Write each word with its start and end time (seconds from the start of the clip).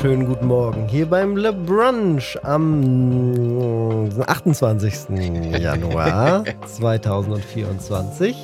wunderschönen 0.00 0.28
guten 0.28 0.46
Morgen 0.46 0.86
hier 0.86 1.06
beim 1.06 1.36
Le 1.36 1.52
Brunch 1.52 2.38
am 2.44 4.08
28. 4.26 5.08
Januar 5.58 6.44
2024. 6.66 8.36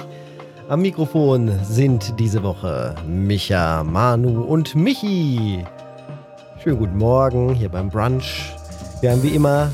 Am 0.68 0.82
Mikrofon 0.82 1.52
sind 1.62 2.18
diese 2.18 2.42
Woche 2.42 2.96
Micha, 3.06 3.84
Manu 3.84 4.42
und 4.42 4.74
Michi. 4.74 5.64
Schönen 6.60 6.78
guten 6.78 6.98
Morgen 6.98 7.54
hier 7.54 7.68
beim 7.68 7.88
Brunch. 7.88 8.52
Wir 9.00 9.12
haben 9.12 9.22
wie 9.22 9.36
immer 9.36 9.70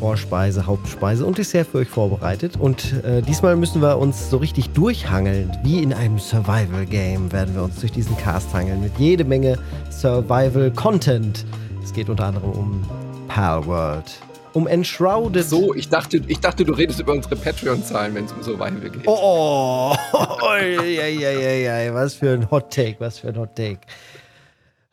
Vorspeise, 0.00 0.66
Hauptspeise 0.66 1.26
und 1.26 1.36
Dessert 1.36 1.68
für 1.68 1.78
euch 1.78 1.88
vorbereitet. 1.88 2.56
Und 2.58 3.04
äh, 3.04 3.20
diesmal 3.20 3.54
müssen 3.54 3.82
wir 3.82 3.98
uns 3.98 4.30
so 4.30 4.38
richtig 4.38 4.70
durchhangeln. 4.70 5.52
Wie 5.62 5.82
in 5.82 5.92
einem 5.92 6.18
Survival-Game 6.18 7.30
werden 7.32 7.54
wir 7.54 7.64
uns 7.64 7.80
durch 7.80 7.92
diesen 7.92 8.16
Cast 8.16 8.52
hangeln 8.54 8.80
mit 8.80 8.98
jede 8.98 9.24
Menge 9.24 9.58
Survival-Content. 9.90 11.44
Es 11.84 11.92
geht 11.92 12.08
unter 12.08 12.24
anderem 12.24 12.50
um 12.50 12.82
Pal 13.28 13.66
World, 13.66 14.10
um 14.54 14.66
Enshrouded. 14.66 15.44
So, 15.44 15.74
ich 15.74 15.90
dachte, 15.90 16.22
ich 16.26 16.40
dachte, 16.40 16.64
du 16.64 16.72
redest 16.72 17.00
über 17.00 17.12
unsere 17.12 17.36
Patreon-Zahlen, 17.36 18.14
wenn 18.14 18.24
es 18.24 18.32
um 18.32 18.42
Survival 18.42 18.80
geht. 18.80 19.06
Oh, 19.06 19.18
oh, 19.20 19.96
oh, 20.14 20.18
oh, 20.18 20.36
oh 20.40 20.56
ja, 20.56 21.06
ja, 21.06 21.30
ja, 21.30 21.94
was 21.94 22.14
für 22.14 22.30
ein 22.30 22.50
Hot 22.50 22.72
Take, 22.72 22.96
was 23.00 23.18
für 23.18 23.28
ein 23.28 23.36
Hot 23.36 23.54
Take. 23.54 23.80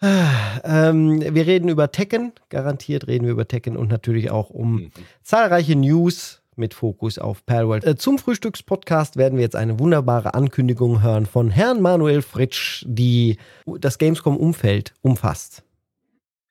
Ähm, 0.02 1.22
wir 1.22 1.48
reden 1.48 1.70
über 1.70 1.92
Tekken, 1.92 2.34
garantiert 2.50 3.08
reden 3.08 3.26
wir 3.26 3.32
über 3.32 3.48
Tekken 3.48 3.76
und 3.76 3.90
natürlich 3.90 4.30
auch 4.30 4.50
um 4.50 4.74
mhm. 4.74 4.92
zahlreiche 5.24 5.76
News 5.76 6.42
mit 6.56 6.74
Fokus 6.74 7.20
auf 7.20 7.46
Palworld. 7.46 7.86
Äh, 7.86 7.96
zum 7.96 8.18
Frühstückspodcast 8.18 9.18
werden 9.18 9.38
wir 9.38 9.44
jetzt 9.44 9.56
eine 9.56 9.80
wunderbare 9.80 10.34
Ankündigung 10.34 11.02
hören 11.02 11.26
von 11.26 11.50
Herrn 11.50 11.82
Manuel 11.82 12.22
Fritsch, 12.22 12.84
die 12.88 13.38
das 13.66 13.98
Gamescom-Umfeld 13.98 14.94
umfasst. 15.02 15.64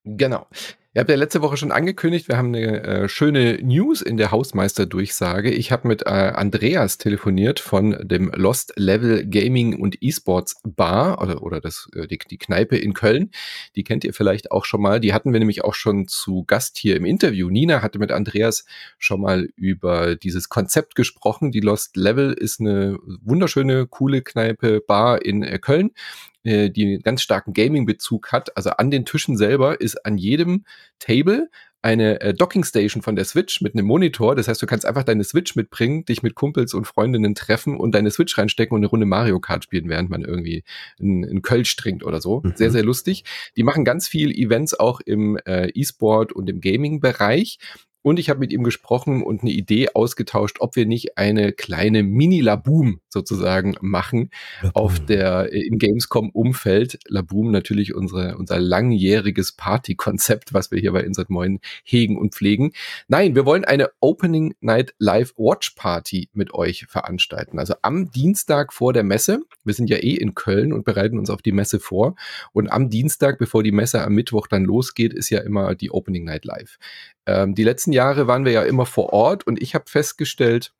Genau. 0.04 0.46
Ihr 0.96 1.00
habt 1.00 1.10
ja 1.10 1.16
letzte 1.16 1.42
Woche 1.42 1.58
schon 1.58 1.72
angekündigt, 1.72 2.26
wir 2.26 2.38
haben 2.38 2.54
eine 2.54 2.82
äh, 2.82 3.08
schöne 3.10 3.58
News 3.62 4.00
in 4.00 4.16
der 4.16 4.30
Hausmeister-Durchsage. 4.30 5.50
Ich 5.50 5.70
habe 5.70 5.88
mit 5.88 6.06
äh, 6.06 6.08
Andreas 6.08 6.96
telefoniert 6.96 7.60
von 7.60 7.98
dem 8.00 8.30
Lost 8.34 8.72
Level 8.76 9.26
Gaming 9.26 9.78
und 9.78 10.02
Esports 10.02 10.58
Bar 10.64 11.20
oder, 11.20 11.42
oder 11.42 11.60
das, 11.60 11.90
äh, 11.94 12.06
die, 12.06 12.16
die 12.16 12.38
Kneipe 12.38 12.78
in 12.78 12.94
Köln. 12.94 13.30
Die 13.74 13.84
kennt 13.84 14.04
ihr 14.04 14.14
vielleicht 14.14 14.52
auch 14.52 14.64
schon 14.64 14.80
mal. 14.80 14.98
Die 14.98 15.12
hatten 15.12 15.34
wir 15.34 15.38
nämlich 15.38 15.64
auch 15.64 15.74
schon 15.74 16.08
zu 16.08 16.44
Gast 16.44 16.78
hier 16.78 16.96
im 16.96 17.04
Interview. 17.04 17.50
Nina 17.50 17.82
hatte 17.82 17.98
mit 17.98 18.10
Andreas 18.10 18.64
schon 18.96 19.20
mal 19.20 19.50
über 19.54 20.16
dieses 20.16 20.48
Konzept 20.48 20.94
gesprochen. 20.94 21.52
Die 21.52 21.60
Lost 21.60 21.98
Level 21.98 22.32
ist 22.32 22.58
eine 22.58 22.96
wunderschöne, 23.22 23.86
coole 23.86 24.22
Kneipe, 24.22 24.80
Bar 24.80 25.26
in 25.26 25.42
äh, 25.42 25.58
Köln 25.58 25.90
äh, 26.46 26.70
die 26.70 26.84
einen 26.84 27.02
ganz 27.02 27.22
starken 27.22 27.52
Gaming-Bezug 27.52 28.32
hat. 28.32 28.56
Also 28.56 28.70
an 28.70 28.90
den 28.90 29.04
Tischen 29.04 29.36
selber 29.36 29.80
ist 29.80 30.06
an 30.06 30.16
jedem 30.16 30.64
Table 30.98 31.50
eine 31.82 32.20
äh, 32.20 32.34
Docking 32.34 32.64
Station 32.64 33.02
von 33.02 33.14
der 33.14 33.24
Switch 33.24 33.60
mit 33.60 33.74
einem 33.74 33.86
Monitor. 33.86 34.34
Das 34.34 34.48
heißt, 34.48 34.60
du 34.60 34.66
kannst 34.66 34.84
einfach 34.84 35.04
deine 35.04 35.22
Switch 35.22 35.54
mitbringen, 35.54 36.04
dich 36.04 36.22
mit 36.22 36.34
Kumpels 36.34 36.74
und 36.74 36.86
Freundinnen 36.86 37.34
treffen 37.34 37.76
und 37.76 37.94
deine 37.94 38.10
Switch 38.10 38.36
reinstecken 38.36 38.74
und 38.74 38.80
eine 38.80 38.88
Runde 38.88 39.06
Mario 39.06 39.38
Kart 39.38 39.64
spielen, 39.64 39.88
während 39.88 40.10
man 40.10 40.22
irgendwie 40.22 40.64
einen 41.00 41.42
Kölsch 41.42 41.76
trinkt 41.76 42.02
oder 42.02 42.20
so. 42.20 42.40
Mhm. 42.42 42.54
Sehr, 42.56 42.70
sehr 42.70 42.82
lustig. 42.82 43.24
Die 43.56 43.62
machen 43.62 43.84
ganz 43.84 44.08
viel 44.08 44.32
Events 44.32 44.74
auch 44.74 45.00
im 45.00 45.38
äh, 45.46 45.68
E-Sport 45.74 46.32
und 46.32 46.50
im 46.50 46.60
Gaming-Bereich. 46.60 47.58
Und 48.06 48.20
ich 48.20 48.30
habe 48.30 48.38
mit 48.38 48.52
ihm 48.52 48.62
gesprochen 48.62 49.20
und 49.24 49.42
eine 49.42 49.50
Idee 49.50 49.88
ausgetauscht, 49.92 50.58
ob 50.60 50.76
wir 50.76 50.86
nicht 50.86 51.18
eine 51.18 51.52
kleine 51.52 52.04
Mini-Laboom 52.04 53.00
sozusagen 53.08 53.74
machen 53.80 54.30
Laboom. 54.62 54.70
auf 54.80 55.00
der 55.00 55.52
äh, 55.52 55.66
im 55.66 55.76
Gamescom-Umfeld. 55.76 57.00
Laboom 57.08 57.50
natürlich 57.50 57.96
unsere, 57.96 58.36
unser 58.36 58.60
langjähriges 58.60 59.56
Party-Konzept, 59.56 60.54
was 60.54 60.70
wir 60.70 60.78
hier 60.78 60.92
bei 60.92 61.00
Insert 61.00 61.30
Moin 61.30 61.58
hegen 61.82 62.16
und 62.16 62.32
pflegen. 62.36 62.70
Nein, 63.08 63.34
wir 63.34 63.44
wollen 63.44 63.64
eine 63.64 63.90
Opening 63.98 64.54
Night 64.60 64.94
Live 65.00 65.34
Watch 65.36 65.70
Party 65.70 66.28
mit 66.32 66.54
euch 66.54 66.86
veranstalten. 66.88 67.58
Also 67.58 67.74
am 67.82 68.12
Dienstag 68.12 68.72
vor 68.72 68.92
der 68.92 69.02
Messe. 69.02 69.40
Wir 69.64 69.74
sind 69.74 69.90
ja 69.90 69.96
eh 69.96 70.14
in 70.14 70.36
Köln 70.36 70.72
und 70.72 70.84
bereiten 70.84 71.18
uns 71.18 71.28
auf 71.28 71.42
die 71.42 71.50
Messe 71.50 71.80
vor. 71.80 72.14
Und 72.52 72.70
am 72.70 72.88
Dienstag, 72.88 73.40
bevor 73.40 73.64
die 73.64 73.72
Messe 73.72 74.02
am 74.02 74.14
Mittwoch 74.14 74.46
dann 74.46 74.62
losgeht, 74.62 75.12
ist 75.12 75.30
ja 75.30 75.40
immer 75.40 75.74
die 75.74 75.90
Opening 75.90 76.22
Night 76.22 76.44
Live. 76.44 76.78
Ähm, 77.26 77.54
die 77.54 77.64
letzten 77.64 77.92
Jahre 77.92 78.26
waren 78.26 78.44
wir 78.44 78.52
ja 78.52 78.62
immer 78.62 78.86
vor 78.86 79.12
Ort 79.12 79.46
und 79.46 79.60
ich 79.60 79.74
habe 79.74 79.84
festgestellt, 79.88 80.72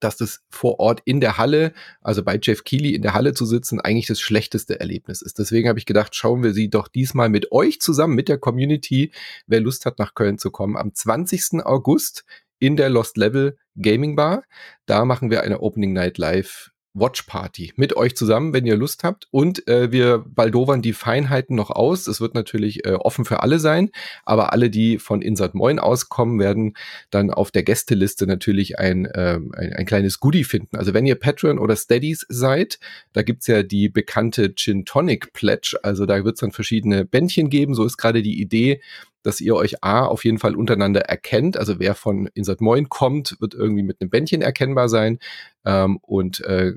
dass 0.00 0.16
das 0.16 0.42
vor 0.48 0.80
Ort 0.80 1.02
in 1.04 1.20
der 1.20 1.36
Halle, 1.38 1.72
also 2.00 2.22
bei 2.22 2.38
Jeff 2.40 2.64
Keighley 2.64 2.94
in 2.94 3.02
der 3.02 3.14
Halle 3.14 3.34
zu 3.34 3.44
sitzen, 3.44 3.80
eigentlich 3.80 4.06
das 4.06 4.20
schlechteste 4.20 4.80
Erlebnis 4.80 5.22
ist. 5.22 5.38
Deswegen 5.38 5.68
habe 5.68 5.78
ich 5.78 5.86
gedacht, 5.86 6.16
schauen 6.16 6.42
wir 6.42 6.54
sie 6.54 6.70
doch 6.70 6.88
diesmal 6.88 7.28
mit 7.28 7.52
euch 7.52 7.80
zusammen, 7.80 8.14
mit 8.14 8.28
der 8.28 8.38
Community, 8.38 9.12
wer 9.46 9.60
Lust 9.60 9.86
hat, 9.86 9.98
nach 9.98 10.14
Köln 10.14 10.38
zu 10.38 10.50
kommen. 10.50 10.76
Am 10.76 10.94
20. 10.94 11.64
August 11.64 12.24
in 12.58 12.76
der 12.76 12.88
Lost 12.88 13.16
Level 13.16 13.56
Gaming 13.76 14.16
Bar. 14.16 14.44
Da 14.86 15.04
machen 15.04 15.30
wir 15.30 15.42
eine 15.42 15.60
Opening 15.60 15.92
Night 15.92 16.18
Live 16.18 16.69
Watch 16.92 17.22
Party 17.22 17.72
mit 17.76 17.96
euch 17.96 18.16
zusammen, 18.16 18.52
wenn 18.52 18.66
ihr 18.66 18.76
Lust 18.76 19.04
habt. 19.04 19.28
Und 19.30 19.66
äh, 19.68 19.92
wir 19.92 20.24
baldowern 20.26 20.82
die 20.82 20.92
Feinheiten 20.92 21.54
noch 21.54 21.70
aus. 21.70 22.06
Es 22.06 22.20
wird 22.20 22.34
natürlich 22.34 22.84
äh, 22.84 22.94
offen 22.94 23.24
für 23.24 23.42
alle 23.42 23.58
sein, 23.58 23.90
aber 24.24 24.52
alle, 24.52 24.70
die 24.70 24.98
von 24.98 25.22
Insert 25.22 25.54
Moin 25.54 25.78
auskommen, 25.78 26.40
werden 26.40 26.74
dann 27.10 27.30
auf 27.30 27.50
der 27.50 27.62
Gästeliste 27.62 28.26
natürlich 28.26 28.78
ein, 28.78 29.06
äh, 29.06 29.38
ein, 29.52 29.72
ein, 29.72 29.86
kleines 29.86 30.18
Goodie 30.18 30.44
finden. 30.44 30.76
Also 30.76 30.92
wenn 30.92 31.06
ihr 31.06 31.14
Patreon 31.14 31.58
oder 31.58 31.76
Steadies 31.76 32.26
seid, 32.28 32.78
da 33.12 33.22
gibt's 33.22 33.46
ja 33.46 33.62
die 33.62 33.88
bekannte 33.88 34.54
Gin 34.54 34.84
Tonic 34.84 35.32
Pledge. 35.32 35.78
Also 35.82 36.06
da 36.06 36.24
wird's 36.24 36.40
dann 36.40 36.52
verschiedene 36.52 37.04
Bändchen 37.04 37.50
geben. 37.50 37.74
So 37.74 37.84
ist 37.84 37.98
gerade 37.98 38.22
die 38.22 38.40
Idee, 38.40 38.80
dass 39.22 39.40
ihr 39.40 39.54
euch 39.54 39.84
A 39.84 40.04
auf 40.04 40.24
jeden 40.24 40.38
Fall 40.38 40.56
untereinander 40.56 41.02
erkennt. 41.02 41.56
Also 41.56 41.78
wer 41.78 41.94
von 41.94 42.28
Insert 42.34 42.60
Moin 42.60 42.88
kommt, 42.88 43.36
wird 43.40 43.54
irgendwie 43.54 43.82
mit 43.82 44.00
einem 44.00 44.10
Bändchen 44.10 44.42
erkennbar 44.42 44.88
sein. 44.88 45.18
Ähm, 45.64 45.98
und 46.02 46.40
äh, 46.40 46.72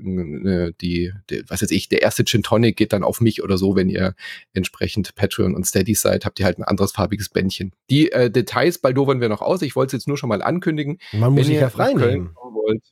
die, 0.80 1.12
die, 1.30 1.44
was 1.48 1.60
jetzt 1.60 1.70
ich, 1.70 1.88
der 1.88 2.02
erste 2.02 2.24
Gin 2.24 2.42
Tonic 2.42 2.76
geht 2.76 2.92
dann 2.92 3.04
auf 3.04 3.20
mich 3.20 3.42
oder 3.42 3.56
so, 3.58 3.76
wenn 3.76 3.88
ihr 3.88 4.14
entsprechend 4.52 5.14
Patreon 5.14 5.54
und 5.54 5.66
Steady 5.66 5.94
seid, 5.94 6.24
habt 6.24 6.38
ihr 6.38 6.46
halt 6.46 6.58
ein 6.58 6.64
anderes 6.64 6.92
farbiges 6.92 7.28
Bändchen. 7.28 7.72
Die 7.90 8.12
äh, 8.12 8.30
Details 8.30 8.78
baldowern 8.78 9.20
wir 9.20 9.28
noch 9.28 9.42
aus. 9.42 9.62
Ich 9.62 9.76
wollte 9.76 9.96
es 9.96 10.02
jetzt 10.02 10.08
nur 10.08 10.18
schon 10.18 10.28
mal 10.28 10.42
ankündigen. 10.42 10.98
Man 11.12 11.32
muss 11.32 11.46
sich 11.46 11.56
ja 11.56 11.70
frei 11.70 11.94
nehmen. 11.94 12.34
Wollt, 12.34 12.82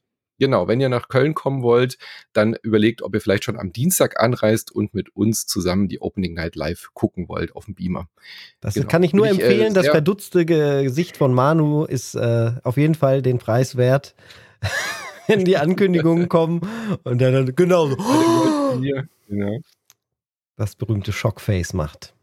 Genau, 0.43 0.67
wenn 0.67 0.81
ihr 0.81 0.89
nach 0.89 1.07
Köln 1.07 1.35
kommen 1.35 1.63
wollt, 1.63 1.99
dann 2.33 2.57
überlegt, 2.65 3.03
ob 3.03 3.15
ihr 3.15 3.21
vielleicht 3.21 3.45
schon 3.45 3.61
am 3.61 3.73
Dienstag 3.73 4.21
anreist 4.21 4.73
und 4.73 4.93
mit 4.93 5.15
uns 5.15 5.47
zusammen 5.47 5.87
die 5.87 6.01
Opening 6.01 6.35
Night 6.35 6.57
live 6.57 6.89
gucken 6.95 7.29
wollt 7.29 7.55
auf 7.55 7.67
dem 7.67 7.77
Beamer. 7.77 8.09
Das 8.61 8.75
genau. 8.75 8.89
kann 8.89 9.05
ich 9.05 9.13
nur 9.13 9.27
ich, 9.27 9.39
äh, 9.39 9.43
empfehlen. 9.43 9.71
Äh, 9.71 9.75
das 9.75 9.87
verdutzte 9.87 10.45
Gesicht 10.45 11.17
von 11.17 11.33
Manu 11.33 11.85
ist 11.85 12.17
äh, 12.17 12.55
auf 12.65 12.77
jeden 12.77 12.97
Fall 12.97 13.23
den 13.23 13.39
Preis 13.39 13.77
wert. 13.77 14.17
wenn 15.27 15.45
die 15.45 15.57
Ankündigungen 15.57 16.29
kommen 16.29 16.61
und 17.05 17.21
dann 17.21 17.55
genau 17.55 17.89
so. 17.89 17.97
genau. 19.29 19.59
Das 20.57 20.77
berühmte 20.77 21.13
Shockface 21.13 21.73
macht. 21.73 22.15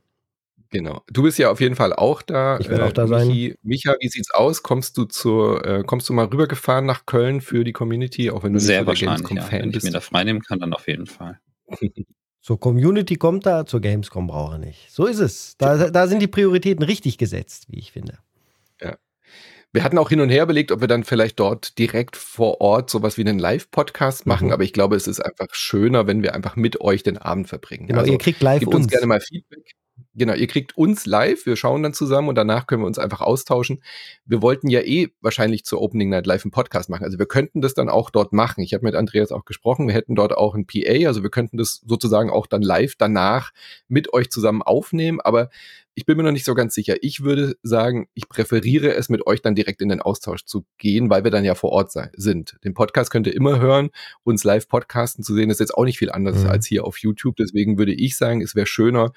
Genau. 0.72 1.02
Du 1.08 1.24
bist 1.24 1.40
ja 1.40 1.50
auf 1.50 1.62
jeden 1.62 1.76
Fall 1.76 1.94
auch 1.94 2.22
da. 2.22 2.60
Ich 2.60 2.70
werde 2.70 2.84
äh, 2.84 2.88
auch 2.88 2.92
da 2.92 3.08
Michi, 3.08 3.48
sein. 3.50 3.56
Micha, 3.64 3.96
wie 4.00 4.08
sieht's 4.08 4.32
aus? 4.32 4.62
Kommst 4.62 4.98
du 4.98 5.06
zur, 5.06 5.66
äh, 5.66 5.84
kommst 5.84 6.08
du 6.10 6.14
mal 6.14 6.26
rübergefahren 6.26 6.86
nach 6.86 7.06
Köln 7.08 7.42
für 7.42 7.64
die 7.64 7.74
Community, 7.74 8.30
auch 8.30 8.44
wenn 8.44 8.54
du 8.54 8.60
sehr 8.60 8.86
wahrscheinlich, 8.86 9.28
ja. 9.32 9.42
Fan 9.42 9.62
Wenn 9.62 9.72
ich 9.72 9.84
mir 9.84 9.92
da 9.92 10.00
freinehmen 10.00 10.44
kann, 10.44 10.60
dann 10.60 10.74
auf 10.74 10.88
jeden 10.88 11.08
Fall. 11.08 11.40
zur 12.42 12.60
Community 12.60 13.16
kommt 13.16 13.48
er, 13.48 13.66
zur 13.66 13.82
Gamescom 13.82 14.28
braucht 14.28 14.54
er 14.54 14.58
nicht. 14.60 14.92
So 14.92 15.08
ist 15.08 15.20
es. 15.20 15.56
Da, 15.58 15.90
da 15.90 16.08
sind 16.08 16.22
die 16.22 16.28
Prioritäten 16.28 16.84
richtig 16.84 17.18
gesetzt, 17.18 17.66
wie 17.70 17.80
ich 17.80 17.92
finde. 17.92 18.20
Wir 19.72 19.84
hatten 19.84 19.98
auch 19.98 20.10
hin 20.10 20.20
und 20.20 20.30
her 20.30 20.44
überlegt, 20.44 20.72
ob 20.72 20.82
wir 20.82 20.88
dann 20.88 21.04
vielleicht 21.04 21.40
dort 21.40 21.78
direkt 21.78 22.16
vor 22.18 22.60
Ort 22.60 22.90
sowas 22.90 23.18
wie 23.18 23.22
einen 23.22 23.38
Live-Podcast 23.38 24.26
machen, 24.26 24.48
mhm. 24.48 24.54
aber 24.54 24.64
ich 24.64 24.74
glaube, 24.74 24.96
es 24.96 25.08
ist 25.08 25.20
einfach 25.20 25.48
schöner, 25.52 26.08
wenn 26.08 26.24
wir 26.24 26.34
einfach 26.34 26.56
mit 26.56 26.82
euch 26.82 27.04
den 27.04 27.18
Abend 27.18 27.48
verbringen. 27.48 27.88
Genau, 27.88 28.00
also, 28.00 28.12
ihr 28.12 28.18
kriegt 28.18 28.42
live 28.42 28.62
gebt 28.62 28.74
uns. 28.74 28.86
uns 28.86 28.92
gerne 28.92 29.06
mal 29.06 29.20
Feedback 29.20 29.76
Genau, 30.16 30.34
ihr 30.34 30.48
kriegt 30.48 30.76
uns 30.76 31.06
live, 31.06 31.46
wir 31.46 31.56
schauen 31.56 31.84
dann 31.84 31.94
zusammen 31.94 32.30
und 32.30 32.36
danach 32.36 32.66
können 32.66 32.82
wir 32.82 32.88
uns 32.88 32.98
einfach 32.98 33.22
austauschen. 33.22 33.82
Wir 34.26 34.42
wollten 34.42 34.68
ja 34.68 34.82
eh 34.82 35.10
wahrscheinlich 35.22 35.66
zur 35.66 35.82
Opening 35.82 36.10
Night 36.10 36.26
Live 36.26 36.44
einen 36.44 36.52
Podcast 36.52 36.90
machen. 36.90 37.04
Also 37.04 37.20
wir 37.20 37.28
könnten 37.28 37.62
das 37.62 37.76
dann 37.76 37.90
auch 37.90 38.10
dort 38.10 38.34
machen. 38.34 38.62
Ich 38.62 38.74
habe 38.74 38.84
mit 38.84 38.96
Andreas 38.96 39.32
auch 39.32 39.46
gesprochen, 39.46 39.88
wir 39.88 39.94
hätten 39.94 40.16
dort 40.16 40.36
auch 40.36 40.56
ein 40.56 40.66
PA, 40.66 41.08
also 41.08 41.22
wir 41.22 41.30
könnten 41.30 41.58
das 41.58 41.82
sozusagen 41.86 42.32
auch 42.32 42.48
dann 42.48 42.64
live 42.64 42.96
danach 42.98 43.52
mit 43.88 44.12
euch 44.12 44.32
zusammen 44.32 44.64
aufnehmen, 44.64 45.22
aber 45.22 45.50
ich 46.00 46.06
bin 46.06 46.16
mir 46.16 46.24
noch 46.24 46.32
nicht 46.32 46.46
so 46.46 46.56
ganz 46.56 46.74
sicher. 46.74 46.96
Ich 47.02 47.24
würde 47.24 47.58
sagen, 47.62 48.08
ich 48.14 48.30
präferiere 48.30 48.94
es, 48.94 49.10
mit 49.10 49.28
euch 49.28 49.42
dann 49.42 49.54
direkt 49.54 49.82
in 49.82 49.90
den 49.90 50.02
Austausch 50.02 50.46
zu 50.46 50.66
gehen, 50.78 51.10
weil 51.10 51.26
wir 51.26 51.32
dann 51.32 51.44
ja 51.44 51.56
vor 51.56 51.72
Ort 51.72 51.92
sind. 51.92 52.58
Den 52.64 52.74
Podcast 52.74 53.12
könnt 53.12 53.28
ihr 53.28 53.36
immer 53.36 53.60
hören. 53.60 53.90
Uns 54.24 54.46
live 54.46 54.70
podcasten 54.70 55.26
zu 55.26 55.36
sehen, 55.36 55.50
ist 55.50 55.60
jetzt 55.60 55.76
auch 55.76 55.84
nicht 55.84 55.98
viel 56.00 56.10
anders 56.10 56.44
mhm. 56.44 56.50
als 56.52 56.66
hier 56.68 56.86
auf 56.86 56.98
YouTube. 57.00 57.36
Deswegen 57.36 57.78
würde 57.78 57.94
ich 57.94 58.16
sagen, 58.16 58.42
es 58.42 58.56
wäre 58.56 58.66
schöner, 58.66 59.12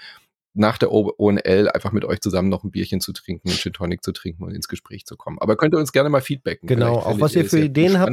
nach 0.55 0.77
der 0.79 0.93
ONL 0.93 1.71
einfach 1.73 1.93
mit 1.93 2.05
euch 2.05 2.21
zusammen 2.21 2.49
noch 2.49 2.63
ein 2.63 2.71
Bierchen 2.71 3.01
zu 3.01 3.13
trinken, 3.13 3.49
einen 3.49 3.57
Gin 3.57 3.73
Tonic 3.73 4.03
zu 4.03 4.13
trinken 4.13 4.45
und 4.45 4.55
ins 4.55 4.69
Gespräch 4.69 5.07
zu 5.07 5.17
kommen. 5.17 5.39
Aber 5.41 5.57
könnt 5.57 5.75
ihr 5.75 5.79
uns 5.79 5.93
gerne 5.93 6.11
mal 6.11 6.21
feedbacken. 6.21 6.67
Genau, 6.67 6.97
auch 6.97 7.21
was 7.21 7.35
ihr 7.35 7.45
für 7.45 7.61
Ideen 7.61 7.99
habt. 7.99 8.13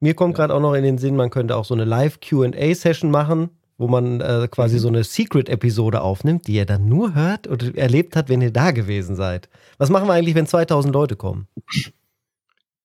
Mir 0.00 0.14
kommt 0.14 0.34
ja. 0.34 0.36
gerade 0.36 0.54
auch 0.54 0.60
noch 0.60 0.74
in 0.74 0.84
den 0.84 0.98
Sinn, 0.98 1.16
man 1.16 1.30
könnte 1.30 1.56
auch 1.56 1.64
so 1.64 1.74
eine 1.74 1.84
Live-Q&A-Session 1.84 3.10
machen, 3.10 3.50
wo 3.78 3.88
man 3.88 4.20
äh, 4.20 4.48
quasi 4.50 4.76
mhm. 4.76 4.80
so 4.80 4.88
eine 4.88 5.04
Secret-Episode 5.04 6.02
aufnimmt, 6.02 6.46
die 6.46 6.54
ihr 6.54 6.66
dann 6.66 6.88
nur 6.88 7.14
hört 7.14 7.46
und 7.46 7.76
erlebt 7.76 8.16
hat, 8.16 8.28
wenn 8.28 8.42
ihr 8.42 8.52
da 8.52 8.72
gewesen 8.72 9.16
seid. 9.16 9.48
Was 9.78 9.88
machen 9.88 10.08
wir 10.08 10.12
eigentlich, 10.12 10.34
wenn 10.34 10.46
2000 10.46 10.92
Leute 10.92 11.16
kommen? 11.16 11.48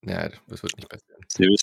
Ja, 0.01 0.29
das 0.47 0.63
wird 0.63 0.77
nicht 0.77 0.89
passieren. 0.89 1.55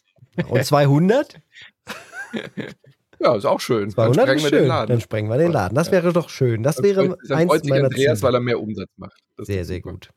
Und 0.48 0.64
200? 0.64 1.40
Ja, 3.22 3.36
ist 3.36 3.44
auch 3.44 3.60
schön. 3.60 3.90
200 3.90 4.16
dann 4.16 4.24
sprengen 4.24 4.42
wir 4.42 4.48
schön. 4.48 4.58
den 4.58 4.68
Laden. 4.68 4.88
Dann 4.88 5.00
sprengen 5.00 5.30
wir 5.30 5.38
den 5.38 5.52
Laden. 5.52 5.74
Das 5.76 5.86
ja. 5.86 5.92
wäre 5.92 6.12
doch 6.12 6.28
schön. 6.28 6.62
Das, 6.62 6.76
das 6.76 6.84
wäre 6.84 7.06
freut, 7.06 7.30
eins 7.30 7.50
freut 7.50 7.66
meiner 7.66 7.84
Andreas, 7.84 8.18
Ziele. 8.18 8.28
weil 8.28 8.34
er 8.34 8.40
mehr 8.40 8.60
Umsatz 8.60 8.90
macht. 8.96 9.20
Das 9.36 9.46
sehr, 9.46 9.64
sehr 9.64 9.80
gut. 9.80 10.08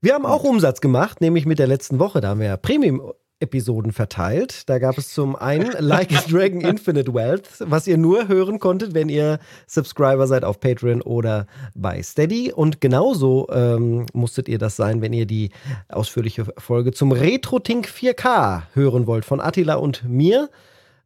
Wir 0.00 0.14
haben 0.14 0.24
auch 0.24 0.44
Umsatz 0.44 0.80
gemacht, 0.80 1.20
nämlich 1.20 1.44
mit 1.44 1.58
der 1.58 1.66
letzten 1.66 1.98
Woche. 1.98 2.22
Da 2.22 2.28
haben 2.28 2.40
wir 2.40 2.46
ja 2.46 2.56
Premium-Episoden 2.56 3.92
verteilt. 3.92 4.70
Da 4.70 4.78
gab 4.78 4.96
es 4.96 5.12
zum 5.12 5.36
einen 5.36 5.72
Like 5.78 6.12
a 6.12 6.22
Dragon 6.26 6.62
Infinite 6.62 7.12
Wealth, 7.12 7.48
was 7.58 7.86
ihr 7.86 7.98
nur 7.98 8.28
hören 8.28 8.58
konntet, 8.58 8.94
wenn 8.94 9.10
ihr 9.10 9.38
Subscriber 9.66 10.26
seid 10.26 10.44
auf 10.44 10.60
Patreon 10.60 11.02
oder 11.02 11.46
bei 11.74 12.02
Steady. 12.02 12.50
Und 12.50 12.80
genauso 12.80 13.48
ähm, 13.52 14.06
musstet 14.14 14.48
ihr 14.48 14.56
das 14.56 14.76
sein, 14.76 15.02
wenn 15.02 15.12
ihr 15.12 15.26
die 15.26 15.50
ausführliche 15.90 16.46
Folge 16.56 16.92
zum 16.92 17.12
RetroTink 17.12 17.86
4K 17.86 18.62
hören 18.72 19.06
wollt 19.06 19.26
von 19.26 19.42
Attila 19.42 19.74
und 19.74 20.08
mir. 20.08 20.48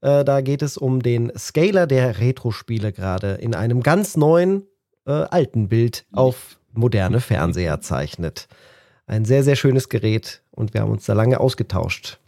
Äh, 0.05 0.23
da 0.23 0.43
geht 0.43 0.61
es 0.61 0.77
um 0.77 1.03
den 1.03 1.33
Scaler 1.37 1.87
der 1.87 2.21
Retro-Spiele 2.21 2.93
gerade 2.93 3.33
in 3.33 3.55
einem 3.55 3.83
ganz 3.83 4.19
neuen, 4.19 4.65
äh, 5.07 5.13
alten 5.13 5.69
Bild 5.69 6.05
auf 6.13 6.59
moderne 6.73 7.21
Fernseher 7.21 7.81
zeichnet. 7.81 8.47
Ein 9.07 9.25
sehr, 9.25 9.43
sehr 9.43 9.57
schönes 9.57 9.89
Gerät 9.89 10.43
und 10.51 10.75
wir 10.75 10.83
haben 10.83 10.91
uns 10.91 11.07
da 11.07 11.15
lange 11.15 11.41
ausgetauscht. 11.41 12.19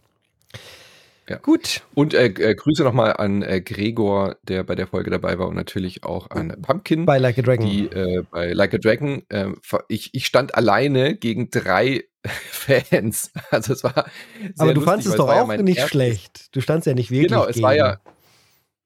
Ja. 1.29 1.37
Gut. 1.37 1.81
Und 1.93 2.13
äh, 2.13 2.27
äh, 2.27 2.55
Grüße 2.55 2.83
nochmal 2.83 3.13
an 3.17 3.41
äh, 3.41 3.59
Gregor, 3.59 4.37
der 4.43 4.63
bei 4.63 4.75
der 4.75 4.87
Folge 4.87 5.09
dabei 5.09 5.37
war 5.37 5.47
und 5.47 5.55
natürlich 5.55 6.03
auch 6.03 6.29
an 6.29 6.55
Pumpkin. 6.61 7.05
Bei 7.05 7.17
Like 7.17 7.37
a 7.39 7.41
Dragon. 7.41 7.65
Die 7.65 7.85
äh, 7.87 8.23
bei 8.31 8.53
Like 8.53 8.73
a 8.73 8.77
Dragon, 8.77 9.23
äh, 9.29 9.49
ich, 9.89 10.13
ich 10.13 10.25
stand 10.25 10.55
alleine 10.55 11.15
gegen 11.15 11.49
drei 11.49 12.05
Fans. 12.23 13.31
Also 13.51 13.73
es 13.73 13.83
war. 13.83 14.09
aber 14.57 14.73
du 14.73 14.79
lustig, 14.79 14.83
fandest 14.85 15.09
es 15.09 15.15
doch 15.15 15.29
auch 15.29 15.51
ja 15.51 15.61
nicht 15.61 15.87
schlecht. 15.87 16.55
Du 16.55 16.61
standst 16.61 16.87
ja 16.87 16.93
nicht 16.93 17.11
wirklich. 17.11 17.29
Genau, 17.29 17.45
es 17.45 17.55
gegen. 17.55 17.65
war 17.65 17.75
ja. 17.75 17.99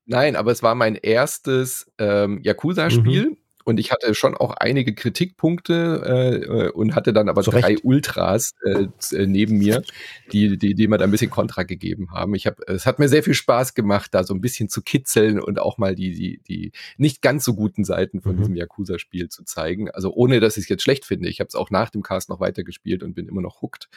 Nein, 0.06 0.36
aber 0.36 0.52
es 0.52 0.64
war 0.64 0.74
mein 0.74 0.96
erstes 0.96 1.92
ähm, 2.00 2.40
Yakuza-Spiel. 2.42 3.30
Mhm. 3.30 3.38
Und 3.64 3.80
ich 3.80 3.92
hatte 3.92 4.14
schon 4.16 4.36
auch 4.36 4.52
einige 4.52 4.94
Kritikpunkte 4.94 6.46
äh, 6.48 6.70
und 6.70 6.96
hatte 6.96 7.14
dann 7.14 7.30
aber 7.30 7.44
Zurecht. 7.44 7.66
drei 7.66 7.78
Ultras 7.84 8.54
äh, 8.64 8.88
äh, 9.12 9.26
neben 9.26 9.58
mir, 9.58 9.84
die, 10.32 10.58
die, 10.58 10.76
die 10.76 10.88
mir 10.88 10.98
da 10.98 11.06
ein 11.06 11.12
bisschen 11.12 11.30
Kontra 11.30 11.64
gegeben 11.64 12.12
haben. 12.12 12.36
Ich 12.36 12.48
habe, 12.48 12.58
es 12.68 12.86
hat 12.86 13.00
mir 13.00 13.10
sehr 13.10 13.24
viel 13.24 13.34
Spaß 13.34 13.74
gemacht, 13.74 14.14
da 14.14 14.24
so 14.24 14.34
ein 14.34 14.42
bisschen 14.42 14.70
zu 14.70 14.82
kitzeln 14.82 15.40
und 15.40 15.60
auch 15.60 15.78
mal 15.78 15.96
die, 15.96 16.14
die, 16.14 16.42
die 16.48 16.72
nicht 16.98 17.22
ganz 17.22 17.44
so 17.44 17.54
guten 17.54 17.84
Seiten 17.84 18.22
von 18.22 18.36
mhm. 18.36 18.40
diesem 18.40 18.56
Yakuza-Spiel 18.56 19.30
zu 19.30 19.44
zeigen. 19.44 19.90
Also 19.92 20.12
ohne, 20.14 20.40
dass 20.40 20.58
ich 20.58 20.64
es 20.64 20.70
jetzt 20.70 20.84
schlecht 20.84 21.06
finde. 21.06 21.30
Ich 21.30 21.40
habe 21.40 21.48
es 21.48 21.56
auch 21.56 21.70
nach 21.70 21.90
dem 21.90 22.04
Cast 22.04 22.30
noch 22.30 22.40
weitergespielt 22.40 23.04
und 23.04 23.14
bin 23.14 23.28
immer 23.28 23.42
noch 23.42 23.62
hooked. 23.62 23.90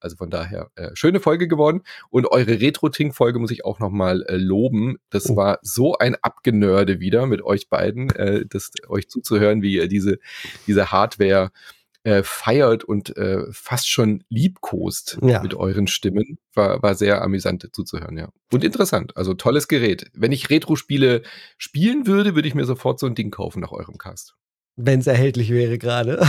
Also 0.00 0.16
von 0.16 0.30
daher, 0.30 0.70
äh, 0.74 0.90
schöne 0.94 1.20
Folge 1.20 1.48
geworden. 1.48 1.82
Und 2.10 2.26
eure 2.26 2.60
Retro-Tink-Folge 2.60 3.38
muss 3.38 3.50
ich 3.50 3.64
auch 3.64 3.78
noch 3.78 3.90
mal 3.90 4.22
äh, 4.22 4.36
loben. 4.36 4.96
Das 5.10 5.30
oh. 5.30 5.36
war 5.36 5.58
so 5.62 5.96
ein 5.96 6.16
Abgenörde 6.22 7.00
wieder 7.00 7.26
mit 7.26 7.42
euch 7.42 7.68
beiden, 7.68 8.10
äh, 8.10 8.44
das 8.48 8.70
euch 8.88 9.08
zuzuhören, 9.12 9.62
wie 9.62 9.74
ihr 9.74 9.88
diese, 9.88 10.18
diese 10.66 10.90
Hardware 10.90 11.52
äh, 12.04 12.22
feiert 12.24 12.82
und 12.82 13.16
äh, 13.16 13.44
fast 13.52 13.88
schon 13.88 14.24
liebkost 14.28 15.18
ja. 15.22 15.40
mit 15.40 15.54
euren 15.54 15.86
Stimmen. 15.86 16.38
War, 16.54 16.82
war 16.82 16.96
sehr 16.96 17.22
amüsant 17.22 17.68
zuzuhören, 17.72 18.18
ja. 18.18 18.28
Und 18.50 18.64
interessant. 18.64 19.16
Also 19.16 19.34
tolles 19.34 19.68
Gerät. 19.68 20.10
Wenn 20.12 20.32
ich 20.32 20.50
Retro-Spiele 20.50 21.22
spielen 21.58 22.06
würde, 22.06 22.34
würde 22.34 22.48
ich 22.48 22.54
mir 22.54 22.64
sofort 22.64 22.98
so 22.98 23.06
ein 23.06 23.14
Ding 23.14 23.30
kaufen 23.30 23.60
nach 23.60 23.70
eurem 23.70 23.98
Cast. 23.98 24.34
Wenn 24.76 25.00
es 25.00 25.06
erhältlich 25.06 25.50
wäre 25.50 25.78
gerade. 25.78 26.20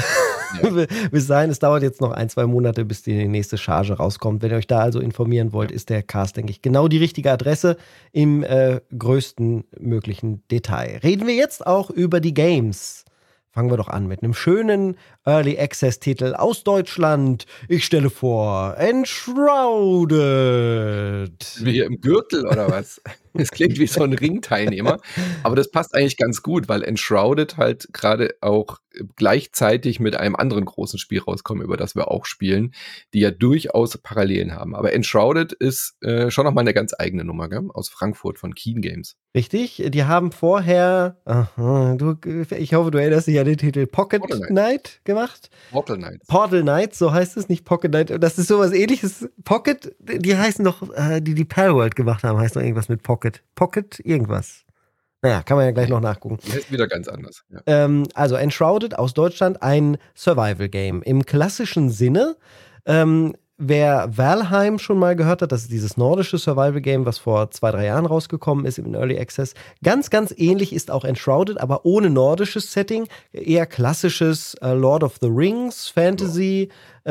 Ja. 0.62 0.86
bis 1.12 1.28
dahin, 1.28 1.50
es 1.50 1.60
dauert 1.60 1.84
jetzt 1.84 2.02
noch 2.02 2.12
ein, 2.12 2.30
zwei 2.30 2.46
Monate, 2.46 2.86
bis 2.86 3.02
die 3.02 3.28
nächste 3.28 3.58
Charge 3.58 3.94
rauskommt. 3.94 4.42
Wenn 4.42 4.52
ihr 4.52 4.58
euch 4.58 4.68
da 4.68 4.80
also 4.80 5.00
informieren 5.00 5.54
wollt, 5.54 5.72
ja. 5.72 5.76
ist 5.76 5.90
der 5.90 6.04
Cast, 6.04 6.38
denke 6.38 6.52
ich, 6.52 6.62
genau 6.62 6.88
die 6.88 6.98
richtige 6.98 7.32
Adresse 7.32 7.78
im 8.12 8.44
äh, 8.44 8.82
größten 8.98 9.64
möglichen 9.80 10.44
Detail. 10.50 11.00
Reden 11.04 11.28
wir 11.28 11.36
jetzt 11.36 11.66
auch 11.66 11.90
über 11.90 12.20
die 12.20 12.34
Games. 12.34 13.06
Fangen 13.54 13.70
wir 13.70 13.78
doch 13.78 13.88
an 13.88 14.08
mit 14.08 14.24
einem 14.24 14.34
schönen 14.34 14.98
Early 15.26 15.60
Access 15.60 16.00
Titel 16.00 16.34
aus 16.34 16.64
Deutschland. 16.64 17.46
Ich 17.68 17.86
stelle 17.86 18.10
vor, 18.10 18.76
Enshrouded. 18.78 20.18
Wie 21.62 21.80
im 21.82 22.02
Gürtel 22.02 22.48
oder 22.48 22.72
was? 22.72 23.00
Es 23.44 23.52
klingt 23.52 23.80
wie 23.80 23.88
so 23.88 24.04
ein 24.04 24.14
Ringteilnehmer. 24.14 25.00
Aber 25.44 25.56
das 25.56 25.72
passt 25.72 25.96
eigentlich 25.96 26.18
ganz 26.18 26.42
gut, 26.44 26.70
weil 26.70 26.84
Enshrouded 26.84 27.58
halt 27.58 27.88
gerade 27.92 28.36
auch 28.42 28.80
gleichzeitig 29.16 30.00
mit 30.00 30.16
einem 30.16 30.36
anderen 30.36 30.66
großen 30.66 31.00
Spiel 31.00 31.22
rauskommen, 31.22 31.64
über 31.64 31.78
das 31.78 31.96
wir 31.96 32.10
auch 32.10 32.26
spielen, 32.26 32.74
die 33.14 33.20
ja 33.20 33.32
durchaus 33.32 33.98
Parallelen 33.98 34.54
haben. 34.54 34.76
Aber 34.76 34.94
Enshrouded 34.94 35.54
ist 35.54 35.96
äh, 36.02 36.30
schon 36.30 36.46
nochmal 36.46 36.64
eine 36.64 36.74
ganz 36.74 36.94
eigene 36.98 37.24
Nummer, 37.24 37.50
gell? 37.50 37.64
aus 37.74 37.90
Frankfurt 37.90 38.38
von 38.38 38.54
Keen 38.54 38.82
Games. 38.82 39.16
Richtig, 39.36 39.84
die 39.88 40.04
haben 40.04 40.32
vorher, 40.32 41.18
aha, 41.26 41.96
du, 41.98 42.16
ich 42.56 42.76
hoffe, 42.76 42.92
du 42.92 43.00
erinnerst 43.00 43.26
dich 43.26 43.40
an 43.40 43.46
den 43.46 43.58
Titel 43.58 43.88
Pocket 43.88 44.22
Knight. 44.22 44.48
Knight 44.48 45.02
gemacht. 45.06 45.50
Portal 45.72 45.98
Knights. 45.98 46.28
Portal 46.28 46.62
Knights, 46.62 47.00
so 47.00 47.12
heißt 47.12 47.38
es, 47.38 47.50
nicht 47.50 47.66
Pocket 47.66 47.92
Knight. 47.92 48.22
Das 48.22 48.38
ist 48.38 48.48
sowas 48.48 48.74
ähnliches. 48.74 49.28
Pocket, 49.44 49.96
die 50.00 50.38
heißen 50.38 50.64
doch, 50.64 50.84
äh, 50.96 51.20
die 51.20 51.34
die 51.34 51.46
Palworld 51.46 51.96
gemacht 51.96 52.24
haben, 52.24 52.38
heißt 52.38 52.56
doch 52.56 52.62
irgendwas 52.62 52.90
mit 52.90 53.02
Pocket. 53.02 53.23
Pocket 53.56 54.00
irgendwas. 54.00 54.66
Naja, 55.22 55.42
kann 55.42 55.56
man 55.56 55.66
ja 55.66 55.72
gleich 55.72 55.88
noch 55.88 56.02
nachgucken. 56.02 56.38
Die 56.46 56.52
heißt 56.52 56.72
wieder 56.72 56.88
ganz 56.88 57.08
anders. 57.08 57.46
Ja. 57.50 57.62
Ähm, 57.66 58.04
also 58.14 58.36
Enshrouded 58.36 59.00
aus 59.00 59.14
Deutschland, 59.14 59.64
ein 59.64 59.98
Survival-Game. 60.16 61.02
Im 61.02 61.26
klassischen 61.26 61.90
Sinne. 61.90 62.36
Ähm, 62.86 63.34
Wer 63.66 64.10
Valheim 64.18 64.80
schon 64.80 64.98
mal 64.98 65.16
gehört 65.16 65.44
hat, 65.44 65.52
das 65.52 65.62
ist 65.62 65.72
dieses 65.72 65.96
nordische 65.96 66.40
Survival-Game, 66.40 67.06
was 67.06 67.20
vor 67.20 67.52
zwei, 67.52 67.70
drei 67.70 67.86
Jahren 67.86 68.08
rausgekommen 68.08 68.66
ist 68.66 68.80
im 68.80 68.96
Early 68.96 69.20
Access. 69.20 69.54
Ganz, 69.84 70.10
ganz 70.10 70.34
ähnlich 70.36 70.74
ist 70.74 70.90
auch 70.90 71.06
Enshrouded, 71.06 71.62
aber 71.62 71.86
ohne 71.86 72.10
nordisches 72.10 72.74
Setting. 72.74 73.08
Eher 73.32 73.68
klassisches 73.68 74.56
äh, 74.56 74.74
Lord 74.74 75.04
of 75.04 75.18
the 75.22 75.28
Rings, 75.28 75.88
Fantasy, 75.88 76.64
äh, 76.64 76.68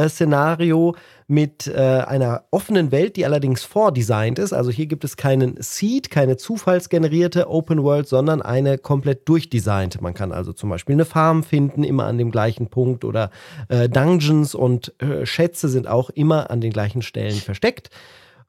Szenario 0.08 0.94
mit 1.26 1.66
äh, 1.66 1.78
einer 1.78 2.44
offenen 2.50 2.92
Welt, 2.92 3.16
die 3.16 3.24
allerdings 3.24 3.62
vordesignt 3.62 4.38
ist. 4.38 4.52
Also 4.52 4.70
hier 4.70 4.86
gibt 4.86 5.04
es 5.04 5.16
keinen 5.16 5.56
Seed, 5.60 6.10
keine 6.10 6.36
zufallsgenerierte 6.36 7.48
Open 7.48 7.82
World, 7.82 8.06
sondern 8.06 8.42
eine 8.42 8.78
komplett 8.78 9.28
durchdesignte. 9.28 10.02
Man 10.02 10.14
kann 10.14 10.32
also 10.32 10.52
zum 10.52 10.68
Beispiel 10.68 10.94
eine 10.94 11.04
Farm 11.04 11.42
finden, 11.42 11.84
immer 11.84 12.04
an 12.04 12.18
dem 12.18 12.30
gleichen 12.30 12.68
Punkt 12.68 13.04
oder 13.04 13.30
äh, 13.68 13.88
Dungeons 13.88 14.54
und 14.54 14.92
äh, 15.00 15.24
Schätze 15.24 15.68
sind 15.68 15.88
auch 15.88 16.10
immer 16.10 16.50
an 16.50 16.60
den 16.60 16.72
gleichen 16.72 17.02
Stellen 17.02 17.36
versteckt. 17.36 17.90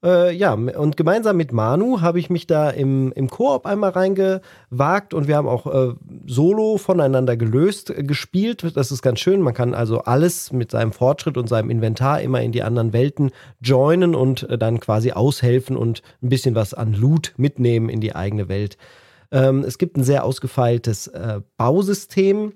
Äh, 0.03 0.35
ja, 0.35 0.53
und 0.53 0.97
gemeinsam 0.97 1.37
mit 1.37 1.53
Manu 1.53 2.01
habe 2.01 2.19
ich 2.19 2.29
mich 2.29 2.45
da 2.45 2.69
im, 2.69 3.13
im 3.13 3.29
Koop 3.29 3.65
einmal 3.65 3.91
reingewagt 3.91 5.13
und 5.13 5.29
wir 5.29 5.37
haben 5.37 5.47
auch 5.47 5.65
äh, 5.65 5.93
solo 6.27 6.77
voneinander 6.77 7.37
gelöst 7.37 7.89
äh, 7.89 8.03
gespielt. 8.03 8.75
Das 8.75 8.91
ist 8.91 9.01
ganz 9.01 9.21
schön. 9.21 9.41
Man 9.41 9.53
kann 9.53 9.73
also 9.73 9.99
alles 9.99 10.51
mit 10.51 10.71
seinem 10.71 10.91
Fortschritt 10.91 11.37
und 11.37 11.47
seinem 11.47 11.69
Inventar 11.69 12.19
immer 12.19 12.41
in 12.41 12.51
die 12.51 12.63
anderen 12.63 12.91
Welten 12.91 13.31
joinen 13.61 14.13
und 14.13 14.43
äh, 14.49 14.57
dann 14.57 14.81
quasi 14.81 15.13
aushelfen 15.13 15.77
und 15.77 16.01
ein 16.21 16.29
bisschen 16.29 16.53
was 16.53 16.73
an 16.73 16.93
Loot 16.93 17.33
mitnehmen 17.37 17.87
in 17.87 18.01
die 18.01 18.13
eigene 18.13 18.49
Welt. 18.49 18.77
Ähm, 19.31 19.63
es 19.65 19.77
gibt 19.77 19.95
ein 19.95 20.03
sehr 20.03 20.25
ausgefeiltes 20.25 21.07
äh, 21.07 21.39
Bausystem 21.55 22.51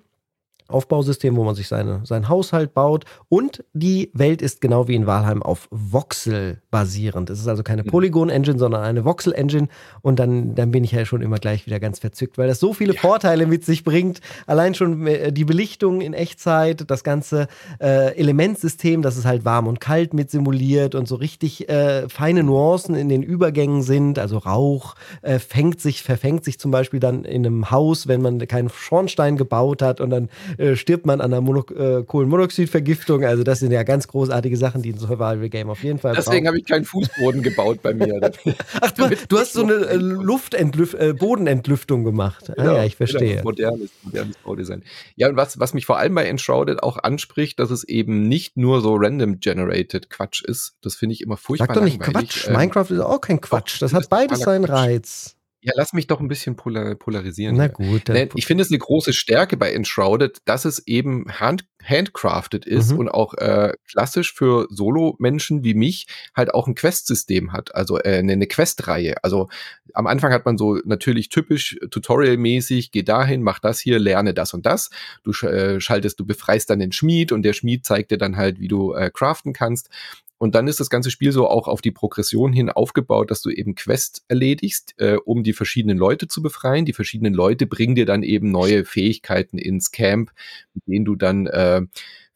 Aufbausystem, 0.68 1.36
wo 1.36 1.44
man 1.44 1.56
sich 1.56 1.68
seine, 1.68 2.02
seinen 2.06 2.30
Haushalt 2.30 2.74
baut. 2.74 3.06
Und 3.30 3.64
die 3.74 4.12
Welt 4.14 4.42
ist 4.42 4.62
genau 4.62 4.88
wie 4.88 4.96
in 4.96 5.08
Walheim 5.08 5.42
auf 5.42 5.68
Voxel 5.72 6.62
basierend. 6.72 7.30
Es 7.30 7.40
ist 7.40 7.48
also 7.48 7.64
keine 7.64 7.84
mhm. 7.84 7.88
Polygon-Engine, 7.88 8.60
sondern 8.60 8.84
eine 8.84 9.06
Voxel-Engine. 9.06 9.68
Und 10.02 10.20
dann, 10.20 10.56
dann 10.56 10.72
bin 10.72 10.84
ich 10.84 10.92
ja 10.92 11.06
schon 11.06 11.22
immer 11.22 11.38
gleich 11.38 11.66
wieder 11.66 11.80
ganz 11.80 12.00
verzückt, 12.00 12.38
weil 12.38 12.48
das 12.48 12.60
so 12.60 12.74
viele 12.74 12.94
ja. 12.94 13.02
Vorteile 13.02 13.46
mit 13.46 13.66
sich 13.66 13.84
bringt. 13.84 14.22
Allein 14.46 14.76
schon 14.76 15.08
äh, 15.08 15.32
die 15.32 15.46
Belichtung 15.46 16.02
in 16.02 16.14
Echtzeit, 16.14 16.90
das 16.90 17.04
ganze 17.04 17.48
äh, 17.80 18.16
Elementsystem, 18.18 19.02
dass 19.02 19.18
es 19.18 19.26
halt 19.26 19.46
warm 19.46 19.68
und 19.68 19.80
kalt 19.80 20.14
mit 20.14 20.32
simuliert 20.32 20.96
und 20.96 21.08
so 21.08 21.16
richtig 21.16 21.70
äh, 21.70 22.10
feine 22.10 22.44
Nuancen 22.44 22.96
in 22.96 23.10
den 23.10 23.24
Übergängen 23.24 23.82
sind. 23.82 24.20
Also 24.20 24.38
Rauch 24.38 24.96
äh, 25.22 25.40
fängt 25.40 25.82
sich, 25.82 26.04
verfängt 26.04 26.44
sich 26.44 26.60
zum 26.60 26.72
Beispiel 26.72 27.00
dann 27.00 27.24
in 27.24 27.46
einem 27.46 27.72
Haus, 27.72 28.08
wenn 28.08 28.22
man 28.22 28.40
keinen 28.48 28.70
Schornstein 28.70 29.38
gebaut 29.38 29.82
hat 29.82 30.02
und 30.02 30.10
dann 30.10 30.30
äh, 30.58 30.76
stirbt 30.76 31.06
man 31.06 31.22
an 31.22 31.32
einer 31.32 31.42
Mono 31.42 31.66
äh, 31.76 32.04
Kohlenmonoxidvergiftung. 32.04 33.24
Also 33.24 33.44
das 33.44 33.60
sind 33.60 33.72
ja 33.72 33.84
ganz 33.84 34.08
großartige 34.08 34.58
Sachen, 34.58 34.82
die 34.82 34.92
ein 34.92 35.00
Survival-Game 35.00 35.70
auf 35.70 35.84
jeden 35.84 36.00
Fall 36.00 36.16
Deswegen 36.16 36.48
habe 36.48 36.58
ich 36.58 36.66
keinen 36.66 36.86
Fußboden 36.86 37.44
gebaut 37.44 37.82
bei 37.82 37.94
mir. 37.94 38.32
Ach, 38.82 38.92
du, 38.92 39.10
du 39.28 39.38
hast 39.38 39.54
so 39.54 39.64
eine 39.64 39.74
äh, 39.74 39.96
Luftentlüf 39.96 40.94
äh, 40.94 41.14
Bodenentlüftung 41.14 42.04
gemacht. 42.04 42.50
Ah, 42.50 42.54
genau, 42.56 42.76
ja, 42.76 42.84
ich 42.86 42.96
verstehe. 42.96 43.30
Genau, 43.30 43.44
modernes, 43.44 43.92
modernes 44.04 44.38
Baudesign. 44.38 44.84
Ja, 45.16 45.30
und 45.30 45.36
was, 45.36 45.60
was 45.60 45.74
mich 45.74 45.86
vor 45.86 45.98
allem 45.98 46.16
bei 46.16 46.26
Enshrouded 46.26 46.84
auch 46.84 46.98
anspricht, 46.98 47.60
dass 47.60 47.72
es 47.72 47.84
eben 47.84 48.28
nicht 48.28 48.58
nur 48.58 48.82
so 48.82 48.96
random 48.96 49.40
generated 49.40 50.10
Quatsch 50.10 50.44
ist. 50.44 50.76
Das 50.82 50.96
finde 50.96 51.14
ich 51.14 51.22
immer 51.22 51.38
furchtbar 51.38 51.68
Sag 51.68 51.76
doch 51.76 51.84
nicht 51.84 52.00
langweilig. 52.00 52.30
Quatsch. 52.30 52.48
Ähm, 52.48 52.54
Minecraft 52.56 52.92
ist 52.92 53.00
auch 53.00 53.22
kein 53.22 53.42
Quatsch. 53.42 53.82
Das 53.82 53.94
hat 53.94 54.10
beides 54.10 54.40
seinen 54.40 54.66
Reiz. 54.66 55.37
Ja, 55.62 55.74
lass 55.76 55.94
mich 55.94 56.06
doch 56.06 56.20
ein 56.20 56.28
bisschen 56.28 56.56
polar 56.56 56.96
polarisieren. 56.96 57.56
Na 57.56 57.68
gut. 57.68 58.10
Nee, 58.10 58.30
ich 58.36 58.46
finde 58.46 58.64
es 58.64 58.70
eine 58.70 58.78
große 58.78 59.12
Stärke 59.12 59.58
bei 59.58 59.74
Enshrouded, 59.74 60.38
dass 60.46 60.66
es 60.66 60.86
eben 60.88 61.26
hand 61.40 61.66
handcrafted 61.84 62.66
ist 62.66 62.92
mhm. 62.92 63.00
und 63.00 63.10
auch 63.10 63.34
äh, 63.36 63.74
klassisch 63.90 64.34
für 64.34 64.68
Solo-Menschen 64.70 65.64
wie 65.64 65.74
mich 65.74 66.08
halt 66.36 66.54
auch 66.54 66.68
ein 66.68 66.76
Quest-System 66.76 67.54
hat, 67.54 67.74
also 67.76 67.98
äh, 67.98 68.18
eine, 68.18 68.34
eine 68.34 68.48
Quest-Reihe. 68.48 69.16
Also 69.24 69.48
am 69.94 70.06
Anfang 70.06 70.34
hat 70.34 70.46
man 70.46 70.58
so 70.58 70.80
natürlich 70.86 71.30
typisch 71.30 71.78
Tutorial-mäßig, 71.90 72.92
geh 72.92 73.04
dahin, 73.04 73.42
mach 73.42 73.60
das 73.60 73.80
hier, 73.80 74.00
lerne 74.00 74.34
das 74.34 74.54
und 74.54 74.66
das. 74.66 74.90
Du 75.24 75.32
äh, 75.48 75.80
schaltest, 75.80 76.20
du 76.20 76.26
befreist 76.26 76.70
dann 76.70 76.80
den 76.80 76.92
Schmied 76.92 77.32
und 77.32 77.44
der 77.44 77.54
Schmied 77.54 77.86
zeigt 77.86 78.12
dir 78.12 78.18
dann 78.18 78.38
halt, 78.38 78.60
wie 78.60 78.68
du 78.68 78.94
äh, 78.94 79.10
craften 79.10 79.54
kannst. 79.54 79.90
Und 80.38 80.56
dann 80.56 80.68
ist 80.68 80.80
das 80.80 80.90
ganze 80.90 81.12
Spiel 81.12 81.32
so 81.32 81.48
auch 81.48 81.68
auf 81.68 81.82
die 81.82 81.92
Progression 81.92 82.54
hin 82.54 82.70
aufgebaut, 82.70 83.32
dass 83.32 83.42
du 83.42 83.50
eben 83.50 83.76
Quest 83.76 84.24
erledigst, 84.28 84.94
äh, 84.98 85.18
um 85.26 85.44
die 85.44 85.54
verschiedenen 85.54 85.98
Leute 85.98 86.28
zu 86.28 86.42
befreien. 86.42 86.86
Die 86.86 86.94
verschiedenen 86.94 87.34
Leute 87.34 87.66
bringen 87.66 87.96
dir 87.96 88.06
dann 88.06 88.24
eben 88.24 88.52
neue 88.52 88.86
Fähigkeiten 88.86 89.58
ins 89.58 89.92
Camp, 89.92 90.32
mit 90.74 90.88
denen 90.88 91.06
du 91.06 91.16
dann 91.16 91.48
äh, 91.48 91.82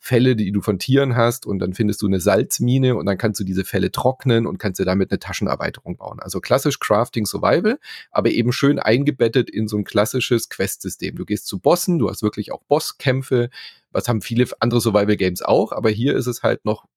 Fälle, 0.03 0.35
die 0.35 0.51
du 0.51 0.61
von 0.61 0.79
Tieren 0.79 1.15
hast 1.15 1.45
und 1.45 1.59
dann 1.59 1.75
findest 1.75 2.01
du 2.01 2.07
eine 2.07 2.19
Salzmine 2.19 2.95
und 2.95 3.05
dann 3.05 3.19
kannst 3.19 3.39
du 3.39 3.43
diese 3.43 3.63
Fälle 3.63 3.91
trocknen 3.91 4.47
und 4.47 4.57
kannst 4.57 4.79
dir 4.79 4.85
damit 4.85 5.11
eine 5.11 5.19
Taschenerweiterung 5.19 5.97
bauen. 5.97 6.19
Also 6.19 6.39
klassisch 6.39 6.79
Crafting 6.79 7.27
Survival, 7.27 7.77
aber 8.09 8.31
eben 8.31 8.51
schön 8.51 8.79
eingebettet 8.79 9.47
in 9.47 9.67
so 9.67 9.77
ein 9.77 9.83
klassisches 9.83 10.49
Quest-System. 10.49 11.17
Du 11.17 11.23
gehst 11.23 11.45
zu 11.45 11.59
Bossen, 11.59 11.99
du 11.99 12.09
hast 12.09 12.23
wirklich 12.23 12.51
auch 12.51 12.63
Bosskämpfe, 12.63 13.51
was 13.91 14.07
haben 14.07 14.21
viele 14.21 14.47
andere 14.59 14.81
Survival 14.81 15.17
Games 15.17 15.43
auch, 15.43 15.71
aber 15.71 15.91
hier 15.91 16.15
ist 16.15 16.25
es 16.25 16.41
halt 16.41 16.65
noch 16.65 16.87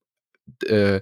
äh, 0.64 1.00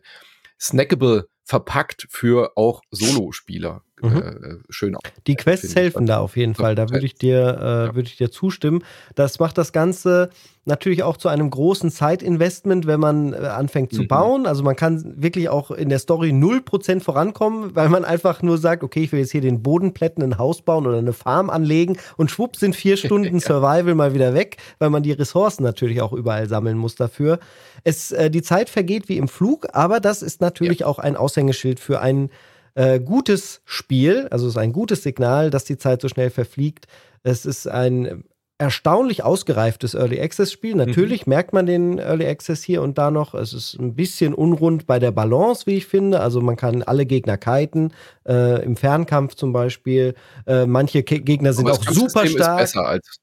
snackable 0.60 1.28
verpackt 1.44 2.06
für 2.10 2.52
auch 2.56 2.82
Solo-Spieler. 2.90 3.82
Mhm. 4.02 4.16
Äh, 4.16 4.56
schön. 4.68 4.96
Die 5.26 5.36
Quests 5.36 5.74
helfen 5.74 6.06
da 6.06 6.18
auf 6.18 6.36
jeden 6.36 6.54
Fall. 6.54 6.74
Da 6.74 6.90
würde 6.90 7.06
ich 7.06 7.14
dir, 7.14 7.90
äh, 7.90 7.94
würde 7.94 8.08
ich 8.08 8.16
dir 8.16 8.30
zustimmen. 8.30 8.84
Das 9.14 9.38
macht 9.38 9.56
das 9.58 9.72
Ganze 9.72 10.30
natürlich 10.64 11.02
auch 11.02 11.16
zu 11.16 11.28
einem 11.28 11.50
großen 11.50 11.90
Zeitinvestment, 11.90 12.86
wenn 12.86 13.00
man 13.00 13.32
äh, 13.32 13.36
anfängt 13.36 13.92
zu 13.92 14.02
mhm. 14.02 14.08
bauen. 14.08 14.46
Also 14.46 14.62
man 14.62 14.76
kann 14.76 15.14
wirklich 15.20 15.48
auch 15.48 15.72
in 15.72 15.88
der 15.88 15.98
Story 15.98 16.30
0% 16.30 17.00
vorankommen, 17.00 17.74
weil 17.74 17.88
man 17.88 18.04
einfach 18.04 18.42
nur 18.42 18.58
sagt, 18.58 18.84
okay, 18.84 19.02
ich 19.02 19.12
will 19.12 19.20
jetzt 19.20 19.32
hier 19.32 19.40
den 19.40 19.62
Boden 19.62 19.92
plätten, 19.92 20.22
ein 20.22 20.38
Haus 20.38 20.62
bauen 20.62 20.86
oder 20.86 20.98
eine 20.98 21.12
Farm 21.12 21.50
anlegen 21.50 21.98
und 22.16 22.30
schwupp 22.30 22.56
sind 22.56 22.76
vier 22.76 22.96
Stunden 22.98 23.38
ja. 23.38 23.40
Survival 23.40 23.94
mal 23.94 24.14
wieder 24.14 24.34
weg, 24.34 24.56
weil 24.78 24.90
man 24.90 25.02
die 25.02 25.12
Ressourcen 25.12 25.64
natürlich 25.64 26.00
auch 26.00 26.12
überall 26.12 26.48
sammeln 26.48 26.78
muss 26.78 26.94
dafür. 26.94 27.40
Es, 27.82 28.12
äh, 28.12 28.30
die 28.30 28.42
Zeit 28.42 28.70
vergeht 28.70 29.08
wie 29.08 29.18
im 29.18 29.28
Flug, 29.28 29.66
aber 29.72 29.98
das 29.98 30.22
ist 30.22 30.40
natürlich 30.40 30.80
ja. 30.80 30.86
auch 30.86 31.00
ein 31.00 31.16
Aushängeschild 31.16 31.80
für 31.80 32.00
ein 32.00 32.30
äh, 32.74 33.00
gutes 33.00 33.62
Spiel, 33.64 34.28
also 34.30 34.46
es 34.46 34.54
ist 34.54 34.58
ein 34.58 34.72
gutes 34.72 35.02
Signal, 35.02 35.50
dass 35.50 35.64
die 35.64 35.78
Zeit 35.78 36.00
so 36.00 36.08
schnell 36.08 36.30
verfliegt. 36.30 36.86
Es 37.22 37.46
ist 37.46 37.66
ein 37.68 38.24
erstaunlich 38.62 39.24
ausgereiftes 39.24 39.94
Early 39.94 40.20
Access 40.20 40.52
Spiel. 40.52 40.76
Natürlich 40.76 41.26
mhm. 41.26 41.30
merkt 41.30 41.52
man 41.52 41.66
den 41.66 41.98
Early 41.98 42.26
Access 42.26 42.62
hier 42.62 42.80
und 42.82 42.96
da 42.96 43.10
noch. 43.10 43.34
Es 43.34 43.52
ist 43.52 43.74
ein 43.78 43.96
bisschen 43.96 44.34
unrund 44.34 44.86
bei 44.86 45.00
der 45.00 45.10
Balance, 45.10 45.66
wie 45.66 45.76
ich 45.76 45.86
finde. 45.86 46.20
Also 46.20 46.40
man 46.40 46.54
kann 46.56 46.82
alle 46.82 47.04
Gegner 47.04 47.36
kiten, 47.36 47.92
äh, 48.26 48.64
im 48.64 48.76
Fernkampf 48.76 49.34
zum 49.34 49.52
Beispiel. 49.52 50.14
Äh, 50.46 50.66
manche 50.66 51.02
Ke 51.02 51.20
Gegner 51.20 51.52
sind 51.52 51.68
auch 51.68 51.82
super 51.82 52.26
stark. 52.26 52.62
Ist 52.62 52.74
besser 52.74 52.86
als 52.86 53.18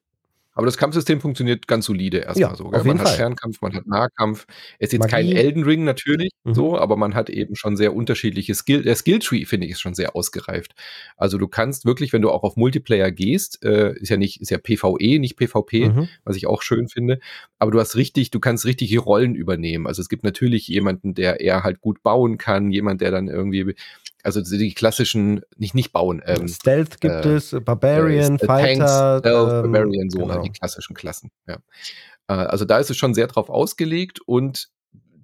aber 0.59 0.65
das 0.65 0.75
Kampfsystem 0.75 1.21
funktioniert 1.21 1.69
ganz 1.69 1.85
solide 1.85 2.17
erstmal 2.17 2.49
ja, 2.49 2.55
so. 2.57 2.65
Gell? 2.65 2.83
man 2.83 2.99
hat 2.99 3.07
Fall. 3.07 3.15
Fernkampf, 3.15 3.61
man 3.61 3.73
hat 3.73 3.87
Nahkampf. 3.87 4.45
Es 4.77 4.87
ist 4.87 4.91
jetzt 4.91 4.99
Magie. 5.03 5.11
kein 5.11 5.31
Elden 5.31 5.63
Ring 5.63 5.85
natürlich, 5.85 6.31
mhm. 6.43 6.53
so, 6.53 6.77
aber 6.77 6.97
man 6.97 7.15
hat 7.15 7.29
eben 7.29 7.55
schon 7.55 7.77
sehr 7.77 7.95
unterschiedliche 7.95 8.53
Skill. 8.53 8.83
Der 8.83 8.95
Skilltree, 8.95 9.45
finde 9.45 9.67
ich, 9.67 9.71
ist 9.71 9.79
schon 9.79 9.93
sehr 9.93 10.17
ausgereift. 10.17 10.75
Also 11.15 11.37
du 11.37 11.47
kannst 11.47 11.85
wirklich, 11.85 12.11
wenn 12.11 12.21
du 12.21 12.29
auch 12.29 12.43
auf 12.43 12.57
Multiplayer 12.57 13.09
gehst, 13.09 13.63
äh, 13.63 13.93
ist 13.99 14.09
ja 14.09 14.17
nicht, 14.17 14.41
ist 14.41 14.51
ja 14.51 14.57
PvE, 14.57 15.19
nicht 15.19 15.37
PvP, 15.37 15.91
mhm. 15.91 16.09
was 16.25 16.35
ich 16.35 16.45
auch 16.45 16.61
schön 16.61 16.89
finde. 16.89 17.21
Aber 17.57 17.71
du 17.71 17.79
hast 17.79 17.95
richtig, 17.95 18.29
du 18.29 18.41
kannst 18.41 18.65
richtige 18.65 18.99
Rollen 18.99 19.35
übernehmen. 19.35 19.87
Also 19.87 20.01
es 20.01 20.09
gibt 20.09 20.25
natürlich 20.25 20.67
jemanden, 20.67 21.13
der 21.13 21.39
eher 21.39 21.63
halt 21.63 21.79
gut 21.79 22.03
bauen 22.03 22.37
kann, 22.37 22.69
jemand, 22.69 22.99
der 22.99 23.11
dann 23.11 23.29
irgendwie 23.29 23.75
also 24.23 24.41
die 24.41 24.73
klassischen, 24.73 25.41
nicht 25.57 25.75
nicht 25.75 25.91
bauen. 25.91 26.21
Ähm, 26.25 26.47
Stealth 26.47 26.99
gibt 27.01 27.25
äh, 27.25 27.35
es, 27.35 27.55
Barbarian, 27.63 28.35
äh, 28.37 28.45
Fighter. 28.45 28.85
Tanks, 28.85 29.19
Stealth, 29.19 29.65
ähm, 29.65 29.71
Barbarian, 29.71 30.09
so 30.09 30.19
halt 30.19 30.29
genau. 30.29 30.43
die 30.43 30.51
klassischen 30.51 30.95
Klassen. 30.95 31.31
Ja. 31.47 31.57
Äh, 32.27 32.33
also 32.33 32.65
da 32.65 32.79
ist 32.79 32.89
es 32.89 32.97
schon 32.97 33.13
sehr 33.13 33.27
drauf 33.27 33.49
ausgelegt 33.49 34.19
und 34.25 34.69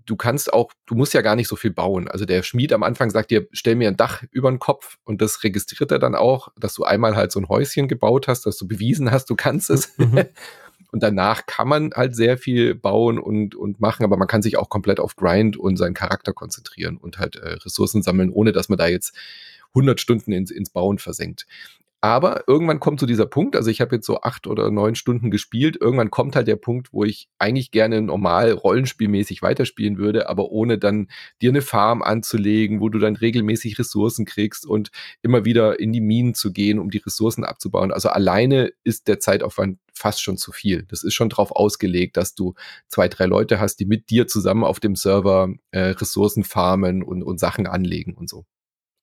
du 0.06 0.16
kannst 0.16 0.54
auch, 0.54 0.72
du 0.86 0.96
musst 0.96 1.14
ja 1.14 1.22
gar 1.22 1.36
nicht 1.36 1.48
so 1.48 1.56
viel 1.56 1.72
bauen. 1.72 2.08
Also 2.08 2.26
der 2.26 2.44
Schmied 2.44 2.74
am 2.74 2.84
Anfang 2.84 3.10
sagt 3.10 3.32
dir, 3.32 3.48
stell 3.52 3.76
mir 3.76 3.88
ein 3.88 3.98
Dach 3.98 4.24
über 4.32 4.50
den 4.50 4.60
Kopf 4.60 4.98
und 5.04 5.22
das 5.22 5.44
registriert 5.44 5.92
er 5.92 6.00
dann 6.00 6.16
auch, 6.16 6.50
dass 6.58 6.76
du 6.76 6.84
einmal 6.84 7.16
halt 7.16 7.32
so 7.32 7.40
ein 7.40 7.50
Häuschen 7.50 7.88
gebaut 7.88 8.28
hast, 8.28 8.46
dass 8.46 8.58
du 8.58 8.68
bewiesen 8.68 9.12
hast, 9.12 9.30
du 9.30 9.36
kannst 9.36 9.70
es. 9.70 9.98
Mhm. 9.98 10.26
Und 10.96 11.04
danach 11.04 11.46
kann 11.46 11.68
man 11.68 11.92
halt 11.94 12.16
sehr 12.16 12.38
viel 12.38 12.74
bauen 12.74 13.20
und, 13.20 13.54
und 13.54 13.82
machen, 13.82 14.06
aber 14.06 14.16
man 14.16 14.30
kann 14.30 14.42
sich 14.42 14.56
auch 14.56 14.70
komplett 14.70 15.02
auf 15.02 15.18
Grind 15.18 15.58
und 15.58 15.76
seinen 15.76 15.94
Charakter 15.94 16.32
konzentrieren 16.32 16.96
und 16.96 17.20
halt 17.20 17.36
äh, 17.36 17.56
Ressourcen 17.56 18.02
sammeln, 18.02 18.30
ohne 18.30 18.54
dass 18.54 18.70
man 18.70 18.78
da 18.78 18.88
jetzt 18.88 19.14
100 19.74 20.00
Stunden 20.00 20.32
ins, 20.32 20.52
ins 20.52 20.70
Bauen 20.70 20.98
versenkt. 20.98 21.48
Aber 22.00 22.46
irgendwann 22.48 22.80
kommt 22.80 23.02
so 23.02 23.06
dieser 23.06 23.26
Punkt, 23.26 23.58
also 23.58 23.70
ich 23.70 23.82
habe 23.82 23.96
jetzt 23.96 24.06
so 24.06 24.22
acht 24.22 24.48
oder 24.48 24.72
neun 24.72 24.96
Stunden 24.96 25.32
gespielt, 25.32 25.76
irgendwann 25.82 26.12
kommt 26.12 26.38
halt 26.38 26.48
der 26.48 26.56
Punkt, 26.56 26.94
wo 26.94 27.04
ich 27.04 27.28
eigentlich 27.40 27.72
gerne 27.72 28.02
normal 28.02 28.54
rollenspielmäßig 28.54 29.42
weiterspielen 29.42 29.98
würde, 29.98 30.30
aber 30.30 30.50
ohne 30.50 30.78
dann 30.78 31.10
dir 31.42 31.50
eine 31.50 31.62
Farm 31.62 32.04
anzulegen, 32.04 32.80
wo 32.80 32.88
du 32.88 33.00
dann 33.00 33.18
regelmäßig 33.18 33.78
Ressourcen 33.80 34.24
kriegst 34.24 34.66
und 34.66 34.92
immer 35.24 35.44
wieder 35.44 35.78
in 35.78 35.92
die 35.92 36.00
Minen 36.00 36.36
zu 36.36 36.54
gehen, 36.54 36.80
um 36.80 36.90
die 36.90 37.00
Ressourcen 37.00 37.44
abzubauen. 37.44 37.92
Also 37.92 38.08
alleine 38.08 38.72
ist 38.86 39.10
der 39.10 39.20
Zeitaufwand 39.20 39.80
fast 39.96 40.22
schon 40.22 40.38
zu 40.38 40.52
viel. 40.52 40.84
Das 40.84 41.04
ist 41.04 41.14
schon 41.14 41.30
darauf 41.30 41.52
ausgelegt, 41.52 42.18
dass 42.18 42.36
du 42.36 42.54
zwei, 42.88 43.08
drei 43.08 43.26
Leute 43.26 43.60
hast, 43.60 43.78
die 43.78 43.86
mit 43.86 44.10
dir 44.10 44.28
zusammen 44.28 44.64
auf 44.64 44.80
dem 44.80 44.96
Server 44.96 45.50
äh, 45.72 45.80
Ressourcen 45.90 46.44
farmen 46.44 47.02
und, 47.04 47.24
und 47.24 47.40
Sachen 47.40 47.68
anlegen 47.68 48.14
und 48.14 48.30
so. 48.30 48.46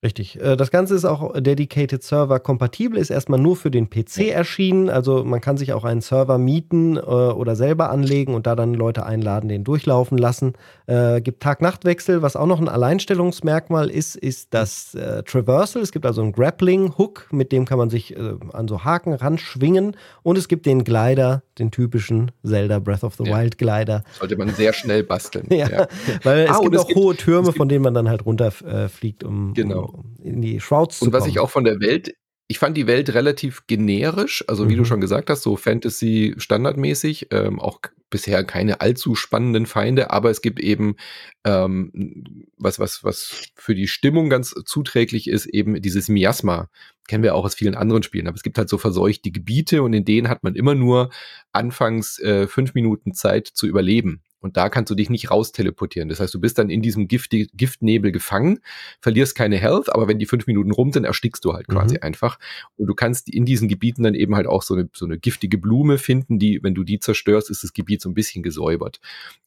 Richtig. 0.04 0.40
Äh, 0.40 0.56
das 0.56 0.72
Ganze 0.72 0.96
ist 0.96 1.04
auch 1.04 1.32
Dedicated 1.40 2.02
Server 2.02 2.40
kompatibel, 2.40 2.98
ist 2.98 3.10
erstmal 3.10 3.38
nur 3.38 3.54
für 3.54 3.70
den 3.70 3.88
PC 3.88 4.30
erschienen. 4.32 4.90
Also 4.90 5.22
man 5.22 5.40
kann 5.40 5.56
sich 5.56 5.72
auch 5.72 5.84
einen 5.84 6.00
Server 6.00 6.38
mieten 6.38 6.96
äh, 6.96 7.00
oder 7.00 7.54
selber 7.54 7.90
anlegen 7.90 8.34
und 8.34 8.48
da 8.48 8.56
dann 8.56 8.74
Leute 8.74 9.06
einladen, 9.06 9.48
den 9.48 9.62
durchlaufen 9.62 10.18
lassen. 10.18 10.54
Äh, 10.86 11.20
gibt 11.20 11.40
Tag-Nacht-Wechsel. 11.40 12.20
Was 12.20 12.34
auch 12.34 12.46
noch 12.46 12.60
ein 12.60 12.68
Alleinstellungsmerkmal 12.68 13.90
ist, 13.90 14.16
ist 14.16 14.52
das 14.54 14.96
äh, 14.96 15.22
Traversal. 15.22 15.82
Es 15.82 15.92
gibt 15.92 16.04
also 16.04 16.20
einen 16.20 16.32
Grappling-Hook, 16.32 17.28
mit 17.30 17.52
dem 17.52 17.64
kann 17.64 17.78
man 17.78 17.88
sich 17.88 18.16
äh, 18.16 18.34
an 18.52 18.66
so 18.66 18.82
Haken 18.82 19.12
ranschwingen. 19.12 19.96
Und 20.24 20.36
es 20.36 20.48
gibt 20.48 20.66
den 20.66 20.82
Glider, 20.82 21.44
den 21.60 21.70
typischen 21.70 22.32
Zelda 22.44 22.80
Breath 22.80 23.04
of 23.04 23.14
the 23.14 23.24
ja. 23.24 23.38
Wild 23.38 23.56
Glider. 23.56 24.02
Sollte 24.18 24.36
man 24.36 24.48
sehr 24.48 24.72
schnell 24.72 25.04
basteln. 25.04 25.46
ja, 25.50 25.68
ja, 25.70 25.86
weil 26.24 26.48
ah, 26.48 26.54
es 26.54 26.60
gibt 26.60 26.76
auch 26.76 26.90
es 26.90 26.96
hohe 26.96 27.14
Türme, 27.14 27.52
von 27.52 27.68
denen 27.68 27.84
man 27.84 27.94
dann 27.94 28.08
halt 28.08 28.26
runterfliegt, 28.26 29.22
um, 29.22 29.54
genau. 29.54 29.84
um 29.84 29.91
in 30.22 30.40
die 30.40 30.60
Shrouds 30.60 30.98
zu 30.98 31.06
Und 31.06 31.12
was 31.12 31.26
ich 31.26 31.38
auch 31.38 31.50
von 31.50 31.64
der 31.64 31.80
Welt, 31.80 32.14
ich 32.48 32.58
fand 32.58 32.76
die 32.76 32.86
Welt 32.86 33.14
relativ 33.14 33.66
generisch, 33.66 34.44
also 34.46 34.68
wie 34.68 34.74
mhm. 34.74 34.78
du 34.78 34.84
schon 34.84 35.00
gesagt 35.00 35.30
hast, 35.30 35.42
so 35.42 35.56
Fantasy 35.56 36.34
standardmäßig, 36.36 37.28
ähm, 37.30 37.58
auch 37.58 37.80
bisher 38.10 38.44
keine 38.44 38.80
allzu 38.82 39.14
spannenden 39.14 39.64
Feinde, 39.64 40.10
aber 40.10 40.30
es 40.30 40.42
gibt 40.42 40.60
eben 40.60 40.96
ähm, 41.44 42.46
was, 42.58 42.78
was, 42.78 43.02
was 43.02 43.48
für 43.56 43.74
die 43.74 43.88
Stimmung 43.88 44.28
ganz 44.28 44.54
zuträglich 44.66 45.28
ist, 45.28 45.46
eben 45.46 45.80
dieses 45.80 46.08
Miasma. 46.08 46.68
Kennen 47.08 47.24
wir 47.24 47.34
auch 47.34 47.44
aus 47.44 47.54
vielen 47.54 47.74
anderen 47.74 48.02
Spielen, 48.02 48.28
aber 48.28 48.36
es 48.36 48.42
gibt 48.42 48.58
halt 48.58 48.68
so 48.68 48.76
verseuchte 48.76 49.30
Gebiete 49.30 49.82
und 49.82 49.94
in 49.94 50.04
denen 50.04 50.28
hat 50.28 50.44
man 50.44 50.54
immer 50.54 50.74
nur 50.74 51.10
anfangs 51.52 52.18
äh, 52.18 52.46
fünf 52.46 52.74
Minuten 52.74 53.14
Zeit 53.14 53.48
zu 53.48 53.66
überleben. 53.66 54.22
Und 54.42 54.56
da 54.56 54.68
kannst 54.68 54.90
du 54.90 54.94
dich 54.94 55.08
nicht 55.08 55.30
raus 55.30 55.52
teleportieren. 55.52 56.08
Das 56.08 56.20
heißt, 56.20 56.34
du 56.34 56.40
bist 56.40 56.58
dann 56.58 56.68
in 56.68 56.82
diesem 56.82 57.08
Gift 57.08 57.30
Giftnebel 57.30 58.12
gefangen, 58.12 58.60
verlierst 59.00 59.34
keine 59.34 59.56
Health, 59.56 59.94
aber 59.94 60.08
wenn 60.08 60.18
die 60.18 60.26
fünf 60.26 60.46
Minuten 60.46 60.72
rum 60.72 60.92
sind, 60.92 61.04
erstickst 61.04 61.44
du 61.44 61.54
halt 61.54 61.68
quasi 61.68 61.94
mhm. 61.94 62.02
einfach. 62.02 62.38
Und 62.76 62.86
du 62.86 62.94
kannst 62.94 63.28
in 63.28 63.46
diesen 63.46 63.68
Gebieten 63.68 64.02
dann 64.02 64.14
eben 64.14 64.34
halt 64.34 64.46
auch 64.46 64.62
so 64.62 64.74
eine, 64.74 64.90
so 64.92 65.06
eine 65.06 65.18
giftige 65.18 65.58
Blume 65.58 65.96
finden, 65.98 66.38
die, 66.38 66.60
wenn 66.62 66.74
du 66.74 66.84
die 66.84 66.98
zerstörst, 66.98 67.50
ist 67.50 67.62
das 67.62 67.72
Gebiet 67.72 68.02
so 68.02 68.10
ein 68.10 68.14
bisschen 68.14 68.42
gesäubert. 68.42 69.00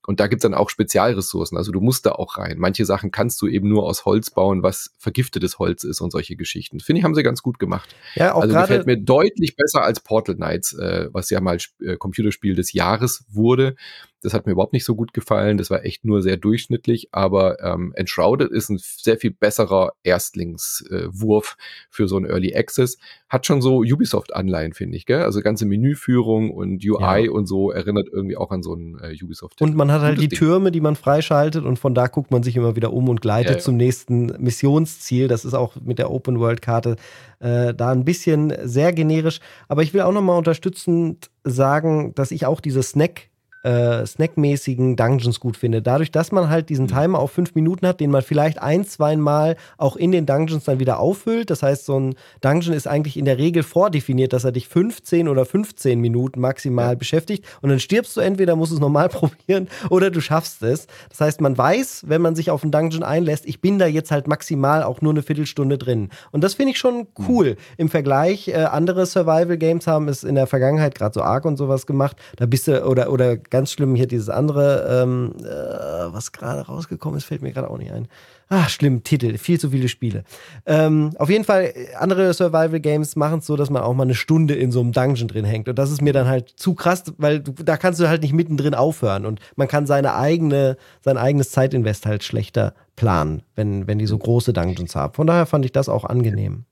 Und 0.07 0.19
da 0.19 0.27
gibt's 0.27 0.43
dann 0.43 0.53
auch 0.53 0.69
Spezialressourcen. 0.69 1.57
Also 1.57 1.71
du 1.71 1.81
musst 1.81 2.05
da 2.05 2.11
auch 2.11 2.37
rein. 2.37 2.57
Manche 2.59 2.85
Sachen 2.85 3.11
kannst 3.11 3.41
du 3.41 3.47
eben 3.47 3.67
nur 3.67 3.83
aus 3.83 4.05
Holz 4.05 4.29
bauen, 4.29 4.61
was 4.61 4.93
vergiftetes 4.99 5.57
Holz 5.57 5.83
ist 5.83 6.01
und 6.01 6.11
solche 6.11 6.35
Geschichten. 6.35 6.79
Finde 6.79 6.99
ich, 6.99 7.03
haben 7.03 7.15
sie 7.15 7.23
ganz 7.23 7.41
gut 7.41 7.59
gemacht. 7.59 7.95
Ja, 8.15 8.33
auch 8.33 8.41
also 8.41 8.55
gefällt 8.55 8.85
mir 8.85 8.97
deutlich 8.97 9.55
besser 9.55 9.81
als 9.81 9.99
Portal 9.99 10.35
Knights, 10.35 10.73
äh, 10.73 11.09
was 11.11 11.29
ja 11.29 11.41
mal 11.41 11.57
äh, 11.81 11.97
Computerspiel 11.97 12.55
des 12.55 12.73
Jahres 12.73 13.25
wurde. 13.29 13.75
Das 14.22 14.34
hat 14.34 14.45
mir 14.45 14.53
überhaupt 14.53 14.74
nicht 14.74 14.86
so 14.86 14.95
gut 14.95 15.13
gefallen. 15.13 15.57
Das 15.57 15.69
war 15.69 15.86
echt 15.86 16.05
nur 16.05 16.22
sehr 16.22 16.38
durchschnittlich, 16.38 17.10
aber 17.12 17.62
ähm, 17.63 17.93
Enshrouded 17.95 18.51
ist 18.51 18.69
ein 18.69 18.79
sehr 18.79 19.17
viel 19.17 19.31
besserer 19.31 19.93
Erstlingswurf 20.03 21.57
äh, 21.57 21.63
für 21.89 22.07
so 22.07 22.17
ein 22.17 22.25
Early 22.25 22.55
Access. 22.55 22.98
Hat 23.29 23.45
schon 23.45 23.62
so 23.62 23.79
Ubisoft-Anleihen, 23.79 24.74
finde 24.74 24.98
ich, 24.98 25.05
gell? 25.05 25.22
Also 25.22 25.41
ganze 25.41 25.65
Menüführung 25.65 26.51
und 26.51 26.84
UI 26.84 27.25
ja. 27.25 27.31
und 27.31 27.45
so 27.45 27.72
erinnert 27.72 28.07
irgendwie 28.12 28.38
auch 28.38 28.51
an 28.51 28.63
so 28.63 28.74
ein 28.74 29.00
äh, 29.01 29.15
Ubisoft. 29.24 29.62
Und 29.62 29.75
man 29.75 29.91
hat 29.91 30.01
halt 30.01 30.19
die 30.19 30.27
Ding. 30.27 30.39
Türme, 30.39 30.72
die 30.72 30.81
man 30.81 30.95
freischaltet 30.95 31.63
und 31.63 31.77
von 31.77 31.93
da 31.93 32.07
guckt 32.07 32.31
man 32.31 32.43
sich 32.43 32.55
immer 32.55 32.75
wieder 32.75 32.93
um 32.93 33.10
und 33.10 33.22
gleitet 33.22 33.51
ja, 33.51 33.57
ja. 33.57 33.63
zum 33.63 33.77
nächsten 33.77 34.27
Missionsziel. 34.39 35.27
Das 35.27 35.45
ist 35.45 35.53
auch 35.53 35.75
mit 35.84 36.00
der 36.00 36.12
Open 36.12 36.39
World 36.39 36.62
Karte 36.62 36.95
äh, 37.39 37.74
da 37.74 37.91
ein 37.91 38.05
bisschen 38.05 38.53
sehr 38.63 38.93
generisch. 38.93 39.39
Aber 39.67 39.84
ich 39.84 39.93
will 39.93 40.01
auch 40.01 40.12
noch 40.12 40.22
mal 40.22 40.38
unterstützend 40.38 41.29
sagen, 41.43 42.13
dass 42.15 42.31
ich 42.31 42.45
auch 42.45 42.60
diese 42.60 42.84
Snack 42.84 43.29
äh, 43.65 44.05
snackmäßigen 44.05 44.95
Dungeons 44.95 45.39
gut 45.39 45.57
finde. 45.57 45.81
Dadurch, 45.81 46.12
dass 46.12 46.31
man 46.31 46.50
halt 46.50 46.69
diesen 46.69 46.86
mhm. 46.86 46.89
Timer 46.89 47.19
auf 47.19 47.31
fünf 47.31 47.55
Minuten 47.55 47.88
hat, 47.88 48.00
den 48.00 48.12
man 48.12 48.22
vielleicht 48.22 48.62
ein, 48.62 48.86
zwei 48.86 49.15
Mal 49.17 49.55
auch 49.77 49.95
in 49.95 50.12
den 50.12 50.27
Dungeons 50.27 50.65
dann 50.65 50.79
wieder 50.79 51.00
auffüllt. 51.00 51.50
Das 51.50 51.63
heißt, 51.63 51.86
so 51.86 52.00
ein 52.00 52.15
Dungeon 52.41 52.75
ist 52.75 52.88
eigentlich 52.88 53.17
in 53.17 53.25
der 53.25 53.39
Regel 53.39 53.63
vordefiniert, 53.63 54.34
dass 54.34 54.43
er 54.43 54.51
dich 54.51 54.67
15 54.67 55.27
oder 55.27 55.45
15 55.45 56.00
Minuten 56.00 56.39
maximal 56.39 56.89
ja. 56.89 56.95
beschäftigt. 56.95 57.45
Und 57.62 57.69
dann 57.69 57.79
stirbst 57.79 58.15
du 58.15 58.22
entweder, 58.22 58.55
musst 58.55 58.72
du 58.72 58.75
es 58.75 58.81
normal 58.81 59.10
probieren 59.10 59.67
oder 59.89 60.12
du 60.12 60.22
schaffst 60.22 60.62
es. 60.62 60.86
Das 61.10 61.22
heißt, 61.22 61.41
man 61.41 61.57
weiß, 61.57 62.03
wenn 62.07 62.22
man 62.22 62.36
sich 62.36 62.51
auf 62.51 62.62
einen 62.62 62.72
Dungeon 62.72 63.03
einlässt, 63.03 63.48
ich 63.48 63.62
bin 63.62 63.79
da 63.79 63.88
jetzt 63.88 64.12
halt 64.12 64.27
maximal 64.27 64.84
auch 64.84 65.01
nur 65.01 65.13
eine 65.13 65.24
Viertelstunde 65.24 65.79
drin. 65.79 66.10
Und 66.31 66.43
das 66.43 66.53
finde 66.53 66.74
ich 66.74 66.77
schon 66.77 66.98
mhm. 66.98 67.07
cool. 67.27 67.50
Mhm. 67.51 67.55
Im 67.77 67.89
Vergleich, 67.89 68.48
äh, 68.48 68.53
andere 68.53 69.07
Survival 69.07 69.57
Games 69.57 69.88
haben 69.88 70.07
es 70.07 70.24
in 70.24 70.36
der 70.36 70.45
Vergangenheit, 70.45 70.93
gerade 70.93 71.15
so 71.15 71.24
Ark 71.24 71.45
und 71.45 71.57
sowas 71.57 71.88
gemacht. 71.88 72.17
Da 72.36 72.45
bist 72.45 72.67
du, 72.67 72.86
oder, 72.86 73.12
oder 73.12 73.38
ganz 73.55 73.71
schlimm 73.71 73.95
hier 73.95 74.07
dieses 74.07 74.27
andere, 74.27 75.01
ähm, 75.03 75.33
äh, 75.39 76.13
was 76.13 76.33
gerade 76.33 76.62
rausgekommen 76.62 77.17
ist, 77.17 77.24
fällt 77.24 77.41
mir 77.41 77.53
gerade 77.53 77.69
auch 77.69 77.77
nicht 77.77 77.93
ein. 77.93 78.09
Ah, 78.50 78.67
schlimm, 78.67 79.03
Titel, 79.03 79.38
viel 79.38 79.57
zu 79.59 79.69
viele 79.69 79.88
Spiele. 79.88 80.25
Ähm, 80.65 81.12
auf 81.17 81.29
jeden 81.29 81.45
Fall, 81.45 81.74
andere 81.97 82.33
Survival 82.33 82.81
Games 82.81 83.15
machen 83.15 83.39
es 83.39 83.45
so, 83.45 83.55
dass 83.55 83.69
man 83.69 83.81
auch 83.81 83.93
mal 83.93 84.03
eine 84.03 84.13
Stunde 84.13 84.53
in 84.55 84.71
so 84.71 84.81
einem 84.81 84.91
Dungeon 84.91 85.29
drin 85.29 85.45
hängt. 85.45 85.69
Und 85.69 85.79
das 85.79 85.89
ist 85.89 86.01
mir 86.01 86.12
dann 86.12 86.27
halt 86.27 86.50
zu 86.50 86.75
krass, 86.75 87.05
weil 87.17 87.39
du, 87.39 87.53
da 87.53 87.77
kannst 87.77 88.01
du 88.01 88.09
halt 88.09 88.21
nicht 88.21 88.33
mittendrin 88.33 88.75
aufhören. 88.75 89.25
Und 89.25 89.39
man 89.55 89.69
kann 89.69 89.88
seine 89.88 90.15
eigene, 90.15 90.75
sein 91.01 91.17
eigenes 91.17 91.51
Zeitinvest 91.51 92.05
halt 92.05 92.24
schlechter 92.24 92.74
planen, 92.97 93.43
wenn, 93.55 93.88
wenn 93.88 93.97
die 93.97 94.05
so 94.05 94.17
große 94.17 94.51
Dungeons 94.51 94.95
haben. 94.95 95.13
Von 95.13 95.27
daher 95.27 95.45
fand 95.45 95.63
ich 95.63 95.71
das 95.71 95.88
auch 95.88 96.03
angenehm. 96.03 96.65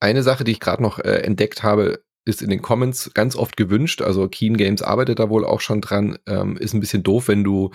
Eine 0.00 0.22
Sache, 0.22 0.44
die 0.44 0.52
ich 0.52 0.60
gerade 0.60 0.82
noch 0.82 0.98
äh, 0.98 1.22
entdeckt 1.22 1.62
habe, 1.62 2.00
ist 2.28 2.42
in 2.42 2.50
den 2.50 2.62
Comments 2.62 3.10
ganz 3.14 3.34
oft 3.34 3.56
gewünscht. 3.56 4.02
Also 4.02 4.28
Keen 4.28 4.56
Games 4.56 4.82
arbeitet 4.82 5.18
da 5.18 5.30
wohl 5.30 5.44
auch 5.44 5.60
schon 5.60 5.80
dran. 5.80 6.18
Ähm, 6.26 6.56
ist 6.56 6.74
ein 6.74 6.80
bisschen 6.80 7.02
doof, 7.02 7.28
wenn 7.28 7.42
du 7.42 7.70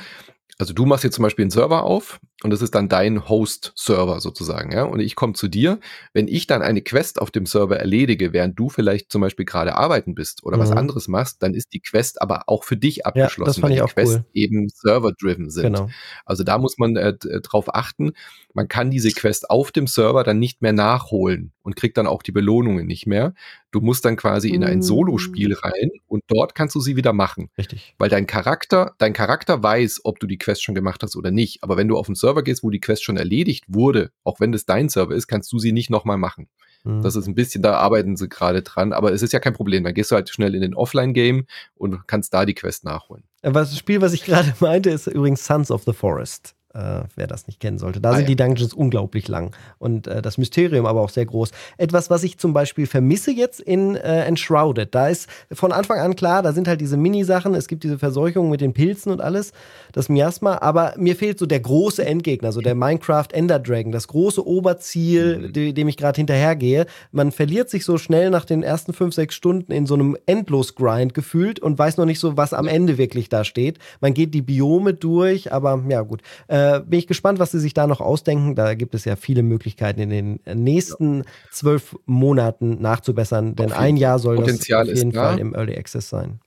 also 0.59 0.73
du 0.73 0.85
machst 0.85 1.03
jetzt 1.03 1.15
zum 1.15 1.23
Beispiel 1.23 1.43
einen 1.43 1.51
Server 1.51 1.83
auf 1.83 2.19
und 2.43 2.51
das 2.51 2.61
ist 2.61 2.75
dann 2.75 2.87
dein 2.87 3.27
Host-Server 3.27 4.19
sozusagen, 4.19 4.71
ja. 4.71 4.83
Und 4.83 4.99
ich 4.99 5.15
komme 5.15 5.33
zu 5.33 5.47
dir. 5.47 5.79
Wenn 6.13 6.27
ich 6.27 6.45
dann 6.45 6.61
eine 6.61 6.81
Quest 6.81 7.19
auf 7.19 7.31
dem 7.31 7.45
Server 7.45 7.77
erledige, 7.77 8.33
während 8.33 8.59
du 8.59 8.69
vielleicht 8.69 9.11
zum 9.11 9.21
Beispiel 9.21 9.45
gerade 9.45 9.75
arbeiten 9.75 10.13
bist 10.13 10.43
oder 10.43 10.57
mhm. 10.57 10.61
was 10.61 10.71
anderes 10.71 11.07
machst, 11.07 11.41
dann 11.41 11.53
ist 11.53 11.73
die 11.73 11.79
Quest 11.79 12.21
aber 12.21 12.43
auch 12.47 12.63
für 12.63 12.77
dich 12.77 13.05
abgeschlossen, 13.05 13.61
ja, 13.61 13.63
weil 13.63 13.75
die 13.75 13.93
Quests 13.93 14.15
cool. 14.15 14.25
eben 14.33 14.69
server-driven 14.69 15.49
sind. 15.49 15.63
Genau. 15.63 15.89
Also 16.25 16.43
da 16.43 16.57
muss 16.57 16.77
man 16.77 16.97
äh, 16.97 17.13
drauf 17.41 17.73
achten. 17.73 18.11
Man 18.53 18.67
kann 18.67 18.91
diese 18.91 19.09
Quest 19.11 19.49
auf 19.49 19.71
dem 19.71 19.87
Server 19.87 20.23
dann 20.23 20.37
nicht 20.37 20.61
mehr 20.61 20.73
nachholen 20.73 21.51
und 21.63 21.75
kriegt 21.75 21.97
dann 21.97 22.07
auch 22.07 22.21
die 22.21 22.31
Belohnungen 22.31 22.85
nicht 22.85 23.07
mehr. 23.07 23.33
Du 23.73 23.81
musst 23.81 24.05
dann 24.05 24.15
quasi 24.15 24.49
in 24.49 24.63
ein 24.63 24.83
Solo-Spiel 24.83 25.49
mm. 25.49 25.65
rein 25.65 25.89
und 26.07 26.23
dort 26.27 26.53
kannst 26.53 26.75
du 26.75 26.79
sie 26.79 26.95
wieder 26.95 27.11
machen. 27.11 27.49
Richtig. 27.57 27.95
Weil 27.97 28.09
dein 28.09 28.27
Charakter, 28.27 28.93
dein 28.99 29.13
Charakter 29.13 29.63
weiß, 29.63 30.01
ob 30.03 30.19
du 30.19 30.27
die 30.27 30.37
Quest 30.37 30.63
schon 30.63 30.75
gemacht 30.75 31.01
hast 31.01 31.15
oder 31.15 31.31
nicht. 31.31 31.63
Aber 31.63 31.75
wenn 31.75 31.87
du 31.87 31.97
auf 31.97 32.05
den 32.05 32.13
Server 32.13 32.43
gehst, 32.43 32.63
wo 32.63 32.69
die 32.69 32.79
Quest 32.79 33.03
schon 33.03 33.17
erledigt 33.17 33.65
wurde, 33.67 34.11
auch 34.23 34.39
wenn 34.39 34.51
das 34.51 34.65
dein 34.65 34.89
Server 34.89 35.15
ist, 35.15 35.27
kannst 35.27 35.51
du 35.51 35.57
sie 35.57 35.71
nicht 35.71 35.89
nochmal 35.89 36.17
machen. 36.17 36.47
Mhm. 36.83 37.01
Das 37.01 37.15
ist 37.15 37.25
ein 37.25 37.33
bisschen, 37.33 37.63
da 37.63 37.77
arbeiten 37.77 38.15
sie 38.15 38.29
gerade 38.29 38.61
dran, 38.61 38.93
aber 38.93 39.11
es 39.11 39.23
ist 39.23 39.33
ja 39.33 39.39
kein 39.39 39.53
Problem. 39.53 39.83
Dann 39.83 39.95
gehst 39.95 40.11
du 40.11 40.15
halt 40.15 40.29
schnell 40.29 40.53
in 40.53 40.61
den 40.61 40.75
Offline-Game 40.75 41.47
und 41.73 42.07
kannst 42.07 42.33
da 42.33 42.45
die 42.45 42.53
Quest 42.53 42.83
nachholen. 42.83 43.23
Das 43.41 43.75
Spiel, 43.75 44.01
was 44.01 44.13
ich 44.13 44.23
gerade 44.25 44.53
meinte, 44.59 44.91
ist 44.91 45.07
übrigens 45.07 45.45
Sons 45.45 45.71
of 45.71 45.83
the 45.83 45.93
Forest 45.93 46.55
äh, 46.73 47.01
wer 47.15 47.27
das 47.27 47.47
nicht 47.47 47.59
kennen 47.59 47.77
sollte. 47.77 48.01
Da 48.01 48.11
ah, 48.11 48.13
sind 48.13 48.23
ja. 48.23 48.27
die 48.27 48.35
Dungeons 48.35 48.73
unglaublich 48.73 49.27
lang 49.27 49.55
und 49.79 50.07
äh, 50.07 50.21
das 50.21 50.37
Mysterium 50.37 50.85
aber 50.85 51.01
auch 51.01 51.09
sehr 51.09 51.25
groß. 51.25 51.51
Etwas, 51.77 52.09
was 52.09 52.23
ich 52.23 52.37
zum 52.37 52.53
Beispiel 52.53 52.87
vermisse 52.87 53.31
jetzt 53.31 53.59
in 53.59 53.95
äh, 53.95 54.25
Enshrouded, 54.25 54.93
da 54.93 55.07
ist 55.07 55.29
von 55.51 55.71
Anfang 55.71 55.99
an 55.99 56.15
klar, 56.15 56.41
da 56.41 56.53
sind 56.53 56.67
halt 56.67 56.81
diese 56.81 56.97
Mini-Sachen, 56.97 57.53
es 57.55 57.67
gibt 57.67 57.83
diese 57.83 57.99
Verseuchung 57.99 58.49
mit 58.49 58.61
den 58.61 58.73
Pilzen 58.73 59.11
und 59.11 59.21
alles, 59.21 59.53
das 59.91 60.09
Miasma, 60.09 60.59
aber 60.61 60.93
mir 60.97 61.15
fehlt 61.15 61.39
so 61.39 61.45
der 61.45 61.59
große 61.59 62.03
Endgegner, 62.03 62.51
so 62.51 62.61
der 62.61 62.75
Minecraft 62.75 63.27
Ender 63.31 63.59
Dragon, 63.59 63.91
das 63.91 64.07
große 64.07 64.45
Oberziel, 64.45 65.39
mhm. 65.39 65.53
de 65.53 65.73
dem 65.73 65.87
ich 65.87 65.97
gerade 65.97 66.17
hinterhergehe. 66.17 66.85
Man 67.11 67.31
verliert 67.31 67.69
sich 67.69 67.85
so 67.85 67.97
schnell 67.97 68.29
nach 68.29 68.45
den 68.45 68.63
ersten 68.63 68.93
fünf, 68.93 69.13
sechs 69.13 69.35
Stunden 69.35 69.71
in 69.71 69.85
so 69.85 69.93
einem 69.93 70.17
Endlos-Grind 70.25 71.13
gefühlt 71.13 71.59
und 71.59 71.77
weiß 71.77 71.97
noch 71.97 72.05
nicht 72.05 72.19
so, 72.19 72.37
was 72.37 72.53
am 72.53 72.67
Ende 72.67 72.97
wirklich 72.97 73.29
da 73.29 73.43
steht. 73.43 73.79
Man 74.01 74.13
geht 74.13 74.33
die 74.33 74.41
Biome 74.41 74.93
durch, 74.93 75.51
aber 75.51 75.81
ja 75.89 76.01
gut. 76.01 76.21
Äh, 76.47 76.62
äh, 76.63 76.81
bin 76.85 76.99
ich 76.99 77.07
gespannt, 77.07 77.39
was 77.39 77.51
sie 77.51 77.59
sich 77.59 77.73
da 77.73 77.87
noch 77.87 78.01
ausdenken. 78.01 78.55
Da 78.55 78.73
gibt 78.73 78.95
es 78.95 79.05
ja 79.05 79.15
viele 79.15 79.43
Möglichkeiten 79.43 79.99
in 80.01 80.09
den 80.09 80.39
nächsten 80.63 81.23
zwölf 81.51 81.95
Monaten 82.05 82.81
nachzubessern, 82.81 83.55
denn 83.55 83.71
ein 83.71 83.97
Jahr 83.97 84.19
soll 84.19 84.35
Potenzial 84.35 84.85
das 84.85 84.93
auf 84.93 84.97
jeden 84.97 85.13
Fall 85.13 85.39
im 85.39 85.53
Early 85.53 85.75
Access 85.75 86.09
sein. 86.09 86.39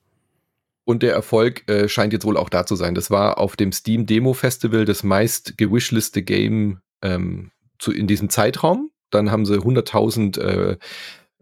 Und 0.84 1.02
der 1.02 1.12
Erfolg 1.12 1.68
äh, 1.68 1.88
scheint 1.88 2.12
jetzt 2.12 2.24
wohl 2.24 2.36
auch 2.36 2.48
da 2.48 2.64
zu 2.64 2.76
sein. 2.76 2.94
Das 2.94 3.10
war 3.10 3.38
auf 3.38 3.56
dem 3.56 3.72
Steam 3.72 4.06
Demo 4.06 4.34
Festival 4.34 4.84
das 4.84 5.02
meist 5.02 5.58
gewishliste 5.58 6.22
Game 6.22 6.78
ähm, 7.02 7.50
zu, 7.80 7.92
in 7.92 8.06
diesem 8.06 8.30
Zeitraum. 8.30 8.90
Dann 9.10 9.32
haben 9.32 9.46
sie 9.46 9.58
100.000 9.58 10.40
äh, 10.40 10.76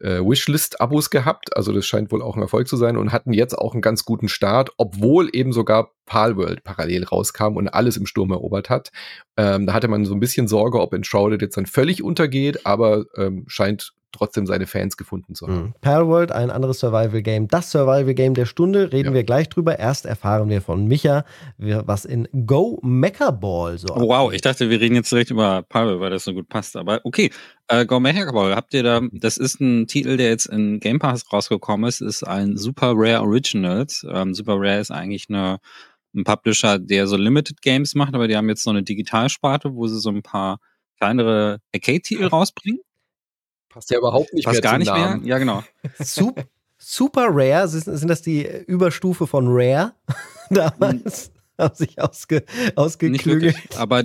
äh, 0.04 0.20
Wishlist-Abos 0.20 1.10
gehabt. 1.10 1.56
Also 1.56 1.72
das 1.72 1.86
scheint 1.86 2.12
wohl 2.12 2.22
auch 2.22 2.36
ein 2.36 2.42
Erfolg 2.42 2.68
zu 2.68 2.76
sein 2.76 2.96
und 2.96 3.12
hatten 3.12 3.32
jetzt 3.32 3.56
auch 3.56 3.72
einen 3.72 3.82
ganz 3.82 4.04
guten 4.04 4.28
Start, 4.28 4.70
obwohl 4.76 5.30
eben 5.32 5.52
sogar 5.52 5.92
Palworld 6.06 6.62
parallel 6.62 7.04
rauskam 7.04 7.56
und 7.56 7.68
alles 7.68 7.96
im 7.96 8.06
Sturm 8.06 8.30
erobert 8.30 8.68
hat. 8.68 8.92
Ähm, 9.36 9.66
da 9.66 9.72
hatte 9.72 9.88
man 9.88 10.04
so 10.04 10.14
ein 10.14 10.20
bisschen 10.20 10.46
Sorge, 10.46 10.80
ob 10.80 10.92
Enshrouded 10.92 11.40
jetzt 11.40 11.56
dann 11.56 11.66
völlig 11.66 12.02
untergeht, 12.02 12.66
aber 12.66 13.06
ähm, 13.16 13.44
scheint 13.46 13.94
trotzdem 14.14 14.46
seine 14.46 14.66
Fans 14.66 14.96
gefunden 14.96 15.34
zu 15.34 15.46
haben. 15.46 15.62
Mhm. 15.62 15.74
Palworld, 15.80 16.32
ein 16.32 16.50
anderes 16.50 16.78
Survival-Game. 16.80 17.48
Das 17.48 17.70
Survival-Game 17.70 18.34
der 18.34 18.46
Stunde, 18.46 18.92
reden 18.92 19.08
ja. 19.08 19.14
wir 19.14 19.24
gleich 19.24 19.48
drüber. 19.48 19.78
Erst 19.78 20.06
erfahren 20.06 20.48
wir 20.48 20.62
von 20.62 20.86
Micha, 20.86 21.24
was 21.58 22.04
in 22.04 22.28
Go 22.46 22.80
Mecha 22.82 23.30
Ball 23.30 23.78
so 23.78 23.88
oh, 23.94 24.08
Wow, 24.08 24.32
ich 24.32 24.40
dachte, 24.40 24.70
wir 24.70 24.80
reden 24.80 24.94
jetzt 24.94 25.12
direkt 25.12 25.30
über 25.30 25.62
Palworld, 25.62 26.00
weil 26.00 26.10
das 26.10 26.24
so 26.24 26.32
gut 26.32 26.48
passt. 26.48 26.76
Aber 26.76 27.00
okay, 27.04 27.30
äh, 27.68 27.84
Go 27.84 28.00
Mecha 28.00 28.30
Ball, 28.32 28.54
habt 28.54 28.72
ihr 28.74 28.82
da, 28.82 29.00
das 29.12 29.36
ist 29.36 29.60
ein 29.60 29.86
Titel, 29.86 30.16
der 30.16 30.30
jetzt 30.30 30.46
in 30.46 30.80
Game 30.80 30.98
Pass 30.98 31.32
rausgekommen 31.32 31.88
ist, 31.88 32.00
ist 32.00 32.22
ein 32.22 32.56
Super 32.56 32.92
Rare 32.94 33.22
Originals. 33.22 34.06
Ähm, 34.10 34.34
Super 34.34 34.54
Rare 34.56 34.80
ist 34.80 34.90
eigentlich 34.90 35.26
eine 35.28 35.58
ein 36.14 36.24
Publisher, 36.24 36.78
der 36.78 37.06
so 37.06 37.16
Limited 37.16 37.60
Games 37.60 37.94
macht, 37.94 38.14
aber 38.14 38.28
die 38.28 38.36
haben 38.36 38.48
jetzt 38.48 38.62
so 38.62 38.70
eine 38.70 38.82
Digitalsparte, 38.82 39.74
wo 39.74 39.86
sie 39.86 39.98
so 39.98 40.10
ein 40.10 40.22
paar 40.22 40.60
kleinere 40.98 41.60
Arcade-Titel 41.74 42.26
rausbringen. 42.26 42.80
Passt 43.74 43.90
ja 43.90 43.98
überhaupt 43.98 44.32
nicht 44.32 44.44
Passt 44.44 44.62
mehr 44.62 44.70
gar 44.70 44.78
nicht 44.78 44.86
Namen. 44.86 45.22
mehr. 45.22 45.28
Ja, 45.30 45.38
genau. 45.38 45.64
Super, 45.98 46.44
super 46.78 47.26
Rare, 47.28 47.66
sind, 47.66 47.82
sind 47.98 48.08
das 48.08 48.22
die 48.22 48.46
Überstufe 48.46 49.26
von 49.26 49.46
Rare 49.48 49.92
damals? 50.50 51.32
haben 51.58 51.74
sich 51.74 52.00
ausge, 52.00 52.44
ausgeklügelt. 52.76 53.42
Nicht 53.42 53.56
wirklich, 53.56 53.78
aber 53.78 54.04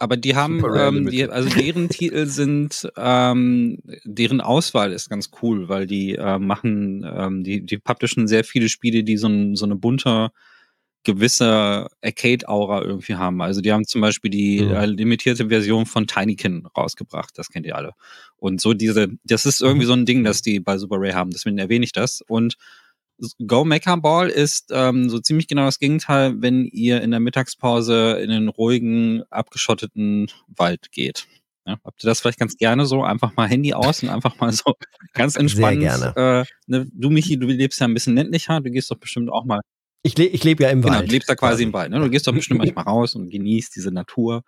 aber 0.00 0.16
die 0.16 0.34
haben, 0.34 0.60
ähm, 0.76 1.08
die, 1.08 1.24
also 1.24 1.48
deren 1.48 1.88
Titel 1.88 2.26
sind, 2.26 2.90
ähm, 2.96 3.78
deren 4.04 4.40
Auswahl 4.40 4.92
ist 4.92 5.08
ganz 5.08 5.30
cool, 5.40 5.68
weil 5.68 5.86
die 5.86 6.16
äh, 6.16 6.38
machen, 6.40 7.06
ähm, 7.08 7.44
die, 7.44 7.64
die 7.64 7.78
publishen 7.78 8.26
sehr 8.26 8.42
viele 8.42 8.68
Spiele, 8.68 9.04
die 9.04 9.16
so, 9.16 9.28
ein, 9.28 9.54
so 9.54 9.64
eine 9.64 9.76
bunte 9.76 10.32
gewisse 11.04 11.86
Arcade-Aura 12.02 12.82
irgendwie 12.82 13.14
haben. 13.14 13.40
Also 13.42 13.60
die 13.60 13.72
haben 13.72 13.84
zum 13.86 14.00
Beispiel 14.00 14.30
die 14.30 14.60
Mhm. 14.62 14.70
äh, 14.72 14.86
limitierte 14.86 15.48
Version 15.48 15.86
von 15.86 16.06
Tinykin 16.06 16.66
rausgebracht, 16.76 17.38
das 17.38 17.48
kennt 17.50 17.66
ihr 17.66 17.76
alle. 17.76 17.92
Und 18.36 18.60
so 18.60 18.74
diese, 18.74 19.08
das 19.24 19.46
ist 19.46 19.60
irgendwie 19.62 19.86
so 19.86 19.92
ein 19.92 20.06
Ding, 20.06 20.24
das 20.24 20.42
die 20.42 20.60
bei 20.60 20.78
Super 20.78 20.96
Ray 20.98 21.12
haben, 21.12 21.30
deswegen 21.30 21.58
erwähne 21.58 21.84
ich 21.84 21.92
das. 21.92 22.22
Und 22.26 22.56
Go 23.46 23.64
Mecha 23.64 23.94
Ball 23.96 24.28
ist 24.28 24.70
ähm, 24.72 25.08
so 25.08 25.20
ziemlich 25.20 25.46
genau 25.46 25.66
das 25.66 25.78
Gegenteil, 25.78 26.34
wenn 26.42 26.64
ihr 26.66 27.00
in 27.00 27.12
der 27.12 27.20
Mittagspause 27.20 28.18
in 28.20 28.28
den 28.30 28.48
ruhigen, 28.48 29.22
abgeschotteten 29.30 30.30
Wald 30.48 30.90
geht. 30.90 31.26
Ja, 31.66 31.78
habt 31.84 32.02
ihr 32.04 32.08
das 32.08 32.20
vielleicht 32.20 32.38
ganz 32.40 32.56
gerne 32.56 32.84
so? 32.86 33.04
Einfach 33.04 33.34
mal 33.36 33.48
Handy 33.48 33.72
aus 33.72 34.02
und 34.02 34.08
einfach 34.10 34.38
mal 34.40 34.52
so 34.52 34.74
ganz 35.14 35.36
entspannt. 35.36 35.80
gerne. 35.80 36.12
Äh, 36.16 36.44
ne, 36.66 36.86
du, 36.92 37.08
Michi, 37.08 37.38
du 37.38 37.46
lebst 37.46 37.80
ja 37.80 37.86
ein 37.86 37.94
bisschen 37.94 38.16
ländlicher, 38.16 38.60
du 38.60 38.70
gehst 38.70 38.90
doch 38.90 38.98
bestimmt 38.98 39.30
auch 39.30 39.44
mal. 39.44 39.60
Ich, 40.06 40.16
le 40.18 40.26
ich 40.26 40.44
lebe 40.44 40.62
ja 40.62 40.68
im 40.70 40.82
Genau, 40.82 40.94
Wald. 40.94 41.08
du 41.08 41.12
lebst 41.12 41.28
da 41.30 41.34
quasi 41.34 41.62
im 41.62 41.72
Wald. 41.72 41.90
Ne? 41.90 41.98
Du 41.98 42.10
gehst 42.10 42.26
doch 42.26 42.34
bestimmt 42.34 42.58
manchmal 42.76 42.84
raus 42.84 43.14
und 43.14 43.30
genießt 43.30 43.74
diese 43.74 43.90
Natur, 43.90 44.42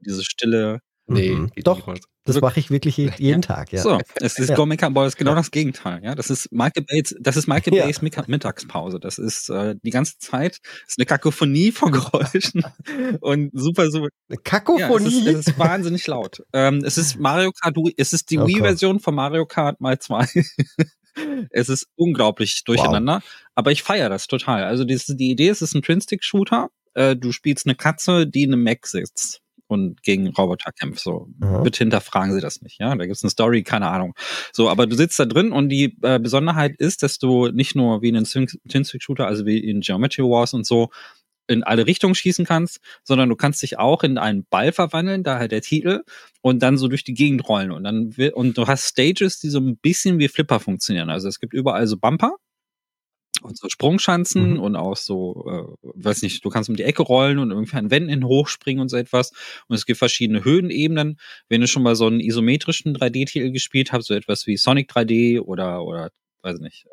diese 0.00 0.24
Stille. 0.24 0.80
Nee, 1.08 1.30
Mhm. 1.30 1.52
Doch. 1.62 1.76
nicht 1.76 1.86
raus. 1.86 1.98
Das 2.24 2.40
mache 2.40 2.58
ich 2.58 2.72
wirklich 2.72 2.96
je- 2.96 3.12
jeden 3.18 3.40
Tag, 3.40 3.70
ja. 3.72 3.80
So, 3.80 4.00
es 4.16 4.36
ist 4.40 4.48
Ja. 4.50 4.56
Go 4.56 4.66
Ball 4.66 5.06
ist 5.06 5.16
genau 5.16 5.36
das 5.36 5.52
Gegenteil. 5.52 6.00
Ja, 6.02 6.16
das 6.16 6.28
ist 6.28 6.50
Michael 6.50 6.82
Bates, 6.84 7.14
das 7.20 7.36
ist 7.36 7.46
Michael 7.46 7.72
Ja. 7.76 7.84
Bates 7.86 8.02
Mittagspause. 8.26 8.98
Das 8.98 9.16
ist 9.18 9.48
äh, 9.48 9.76
die 9.84 9.90
ganze 9.90 10.18
Zeit 10.18 10.58
ist 10.88 10.98
eine 10.98 11.06
Kakophonie 11.06 11.70
von 11.70 11.92
Geräuschen 11.92 12.64
und 13.20 13.50
super, 13.52 13.88
super. 13.92 14.08
Eine 14.28 14.30
Ja, 14.30 14.36
es, 14.38 14.42
Kakophonie. 14.42 15.20
ist, 15.20 15.26
es 15.28 15.46
ist 15.46 15.58
wahnsinnig 15.60 16.04
laut. 16.08 16.42
Ähm, 16.52 16.82
es 16.84 16.98
ist 16.98 17.20
Mario 17.20 17.52
Kart, 17.52 17.76
es 17.96 18.12
ist 18.12 18.28
die 18.32 18.40
Oh. 18.40 18.46
Wii-Version 18.48 18.98
von 18.98 19.14
Mario 19.14 19.46
Kart 19.46 19.80
mal 19.80 20.00
zwei. 20.00 20.26
es 21.50 21.68
ist 21.68 21.86
unglaublich 21.94 22.64
durcheinander, 22.64 23.22
aber 23.56 23.72
ich 23.72 23.82
feiere 23.82 24.08
das 24.08 24.28
total. 24.28 24.62
Also 24.62 24.84
die, 24.84 25.00
die 25.08 25.30
Idee 25.30 25.48
ist, 25.48 25.62
es 25.62 25.70
ist 25.70 25.74
ein 25.74 25.82
Twin-Stick-Shooter. 25.82 26.68
Äh, 26.94 27.16
du 27.16 27.32
spielst 27.32 27.66
eine 27.66 27.74
Katze, 27.74 28.26
die 28.26 28.44
in 28.44 28.52
einem 28.52 28.62
Mech 28.62 28.84
sitzt 28.84 29.40
und 29.66 30.02
gegen 30.02 30.28
Roboter 30.28 30.72
kämpft. 30.72 31.00
So, 31.00 31.28
Aha. 31.40 31.62
bitte 31.62 31.78
hinterfragen 31.78 32.34
Sie 32.34 32.40
das 32.40 32.60
nicht. 32.60 32.78
Ja, 32.78 32.94
da 32.94 33.06
gibt's 33.06 33.24
eine 33.24 33.30
Story, 33.30 33.62
keine 33.62 33.88
Ahnung. 33.88 34.14
So, 34.52 34.68
aber 34.68 34.86
du 34.86 34.94
sitzt 34.94 35.18
da 35.18 35.24
drin 35.24 35.52
und 35.52 35.70
die 35.70 35.96
äh, 36.02 36.20
Besonderheit 36.20 36.76
ist, 36.78 37.02
dass 37.02 37.18
du 37.18 37.48
nicht 37.48 37.74
nur 37.74 38.02
wie 38.02 38.10
in 38.10 38.16
einem 38.16 38.26
Twin-Stick-Shooter, 38.26 39.26
also 39.26 39.46
wie 39.46 39.58
in 39.58 39.80
Geometry 39.80 40.22
Wars 40.22 40.52
und 40.52 40.66
so, 40.66 40.90
in 41.48 41.62
alle 41.62 41.86
Richtungen 41.86 42.14
schießen 42.14 42.44
kannst, 42.44 42.80
sondern 43.04 43.28
du 43.30 43.36
kannst 43.36 43.62
dich 43.62 43.78
auch 43.78 44.02
in 44.02 44.18
einen 44.18 44.44
Ball 44.50 44.72
verwandeln, 44.72 45.22
daher 45.22 45.48
der 45.48 45.62
Titel, 45.62 46.02
und 46.42 46.60
dann 46.62 46.76
so 46.76 46.88
durch 46.88 47.04
die 47.04 47.14
Gegend 47.14 47.48
rollen. 47.48 47.70
Und 47.70 47.84
dann 47.84 48.12
und 48.34 48.58
du 48.58 48.66
hast 48.66 48.86
Stages, 48.86 49.40
die 49.40 49.48
so 49.48 49.60
ein 49.60 49.78
bisschen 49.78 50.18
wie 50.18 50.28
Flipper 50.28 50.60
funktionieren. 50.60 51.08
Also 51.08 51.28
es 51.28 51.40
gibt 51.40 51.54
überall 51.54 51.86
so 51.86 51.96
Bumper 51.96 52.36
und 53.42 53.56
so 53.58 53.68
Sprungschanzen 53.68 54.54
Mhm. 54.54 54.60
und 54.60 54.76
auch 54.76 54.96
so, 54.96 55.76
äh, 55.82 55.88
weiß 55.94 56.22
nicht, 56.22 56.44
du 56.44 56.48
kannst 56.50 56.68
um 56.68 56.76
die 56.76 56.82
Ecke 56.84 57.02
rollen 57.02 57.38
und 57.38 57.50
irgendwie 57.50 57.76
an 57.76 57.90
Wänden 57.90 58.24
hochspringen 58.24 58.80
und 58.82 58.88
so 58.88 58.96
etwas. 58.96 59.32
Und 59.68 59.76
es 59.76 59.86
gibt 59.86 59.98
verschiedene 59.98 60.44
Höhenebenen. 60.44 61.18
Wenn 61.48 61.60
du 61.60 61.66
schon 61.68 61.82
mal 61.82 61.96
so 61.96 62.06
einen 62.06 62.20
isometrischen 62.20 62.94
3D-Titel 62.94 63.50
gespielt 63.52 63.92
hast, 63.92 64.06
so 64.06 64.14
etwas 64.14 64.46
wie 64.46 64.56
Sonic 64.56 64.88
3D 64.90 65.40
oder, 65.40 65.84
oder, 65.84 66.10
weiß 66.42 66.58
nicht, 66.60 66.86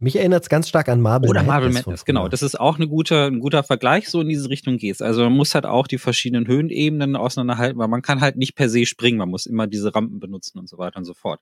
Mich 0.00 0.14
erinnert 0.16 0.44
es 0.44 0.48
ganz 0.48 0.68
stark 0.68 0.88
an 0.88 1.00
Marvel 1.00 1.28
oder 1.28 1.42
Marvel 1.42 1.72
von 1.72 1.80
Madness, 1.80 2.04
genau. 2.04 2.28
Das 2.28 2.42
ist 2.42 2.58
auch 2.58 2.76
eine 2.76 2.86
gute, 2.86 3.26
ein 3.26 3.40
guter 3.40 3.64
Vergleich, 3.64 4.08
so 4.08 4.20
in 4.20 4.28
diese 4.28 4.48
Richtung 4.48 4.76
geht's. 4.76 5.02
Also 5.02 5.22
man 5.24 5.32
muss 5.32 5.54
halt 5.54 5.66
auch 5.66 5.88
die 5.88 5.98
verschiedenen 5.98 6.46
Höhenebenen 6.46 7.16
auseinanderhalten, 7.16 7.78
weil 7.78 7.88
man 7.88 8.02
kann 8.02 8.20
halt 8.20 8.36
nicht 8.36 8.54
per 8.54 8.68
se 8.68 8.86
springen, 8.86 9.18
man 9.18 9.28
muss 9.28 9.46
immer 9.46 9.66
diese 9.66 9.92
Rampen 9.94 10.20
benutzen 10.20 10.58
und 10.58 10.68
so 10.68 10.78
weiter 10.78 10.98
und 10.98 11.04
so 11.04 11.14
fort. 11.14 11.40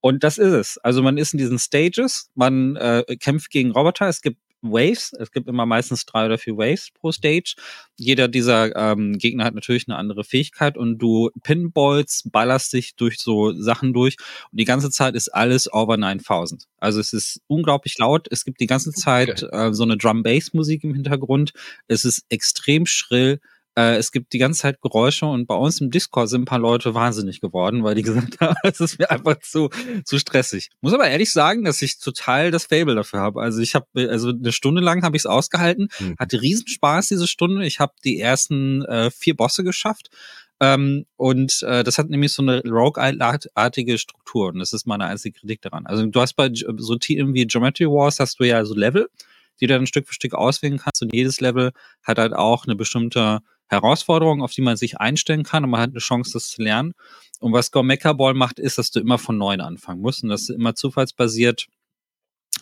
Und 0.00 0.24
das 0.24 0.38
ist 0.38 0.52
es. 0.52 0.78
Also 0.78 1.02
man 1.02 1.16
ist 1.16 1.32
in 1.32 1.38
diesen 1.38 1.60
Stages, 1.60 2.30
man 2.34 2.74
äh, 2.76 3.04
kämpft 3.20 3.50
gegen 3.50 3.70
Roboter, 3.70 4.08
es 4.08 4.20
gibt 4.20 4.38
Waves, 4.62 5.12
es 5.18 5.30
gibt 5.32 5.48
immer 5.48 5.66
meistens 5.66 6.06
drei 6.06 6.26
oder 6.26 6.38
vier 6.38 6.56
Waves 6.56 6.90
pro 6.92 7.12
Stage. 7.12 7.56
Jeder 7.96 8.28
dieser 8.28 8.74
ähm, 8.76 9.18
Gegner 9.18 9.44
hat 9.44 9.54
natürlich 9.54 9.88
eine 9.88 9.96
andere 9.96 10.24
Fähigkeit 10.24 10.78
und 10.78 10.98
du 10.98 11.30
Pinballs, 11.42 12.22
ballerst 12.30 12.72
dich 12.72 12.94
durch 12.96 13.18
so 13.18 13.52
Sachen 13.52 13.92
durch 13.92 14.16
und 14.50 14.60
die 14.60 14.64
ganze 14.64 14.90
Zeit 14.90 15.14
ist 15.14 15.28
alles 15.28 15.72
over 15.72 15.96
9000. 15.96 16.66
Also 16.78 17.00
es 17.00 17.12
ist 17.12 17.40
unglaublich 17.46 17.98
laut. 17.98 18.28
Es 18.30 18.44
gibt 18.44 18.60
die 18.60 18.66
ganze 18.66 18.92
Zeit 18.92 19.46
äh, 19.50 19.72
so 19.72 19.82
eine 19.82 19.96
Drum-Bass-Musik 19.96 20.84
im 20.84 20.94
Hintergrund. 20.94 21.52
Es 21.88 22.04
ist 22.04 22.24
extrem 22.28 22.86
schrill. 22.86 23.40
Äh, 23.74 23.96
es 23.96 24.12
gibt 24.12 24.32
die 24.32 24.38
ganze 24.38 24.60
Zeit 24.60 24.80
Geräusche 24.82 25.26
und 25.26 25.46
bei 25.46 25.54
uns 25.54 25.80
im 25.80 25.90
Discord 25.90 26.28
sind 26.28 26.42
ein 26.42 26.44
paar 26.44 26.58
Leute 26.58 26.94
wahnsinnig 26.94 27.40
geworden, 27.40 27.84
weil 27.84 27.94
die 27.94 28.02
gesagt 28.02 28.40
haben, 28.40 28.54
es 28.64 28.80
ist 28.80 28.98
mir 28.98 29.10
einfach 29.10 29.38
zu, 29.40 29.70
zu 30.04 30.18
stressig. 30.18 30.68
Muss 30.80 30.92
aber 30.92 31.08
ehrlich 31.08 31.32
sagen, 31.32 31.64
dass 31.64 31.80
ich 31.82 31.98
total 31.98 32.50
das 32.50 32.66
Fable 32.66 32.94
dafür 32.94 33.20
habe. 33.20 33.40
Also 33.40 33.60
ich 33.60 33.74
habe, 33.74 33.86
also 34.10 34.30
eine 34.30 34.52
Stunde 34.52 34.82
lang 34.82 35.02
habe 35.02 35.16
ich 35.16 35.22
es 35.22 35.26
ausgehalten, 35.26 35.88
Mhm. 36.00 36.16
hatte 36.18 36.40
Riesenspaß 36.42 37.08
diese 37.08 37.26
Stunde. 37.26 37.64
Ich 37.66 37.80
habe 37.80 37.92
die 38.04 38.20
ersten 38.20 38.84
äh, 38.84 39.10
vier 39.10 39.36
Bosse 39.36 39.64
geschafft. 39.64 40.10
Ähm, 40.60 41.06
und 41.16 41.62
äh, 41.62 41.82
das 41.82 41.98
hat 41.98 42.08
nämlich 42.08 42.32
so 42.32 42.42
eine 42.42 42.62
Rogue-artige 42.64 43.98
Struktur 43.98 44.48
und 44.48 44.58
das 44.60 44.72
ist 44.72 44.86
meine 44.86 45.06
einzige 45.06 45.40
Kritik 45.40 45.60
daran. 45.62 45.86
Also 45.86 46.06
du 46.06 46.20
hast 46.20 46.34
bei 46.34 46.50
so 46.52 46.96
Titeln 46.96 47.34
wie 47.34 47.46
Geometry 47.46 47.86
Wars 47.86 48.20
hast 48.20 48.38
du 48.38 48.44
ja 48.44 48.64
so 48.64 48.74
Level, 48.74 49.08
die 49.60 49.66
du 49.66 49.74
dann 49.74 49.86
Stück 49.86 50.06
für 50.06 50.14
Stück 50.14 50.34
auswählen 50.34 50.78
kannst 50.78 51.02
und 51.02 51.12
jedes 51.12 51.40
Level 51.40 51.72
hat 52.04 52.18
halt 52.18 52.32
auch 52.32 52.64
eine 52.64 52.76
bestimmte 52.76 53.40
Herausforderung, 53.72 54.42
auf 54.42 54.52
die 54.52 54.62
man 54.62 54.76
sich 54.76 54.98
einstellen 55.00 55.42
kann 55.44 55.64
und 55.64 55.70
man 55.70 55.80
hat 55.80 55.90
eine 55.90 55.98
Chance, 56.00 56.32
das 56.34 56.48
zu 56.50 56.62
lernen. 56.62 56.94
Und 57.40 57.52
was 57.52 57.70
Go 57.72 57.82
Mecha 57.82 58.12
Ball 58.12 58.34
macht, 58.34 58.58
ist, 58.60 58.78
dass 58.78 58.90
du 58.92 59.00
immer 59.00 59.18
von 59.18 59.38
neuem 59.38 59.60
anfangen 59.60 60.00
musst 60.02 60.22
und 60.22 60.28
dass 60.30 60.46
du 60.46 60.54
immer 60.54 60.74
zufallsbasiert 60.74 61.66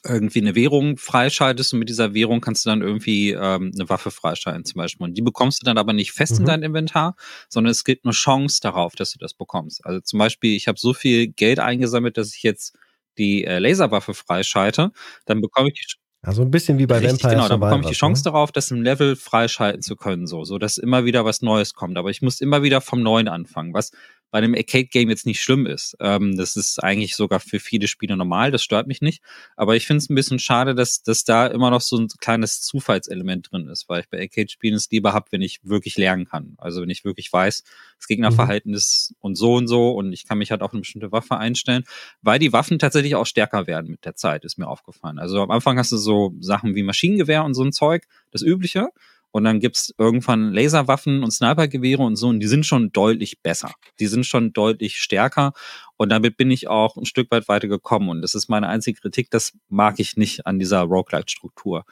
irgendwie 0.04 0.40
eine 0.40 0.54
Währung 0.54 0.96
freischaltest 0.96 1.72
und 1.72 1.80
mit 1.80 1.88
dieser 1.88 2.14
Währung 2.14 2.40
kannst 2.40 2.64
du 2.64 2.70
dann 2.70 2.80
irgendwie 2.80 3.30
ähm, 3.32 3.70
eine 3.74 3.88
Waffe 3.88 4.10
freischalten 4.10 4.64
zum 4.64 4.78
Beispiel. 4.78 5.04
Und 5.04 5.14
die 5.14 5.22
bekommst 5.22 5.60
du 5.60 5.64
dann 5.66 5.76
aber 5.78 5.92
nicht 5.92 6.12
fest 6.12 6.38
in 6.38 6.44
Mhm. 6.44 6.46
dein 6.46 6.62
Inventar, 6.62 7.16
sondern 7.48 7.70
es 7.72 7.84
gibt 7.84 8.04
eine 8.04 8.12
Chance 8.12 8.60
darauf, 8.62 8.94
dass 8.94 9.12
du 9.12 9.18
das 9.18 9.34
bekommst. 9.34 9.84
Also 9.84 10.00
zum 10.00 10.18
Beispiel, 10.18 10.56
ich 10.56 10.68
habe 10.68 10.78
so 10.78 10.94
viel 10.94 11.28
Geld 11.28 11.58
eingesammelt, 11.58 12.16
dass 12.16 12.34
ich 12.34 12.42
jetzt 12.42 12.76
die 13.18 13.44
äh, 13.44 13.58
Laserwaffe 13.58 14.14
freischalte, 14.14 14.92
dann 15.26 15.40
bekomme 15.42 15.68
ich 15.68 15.74
die 15.74 15.86
Also 16.22 16.42
ein 16.42 16.50
bisschen 16.50 16.78
wie 16.78 16.86
bei 16.86 16.98
Richtig, 16.98 17.12
Vampire 17.12 17.34
genau, 17.34 17.48
dann 17.48 17.60
bekomme 17.60 17.82
ich 17.82 17.88
die 17.88 17.94
Chance 17.94 18.20
ne? 18.20 18.32
darauf, 18.32 18.52
das 18.52 18.70
im 18.70 18.82
Level 18.82 19.16
freischalten 19.16 19.80
zu 19.80 19.96
können, 19.96 20.26
so, 20.26 20.44
so 20.44 20.58
dass 20.58 20.76
immer 20.76 21.06
wieder 21.06 21.24
was 21.24 21.40
Neues 21.40 21.72
kommt. 21.72 21.96
Aber 21.96 22.10
ich 22.10 22.20
muss 22.20 22.42
immer 22.42 22.62
wieder 22.62 22.82
vom 22.82 23.02
Neuen 23.02 23.26
anfangen, 23.26 23.72
was 23.72 23.92
bei 24.30 24.38
einem 24.38 24.54
Arcade-Game 24.54 25.10
jetzt 25.10 25.26
nicht 25.26 25.42
schlimm 25.42 25.66
ist. 25.66 25.96
Ähm, 26.00 26.36
das 26.36 26.56
ist 26.56 26.82
eigentlich 26.82 27.16
sogar 27.16 27.40
für 27.40 27.60
viele 27.60 27.88
Spieler 27.88 28.16
normal, 28.16 28.50
das 28.50 28.62
stört 28.62 28.86
mich 28.86 29.00
nicht. 29.00 29.22
Aber 29.56 29.76
ich 29.76 29.86
finde 29.86 29.98
es 29.98 30.08
ein 30.08 30.14
bisschen 30.14 30.38
schade, 30.38 30.74
dass, 30.74 31.02
dass 31.02 31.24
da 31.24 31.46
immer 31.46 31.70
noch 31.70 31.80
so 31.80 31.96
ein 31.98 32.08
kleines 32.20 32.60
Zufallselement 32.60 33.50
drin 33.50 33.68
ist, 33.68 33.88
weil 33.88 34.00
ich 34.00 34.08
bei 34.08 34.20
Arcade-Spielen 34.20 34.74
es 34.74 34.90
lieber 34.90 35.12
hab, 35.12 35.32
wenn 35.32 35.42
ich 35.42 35.60
wirklich 35.62 35.96
lernen 35.96 36.26
kann. 36.26 36.54
Also 36.58 36.82
wenn 36.82 36.90
ich 36.90 37.04
wirklich 37.04 37.32
weiß, 37.32 37.64
das 37.98 38.06
Gegnerverhalten 38.06 38.72
ist 38.72 39.14
und 39.20 39.36
so 39.36 39.54
und 39.54 39.66
so 39.66 39.92
und 39.92 40.12
ich 40.12 40.26
kann 40.26 40.38
mich 40.38 40.50
halt 40.50 40.62
auf 40.62 40.72
eine 40.72 40.80
bestimmte 40.80 41.12
Waffe 41.12 41.36
einstellen, 41.36 41.84
weil 42.22 42.38
die 42.38 42.52
Waffen 42.52 42.78
tatsächlich 42.78 43.14
auch 43.14 43.26
stärker 43.26 43.66
werden 43.66 43.90
mit 43.90 44.04
der 44.04 44.14
Zeit, 44.14 44.44
ist 44.44 44.58
mir 44.58 44.68
aufgefallen. 44.68 45.18
Also 45.18 45.42
am 45.42 45.50
Anfang 45.50 45.78
hast 45.78 45.92
du 45.92 45.96
so 45.96 46.34
Sachen 46.40 46.74
wie 46.74 46.82
Maschinengewehr 46.82 47.44
und 47.44 47.54
so 47.54 47.62
ein 47.62 47.72
Zeug, 47.72 48.06
das 48.30 48.42
Übliche. 48.42 48.90
Und 49.32 49.44
dann 49.44 49.60
gibt's 49.60 49.94
irgendwann 49.96 50.52
Laserwaffen 50.52 51.22
und 51.22 51.30
Snipergewehre 51.30 52.02
und 52.02 52.16
so, 52.16 52.28
und 52.28 52.40
die 52.40 52.48
sind 52.48 52.66
schon 52.66 52.90
deutlich 52.92 53.40
besser. 53.42 53.72
Die 54.00 54.06
sind 54.08 54.26
schon 54.26 54.52
deutlich 54.52 54.96
stärker. 54.96 55.52
Und 55.96 56.08
damit 56.10 56.36
bin 56.36 56.50
ich 56.50 56.66
auch 56.68 56.96
ein 56.96 57.04
Stück 57.06 57.30
weit 57.30 57.46
weiter 57.48 57.68
gekommen. 57.68 58.08
Und 58.08 58.22
das 58.22 58.34
ist 58.34 58.48
meine 58.48 58.68
einzige 58.68 59.00
Kritik, 59.00 59.30
das 59.30 59.52
mag 59.68 60.00
ich 60.00 60.16
nicht 60.16 60.46
an 60.46 60.58
dieser 60.58 60.80
Roguelite-Struktur. 60.82 61.84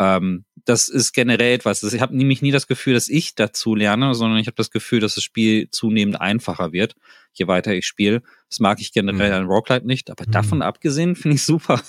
Ähm, 0.00 0.44
das 0.64 0.88
ist 0.88 1.12
generell 1.12 1.54
etwas. 1.54 1.82
Ich 1.82 2.00
habe 2.00 2.16
nämlich 2.16 2.40
nie 2.40 2.52
das 2.52 2.68
Gefühl, 2.68 2.94
dass 2.94 3.08
ich 3.08 3.34
dazu 3.34 3.74
lerne, 3.74 4.14
sondern 4.14 4.38
ich 4.38 4.46
habe 4.46 4.54
das 4.54 4.70
Gefühl, 4.70 5.00
dass 5.00 5.16
das 5.16 5.24
Spiel 5.24 5.68
zunehmend 5.70 6.20
einfacher 6.20 6.72
wird, 6.72 6.94
je 7.32 7.48
weiter 7.48 7.74
ich 7.74 7.84
spiele. 7.86 8.22
Das 8.48 8.60
mag 8.60 8.80
ich 8.80 8.92
generell 8.92 9.30
Mhm. 9.30 9.34
an 9.36 9.46
Roguelite 9.46 9.86
nicht, 9.86 10.10
aber 10.10 10.24
Mhm. 10.26 10.30
davon 10.30 10.62
abgesehen 10.62 11.16
finde 11.16 11.34
ich 11.34 11.44
super. 11.44 11.82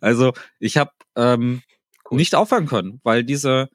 also 0.00 0.32
ich 0.60 0.76
habe 0.76 0.90
ähm, 1.16 1.62
Cool. 2.10 2.18
nicht 2.18 2.34
aufhören 2.34 2.66
können, 2.66 3.00
weil 3.02 3.24
diese, 3.24 3.68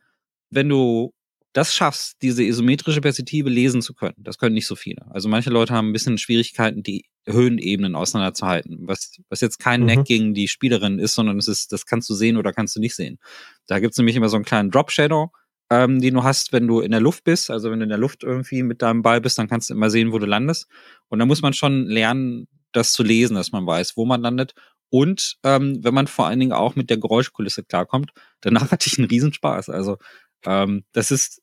wenn 0.56 0.70
du 0.70 1.14
das 1.54 1.74
schaffst, 1.74 2.18
diese 2.22 2.44
isometrische 2.44 3.02
Perspektive 3.02 3.50
lesen 3.50 3.82
zu 3.82 3.94
können, 3.94 4.16
das 4.18 4.40
können 4.40 4.56
nicht 4.56 4.66
so 4.66 4.76
viele. 4.76 5.06
Also 5.12 5.30
manche 5.30 5.52
Leute 5.52 5.74
haben 5.74 5.90
ein 5.90 5.94
bisschen 5.94 6.18
Schwierigkeiten, 6.18 6.82
die 6.82 7.06
Höhenebenen 7.28 7.96
auseinanderzuhalten, 7.96 8.80
was, 8.88 9.18
was 9.30 9.42
jetzt 9.42 9.60
kein 9.60 9.82
Mhm. 9.82 9.86
Neck 9.86 10.06
gegen 10.06 10.34
die 10.34 10.48
Spielerin 10.48 10.98
ist, 11.00 11.14
sondern 11.14 11.38
es 11.38 11.48
ist, 11.48 11.72
das 11.72 11.86
kannst 11.86 12.10
du 12.10 12.16
sehen 12.16 12.38
oder 12.38 12.52
kannst 12.54 12.76
du 12.76 12.80
nicht 12.80 12.96
sehen. 12.96 13.20
Da 13.68 13.80
gibt's 13.80 13.98
nämlich 13.98 14.16
immer 14.16 14.30
so 14.30 14.36
einen 14.36 14.46
kleinen 14.46 14.72
Drop 14.72 14.92
Shadow, 14.92 15.32
ähm, 15.70 16.02
den 16.02 16.16
du 16.16 16.24
hast, 16.24 16.54
wenn 16.54 16.68
du 16.68 16.82
in 16.82 16.92
der 16.92 17.00
Luft 17.00 17.24
bist. 17.24 17.52
Also 17.52 17.70
wenn 17.72 17.80
du 17.80 17.84
in 17.84 17.90
der 17.90 18.00
Luft 18.00 18.24
irgendwie 18.24 18.64
mit 18.64 18.82
deinem 18.82 19.04
Ball 19.04 19.22
bist, 19.22 19.38
dann 19.38 19.48
kannst 19.48 19.70
du 19.70 19.76
immer 19.76 19.92
sehen, 19.92 20.12
wo 20.12 20.20
du 20.20 20.26
landest. 20.26 20.68
Und 21.08 21.20
da 21.20 21.26
muss 21.26 21.42
man 21.44 21.54
schon 21.54 21.86
lernen, 21.86 22.48
das 22.72 22.94
zu 22.94 23.04
lesen, 23.04 23.36
dass 23.36 23.52
man 23.52 23.66
weiß, 23.66 23.96
wo 23.96 24.06
man 24.06 24.22
landet. 24.22 24.54
Und 24.90 25.38
ähm, 25.44 25.84
wenn 25.84 25.94
man 25.94 26.08
vor 26.08 26.26
allen 26.28 26.40
Dingen 26.40 26.52
auch 26.52 26.76
mit 26.76 26.90
der 26.90 26.98
Geräuschkulisse 26.98 27.64
klarkommt, 27.64 28.12
danach 28.42 28.70
hatte 28.72 28.88
ich 28.88 28.98
einen 28.98 29.08
Riesenspaß. 29.08 29.70
Also 29.70 29.98
ähm, 30.46 30.84
das 30.94 31.12
ist 31.12 31.42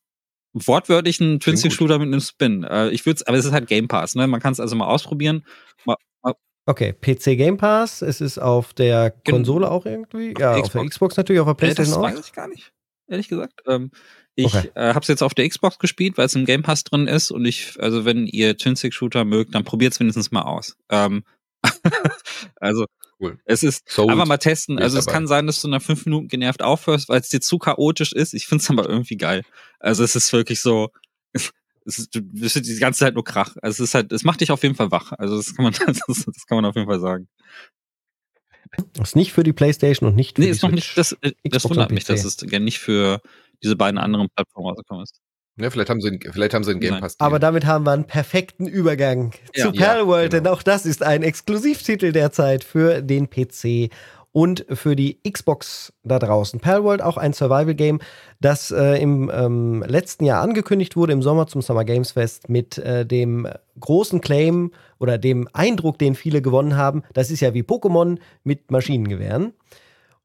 wortwörtlich 0.52 1.20
ein 1.20 1.40
Twin 1.40 1.56
Stick 1.56 1.72
Shooter 1.72 1.98
mit 1.98 2.08
einem 2.08 2.20
Spin. 2.20 2.64
Äh, 2.64 2.88
ich 2.90 3.06
würde 3.06 3.22
aber 3.26 3.36
es 3.38 3.44
ist 3.44 3.52
halt 3.52 3.68
Game 3.68 3.88
Pass, 3.88 4.14
ne? 4.14 4.26
Man 4.26 4.40
kann 4.40 4.52
es 4.52 4.60
also 4.60 4.74
mal 4.76 4.86
ausprobieren. 4.86 5.44
Mal, 5.84 5.96
mal, 6.22 6.34
Okay, 6.66 6.92
PC 6.92 7.36
Game 7.36 7.56
Pass, 7.56 8.02
es 8.02 8.20
ist 8.20 8.38
auf 8.38 8.72
der 8.74 9.10
Konsole 9.10 9.70
auch 9.70 9.86
irgendwie, 9.86 10.34
ja, 10.38 10.54
der 10.54 10.64
auf 10.64 10.70
der 10.72 10.82
Xbox. 10.82 10.90
Xbox 10.90 11.16
natürlich, 11.16 11.40
auf 11.40 11.46
der 11.56 11.68
äh, 11.68 11.74
das 11.74 11.76
Playstation 11.76 12.02
weiß 12.02 12.18
auch. 12.18 12.24
ich 12.26 12.32
gar 12.32 12.48
nicht. 12.48 12.72
ehrlich 13.08 13.28
gesagt. 13.28 13.62
Ähm, 13.66 13.90
ich 14.36 14.54
Okay. 14.54 14.70
äh, 14.74 14.88
habe 14.94 15.00
es 15.00 15.08
jetzt 15.08 15.22
auf 15.22 15.34
der 15.34 15.48
Xbox 15.48 15.78
gespielt, 15.78 16.16
weil 16.18 16.26
es 16.26 16.34
im 16.34 16.46
Game 16.46 16.62
Pass 16.62 16.84
drin 16.84 17.06
ist 17.06 17.30
und 17.30 17.44
ich, 17.44 17.74
also 17.80 18.04
wenn 18.04 18.26
ihr 18.26 18.56
Twin-Stick-Shooter 18.56 19.24
mögt, 19.24 19.54
dann 19.54 19.64
probiert 19.64 19.92
es 19.92 20.00
wenigstens 20.00 20.30
mal 20.30 20.42
aus. 20.42 20.76
Ähm, 20.88 21.24
also 22.56 22.86
Cool. 23.20 23.38
es 23.44 23.62
ist 23.62 23.88
Sold. 23.88 24.11
einfach 24.11 24.26
mal 24.26 24.38
testen. 24.38 24.78
Also 24.78 24.98
es 24.98 25.04
dabei. 25.04 25.18
kann 25.18 25.26
sein, 25.26 25.46
dass 25.46 25.61
du 25.61 25.68
nach 25.68 25.83
fünf 25.83 26.06
Minuten 26.06 26.28
genervt 26.28 26.62
aufhörst, 26.62 27.09
weil 27.09 27.20
es 27.20 27.28
dir 27.28 27.40
zu 27.40 27.59
chaotisch 27.59 28.12
ist. 28.12 28.33
Ich 28.33 28.46
finde 28.46 28.62
es 28.62 28.70
aber 28.70 28.88
irgendwie 28.88 29.16
geil. 29.16 29.42
Also 29.78 30.02
es 30.02 30.16
ist 30.16 30.33
wirklich 30.33 30.61
so, 30.61 30.88
es 31.33 31.52
ist, 31.85 32.14
du 32.14 32.22
bist 32.22 32.56
die 32.56 32.78
ganze 32.78 33.00
Zeit 33.00 33.14
nur 33.14 33.24
Krach. 33.24 33.56
Also 33.61 33.83
es 33.83 33.90
ist 33.90 33.94
halt, 33.94 34.12
es 34.12 34.24
macht 34.24 34.40
dich 34.40 34.50
auf 34.50 34.62
jeden 34.62 34.74
Fall 34.74 34.90
wach. 34.90 35.12
Also 35.12 35.37
das 35.37 35.54
kann 35.54 35.64
man, 35.64 35.72
das, 35.87 36.00
das 36.06 36.46
kann 36.46 36.56
man 36.56 36.64
auf 36.64 36.76
jeden 36.76 36.88
Fall 36.88 37.00
sagen. 37.00 37.28
Ist 39.02 39.16
nicht 39.16 39.33
für 39.33 39.42
die 39.42 39.52
Playstation 39.52 40.09
und 40.09 40.14
nicht 40.14 40.37
für 40.37 40.42
Nee, 40.42 40.46
die 40.46 40.52
ist 40.52 40.62
noch 40.62 40.70
nicht, 40.70 40.96
das, 40.96 41.12
äh, 41.22 41.33
das 41.44 41.68
wundert 41.68 41.90
mich, 41.90 42.04
dass 42.04 42.24
es 42.24 42.37
gerne 42.37 42.64
nicht 42.64 42.78
für 42.78 43.20
diese 43.62 43.76
beiden 43.76 43.98
anderen 43.98 44.28
Plattformen 44.30 44.68
rausgekommen 44.68 45.02
ist. 45.02 45.20
Ja, 45.61 45.70
vielleicht 45.70 45.90
haben 45.90 46.01
sie, 46.01 46.09
einen- 46.09 46.20
vielleicht 46.33 46.55
haben 46.55 46.64
sie 46.64 46.70
einen 46.73 46.81
Game. 46.81 47.01
Pass. 47.01 47.14
Aber 47.18 47.38
damit 47.38 47.66
haben 47.66 47.85
wir 47.85 47.92
einen 47.92 48.05
perfekten 48.05 48.66
Übergang 48.66 49.33
Ja. 49.55 49.66
zu 49.66 49.73
Palworld, 49.73 50.33
Ja, 50.33 50.38
genau. 50.38 50.51
denn 50.51 50.59
auch 50.59 50.62
das 50.62 50.87
ist 50.87 51.03
ein 51.03 51.23
Exklusivtitel 51.23 52.12
derzeit 52.12 52.64
für 52.64 53.03
den 53.03 53.29
PC 53.29 53.90
und 54.33 54.64
für 54.73 54.94
die 54.94 55.18
Xbox 55.29 55.92
da 56.05 56.20
draußen. 56.20 56.61
Palworld, 56.61 57.03
auch 57.03 57.16
ein 57.16 57.33
Survival-Game, 57.33 57.99
das 58.40 58.70
äh, 58.70 59.01
im 59.03 59.29
ähm, 59.35 59.85
letzten 59.87 60.25
Jahr 60.25 60.40
angekündigt 60.42 60.94
wurde, 60.96 61.12
im 61.12 61.20
Sommer 61.23 61.49
zum 61.49 61.62
Summer 61.62 61.85
Games 61.85 62.12
Fest, 62.12 62.49
mit 62.49 62.79
äh, 62.79 63.05
dem 63.05 63.49
großen 63.81 64.20
Claim 64.20 64.70
oder 65.01 65.18
dem 65.18 65.49
Eindruck, 65.53 65.99
den 65.99 66.14
viele 66.14 66.42
gewonnen 66.42 66.77
haben. 66.77 67.03
Das 67.12 67.31
ist 67.33 67.40
ja 67.40 67.55
wie 67.55 67.62
Pokémon 67.62 68.18
mit 68.44 68.70
Maschinengewehren. 68.70 69.53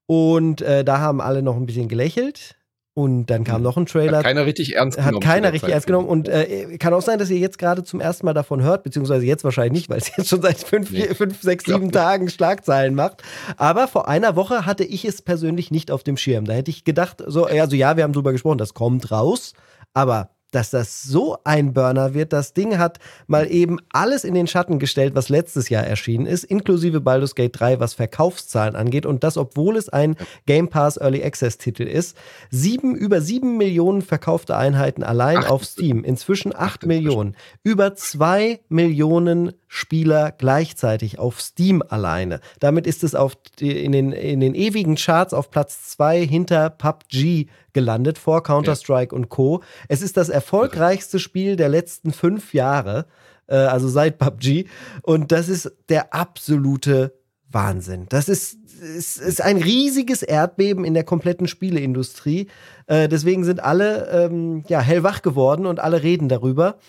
Und 0.05 0.61
äh, 0.61 0.83
da 0.83 0.99
haben 0.99 1.19
alle 1.19 1.41
noch 1.41 1.55
ein 1.55 1.65
bisschen 1.65 1.87
gelächelt. 1.87 2.55
Und 2.97 3.25
dann 3.25 3.43
kam 3.43 3.61
noch 3.61 3.75
ein 3.75 3.85
Trailer 3.87 4.19
Hat 4.19 4.23
keiner 4.23 4.45
richtig 4.45 4.77
ernst 4.77 4.97
hat 4.97 5.07
genommen. 5.07 5.21
zu 5.21 5.27
keiner 5.27 5.47
richtig 5.51 5.63
Zeit, 5.63 5.71
ernst 5.73 5.87
genommen. 5.87 6.07
Und 6.07 6.29
äh, 6.29 6.77
kann 6.77 6.93
auch 6.93 7.01
sein, 7.01 7.19
dass 7.19 7.29
ihr 7.29 7.37
jetzt 7.37 7.59
gerade 7.59 7.83
zum 7.83 7.99
ersten 7.99 8.25
Mal 8.25 8.33
davon 8.33 8.61
hört, 8.63 8.83
beziehungsweise 8.83 9.25
jetzt 9.25 9.43
wahrscheinlich 9.43 9.73
nicht, 9.73 9.89
weil 9.89 9.97
es 9.97 10.15
jetzt 10.15 10.29
schon 10.29 10.41
seit 10.41 10.57
fünf, 10.59 10.91
Nee, 10.91 11.01
vier, 11.01 11.15
fünf 11.15 11.41
sechs, 11.41 11.65
sieben. 11.65 11.91
Tagen 11.91 12.29
Schlagzeilen 12.29 12.95
macht. 12.95 13.21
Aber 13.57 13.89
vor 13.89 14.07
einer 14.07 14.37
Woche 14.37 14.65
hatte 14.65 14.85
ich 14.85 15.03
es 15.03 15.21
persönlich 15.21 15.71
nicht 15.71 15.91
auf 15.91 16.03
dem 16.03 16.15
Schirm. 16.15 16.45
Da 16.45 16.53
hätte 16.53 16.71
ich 16.71 16.85
gedacht, 16.85 17.21
so, 17.27 17.43
also 17.45 17.75
ja, 17.75 17.97
wir 17.97 18.05
haben 18.05 18.13
drüber 18.13 18.31
gesprochen, 18.31 18.59
das 18.59 18.73
kommt 18.73 19.11
raus. 19.11 19.51
Aber 19.93 20.29
dass 20.51 20.69
das 20.69 21.03
so 21.03 21.37
ein 21.43 21.73
Burner 21.73 22.13
wird, 22.13 22.33
das 22.33 22.53
Ding 22.53 22.77
hat 22.77 22.99
mal 23.27 23.51
eben 23.51 23.79
alles 23.91 24.23
in 24.23 24.33
den 24.33 24.47
Schatten 24.47 24.79
gestellt, 24.79 25.15
was 25.15 25.29
letztes 25.29 25.69
Jahr 25.69 25.83
erschienen 25.83 26.25
ist, 26.25 26.43
inklusive 26.45 27.01
Baldur's 27.01 27.35
Gate 27.35 27.59
3, 27.59 27.79
was 27.79 27.93
Verkaufszahlen 27.93 28.75
angeht. 28.75 29.05
Und 29.05 29.23
das, 29.23 29.37
obwohl 29.37 29.75
es 29.75 29.89
ein 29.89 30.15
Game 30.45 30.69
Pass 30.69 30.97
Early 30.97 31.23
Access 31.23 31.57
Titel 31.57 31.83
ist. 31.83 32.17
Sieben, 32.49 32.95
über 32.95 33.21
sieben 33.21 33.57
Millionen 33.57 34.01
verkaufte 34.01 34.55
Einheiten 34.55 35.03
allein 35.03 35.37
Acht 35.37 35.49
auf 35.49 35.61
inzwischen. 35.61 35.87
Steam. 35.87 36.03
Inzwischen 36.03 36.55
acht 36.55 36.61
Acht 36.61 36.83
inzwischen. 36.83 37.03
Millionen. 37.05 37.35
Über 37.63 37.95
zwei 37.95 38.59
Millionen 38.69 39.53
Spieler 39.67 40.31
gleichzeitig 40.31 41.19
auf 41.19 41.41
Steam 41.41 41.83
alleine. 41.87 42.39
Damit 42.59 42.87
ist 42.87 43.03
es 43.03 43.13
auf 43.13 43.33
in, 43.59 43.91
den, 43.91 44.13
in 44.13 44.39
den 44.39 44.55
ewigen 44.55 44.95
Charts 44.95 45.33
auf 45.33 45.51
Platz 45.51 45.89
zwei 45.89 46.25
hinter 46.25 46.69
PUBG 46.69 47.47
gelandet, 47.75 48.17
vor 48.17 48.41
Counter-Strike 48.41 49.13
und 49.13 49.29
Co. 49.29 49.61
Es 49.87 50.01
ist 50.01 50.17
das 50.17 50.29
erfolgreichste 50.29 51.19
Spiel 51.19 51.57
der 51.57 51.69
letzten 51.69 52.11
fünf 52.11 52.55
Jahre, 52.55 53.05
äh, 53.45 53.55
also 53.55 53.87
seit 53.87 54.17
PUBG. 54.17 54.65
Und 55.03 55.31
das 55.31 55.49
ist 55.49 55.71
der 55.89 56.15
absolute 56.15 57.13
Wahnsinn. 57.51 58.07
Das 58.09 58.29
ist, 58.29 58.57
ist, 58.81 59.17
ist 59.17 59.41
ein 59.41 59.57
riesiges 59.57 60.23
Erdbeben 60.23 60.85
in 60.85 60.95
der 60.95 61.03
kompletten 61.03 61.47
Spieleindustrie. 61.47 62.47
Äh, 62.87 63.07
deswegen 63.07 63.43
sind 63.43 63.61
alle 63.61 64.07
ähm, 64.09 64.63
ja, 64.67 64.79
hellwach 64.79 65.21
geworden 65.21 65.67
und 65.67 65.79
alle 65.79 66.01
reden 66.01 66.29
darüber. 66.29 66.79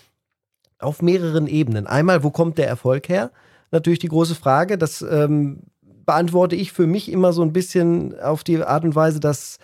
Auf 0.78 1.02
mehreren 1.02 1.46
Ebenen. 1.46 1.86
Einmal, 1.86 2.22
wo 2.22 2.30
kommt 2.30 2.58
der 2.58 2.68
Erfolg 2.68 3.08
her? 3.08 3.30
Natürlich 3.70 3.98
die 3.98 4.08
große 4.08 4.34
Frage. 4.34 4.78
Das 4.78 5.02
ähm, 5.02 5.62
beantworte 6.04 6.54
ich 6.54 6.72
für 6.72 6.86
mich 6.86 7.10
immer 7.10 7.32
so 7.32 7.42
ein 7.42 7.52
bisschen 7.52 8.18
auf 8.20 8.44
die 8.44 8.62
Art 8.62 8.84
und 8.84 8.94
Weise, 8.94 9.18
dass 9.18 9.58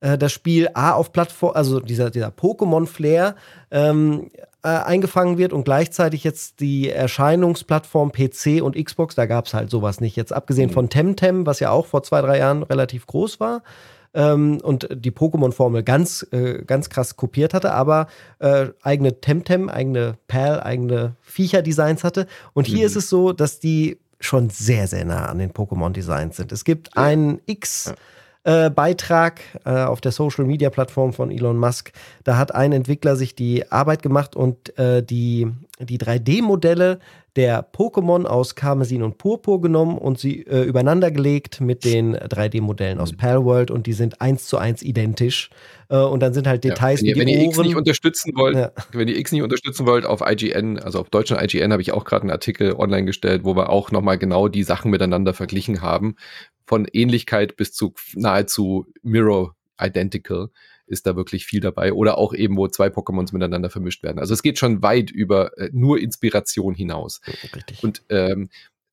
äh, 0.00 0.16
das 0.18 0.32
Spiel 0.32 0.68
A 0.74 0.92
auf 0.92 1.12
Plattform, 1.12 1.52
also 1.54 1.80
dieser, 1.80 2.10
dieser 2.10 2.28
Pokémon-Flair 2.28 3.34
ähm, 3.70 4.30
äh, 4.62 4.68
eingefangen 4.68 5.38
wird 5.38 5.52
und 5.52 5.64
gleichzeitig 5.64 6.22
jetzt 6.24 6.60
die 6.60 6.90
Erscheinungsplattform 6.90 8.12
PC 8.12 8.62
und 8.62 8.76
Xbox, 8.82 9.14
da 9.14 9.26
gab 9.26 9.46
es 9.46 9.54
halt 9.54 9.70
sowas 9.70 10.00
nicht. 10.00 10.16
Jetzt 10.16 10.32
abgesehen 10.32 10.70
Mhm. 10.70 10.74
von 10.74 10.88
Temtem, 10.90 11.46
was 11.46 11.60
ja 11.60 11.70
auch 11.70 11.86
vor 11.86 12.02
zwei, 12.02 12.20
drei 12.20 12.38
Jahren 12.38 12.62
relativ 12.62 13.06
groß 13.06 13.40
war. 13.40 13.62
Ähm, 14.12 14.58
und 14.62 14.88
die 14.92 15.12
Pokémon-Formel 15.12 15.84
ganz, 15.84 16.26
äh, 16.32 16.64
ganz 16.64 16.90
krass 16.90 17.14
kopiert 17.16 17.54
hatte, 17.54 17.72
aber 17.72 18.08
äh, 18.40 18.66
eigene 18.82 19.20
Temtem, 19.20 19.68
eigene 19.68 20.16
Perl, 20.26 20.60
eigene 20.60 21.14
Viecher-Designs 21.22 22.02
hatte. 22.02 22.26
Und 22.52 22.66
hier 22.66 22.80
Mhm. 22.80 22.84
ist 22.86 22.96
es 22.96 23.08
so, 23.08 23.32
dass 23.32 23.60
die 23.60 23.98
schon 24.18 24.50
sehr, 24.50 24.88
sehr 24.88 25.04
nah 25.04 25.26
an 25.26 25.38
den 25.38 25.52
Pokémon-Designs 25.52 26.36
sind. 26.36 26.50
Es 26.50 26.64
gibt 26.64 26.88
Ja. 26.96 27.02
einen 27.04 27.40
X- 27.46 27.94
äh, 28.44 28.70
Beitrag 28.70 29.40
äh, 29.64 29.70
auf 29.70 30.00
der 30.00 30.12
Social 30.12 30.44
Media 30.44 30.70
Plattform 30.70 31.12
von 31.12 31.30
Elon 31.30 31.58
Musk. 31.58 31.92
Da 32.24 32.36
hat 32.38 32.54
ein 32.54 32.72
Entwickler 32.72 33.16
sich 33.16 33.34
die 33.34 33.70
Arbeit 33.70 34.02
gemacht 34.02 34.34
und 34.36 34.76
äh, 34.78 35.02
die, 35.02 35.48
die 35.78 35.98
3D-Modelle 35.98 36.98
der 37.36 37.64
Pokémon 37.72 38.24
aus 38.26 38.56
Karmesin 38.56 39.02
und 39.04 39.16
Purpur 39.16 39.60
genommen 39.60 39.98
und 39.98 40.18
sie 40.18 40.42
äh, 40.46 40.62
übereinander 40.62 41.12
gelegt 41.12 41.60
mit 41.60 41.84
den 41.84 42.16
3D-Modellen 42.16 42.98
aus 42.98 43.12
Mhm. 43.12 43.16
Palworld 43.18 43.70
und 43.70 43.86
die 43.86 43.92
sind 43.92 44.20
eins 44.20 44.46
zu 44.46 44.58
eins 44.58 44.82
identisch. 44.82 45.50
Äh, 45.88 45.98
und 45.98 46.20
dann 46.20 46.34
sind 46.34 46.48
halt 46.48 46.64
Details 46.64 47.02
ja, 47.02 47.14
wenn, 47.14 47.14
ihr, 47.14 47.20
wenn 47.20 47.26
die 47.28 47.34
ihr 47.34 47.44
X 47.48 47.58
nicht 47.58 47.68
Ohren. 47.68 47.76
unterstützen 47.76 48.32
wollt, 48.34 48.56
Ja. 48.56 48.72
wenn 48.92 49.06
ihr 49.06 49.16
X 49.16 49.30
nicht 49.30 49.42
unterstützen 49.42 49.86
wollt, 49.86 50.04
auf 50.06 50.22
IGN, 50.26 50.80
also 50.80 50.98
auf 50.98 51.08
deutschen 51.10 51.38
IGN, 51.38 51.70
habe 51.72 51.82
ich 51.82 51.92
auch 51.92 52.04
gerade 52.04 52.22
einen 52.22 52.30
Artikel 52.32 52.72
online 52.74 53.04
gestellt, 53.04 53.42
wo 53.44 53.54
wir 53.54 53.70
auch 53.70 53.92
nochmal 53.92 54.18
genau 54.18 54.48
die 54.48 54.64
Sachen 54.64 54.90
miteinander 54.90 55.32
verglichen 55.32 55.82
haben. 55.82 56.16
Von 56.70 56.86
Ähnlichkeit 56.92 57.56
bis 57.56 57.72
zu 57.72 57.94
nahezu 58.14 58.86
Mirror 59.02 59.56
Identical 59.76 60.50
ist 60.86 61.04
da 61.04 61.16
wirklich 61.16 61.44
viel 61.44 61.58
dabei. 61.58 61.92
Oder 61.92 62.16
auch 62.16 62.32
eben, 62.32 62.56
wo 62.56 62.68
zwei 62.68 62.86
Pokémons 62.86 63.32
miteinander 63.32 63.70
vermischt 63.70 64.04
werden. 64.04 64.20
Also 64.20 64.34
es 64.34 64.42
geht 64.44 64.56
schon 64.56 64.80
weit 64.80 65.10
über 65.10 65.58
äh, 65.58 65.70
nur 65.72 65.98
Inspiration 65.98 66.76
hinaus. 66.76 67.22
Richtig. 67.26 67.82
Und 67.82 68.04
ähm, 68.08 68.50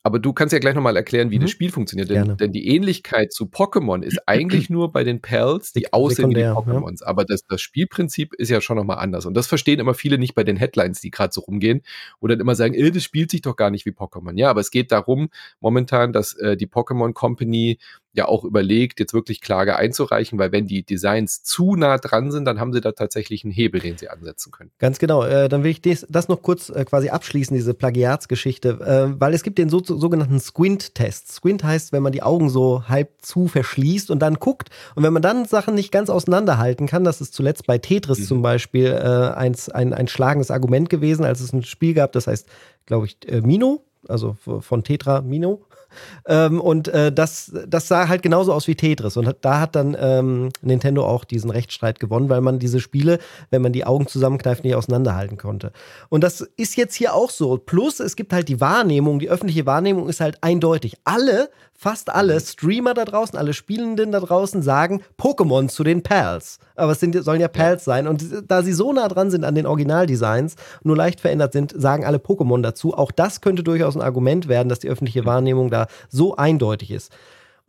aber 0.08 0.20
du 0.20 0.32
kannst 0.32 0.54
ja 0.54 0.60
gleich 0.60 0.74
nochmal 0.74 0.96
erklären, 0.96 1.32
wie 1.32 1.38
Mhm. 1.38 1.42
das 1.42 1.52
Spiel 1.52 1.70
funktioniert. 1.70 2.10
Denn, 2.10 2.38
denn 2.38 2.54
die 2.54 2.70
Ähnlichkeit 2.70 3.34
zu 3.34 3.46
Pokémon 3.46 4.02
ist 4.04 4.18
eigentlich 4.26 4.70
nur 4.70 4.94
bei 4.94 5.04
den 5.04 5.22
Pals, 5.22 5.74
die 5.74 5.92
aussehen 5.92 6.30
wie 6.30 6.36
die 6.36 6.40
sekundär, 6.42 6.74
ja. 6.74 6.80
Pokémons. 6.80 7.04
Aber 7.04 7.26
das, 7.26 7.42
das 7.46 7.60
Spielprinzip 7.60 8.34
ist 8.36 8.50
ja 8.50 8.62
schon 8.62 8.78
nochmal 8.78 9.00
anders. 9.00 9.26
Und 9.26 9.34
das 9.34 9.48
verstehen 9.48 9.80
immer 9.80 9.94
viele 9.94 10.18
nicht 10.18 10.34
bei 10.34 10.46
den 10.46 10.56
Headlines, 10.56 11.02
die 11.02 11.12
gerade 11.12 11.34
so 11.34 11.42
rumgehen, 11.42 11.82
wo 12.22 12.28
dann 12.28 12.40
immer 12.40 12.56
sagen, 12.56 12.74
äh, 12.74 12.90
das 12.90 13.04
spielt 13.04 13.30
sich 13.32 13.42
doch 13.42 13.58
gar 13.58 13.70
nicht 13.70 13.86
wie 13.86 13.92
Pokémon. 13.92 14.38
Ja, 14.40 14.50
aber 14.50 14.62
es 14.62 14.72
geht 14.72 14.94
darum, 14.94 15.28
momentan, 15.60 16.14
dass 16.14 16.34
äh, 16.38 16.56
die 16.56 16.68
Pokémon 16.68 17.12
Company 17.12 17.78
ja 18.18 18.28
auch 18.28 18.44
überlegt, 18.44 19.00
jetzt 19.00 19.14
wirklich 19.14 19.42
Klage 19.42 19.76
einzureichen, 19.78 20.38
weil 20.40 20.52
wenn 20.52 20.68
die 20.68 20.84
Designs 20.84 21.44
zu 21.44 21.76
nah 21.76 21.98
dran 21.98 22.32
sind, 22.32 22.46
dann 22.46 22.60
haben 22.60 22.74
sie 22.74 22.82
da 22.82 22.92
tatsächlich 22.92 23.44
einen 23.44 23.54
Hebel, 23.54 23.80
den 23.80 23.98
sie 23.98 24.10
ansetzen 24.10 24.52
können. 24.52 24.72
Ganz 24.80 25.00
genau. 25.00 25.24
Äh, 25.24 25.48
dann 25.48 25.64
will 25.64 25.72
ich 25.72 25.82
des, 25.82 26.06
das 26.10 26.28
noch 26.28 26.42
kurz 26.42 26.70
äh, 26.70 26.84
quasi 26.86 27.10
abschließen, 27.10 27.56
diese 27.56 27.74
Plagiatsgeschichte, 27.74 28.70
äh, 29.16 29.20
weil 29.20 29.34
es 29.34 29.44
gibt 29.44 29.58
den 29.58 29.70
so, 29.70 29.82
sogenannten 29.84 30.40
Squint-Test. 30.40 31.32
Squint 31.32 31.64
heißt, 31.64 31.94
wenn 31.94 32.04
man 32.04 32.12
die 32.12 32.24
Augen 32.24 32.50
so 32.50 32.88
halb 32.88 33.10
zu 33.22 33.48
verschließt 33.48 34.12
und 34.12 34.20
dann 34.20 34.36
guckt 34.36 34.70
und 34.96 35.04
wenn 35.04 35.14
man 35.14 35.22
dann 35.22 35.46
Sachen 35.46 35.76
nicht 35.76 35.92
ganz 35.92 36.10
auseinanderhalten 36.10 36.88
kann, 36.88 37.04
das 37.04 37.22
ist 37.22 37.34
zuletzt 37.34 37.68
bei 37.68 37.78
Tetris 37.78 38.20
Mhm. 38.20 38.24
zum 38.24 38.42
Beispiel 38.42 38.88
äh, 38.88 39.36
eins, 39.36 39.70
ein, 39.70 39.94
ein 39.94 40.08
schlagendes 40.08 40.52
Argument 40.52 40.90
gewesen, 40.90 41.24
als 41.24 41.40
es 41.40 41.54
ein 41.54 41.64
Spiel 41.64 41.94
gab, 41.94 42.12
das 42.14 42.28
heißt, 42.28 42.48
glaube 42.86 43.06
ich, 43.06 43.18
äh, 43.30 43.42
Mino, 43.42 43.84
also 44.08 44.38
von 44.62 44.84
Tetra 44.84 45.22
Mino. 45.22 45.62
Ähm, 46.28 46.60
und 46.62 46.88
äh, 46.88 47.12
das, 47.12 47.52
das 47.68 47.88
sah 47.88 48.08
halt 48.08 48.22
genauso 48.22 48.54
aus 48.54 48.68
wie 48.68 48.76
Tetris. 48.76 49.18
Und 49.18 49.36
da 49.42 49.60
hat 49.60 49.76
dann 49.76 49.96
ähm, 50.00 50.50
Nintendo 50.62 51.06
auch 51.06 51.24
diesen 51.24 51.50
Rechtsstreit 51.50 52.00
gewonnen, 52.00 52.30
weil 52.30 52.42
man 52.42 52.60
diese 52.60 52.80
Spiele, 52.80 53.20
wenn 53.50 53.62
man 53.62 53.74
die 53.74 53.86
Augen 53.86 54.08
zusammenkneift, 54.08 54.64
nicht 54.64 54.76
auseinanderhalten 54.76 55.38
konnte. 55.38 55.72
Und 56.10 56.24
das 56.24 56.42
ist 56.42 56.78
jetzt 56.78 56.96
hier 56.96 57.14
auch 57.14 57.30
so. 57.30 57.58
Plus, 57.58 58.00
es 58.00 58.16
gibt 58.16 58.34
halt 58.34 58.50
die 58.50 58.62
Wahrnehmung, 58.62 59.20
die 59.20 59.30
öffentliche 59.30 59.66
Wahrnehmung 59.66 60.10
ist 60.10 60.20
halt 60.20 60.38
eindeutig. 60.42 60.98
Alle, 61.04 61.50
fast 61.78 62.10
alle 62.10 62.40
Streamer 62.40 62.96
da 62.96 63.06
draußen, 63.06 63.38
alle 63.38 63.54
Spielenden 63.54 64.12
da 64.12 64.20
draußen 64.20 64.64
sagen 64.64 65.04
Pokémon 65.18 65.70
zu 65.70 65.84
den 65.84 66.02
Pals. 66.02 66.58
Aber 66.76 66.94
es 66.94 67.00
sind, 67.00 67.16
sollen 67.24 67.40
ja 67.40 67.48
Pals 67.48 67.86
sein. 67.86 68.08
Und 68.08 68.26
da 68.48 68.64
sie 68.64 68.74
so 68.74 68.92
nah 68.92 69.08
dran 69.08 69.30
sind 69.30 69.46
an 69.46 69.54
den 69.54 69.68
Originaldesigns, 69.68 70.56
nur 70.84 70.98
leicht 70.98 71.22
verändert 71.22 71.54
sind, 71.54 71.74
sagen 71.80 72.04
alle 72.04 72.18
Pokémon 72.18 72.64
dazu. 72.64 72.96
Auch 72.96 73.12
das 73.12 73.42
könnte 73.42 73.64
durchaus 73.64 73.96
ein 73.96 74.02
Argument 74.02 74.48
werden, 74.48 74.70
dass 74.70 74.80
die 74.80 74.90
öffentliche 74.90 75.26
Wahrnehmung 75.26 75.70
da 75.70 75.86
so 76.10 76.36
eindeutig 76.36 76.90
ist. 76.90 77.12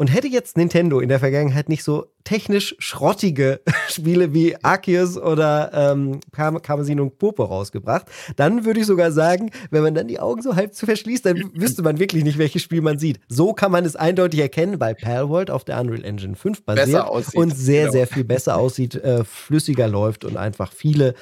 Und 0.00 0.14
hätte 0.14 0.28
jetzt 0.28 0.56
Nintendo 0.56 1.00
in 1.00 1.08
der 1.08 1.18
Vergangenheit 1.18 1.68
nicht 1.68 1.82
so 1.82 2.06
technisch 2.22 2.76
schrottige 2.78 3.60
Spiele 3.88 4.32
wie 4.32 4.54
Arceus 4.62 5.18
oder 5.18 5.72
ähm, 5.74 6.20
Karmesin 6.30 7.00
und 7.00 7.18
Popo 7.18 7.42
rausgebracht, 7.42 8.06
dann 8.36 8.64
würde 8.64 8.78
ich 8.78 8.86
sogar 8.86 9.10
sagen, 9.10 9.50
wenn 9.72 9.82
man 9.82 9.96
dann 9.96 10.06
die 10.06 10.20
Augen 10.20 10.40
so 10.40 10.54
halb 10.54 10.72
zu 10.72 10.86
verschließt, 10.86 11.26
dann 11.26 11.50
wüsste 11.52 11.82
man 11.82 11.98
wirklich 11.98 12.22
nicht, 12.22 12.38
welches 12.38 12.62
Spiel 12.62 12.80
man 12.80 13.00
sieht. 13.00 13.18
So 13.28 13.54
kann 13.54 13.72
man 13.72 13.84
es 13.84 13.96
eindeutig 13.96 14.38
erkennen, 14.38 14.78
weil 14.78 14.94
Palworld 14.94 15.50
auf 15.50 15.64
der 15.64 15.80
Unreal 15.80 16.04
Engine 16.04 16.36
5 16.36 16.62
basiert 16.62 17.34
und 17.34 17.56
sehr, 17.56 17.86
genau. 17.86 17.92
sehr 17.92 18.06
viel 18.06 18.24
besser 18.24 18.56
aussieht, 18.56 18.94
äh, 18.94 19.24
flüssiger 19.24 19.88
läuft 19.88 20.24
und 20.24 20.36
einfach 20.36 20.72
viele 20.72 21.14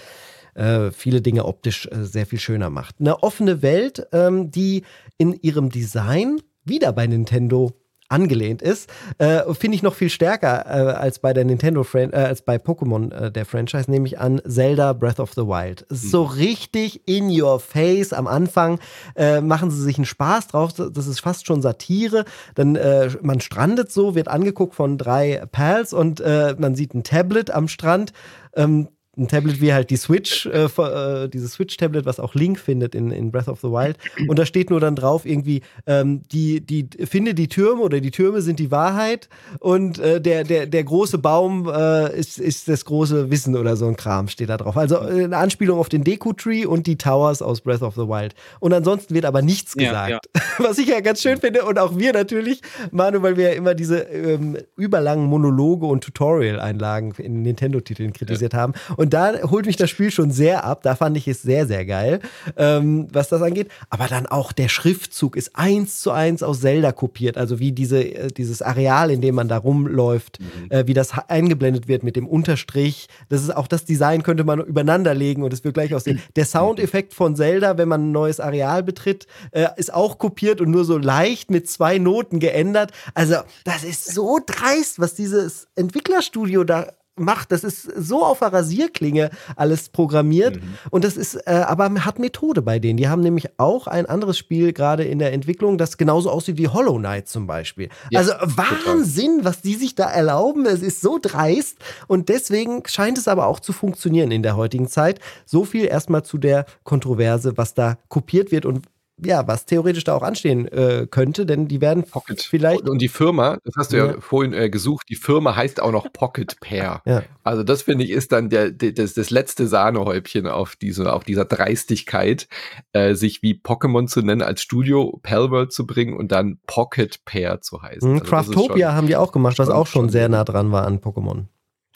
äh, 0.53 0.91
viele 0.91 1.23
Dinge 1.23 1.45
optisch 1.47 1.87
äh, 1.87 2.05
sehr 2.05 2.27
viel 2.27 2.41
schöner 2.41 2.69
macht. 2.69 2.97
Eine 2.99 3.23
offene 3.23 3.63
Welt, 3.63 4.07
ähm, 4.13 4.51
die 4.51 4.85
in 5.17 5.33
ihrem 5.33 5.71
Design 5.71 6.41
wieder 6.65 6.93
bei 6.93 7.07
Nintendo 7.07 7.73
angelehnt 8.09 8.63
ist, 8.63 8.91
äh, 9.19 9.43
finde 9.55 9.77
ich 9.77 9.83
noch 9.83 9.95
viel 9.95 10.11
stärker 10.11 10.67
äh, 10.67 10.93
als 10.93 11.19
bei 11.19 11.33
der 11.33 11.45
Nintendo 11.45 11.85
Fran 11.85 12.13
äh, 12.13 12.17
als 12.17 12.43
bei 12.43 12.57
Pokémon 12.57 13.13
äh, 13.13 13.31
der 13.31 13.45
Franchise, 13.45 13.91
nämlich 13.91 14.19
an 14.19 14.41
Zelda 14.47 14.93
Breath 14.93 15.21
of 15.21 15.33
the 15.35 15.43
Wild. 15.43 15.87
Mhm. 15.91 15.97
So 15.97 16.23
richtig 16.25 17.09
in 17.09 17.29
your 17.31 17.61
face 17.61 18.13
am 18.13 18.27
Anfang 18.27 18.79
äh, 19.15 19.41
machen 19.41 19.71
sie 19.71 19.83
sich 19.83 19.97
einen 19.97 20.07
Spaß 20.07 20.49
drauf. 20.49 20.73
Das 20.73 21.07
ist 21.07 21.21
fast 21.21 21.47
schon 21.47 21.63
Satire. 21.63 22.25
Dann 22.55 22.77
äh, 22.77 23.11
man 23.23 23.41
strandet 23.41 23.91
so, 23.93 24.15
wird 24.15 24.29
angeguckt 24.29 24.75
von 24.75 24.99
drei 24.99 25.43
Pals 25.51 25.93
und 25.93 26.21
man 26.59 26.75
sieht 26.75 26.95
ein 26.95 27.03
Tablet 27.03 27.51
am 27.51 27.69
Strand. 27.69 28.13
Ähm, 28.55 28.89
ein 29.19 29.29
Tablet 29.29 29.61
wie 29.61 29.73
halt 29.73 29.91
die 29.91 29.97
Switch, 29.97 30.47
äh, 30.47 30.65
äh, 30.65 31.29
dieses 31.29 31.53
Switch-Tablet, 31.53 32.05
was 32.05 32.21
auch 32.21 32.35
Link 32.35 32.59
findet 32.59 32.95
in, 32.95 33.11
in 33.11 33.31
Breath 33.31 33.49
of 33.49 33.61
the 33.61 33.69
Wild. 33.69 33.97
Und 34.29 34.39
da 34.39 34.45
steht 34.45 34.71
nur 34.71 34.81
dann 34.81 34.95
drauf 34.95 35.25
irgendwie, 35.25 35.63
ähm, 35.87 36.23
die, 36.33 36.61
die, 36.61 36.89
finde 37.07 37.35
die 37.35 37.49
Türme 37.49 37.83
oder 37.83 38.01
die 38.01 38.11
Türme 38.11 38.43
sind 38.43 38.59
die 38.59 38.71
Wahrheit 38.71 39.29
und 39.61 39.99
äh, 39.99 40.21
der, 40.21 40.45
der, 40.45 40.67
der 40.67 40.85
große 40.85 41.19
Baum 41.19 41.69
äh, 41.69 42.19
ist, 42.19 42.39
ist 42.39 42.69
das 42.69 42.85
große 42.85 43.31
Wissen 43.31 43.57
oder 43.57 43.77
so 43.77 43.87
ein 43.87 43.97
Kram 43.97 44.29
steht 44.29 44.51
da 44.51 44.59
drauf. 44.59 44.77
Also 44.77 44.97
äh, 44.97 45.25
eine 45.25 45.39
Anspielung 45.39 45.79
auf 45.79 45.89
den 45.89 46.05
Deku-Tree 46.05 46.67
und 46.67 46.87
die 46.87 46.99
Towers 46.99 47.41
aus 47.41 47.63
Breath 47.63 47.83
of 47.83 47.95
the 47.95 48.03
Wild. 48.03 48.35
Und 48.61 48.75
ansonsten 48.75 49.15
wird 49.15 49.25
aber 49.25 49.41
nichts 49.41 49.75
gesagt. 49.75 50.11
Ja, 50.11 50.21
ja. 50.35 50.43
Was 50.59 50.79
ich 50.79 50.89
ja 50.89 51.01
ganz 51.01 51.23
schön 51.23 51.39
finde 51.39 51.65
und 51.65 51.79
auch 51.79 51.99
wir 51.99 52.13
natürlich, 52.13 52.61
Manu, 52.91 53.23
weil 53.23 53.37
wir 53.37 53.51
ja 53.51 53.55
immer 53.55 53.75
diese 53.75 54.01
ähm, 54.01 54.59
überlangen 54.77 55.27
Monologe 55.27 55.87
und 55.87 56.05
Tutorial-Einlagen 56.05 57.15
in 57.19 57.43
Nintendo-Titeln 57.43 58.13
kritisiert 58.13 58.53
ja. 58.53 58.59
haben. 58.59 58.75
Und 58.97 59.06
und 59.07 59.13
da 59.13 59.41
holt 59.53 59.67
mich 59.67 59.77
das 59.77 59.89
Spiel 59.89 60.11
schon 60.11 60.33
sehr 60.33 60.65
ab. 60.65 60.83
Da 60.83 60.97
fand 60.97 61.17
ich 61.17 61.29
es 61.29 61.41
sehr, 61.41 61.69
sehr 61.69 61.87
geil, 61.87 62.19
ähm, 62.57 63.07
was 63.13 63.29
das 63.29 63.41
angeht. 63.41 63.69
Aber 63.89 64.09
dann 64.09 64.27
auch 64.27 64.51
der 64.51 64.69
Schriftzug 64.69 65.37
ist 65.37 65.55
eins 65.55 66.01
zu 66.01 66.11
eins 66.11 66.43
aus 66.43 66.63
Zelda 66.63 66.91
kopiert. 66.91 67.39
Also 67.39 67.61
wie 67.61 67.71
diese, 67.71 68.03
äh, 68.03 68.27
dieses 68.37 68.63
Areal, 68.63 69.13
in 69.13 69.21
dem 69.21 69.37
man 69.37 69.47
da 69.47 69.59
rumläuft, 69.59 70.41
mhm. 70.41 70.73
äh, 70.73 70.89
wie 70.89 70.93
das 70.93 71.13
eingeblendet 71.29 71.87
wird 71.87 72.03
mit 72.03 72.17
dem 72.17 72.27
Unterstrich. 72.27 73.07
Das 73.29 73.43
ist 73.43 73.55
auch 73.55 73.69
das 73.69 73.85
Design, 73.85 74.25
könnte 74.25 74.43
man 74.43 74.59
übereinander 74.59 75.15
legen 75.15 75.45
und 75.45 75.53
es 75.53 75.63
wird 75.63 75.75
gleich 75.75 75.95
aussehen. 75.95 76.21
Der 76.35 76.45
Soundeffekt 76.45 77.15
von 77.15 77.37
Zelda, 77.37 77.79
wenn 77.79 77.89
man 77.89 78.09
ein 78.09 78.13
neues 78.13 78.41
Areal 78.41 78.83
betritt, 78.83 79.29
äh, 79.53 79.69
ist 79.77 79.95
auch 79.95 80.19
kopiert 80.19 80.61
und 80.61 80.73
nur 80.73 80.85
so 80.85 80.99
leicht 80.99 81.49
mit 81.49 81.71
zwei 81.71 81.99
Noten 81.99 82.41
geändert. 82.41 82.91
Also, 83.15 83.37
das 83.63 83.85
ist 83.85 84.13
so 84.13 84.41
dreist, 84.45 84.99
was 84.99 85.15
dieses 85.15 85.69
Entwicklerstudio 85.77 86.65
da 86.65 86.89
macht. 87.17 87.53
Das 87.53 87.65
ist 87.65 87.83
so 87.83 88.25
auf 88.25 88.41
der 88.41 88.53
Rasierklinge 88.53 89.31
alles 89.57 89.89
programmiert. 89.89 90.57
Mhm. 90.57 90.75
Und 90.91 91.05
das 91.05 91.17
ist, 91.17 91.35
äh, 91.47 91.51
aber 91.51 91.87
hat 92.05 92.19
Methode 92.19 92.63
bei 92.63 92.79
denen. 92.79 92.97
Die 92.97 93.09
haben 93.09 93.23
nämlich 93.23 93.49
auch 93.59 93.87
ein 93.87 94.07
anderes 94.07 94.39
Spiel 94.39 94.73
gerade 94.73 95.05
in 95.05 95.19
der 95.19 95.33
Entwicklung, 95.33 95.79
das 95.79 95.97
genauso 95.97 96.31
aussieht 96.31 96.59
wie 96.59 96.69
Hollow 96.69 96.99
Knight 96.99 97.29
zum 97.29 97.47
Beispiel. 97.47 97.89
Ja, 98.11 98.21
also 98.21 98.33
Wahnsinn, 98.41 99.39
total. 99.39 99.45
was 99.45 99.63
die 99.63 99.75
sich 99.75 99.95
da 99.95 100.11
erlauben. 100.11 100.67
Es 100.67 100.83
ist 100.83 101.01
so 101.01 101.19
dreist. 101.21 101.79
Und 102.07 102.29
deswegen 102.29 102.83
scheint 102.87 103.19
es 103.19 103.29
aber 103.29 103.47
auch 103.47 103.61
zu 103.61 103.73
funktionieren 103.73 104.31
in 104.31 104.43
der 104.43 104.57
heutigen 104.57 104.89
Zeit. 104.89 105.21
So 105.45 105.65
viel 105.65 105.87
erstmal 105.87 106.25
zu 106.25 106.39
der 106.39 106.67
Kontroverse, 106.85 107.57
was 107.57 107.75
da 107.75 107.99
kopiert 108.09 108.53
wird 108.53 108.67
und 108.67 108.83
ja, 109.25 109.47
was 109.47 109.65
theoretisch 109.65 110.05
da 110.05 110.15
auch 110.15 110.23
anstehen 110.23 110.69
äh, 110.69 111.07
könnte, 111.11 111.47
denn 111.47 111.69
die 111.69 111.81
werden 111.81 112.05
Pocket. 112.05 112.41
vielleicht. 112.43 112.89
Und 112.89 113.01
die 113.01 113.09
Firma, 113.09 113.59
das 113.65 113.75
hast 113.77 113.93
du 113.93 113.97
ja, 113.97 114.07
ja 114.07 114.21
vorhin 114.21 114.53
äh, 114.53 114.69
gesucht, 114.69 115.07
die 115.09 115.17
Firma 115.17 115.57
heißt 115.57 115.81
auch 115.81 115.93
noch 115.93 116.13
Pocket 116.13 116.59
Pair. 116.61 117.01
Ja. 117.07 117.23
Also 117.43 117.63
das 117.63 117.83
finde 117.83 118.05
ich 118.05 118.11
ist 118.11 118.33
dann 118.33 118.51
der, 118.51 118.71
der, 118.71 118.93
das, 118.93 119.15
das 119.15 119.31
letzte 119.31 119.67
Sahnehäubchen 119.67 120.47
auf, 120.47 120.77
diese, 120.77 121.13
auf 121.13 121.25
dieser 121.25 121.47
Dreistigkeit, 121.47 122.47
äh, 122.93 123.15
sich 123.15 123.43
wie 123.43 123.55
Pokémon 123.55 124.07
zu 124.07 124.21
nennen, 124.21 124.43
als 124.43 124.61
Studio 124.61 125.19
Palworld 125.23 125.73
zu 125.73 125.87
bringen 125.87 126.15
und 126.15 126.31
dann 126.31 126.59
Pocket 126.67 127.25
Pair 127.25 127.63
zu 127.63 127.83
heißen. 127.83 128.09
Mhm, 128.09 128.19
also 128.21 128.31
Craftopia 128.31 128.93
haben 128.93 129.07
die 129.07 129.17
auch 129.17 129.33
gemacht, 129.33 129.59
was 129.59 129.71
auch 129.71 129.87
schon 129.87 130.11
sehr 130.11 130.29
nah 130.29 130.45
dran 130.45 130.73
war 130.73 130.87
an 130.87 131.01
Pokémon. 131.01 131.47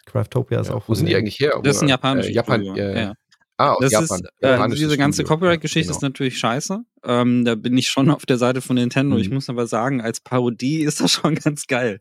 Craftopia 0.07 0.61
ist 0.61 0.69
ja, 0.69 0.75
auch. 0.75 0.89
Wo 0.89 0.95
sind 0.95 1.07
die 1.07 1.17
eigentlich 1.17 1.39
her? 1.39 1.61
Das 1.63 1.77
ist 1.77 1.83
ein 1.83 1.89
japanisches 1.89 2.31
äh, 2.31 2.35
Japan, 2.35 2.63
ja. 2.63 3.15
Ah, 3.61 3.77
das 3.79 3.93
Japan. 3.93 4.21
Ist, 4.21 4.33
äh, 4.41 4.69
diese 4.75 4.97
ganze 4.97 5.23
Copyright-Geschichte 5.23 5.89
genau. 5.89 5.97
ist 5.99 6.03
natürlich 6.03 6.39
scheiße. 6.39 6.83
Ähm, 7.05 7.45
da 7.45 7.57
bin 7.57 7.77
ich 7.77 7.89
schon 7.89 8.09
auf 8.11 8.25
der 8.25 8.39
Seite 8.39 8.63
von 8.63 8.77
Nintendo. 8.77 9.17
Mhm. 9.17 9.21
Ich 9.21 9.31
muss 9.31 9.51
aber 9.51 9.67
sagen, 9.67 10.01
als 10.01 10.21
Parodie 10.21 10.81
ist 10.81 11.03
das 11.03 11.13
schon 11.13 11.35
ganz 11.45 11.67
geil. 11.67 12.01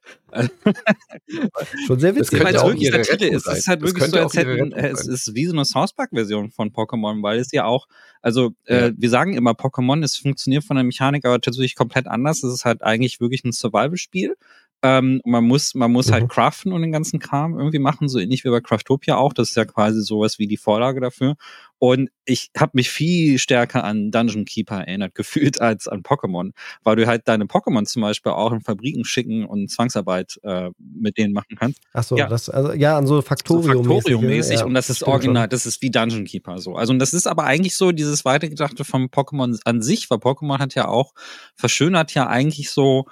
schon 1.85 1.99
sehr 1.99 2.15
witzig. 2.15 2.41
Weil 2.41 2.55
es 2.55 2.63
wirklich 2.63 2.91
Satire 2.91 3.27
ist. 3.27 3.45
Es 3.45 3.57
ist 3.57 3.67
halt 3.67 3.81
wirklich 3.81 4.05
so, 4.05 4.17
als 4.17 4.37
hätten, 4.37 4.71
es 4.71 5.05
ist 5.05 5.35
wie 5.35 5.47
so 5.47 5.51
eine 5.51 5.65
South 5.65 5.91
Park-Version 5.91 6.49
von 6.49 6.71
Pokémon, 6.71 7.21
weil 7.23 7.39
es 7.39 7.51
ja 7.51 7.65
auch, 7.65 7.87
also 8.21 8.51
äh, 8.63 8.87
ja. 8.87 8.91
wir 8.95 9.09
sagen 9.09 9.33
immer 9.33 9.51
Pokémon, 9.51 10.01
es 10.01 10.15
funktioniert 10.15 10.63
von 10.63 10.77
der 10.77 10.85
Mechanik 10.85 11.25
aber 11.25 11.41
tatsächlich 11.41 11.75
komplett 11.75 12.07
anders. 12.07 12.41
Es 12.41 12.53
ist 12.53 12.63
halt 12.63 12.83
eigentlich 12.83 13.19
wirklich 13.19 13.43
ein 13.43 13.51
Survival-Spiel 13.51 14.37
ähm, 14.81 15.21
man 15.25 15.43
muss, 15.43 15.75
man 15.75 15.91
muss 15.91 16.11
halt 16.11 16.23
mhm. 16.23 16.27
halt 16.27 16.31
craften 16.31 16.71
und 16.71 16.81
den 16.81 16.91
ganzen 16.91 17.19
Kram 17.19 17.57
irgendwie 17.57 17.79
machen, 17.79 18.07
so 18.07 18.19
ähnlich 18.19 18.45
wie 18.45 18.49
bei 18.49 18.61
Craftopia 18.61 19.17
auch. 19.17 19.33
Das 19.33 19.49
ist 19.49 19.55
ja 19.55 19.65
quasi 19.65 20.01
sowas 20.01 20.39
wie 20.39 20.47
die 20.47 20.57
Vorlage 20.57 21.01
dafür. 21.01 21.35
Und 21.79 22.09
ich 22.25 22.51
habe 22.57 22.71
mich 22.73 22.89
viel 22.89 23.39
stärker 23.39 23.85
an 23.85 24.11
Dungeon 24.11 24.45
Keeper 24.45 24.79
erinnert 24.79 25.15
gefühlt 25.15 25.59
als 25.61 25.87
an 25.87 26.03
Pokémon, 26.03 26.51
weil 26.83 26.95
du 26.95 27.07
halt 27.07 27.27
deine 27.27 27.45
Pokémon 27.45 27.85
zum 27.85 28.01
Beispiel 28.01 28.33
auch 28.33 28.51
in 28.51 28.61
Fabriken 28.61 29.03
schicken 29.05 29.45
und 29.45 29.69
Zwangsarbeit 29.69 30.39
äh, 30.43 30.69
mit 30.77 31.17
denen 31.17 31.33
machen 31.33 31.55
kannst. 31.57 31.79
Ach 31.93 32.03
so, 32.03 32.17
ja. 32.17 32.27
das 32.27 32.49
also 32.49 32.73
ja 32.73 32.97
an 32.97 33.07
so 33.07 33.21
Factorium-mäßig. 33.21 33.83
So 33.83 33.93
Factorium 33.93 34.49
ja, 34.51 34.65
und 34.65 34.73
das 34.73 34.89
ist 34.89 35.03
original, 35.03 35.43
schon. 35.43 35.49
das 35.49 35.65
ist 35.65 35.81
wie 35.81 35.89
Dungeon 35.89 36.25
Keeper 36.25 36.59
so. 36.59 36.75
Also 36.75 36.93
und 36.93 36.99
das 36.99 37.13
ist 37.13 37.27
aber 37.27 37.43
eigentlich 37.45 37.75
so 37.75 37.91
dieses 37.91 38.23
weitergedachte 38.23 38.83
vom 38.85 39.05
Pokémon 39.05 39.57
an 39.65 39.81
sich, 39.81 40.09
weil 40.09 40.19
Pokémon 40.19 40.59
hat 40.59 40.75
ja 40.75 40.87
auch 40.87 41.13
verschönert 41.55 42.13
ja 42.13 42.27
eigentlich 42.27 42.69
so 42.71 43.05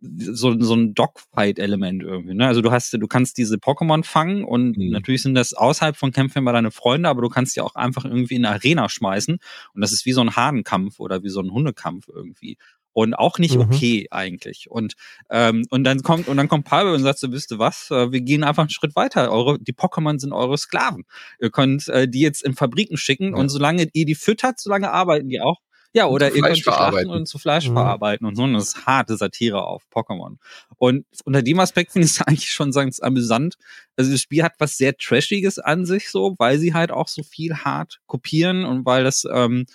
so, 0.00 0.58
so 0.60 0.74
ein 0.74 0.94
Dogfight-Element 0.94 2.02
irgendwie. 2.02 2.34
Ne? 2.34 2.46
Also 2.46 2.62
du 2.62 2.70
hast, 2.70 2.92
du 2.92 3.06
kannst 3.06 3.38
diese 3.38 3.56
Pokémon 3.56 4.04
fangen 4.04 4.44
und 4.44 4.76
mhm. 4.76 4.90
natürlich 4.90 5.22
sind 5.22 5.34
das 5.34 5.54
außerhalb 5.54 5.96
von 5.96 6.12
Kämpfen 6.12 6.38
immer 6.38 6.52
deine 6.52 6.70
Freunde, 6.70 7.08
aber 7.08 7.22
du 7.22 7.28
kannst 7.28 7.56
die 7.56 7.60
auch 7.60 7.74
einfach 7.74 8.04
irgendwie 8.04 8.36
in 8.36 8.44
eine 8.44 8.54
Arena 8.54 8.88
schmeißen 8.88 9.38
und 9.74 9.80
das 9.80 9.92
ist 9.92 10.06
wie 10.06 10.12
so 10.12 10.20
ein 10.20 10.36
Hahnenkampf 10.36 11.00
oder 11.00 11.22
wie 11.22 11.28
so 11.28 11.40
ein 11.40 11.50
Hundekampf 11.50 12.08
irgendwie. 12.08 12.56
Und 12.92 13.14
auch 13.14 13.40
nicht 13.40 13.56
mhm. 13.56 13.62
okay 13.62 14.06
eigentlich. 14.12 14.70
Und, 14.70 14.94
ähm, 15.28 15.66
und 15.70 15.82
dann 15.82 16.02
kommt, 16.02 16.28
und 16.28 16.36
dann 16.36 16.48
kommt 16.48 16.64
Pablo 16.64 16.94
und 16.94 17.02
sagt 17.02 17.18
so, 17.18 17.32
wisst 17.32 17.50
ihr 17.50 17.58
was, 17.58 17.90
äh, 17.90 18.12
wir 18.12 18.20
gehen 18.20 18.44
einfach 18.44 18.62
einen 18.62 18.70
Schritt 18.70 18.94
weiter. 18.94 19.32
Eure, 19.32 19.58
die 19.58 19.72
Pokémon 19.72 20.20
sind 20.20 20.32
eure 20.32 20.56
Sklaven. 20.56 21.02
Ihr 21.40 21.50
könnt 21.50 21.88
äh, 21.88 22.06
die 22.06 22.20
jetzt 22.20 22.44
in 22.44 22.54
Fabriken 22.54 22.96
schicken 22.96 23.30
ja. 23.30 23.34
und 23.34 23.48
solange 23.48 23.88
ihr 23.92 24.06
die 24.06 24.14
füttert, 24.14 24.60
solange 24.60 24.92
arbeiten 24.92 25.28
die 25.28 25.40
auch. 25.40 25.58
Ja, 25.94 26.06
oder 26.06 26.34
ihr 26.34 26.42
könnt 26.42 26.58
schlachten 26.58 27.08
und 27.08 27.26
zu 27.26 27.38
Fleisch 27.38 27.68
mhm. 27.68 27.74
verarbeiten 27.74 28.26
und 28.26 28.34
so. 28.34 28.42
Und 28.42 28.54
das 28.54 28.74
ist 28.74 28.86
harte 28.86 29.16
Satire 29.16 29.64
auf 29.64 29.84
Pokémon. 29.94 30.38
Und 30.76 31.06
unter 31.24 31.40
dem 31.40 31.60
Aspekt 31.60 31.92
finde 31.92 32.06
ich 32.06 32.12
es 32.12 32.20
eigentlich 32.26 32.50
schon 32.50 32.72
ganz 32.72 32.98
amüsant. 32.98 33.54
Also 33.96 34.10
das 34.10 34.20
Spiel 34.20 34.42
hat 34.42 34.54
was 34.58 34.76
sehr 34.76 34.96
Trashiges 34.96 35.60
an 35.60 35.86
sich 35.86 36.10
so, 36.10 36.34
weil 36.38 36.58
sie 36.58 36.74
halt 36.74 36.90
auch 36.90 37.06
so 37.06 37.22
viel 37.22 37.54
hart 37.58 38.00
kopieren 38.06 38.64
und 38.64 38.84
weil 38.84 39.04
das 39.04 39.24
ähm, 39.32 39.66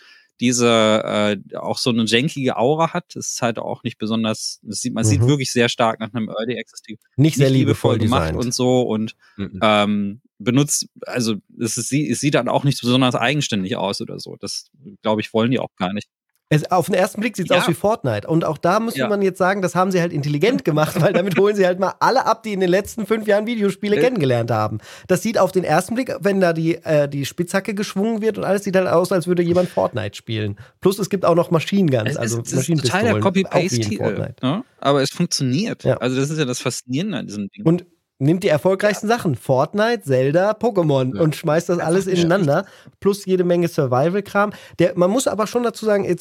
diese 0.42 1.04
äh, 1.06 1.56
auch 1.56 1.78
so 1.78 1.90
eine 1.90 2.04
jankige 2.04 2.58
Aura 2.58 2.92
hat. 2.92 3.16
Das 3.16 3.30
ist 3.30 3.42
halt 3.42 3.58
auch 3.58 3.84
nicht 3.84 3.98
besonders, 3.98 4.60
das 4.62 4.82
sieht, 4.82 4.94
man 4.94 5.06
mhm. 5.06 5.10
sieht 5.10 5.22
wirklich 5.22 5.52
sehr 5.54 5.70
stark 5.70 6.02
nach 6.02 6.14
einem 6.14 6.28
Early 6.28 6.60
Access 6.60 6.82
Nicht, 6.86 7.00
nicht 7.16 7.38
sehr 7.38 7.50
liebevoll, 7.50 7.98
liebevoll 7.98 8.28
gemacht 8.28 8.36
und 8.36 8.54
so 8.54 8.82
und 8.82 9.16
mhm. 9.38 9.60
ähm, 9.62 10.22
benutzt, 10.40 10.88
also 11.06 11.36
es, 11.60 11.78
ist, 11.78 11.94
es 11.94 12.20
sieht 12.20 12.36
dann 12.36 12.48
auch 12.50 12.64
nicht 12.64 12.82
besonders 12.82 13.16
eigenständig 13.16 13.76
aus 13.76 14.02
oder 14.02 14.20
so. 14.20 14.36
Das, 14.40 14.72
glaube 15.02 15.22
ich, 15.22 15.34
wollen 15.34 15.52
die 15.52 15.60
auch 15.60 15.76
gar 15.78 15.94
nicht. 15.94 16.08
Es, 16.52 16.72
auf 16.72 16.88
den 16.88 16.96
ersten 16.96 17.22
Blick 17.22 17.38
sieht 17.38 17.46
es 17.46 17.56
ja. 17.56 17.62
aus 17.62 17.68
wie 17.68 17.76
Fortnite. 17.76 18.28
Und 18.28 18.44
auch 18.44 18.58
da 18.58 18.80
müsste 18.80 19.02
ja. 19.02 19.08
man 19.08 19.22
jetzt 19.22 19.38
sagen, 19.38 19.62
das 19.62 19.76
haben 19.76 19.92
sie 19.92 20.02
halt 20.02 20.12
intelligent 20.12 20.66
gemacht, 20.66 21.00
weil 21.00 21.14
damit 21.14 21.38
holen 21.38 21.56
sie 21.56 21.64
halt 21.64 21.80
mal 21.80 21.94
alle 22.00 22.26
ab, 22.26 22.42
die 22.42 22.54
in 22.54 22.60
den 22.60 22.72
letzten 22.72 23.06
fünf 23.06 23.28
Jahren 23.28 23.46
Videospiele 23.46 23.98
äh. 23.98 24.00
kennengelernt 24.00 24.50
haben. 24.50 24.80
Das 25.08 25.22
sieht 25.22 25.38
auf 25.38 25.52
den 25.52 25.64
ersten 25.64 25.94
Blick, 25.94 26.12
wenn 26.22 26.42
da 26.42 26.54
die, 26.54 26.76
äh, 26.78 27.08
die 27.08 27.26
Spitzhacke 27.26 27.76
geschwungen 27.76 28.22
wird 28.24 28.40
und 28.40 28.46
alles 28.46 28.64
sieht 28.64 28.76
halt 28.76 28.88
aus, 28.88 29.12
als 29.12 29.28
würde 29.28 29.44
jemand 29.44 29.70
Fortnite 29.70 30.16
spielen. 30.16 30.58
Plus 30.82 30.98
es 30.98 31.12
gibt 31.12 31.24
auch 31.24 31.36
noch 31.36 31.52
Machine 31.52 31.92
Guns, 31.92 32.18
also 32.18 32.42
es 32.42 32.52
ist 32.52 32.68
total 32.68 33.04
der 33.04 33.20
Copy-Paste-Titel. 33.20 34.34
Ne? 34.42 34.64
Aber 34.80 35.04
es 35.04 35.12
funktioniert. 35.12 35.84
Ja. 35.84 35.98
Also 35.98 36.20
das 36.20 36.32
ist 36.32 36.40
ja 36.40 36.46
das 36.46 36.60
Faszinierende 36.62 37.20
an 37.20 37.28
diesem 37.28 37.50
Ding. 37.50 37.64
Und 37.64 37.86
nimmt 38.20 38.44
die 38.44 38.50
erfolgreichsten 38.50 39.10
ja. 39.10 39.16
Sachen, 39.16 39.36
Fortnite, 39.36 40.02
Zelda, 40.04 40.52
Pokémon 40.52 41.16
ja. 41.16 41.22
und 41.22 41.36
schmeißt 41.36 41.70
das 41.70 41.80
alles 41.80 42.06
ineinander, 42.06 42.66
plus 43.00 43.26
jede 43.26 43.44
Menge 43.44 43.68
Survival-Kram. 43.68 44.52
Man 44.96 45.10
muss 45.10 45.28
aber 45.28 45.48
schon 45.48 45.64
dazu 45.64 45.86
sagen, 45.86 46.06
äh, 46.06 46.16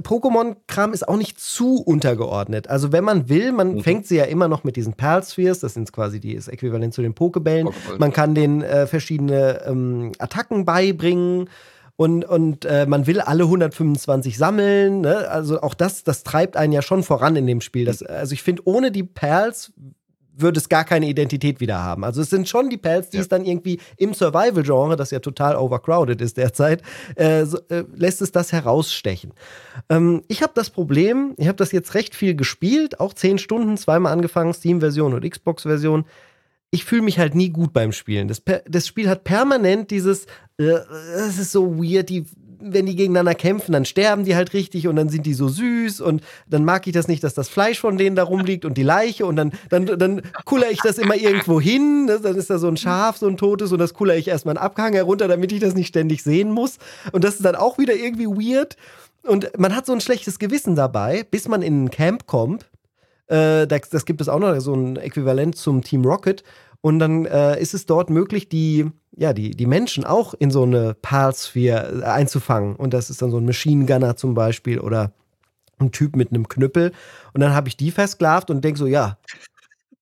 Pokémon-Kram 0.00 0.92
ist 0.92 1.06
auch 1.06 1.16
nicht 1.16 1.38
zu 1.38 1.82
untergeordnet. 1.82 2.68
Also 2.68 2.92
wenn 2.92 3.04
man 3.04 3.28
will, 3.28 3.52
man 3.52 3.74
mhm. 3.74 3.80
fängt 3.82 4.06
sie 4.06 4.16
ja 4.16 4.24
immer 4.24 4.48
noch 4.48 4.64
mit 4.64 4.76
diesen 4.76 4.94
Pearl-Spheres, 4.94 5.60
das 5.60 5.74
sind 5.74 5.92
quasi 5.92 6.18
die, 6.18 6.34
das 6.34 6.48
Äquivalent 6.48 6.94
zu 6.94 7.02
den 7.02 7.14
Pokebällen. 7.14 7.66
Pokeball. 7.66 7.98
Man 7.98 8.12
kann 8.12 8.34
denen 8.34 8.62
äh, 8.62 8.86
verschiedene 8.86 9.62
ähm, 9.66 10.12
Attacken 10.18 10.64
beibringen 10.64 11.50
und, 11.96 12.24
und 12.24 12.64
äh, 12.64 12.86
man 12.86 13.06
will 13.06 13.20
alle 13.20 13.44
125 13.44 14.36
sammeln. 14.36 15.02
Ne? 15.02 15.28
Also 15.28 15.60
auch 15.60 15.74
das, 15.74 16.02
das 16.02 16.24
treibt 16.24 16.56
einen 16.56 16.72
ja 16.72 16.82
schon 16.82 17.02
voran 17.02 17.36
in 17.36 17.46
dem 17.46 17.60
Spiel. 17.60 17.84
Das, 17.84 18.02
also 18.02 18.32
ich 18.32 18.42
finde, 18.42 18.62
ohne 18.64 18.90
die 18.90 19.04
Perls 19.04 19.72
würde 20.36 20.58
es 20.58 20.68
gar 20.68 20.84
keine 20.84 21.08
Identität 21.08 21.60
wieder 21.60 21.82
haben. 21.82 22.04
Also 22.04 22.22
es 22.22 22.30
sind 22.30 22.48
schon 22.48 22.70
die 22.70 22.76
Pelz, 22.76 23.10
die 23.10 23.16
ja. 23.18 23.22
es 23.22 23.28
dann 23.28 23.44
irgendwie 23.44 23.80
im 23.96 24.14
Survival-Genre, 24.14 24.96
das 24.96 25.10
ja 25.10 25.20
total 25.20 25.56
overcrowded 25.56 26.20
ist 26.20 26.36
derzeit, 26.36 26.82
äh, 27.16 27.44
so, 27.44 27.58
äh, 27.68 27.84
lässt 27.94 28.22
es 28.22 28.32
das 28.32 28.52
herausstechen. 28.52 29.32
Ähm, 29.88 30.22
ich 30.28 30.42
habe 30.42 30.52
das 30.54 30.70
Problem, 30.70 31.34
ich 31.36 31.48
habe 31.48 31.56
das 31.56 31.72
jetzt 31.72 31.94
recht 31.94 32.14
viel 32.14 32.34
gespielt, 32.34 33.00
auch 33.00 33.14
zehn 33.14 33.38
Stunden, 33.38 33.76
zweimal 33.76 34.12
angefangen, 34.12 34.52
Steam-Version 34.52 35.14
und 35.14 35.28
Xbox-Version 35.28 36.04
ich 36.74 36.84
fühle 36.84 37.02
mich 37.02 37.20
halt 37.20 37.36
nie 37.36 37.50
gut 37.50 37.72
beim 37.72 37.92
Spielen. 37.92 38.26
Das, 38.26 38.42
das 38.66 38.88
Spiel 38.88 39.08
hat 39.08 39.22
permanent 39.22 39.92
dieses, 39.92 40.26
äh, 40.58 40.80
es 41.16 41.38
ist 41.38 41.52
so 41.52 41.78
weird, 41.78 42.08
die, 42.08 42.24
wenn 42.72 42.86
die 42.86 42.96
gegeneinander 42.96 43.34
kämpfen, 43.34 43.72
dann 43.72 43.84
sterben 43.84 44.24
die 44.24 44.34
halt 44.34 44.52
richtig 44.54 44.88
und 44.88 44.96
dann 44.96 45.08
sind 45.08 45.26
die 45.26 45.34
so 45.34 45.48
süß 45.48 46.00
und 46.00 46.22
dann 46.48 46.64
mag 46.64 46.86
ich 46.86 46.92
das 46.92 47.08
nicht, 47.08 47.22
dass 47.22 47.34
das 47.34 47.48
Fleisch 47.48 47.80
von 47.80 47.98
denen 47.98 48.16
da 48.16 48.22
rumliegt 48.22 48.64
und 48.64 48.76
die 48.78 48.82
Leiche 48.82 49.26
und 49.26 49.36
dann, 49.36 49.52
dann, 49.70 49.86
dann 49.86 50.22
kuller 50.44 50.70
ich 50.70 50.80
das 50.82 50.98
immer 50.98 51.16
irgendwo 51.16 51.60
hin, 51.60 52.06
ne? 52.06 52.20
dann 52.20 52.36
ist 52.36 52.50
da 52.50 52.58
so 52.58 52.68
ein 52.68 52.76
Schaf, 52.76 53.16
so 53.16 53.26
ein 53.26 53.36
totes 53.36 53.72
und 53.72 53.78
das 53.78 53.94
kuller 53.94 54.16
ich 54.16 54.28
erstmal 54.28 54.56
einen 54.56 54.64
Abhang 54.64 54.94
herunter, 54.94 55.28
damit 55.28 55.52
ich 55.52 55.60
das 55.60 55.74
nicht 55.74 55.88
ständig 55.88 56.22
sehen 56.22 56.50
muss 56.50 56.78
und 57.12 57.24
das 57.24 57.36
ist 57.36 57.44
dann 57.44 57.56
auch 57.56 57.78
wieder 57.78 57.94
irgendwie 57.94 58.26
weird 58.26 58.76
und 59.22 59.58
man 59.58 59.74
hat 59.74 59.86
so 59.86 59.92
ein 59.92 60.00
schlechtes 60.00 60.38
Gewissen 60.38 60.76
dabei, 60.76 61.24
bis 61.30 61.48
man 61.48 61.62
in 61.62 61.84
ein 61.84 61.90
Camp 61.90 62.26
kommt, 62.26 62.66
äh, 63.26 63.66
das, 63.66 63.88
das, 63.90 64.04
gibt 64.04 64.20
es 64.20 64.28
auch 64.28 64.38
noch, 64.38 64.58
so 64.60 64.74
ein 64.74 64.96
Äquivalent 64.96 65.56
zum 65.56 65.82
Team 65.82 66.04
Rocket. 66.04 66.42
Und 66.84 66.98
dann 66.98 67.24
äh, 67.24 67.58
ist 67.58 67.72
es 67.72 67.86
dort 67.86 68.10
möglich, 68.10 68.50
die, 68.50 68.90
ja, 69.16 69.32
die, 69.32 69.52
die 69.52 69.64
Menschen 69.64 70.04
auch 70.04 70.34
in 70.34 70.50
so 70.50 70.64
eine 70.64 70.92
Parsphere 70.92 72.02
äh, 72.02 72.04
einzufangen. 72.04 72.76
Und 72.76 72.92
das 72.92 73.08
ist 73.08 73.22
dann 73.22 73.30
so 73.30 73.38
ein 73.38 73.46
Machine 73.46 73.86
Gunner 73.86 74.16
zum 74.16 74.34
Beispiel 74.34 74.78
oder 74.78 75.10
ein 75.78 75.92
Typ 75.92 76.14
mit 76.14 76.28
einem 76.28 76.46
Knüppel. 76.46 76.92
Und 77.32 77.40
dann 77.40 77.54
habe 77.54 77.68
ich 77.68 77.78
die 77.78 77.90
versklavt 77.90 78.50
und 78.50 78.62
denke 78.62 78.78
so, 78.78 78.86
ja, 78.86 79.16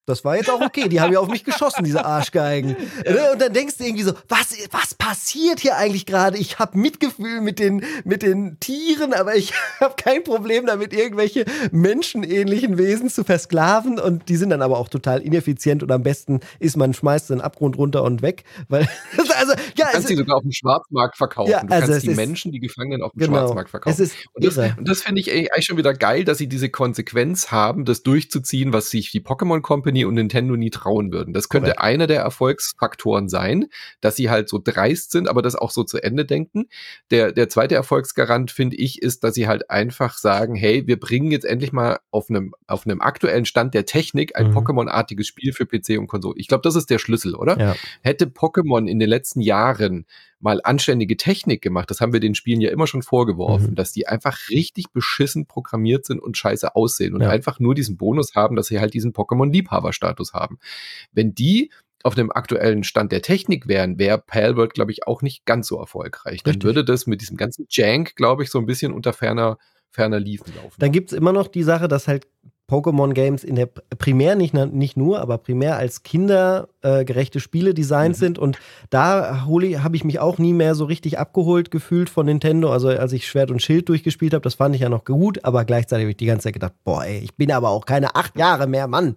das 0.04 0.24
war 0.24 0.36
jetzt 0.36 0.50
auch 0.50 0.60
okay. 0.60 0.88
Die 0.88 1.00
haben 1.00 1.12
ja 1.12 1.20
auf 1.20 1.28
mich 1.28 1.44
geschossen, 1.44 1.84
diese 1.84 2.04
Arschgeigen. 2.04 2.76
Ja. 3.04 3.32
Und 3.32 3.40
dann 3.40 3.52
denkst 3.52 3.78
du 3.78 3.84
irgendwie 3.84 4.04
so, 4.04 4.12
was, 4.28 4.56
was 4.70 4.94
passiert 4.94 5.60
hier 5.60 5.76
eigentlich 5.76 6.06
gerade? 6.06 6.38
Ich 6.38 6.58
habe 6.58 6.78
Mitgefühl 6.78 7.40
mit 7.40 7.58
den, 7.58 7.84
mit 8.04 8.22
den 8.22 8.58
Tieren, 8.60 9.12
aber 9.12 9.34
ich 9.34 9.52
habe 9.80 9.94
kein 9.96 10.22
Problem 10.24 10.66
damit, 10.66 10.92
irgendwelche 10.92 11.44
menschenähnlichen 11.72 12.78
Wesen 12.78 13.10
zu 13.10 13.24
versklaven. 13.24 13.98
Und 13.98 14.28
die 14.28 14.36
sind 14.36 14.50
dann 14.50 14.62
aber 14.62 14.78
auch 14.78 14.88
total 14.88 15.20
ineffizient. 15.20 15.82
Und 15.82 15.90
am 15.90 16.02
besten 16.02 16.40
ist, 16.58 16.76
man 16.76 16.94
schmeißt 16.94 17.30
den 17.30 17.40
Abgrund 17.40 17.76
runter 17.76 18.02
und 18.02 18.22
weg. 18.22 18.44
Weil, 18.68 18.88
also, 19.36 19.52
ja, 19.76 19.86
du 19.86 19.92
kannst 19.92 20.08
sie 20.08 20.16
sogar 20.16 20.36
auf 20.36 20.42
dem 20.42 20.52
Schwarzmarkt 20.52 21.16
verkaufen. 21.16 21.50
Ja, 21.50 21.62
du 21.62 21.72
also 21.72 21.92
kannst 21.92 22.06
die 22.06 22.10
ist, 22.10 22.16
Menschen, 22.16 22.52
die 22.52 22.60
Gefangenen 22.60 23.02
auf 23.02 23.12
dem 23.12 23.20
genau, 23.20 23.38
Schwarzmarkt 23.38 23.70
verkaufen. 23.70 24.10
und 24.34 24.44
das, 24.44 24.56
und 24.56 24.88
das 24.88 25.02
finde 25.02 25.20
ich 25.20 25.30
eigentlich 25.30 25.66
schon 25.66 25.76
wieder 25.76 25.92
geil, 25.92 26.24
dass 26.24 26.38
sie 26.38 26.48
diese 26.48 26.70
Konsequenz 26.70 27.50
haben, 27.50 27.84
das 27.84 28.02
durchzuziehen, 28.02 28.72
was 28.72 28.90
sich 28.90 29.10
die 29.10 29.20
Pokémon 29.20 29.60
Company 29.60 29.91
Company 29.92 30.04
und 30.04 30.14
Nintendo 30.14 30.56
nie 30.56 30.70
trauen 30.70 31.12
würden. 31.12 31.34
Das 31.34 31.48
könnte 31.48 31.72
Correct. 31.72 31.82
einer 31.82 32.06
der 32.06 32.20
Erfolgsfaktoren 32.20 33.28
sein, 33.28 33.66
dass 34.00 34.16
sie 34.16 34.30
halt 34.30 34.48
so 34.48 34.60
dreist 34.62 35.10
sind, 35.10 35.28
aber 35.28 35.42
das 35.42 35.54
auch 35.54 35.70
so 35.70 35.84
zu 35.84 36.02
Ende 36.02 36.24
denken. 36.24 36.66
Der, 37.10 37.32
der 37.32 37.48
zweite 37.48 37.74
Erfolgsgarant, 37.74 38.50
finde 38.50 38.76
ich, 38.76 39.02
ist, 39.02 39.22
dass 39.24 39.34
sie 39.34 39.46
halt 39.46 39.70
einfach 39.70 40.16
sagen, 40.16 40.54
hey, 40.54 40.86
wir 40.86 40.98
bringen 40.98 41.30
jetzt 41.30 41.44
endlich 41.44 41.72
mal 41.72 42.00
auf 42.10 42.30
einem, 42.30 42.54
auf 42.66 42.86
einem 42.86 43.00
aktuellen 43.00 43.44
Stand 43.44 43.74
der 43.74 43.84
Technik 43.84 44.36
ein 44.36 44.48
mhm. 44.48 44.56
Pokémon-artiges 44.56 45.26
Spiel 45.26 45.52
für 45.52 45.66
PC 45.66 45.98
und 45.98 46.06
Konsole. 46.06 46.34
Ich 46.38 46.48
glaube, 46.48 46.62
das 46.62 46.76
ist 46.76 46.90
der 46.90 46.98
Schlüssel, 46.98 47.34
oder? 47.34 47.58
Ja. 47.58 47.76
Hätte 48.02 48.26
Pokémon 48.26 48.88
in 48.88 48.98
den 48.98 49.08
letzten 49.08 49.40
Jahren 49.40 50.06
mal 50.42 50.60
anständige 50.62 51.16
Technik 51.16 51.62
gemacht. 51.62 51.90
Das 51.90 52.00
haben 52.00 52.12
wir 52.12 52.20
den 52.20 52.34
Spielen 52.34 52.60
ja 52.60 52.70
immer 52.70 52.86
schon 52.86 53.02
vorgeworfen, 53.02 53.70
mhm. 53.70 53.74
dass 53.76 53.92
die 53.92 54.08
einfach 54.08 54.50
richtig 54.50 54.90
beschissen 54.92 55.46
programmiert 55.46 56.04
sind 56.04 56.20
und 56.20 56.36
scheiße 56.36 56.74
aussehen 56.74 57.14
und 57.14 57.22
ja. 57.22 57.30
einfach 57.30 57.60
nur 57.60 57.74
diesen 57.74 57.96
Bonus 57.96 58.34
haben, 58.34 58.56
dass 58.56 58.66
sie 58.66 58.80
halt 58.80 58.92
diesen 58.92 59.12
Pokémon-Liebhaber-Status 59.12 60.32
haben. 60.32 60.58
Wenn 61.12 61.34
die 61.34 61.70
auf 62.02 62.16
dem 62.16 62.32
aktuellen 62.32 62.82
Stand 62.82 63.12
der 63.12 63.22
Technik 63.22 63.68
wären, 63.68 63.98
wäre 63.98 64.18
Palworld, 64.18 64.74
glaube 64.74 64.90
ich, 64.90 65.06
auch 65.06 65.22
nicht 65.22 65.46
ganz 65.46 65.68
so 65.68 65.78
erfolgreich. 65.78 66.42
Dann 66.42 66.60
würde 66.62 66.84
das 66.84 67.06
mit 67.06 67.20
diesem 67.20 67.36
ganzen 67.36 67.66
Jank, 67.70 68.16
glaube 68.16 68.42
ich, 68.42 68.50
so 68.50 68.58
ein 68.58 68.66
bisschen 68.66 68.92
unter 68.92 69.12
ferner, 69.12 69.58
ferner 69.90 70.18
Liefen 70.18 70.52
laufen. 70.56 70.74
Dann 70.78 70.90
gibt 70.90 71.12
es 71.12 71.16
immer 71.16 71.32
noch 71.32 71.46
die 71.46 71.62
Sache, 71.62 71.86
dass 71.86 72.08
halt 72.08 72.26
Pokémon-Games 72.72 73.44
in 73.44 73.56
der 73.56 73.66
primär 73.66 74.34
nicht, 74.34 74.54
nicht 74.54 74.96
nur, 74.96 75.20
aber 75.20 75.36
primär 75.36 75.76
als 75.76 76.02
kindergerechte 76.02 77.38
äh, 77.38 77.40
Spiele 77.40 77.74
designt 77.74 78.16
mhm. 78.16 78.18
sind. 78.18 78.38
Und 78.38 78.58
da 78.88 79.42
habe 79.44 79.96
ich 79.96 80.04
mich 80.04 80.20
auch 80.20 80.38
nie 80.38 80.54
mehr 80.54 80.74
so 80.74 80.86
richtig 80.86 81.18
abgeholt 81.18 81.70
gefühlt 81.70 82.08
von 82.08 82.24
Nintendo. 82.24 82.72
Also 82.72 82.88
als 82.88 83.12
ich 83.12 83.28
Schwert 83.28 83.50
und 83.50 83.60
Schild 83.60 83.90
durchgespielt 83.90 84.32
habe, 84.32 84.42
das 84.42 84.54
fand 84.54 84.74
ich 84.74 84.80
ja 84.80 84.88
noch 84.88 85.04
gut, 85.04 85.44
aber 85.44 85.66
gleichzeitig 85.66 86.04
habe 86.04 86.12
ich 86.12 86.16
die 86.16 86.26
ganze 86.26 86.44
Zeit 86.44 86.54
gedacht, 86.54 86.72
boah, 86.82 87.04
ey, 87.04 87.18
ich 87.18 87.36
bin 87.36 87.52
aber 87.52 87.68
auch 87.68 87.84
keine 87.84 88.16
acht 88.16 88.38
Jahre 88.38 88.66
mehr 88.66 88.86
Mann. 88.86 89.16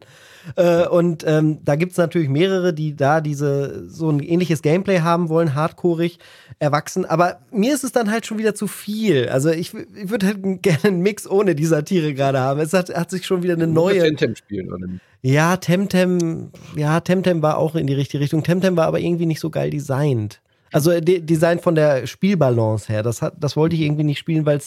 Äh, 0.55 0.87
und 0.87 1.23
ähm, 1.27 1.59
da 1.63 1.75
gibt 1.75 1.93
es 1.93 1.97
natürlich 1.97 2.29
mehrere, 2.29 2.73
die 2.73 2.95
da 2.95 3.21
diese 3.21 3.89
so 3.89 4.09
ein 4.09 4.19
ähnliches 4.19 4.61
Gameplay 4.61 4.99
haben 4.99 5.29
wollen, 5.29 5.55
hardcoreig, 5.55 6.17
erwachsen. 6.59 7.05
Aber 7.05 7.39
mir 7.51 7.73
ist 7.73 7.83
es 7.83 7.91
dann 7.91 8.11
halt 8.11 8.25
schon 8.25 8.37
wieder 8.37 8.55
zu 8.55 8.67
viel. 8.67 9.29
Also 9.29 9.49
ich, 9.49 9.73
ich 9.73 10.09
würde 10.09 10.27
halt 10.27 10.39
gerne 10.61 10.83
einen 10.83 11.01
Mix 11.01 11.27
ohne 11.27 11.55
die 11.55 11.65
Satire 11.65 12.13
gerade 12.13 12.39
haben. 12.39 12.59
Es 12.59 12.73
hat, 12.73 12.93
hat 12.95 13.11
sich 13.11 13.25
schon 13.25 13.43
wieder 13.43 13.53
eine 13.53 13.67
neue. 13.67 13.99
Temtem 13.99 14.35
spielen, 14.35 14.71
oder? 14.71 14.87
Ja, 15.21 15.57
Temtem, 15.57 16.51
ja, 16.75 16.99
Temtem 16.99 17.41
war 17.41 17.57
auch 17.57 17.75
in 17.75 17.87
die 17.87 17.95
richtige 17.95 18.21
Richtung. 18.21 18.43
Temtem 18.43 18.77
war 18.77 18.85
aber 18.85 18.99
irgendwie 18.99 19.25
nicht 19.25 19.39
so 19.39 19.49
geil 19.49 19.71
designt. 19.71 20.41
Also 20.71 20.99
de 20.99 21.21
Design 21.21 21.59
von 21.59 21.73
der 21.73 22.05
Spielbalance 22.05 22.91
her. 22.91 23.01
Das, 23.01 23.21
hat, 23.21 23.33
das 23.39 23.55
wollte 23.55 23.75
ich 23.75 23.81
irgendwie 23.81 24.03
nicht 24.03 24.19
spielen, 24.19 24.45
weil 24.45 24.59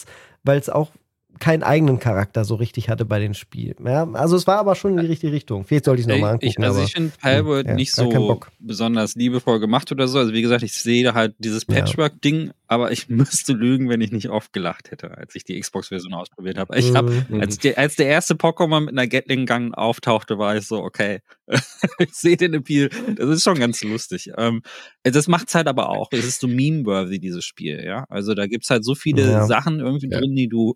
es 0.57 0.69
auch 0.69 0.91
keinen 1.39 1.63
eigenen 1.63 1.99
Charakter 1.99 2.43
so 2.45 2.55
richtig 2.55 2.89
hatte 2.89 3.05
bei 3.05 3.19
den 3.19 3.33
Spielen. 3.33 3.75
Ja, 3.85 4.09
also 4.13 4.35
es 4.35 4.47
war 4.47 4.57
aber 4.59 4.75
schon 4.75 4.91
in 4.91 4.99
die 4.99 5.07
richtige 5.07 5.31
Richtung. 5.31 5.63
Vielleicht 5.65 5.85
sollte 5.85 6.01
ich 6.01 6.07
es 6.07 6.13
nochmal 6.13 6.33
angucken. 6.33 6.47
Ich, 6.47 6.59
also 6.59 6.81
ich 6.81 6.93
finde 6.93 7.11
Palworld 7.19 7.67
ja, 7.67 7.73
nicht 7.75 7.93
so 7.93 8.39
besonders 8.59 9.15
liebevoll 9.15 9.59
gemacht 9.59 9.91
oder 9.91 10.07
so. 10.07 10.19
Also 10.19 10.33
wie 10.33 10.41
gesagt, 10.41 10.63
ich 10.63 10.73
sehe 10.73 11.13
halt 11.13 11.35
dieses 11.39 11.65
Patchwork-Ding 11.65 12.51
aber 12.69 12.91
ich 12.91 13.09
müsste 13.09 13.53
lügen, 13.53 13.89
wenn 13.89 13.99
ich 13.99 14.11
nicht 14.11 14.29
oft 14.29 14.53
gelacht 14.53 14.91
hätte, 14.91 15.17
als 15.17 15.35
ich 15.35 15.43
die 15.43 15.59
Xbox-Version 15.59 16.13
ausprobiert 16.13 16.57
habe. 16.57 16.77
Ich 16.77 16.93
habe, 16.95 17.25
mhm. 17.27 17.41
als, 17.41 17.57
als 17.75 17.95
der 17.95 18.05
erste 18.05 18.35
Pokémon 18.35 18.81
mit 18.81 18.89
einer 18.91 19.07
Gatling-Gang 19.07 19.73
auftauchte, 19.73 20.37
war 20.37 20.55
ich 20.55 20.67
so, 20.67 20.77
okay, 20.83 21.21
ich 21.97 22.13
sehe 22.13 22.37
den 22.37 22.53
Appeal. 22.53 22.89
Das 23.15 23.27
ist 23.27 23.43
schon 23.43 23.57
ganz 23.57 23.83
lustig. 23.83 24.31
Ähm, 24.37 24.61
das 25.01 25.27
macht's 25.27 25.55
halt 25.55 25.67
aber 25.67 25.89
auch. 25.89 26.09
Es 26.11 26.25
ist 26.25 26.41
so 26.41 26.47
meme-worthy, 26.47 27.19
dieses 27.19 27.43
Spiel, 27.43 27.83
ja. 27.83 28.05
Also 28.07 28.35
da 28.35 28.45
gibt's 28.45 28.69
halt 28.69 28.85
so 28.85 28.95
viele. 28.95 29.47
Sachen 29.47 29.79
irgendwie 29.79 30.09
drin, 30.09 30.35
die 30.35 30.47
du 30.47 30.75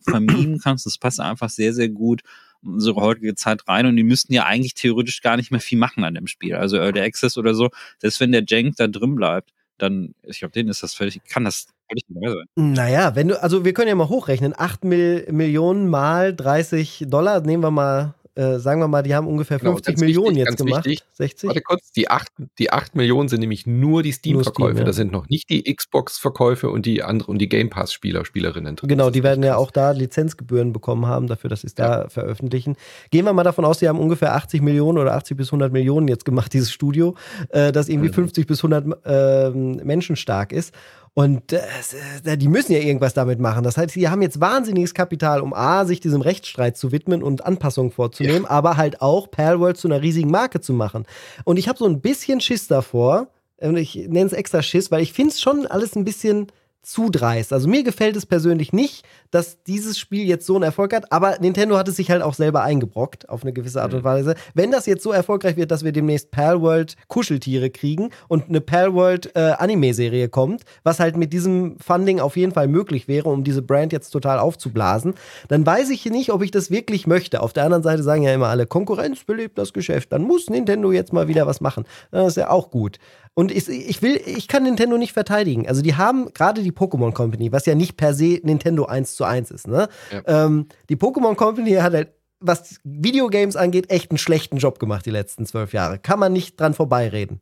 vermimen 0.54 0.62
kannst. 0.62 0.86
Das 0.86 0.98
passt 0.98 1.20
einfach 1.20 1.50
sehr, 1.50 1.74
sehr 1.74 1.90
gut 1.90 2.22
in 2.64 2.74
unsere 2.76 2.96
heutige 3.02 3.36
Zeit 3.36 3.68
rein 3.68 3.86
und 3.86 3.96
die 3.98 4.04
müssten 4.04 4.34
ja 4.34 4.46
eigentlich 4.46 4.74
theoretisch 4.74 5.22
gar 5.22 5.36
nicht 5.36 5.52
mehr 5.52 5.60
viel 5.60 5.78
machen 5.78 6.04
an 6.04 6.14
dem 6.14 6.28
Spiel. 6.28 6.56
Also 6.56 6.78
Early 6.78 7.02
Access 7.02 7.38
oder 7.38 7.54
so. 7.54 7.70
Selbst 8.00 8.20
wenn 8.20 8.32
der 8.32 8.44
Jank 8.48 8.78
da 8.78 8.88
drin 8.88 9.16
bleibt, 9.16 9.52
dann, 9.78 10.14
ich 10.24 10.40
glaube, 10.40 10.54
denen 10.54 10.70
ist 10.70 10.84
das 10.84 10.94
völlig, 10.94 11.22
kann 11.26 11.44
das 11.44 11.68
völlig 11.90 12.06
neu 12.08 12.32
sein. 12.32 12.46
Naja, 12.56 13.16
wenn 13.16 13.30
du, 13.30 13.42
also 13.42 13.66
wir 13.66 13.74
können 13.74 13.90
ja 13.90 13.96
mal 13.96 14.08
hochrechnen, 14.08 14.54
8 14.56 14.86
Mil 14.86 15.28
Millionen 15.32 15.90
mal 15.90 16.34
30 16.34 17.06
Dollar, 17.08 17.42
nehmen 17.42 17.64
wir 17.64 17.72
mal 17.72 18.14
äh, 18.36 18.58
sagen 18.58 18.82
wir 18.82 18.88
mal, 18.88 19.04
die 19.04 19.14
haben 19.14 19.28
ungefähr 19.28 19.60
50 19.60 19.96
genau, 19.96 20.06
Millionen 20.06 20.36
wichtig, 20.36 20.46
jetzt 20.50 20.58
gemacht. 20.58 20.86
Wichtig. 20.86 21.08
60? 21.14 21.48
Warte 21.50 21.62
kurz, 21.62 21.92
die 21.92 22.10
8, 22.10 22.32
die 22.58 22.72
8 22.72 22.96
Millionen 22.96 23.30
sind 23.30 23.42
nämlich 23.42 23.68
nur 23.68 24.02
die 24.02 24.12
Steam-Verkäufe. 24.12 24.72
Steam, 24.72 24.78
ja. 24.78 24.84
Das 24.86 24.96
sind 24.96 25.12
noch 25.12 25.30
nicht 25.30 25.50
die 25.50 25.64
Xbox-Verkäufe 25.72 26.70
und 26.70 26.86
die 26.86 27.04
andere 27.04 27.30
und 27.30 27.40
die 27.40 27.48
Game 27.50 27.70
Pass-Spieler, 27.70 28.26
Spielerinnen 28.26 28.76
drin. 28.76 28.90
Genau, 28.90 29.10
die 29.10 29.22
werden 29.22 29.44
ja 29.44 29.58
auch 29.58 29.70
da 29.70 29.92
Lizenzgebühren 29.92 30.74
bekommen 30.74 31.06
haben, 31.06 31.28
dafür, 31.28 31.50
dass 31.50 31.62
sie 31.62 31.68
es 31.68 31.76
ja. 31.78 32.04
da 32.04 32.10
veröffentlichen. 32.10 32.76
Gehen 33.12 33.26
wir 33.26 33.34
mal 33.34 33.44
davon 33.44 33.66
aus, 33.66 33.80
sie 33.80 33.88
haben 33.88 34.00
ungefähr 34.00 34.34
80 34.34 34.62
Millionen 34.62 34.98
oder 34.98 35.14
80 35.14 35.38
bis 35.38 35.50
100 35.50 35.72
Millionen 35.72 36.08
jetzt 36.08 36.26
gemacht, 36.26 36.54
dieses 36.54 36.72
Studio, 36.72 37.16
äh, 37.50 37.72
das 37.72 37.90
irgendwie 37.90 38.10
mhm. 38.10 38.14
50 38.14 38.48
bis 38.48 38.64
100 38.64 39.06
äh, 39.06 39.50
Menschen 39.52 40.16
stark 40.16 40.52
ist. 40.52 40.74
Und 41.16 41.54
äh, 41.54 42.38
die 42.38 42.48
müssen 42.48 42.74
ja 42.74 42.80
irgendwas 42.80 43.14
damit 43.14 43.40
machen. 43.40 43.64
Das 43.64 43.78
heißt, 43.78 43.92
sie 43.92 44.10
haben 44.10 44.24
jetzt 44.24 44.42
wahnsinniges 44.42 44.96
Kapital, 44.96 45.42
um 45.42 45.54
A, 45.54 45.86
sich 45.86 46.00
diesem 46.00 46.22
Rechtsstreit 46.22 46.76
zu 46.76 46.92
widmen 46.92 47.22
und 47.22 47.46
Anpassungen 47.46 47.92
vorzunehmen, 47.92 48.44
ja. 48.44 48.50
aber 48.50 48.78
halt 48.78 49.02
auch 49.02 49.30
Palworld 49.30 49.78
zu 49.78 49.88
einer 49.88 50.02
riesigen 50.02 50.32
Marke 50.32 50.60
zu 50.60 50.74
machen. 50.74 51.06
Und 51.44 51.58
ich 51.58 51.68
habe 51.68 51.78
so 51.78 51.86
ein 51.86 52.02
bisschen 52.02 52.42
Schiss 52.42 52.68
davor, 52.68 53.28
und 53.62 53.78
ich 53.78 53.96
nenne 53.96 54.26
es 54.26 54.34
extra 54.34 54.62
Schiss, 54.62 54.92
weil 54.92 55.02
ich 55.02 55.14
finde 55.14 55.32
es 55.32 55.42
schon 55.42 55.68
alles 55.68 55.96
ein 55.96 56.04
bisschen 56.04 56.48
zu 56.84 57.10
dreist. 57.10 57.54
Also 57.54 57.68
mir 57.68 57.84
gefällt 57.84 58.16
es 58.16 58.26
persönlich 58.26 58.74
nicht, 58.74 59.06
dass 59.32 59.64
dieses 59.64 59.98
Spiel 59.98 60.28
jetzt 60.28 60.46
so 60.46 60.56
einen 60.56 60.64
Erfolg 60.64 60.94
hat, 60.94 61.12
aber 61.12 61.40
Nintendo 61.40 61.78
hat 61.78 61.88
es 61.88 61.96
sich 61.96 62.12
halt 62.12 62.22
auch 62.22 62.34
selber 62.34 62.62
eingebrockt, 62.62 63.30
auf 63.30 63.42
eine 63.42 63.54
gewisse 63.54 63.82
Art 63.82 63.94
und 63.94 64.02
mhm. 64.02 64.06
Weise. 64.06 64.36
Wenn 64.54 64.70
das 64.70 64.86
jetzt 64.86 65.02
so 65.02 65.12
erfolgreich 65.12 65.56
wird, 65.56 65.72
dass 65.72 65.84
wir 65.84 65.94
demnächst 65.94 66.30
Palworld 66.30 66.96
Kuscheltiere 67.08 67.70
kriegen 67.70 68.10
und 68.28 68.50
eine 68.50 68.62
Palworld 68.62 69.32
äh, 69.36 69.54
Anime-Serie 69.58 70.28
kommt, 70.30 70.64
was 70.84 71.00
halt 71.00 71.16
mit 71.16 71.34
diesem 71.34 71.78
Funding 71.80 72.20
auf 72.20 72.36
jeden 72.36 72.52
Fall 72.52 72.68
möglich 72.68 73.08
wäre, 73.08 73.30
um 73.30 73.44
diese 73.44 73.62
Brand 73.62 73.94
jetzt 73.94 74.10
total 74.10 74.38
aufzublasen, 74.38 75.16
dann 75.48 75.66
weiß 75.66 75.90
ich 75.90 76.06
nicht, 76.06 76.32
ob 76.32 76.44
ich 76.44 76.52
das 76.52 76.70
wirklich 76.70 77.08
möchte. 77.08 77.42
Auf 77.42 77.54
der 77.54 77.64
anderen 77.64 77.84
Seite 77.84 78.04
sagen 78.04 78.24
ja 78.24 78.34
immer 78.34 78.50
alle, 78.50 78.68
Konkurrenz 78.68 79.24
belebt 79.24 79.58
das 79.58 79.72
Geschäft, 79.74 80.12
dann 80.12 80.24
muss 80.24 80.50
Nintendo 80.50 80.92
jetzt 80.92 81.14
mal 81.14 81.30
wieder 81.30 81.48
was 81.48 81.62
machen. 81.62 81.86
Das 82.12 82.28
ist 82.28 82.38
ja 82.38 82.50
auch 82.50 82.70
gut. 82.70 83.00
Und 83.36 83.52
ich, 83.52 83.68
ich 83.68 84.02
will, 84.02 84.22
ich 84.26 84.48
kann 84.48 84.64
Nintendo 84.64 84.98
nicht 84.98 85.14
verteidigen. 85.14 85.68
Also 85.68 85.82
die 85.82 85.96
haben 85.96 86.32
gerade 86.34 86.62
die 86.62 86.72
Pokémon 86.72 87.14
Company, 87.14 87.52
was 87.52 87.66
ja 87.66 87.74
nicht 87.74 87.98
per 87.98 88.14
se 88.14 88.40
Nintendo 88.44 88.86
1 88.86 89.16
zu 89.16 89.24
1 89.24 89.50
ist, 89.52 89.68
ne? 89.68 89.88
Ja. 90.12 90.46
Ähm, 90.46 90.68
die 90.90 90.98
Pokémon 90.98 91.36
Company 91.36 91.72
hat 91.74 91.94
halt, 91.94 92.14
was 92.40 92.80
Videogames 92.84 93.56
angeht, 93.56 93.90
echt 93.90 94.12
einen 94.12 94.18
schlechten 94.18 94.58
Job 94.58 94.78
gemacht 94.78 95.06
die 95.06 95.12
letzten 95.12 95.46
zwölf 95.46 95.74
Jahre. 95.74 95.98
Kann 95.98 96.20
man 96.20 96.34
nicht 96.34 96.60
dran 96.60 96.74
vorbeireden. 96.74 97.40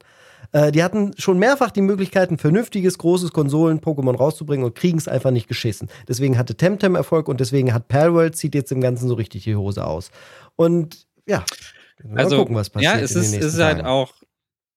Äh, 0.54 0.72
die 0.72 0.84
hatten 0.84 1.12
schon 1.18 1.40
mehrfach 1.40 1.72
die 1.72 1.82
Möglichkeit, 1.82 2.32
ein 2.32 2.38
vernünftiges, 2.38 2.98
großes 2.98 3.32
Konsolen-Pokémon 3.32 4.16
rauszubringen 4.16 4.66
und 4.66 4.76
kriegen 4.76 4.98
es 4.98 5.08
einfach 5.08 5.32
nicht 5.32 5.48
geschissen. 5.48 5.90
Deswegen 6.08 6.38
hatte 6.38 6.56
Temtem 6.56 6.96
Erfolg 6.96 7.28
und 7.28 7.40
deswegen 7.40 7.74
hat 7.74 7.88
Palworld 7.88 8.36
zieht 8.36 8.56
jetzt 8.56 8.72
im 8.72 8.82
Ganzen 8.82 9.08
so 9.08 9.16
richtig 9.16 9.44
die 9.44 9.56
Hose 9.56 9.86
aus. 9.86 10.12
Und 10.56 11.08
ja, 11.26 11.44
mal 12.04 12.24
also, 12.24 12.38
gucken, 12.38 12.56
was 12.56 12.70
passiert. 12.70 12.96
Ja, 12.96 13.02
es 13.02 13.16
ist, 13.16 13.34
ist 13.34 13.60
halt 13.60 13.84
auch 13.84 14.14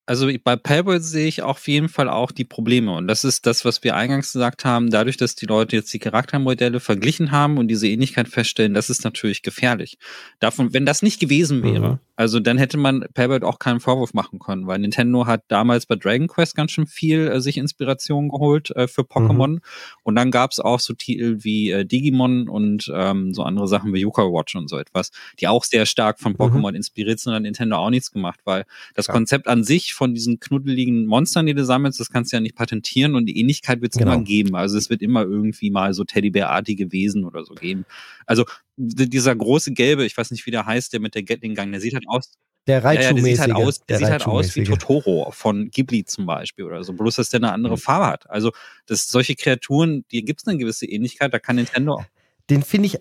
also 0.06 0.28
bei 0.42 0.56
Paypal 0.56 1.00
sehe 1.00 1.26
ich 1.26 1.42
auf 1.42 1.66
jeden 1.66 1.88
Fall 1.88 2.08
auch 2.08 2.30
die 2.30 2.44
Probleme. 2.44 2.94
Und 2.94 3.08
das 3.08 3.24
ist 3.24 3.46
das, 3.46 3.64
was 3.64 3.82
wir 3.82 3.96
eingangs 3.96 4.32
gesagt 4.32 4.64
haben. 4.64 4.90
Dadurch, 4.90 5.16
dass 5.16 5.34
die 5.34 5.46
Leute 5.46 5.76
jetzt 5.76 5.92
die 5.94 5.98
Charaktermodelle 5.98 6.80
verglichen 6.80 7.30
haben 7.30 7.56
und 7.56 7.68
diese 7.68 7.88
Ähnlichkeit 7.88 8.28
feststellen, 8.28 8.74
das 8.74 8.90
ist 8.90 9.04
natürlich 9.04 9.42
gefährlich. 9.42 9.98
Davon, 10.40 10.74
wenn 10.74 10.84
das 10.84 11.02
nicht 11.02 11.20
gewesen 11.20 11.62
wäre, 11.62 11.92
mhm. 11.92 11.98
Also 12.16 12.38
dann 12.38 12.58
hätte 12.58 12.76
man 12.76 13.04
Payback 13.14 13.42
auch 13.42 13.58
keinen 13.58 13.80
Vorwurf 13.80 14.14
machen 14.14 14.38
können, 14.38 14.66
weil 14.68 14.78
Nintendo 14.78 15.26
hat 15.26 15.42
damals 15.48 15.86
bei 15.86 15.96
Dragon 15.96 16.28
Quest 16.28 16.54
ganz 16.54 16.70
schön 16.70 16.86
viel 16.86 17.26
äh, 17.28 17.40
sich 17.40 17.56
Inspiration 17.56 18.28
geholt 18.28 18.70
äh, 18.70 18.86
für 18.86 19.02
Pokémon. 19.02 19.54
Mhm. 19.54 19.60
Und 20.04 20.14
dann 20.14 20.30
gab 20.30 20.52
es 20.52 20.60
auch 20.60 20.78
so 20.78 20.94
Titel 20.94 21.38
wie 21.40 21.72
äh, 21.72 21.84
Digimon 21.84 22.48
und 22.48 22.90
ähm, 22.94 23.34
so 23.34 23.42
andere 23.42 23.66
Sachen 23.66 23.92
wie 23.92 24.00
Yuka 24.00 24.22
Watch 24.22 24.54
und 24.54 24.68
so 24.68 24.78
etwas, 24.78 25.10
die 25.40 25.48
auch 25.48 25.64
sehr 25.64 25.86
stark 25.86 26.20
von 26.20 26.32
mhm. 26.32 26.36
Pokémon 26.36 26.70
mhm. 26.70 26.76
inspiriert 26.76 27.18
sind 27.18 27.34
und 27.34 27.42
Nintendo 27.42 27.76
auch 27.78 27.90
nichts 27.90 28.12
gemacht, 28.12 28.38
weil 28.44 28.64
das 28.94 29.08
ja. 29.08 29.12
Konzept 29.12 29.48
an 29.48 29.64
sich 29.64 29.93
von 29.94 30.14
diesen 30.14 30.40
knuddeligen 30.40 31.06
Monstern, 31.06 31.46
die 31.46 31.54
du 31.54 31.64
sammelst, 31.64 32.00
das 32.00 32.10
kannst 32.10 32.32
du 32.32 32.36
ja 32.36 32.40
nicht 32.40 32.56
patentieren 32.56 33.14
und 33.14 33.26
die 33.26 33.38
Ähnlichkeit 33.38 33.80
wird 33.80 33.94
es 33.94 33.98
genau. 33.98 34.14
immer 34.14 34.24
geben. 34.24 34.54
Also 34.56 34.76
es 34.76 34.90
wird 34.90 35.02
immer 35.02 35.22
irgendwie 35.22 35.70
mal 35.70 35.94
so 35.94 36.04
Teddybärartige 36.04 36.92
Wesen 36.92 37.24
oder 37.24 37.44
so 37.44 37.54
geben. 37.54 37.86
Also 38.26 38.44
dieser 38.76 39.34
große 39.34 39.72
gelbe, 39.72 40.04
ich 40.04 40.16
weiß 40.16 40.30
nicht, 40.30 40.44
wie 40.46 40.50
der 40.50 40.66
heißt, 40.66 40.92
der 40.92 41.00
mit 41.00 41.14
der 41.14 41.22
Gatling-Gang, 41.22 41.70
der 41.72 41.80
sieht 41.80 41.94
halt 41.94 42.08
aus. 42.08 42.32
Der 42.66 42.82
Raichu 42.82 43.02
ja, 43.02 43.12
der 43.12 43.22
sieht 43.22 43.38
halt 43.40 43.52
aus, 43.52 43.78
der, 43.80 43.86
der 43.86 43.98
sieht 43.98 44.08
halt 44.08 44.26
aus 44.26 44.56
wie 44.56 44.64
Totoro 44.64 45.30
von 45.32 45.70
Ghibli 45.70 46.04
zum 46.04 46.24
Beispiel 46.24 46.64
oder 46.64 46.82
so, 46.82 46.94
bloß 46.94 47.16
dass 47.16 47.28
der 47.28 47.40
eine 47.40 47.52
andere 47.52 47.74
mhm. 47.74 47.78
Farbe 47.78 48.06
hat. 48.06 48.30
Also, 48.30 48.52
das, 48.86 49.06
solche 49.06 49.34
Kreaturen, 49.34 50.06
die 50.10 50.24
gibt 50.24 50.40
es 50.40 50.46
eine 50.46 50.56
gewisse 50.56 50.86
Ähnlichkeit, 50.86 51.34
da 51.34 51.38
kann 51.38 51.56
Nintendo. 51.56 52.02
Den 52.48 52.62
finde 52.62 52.86
ich 52.86 52.98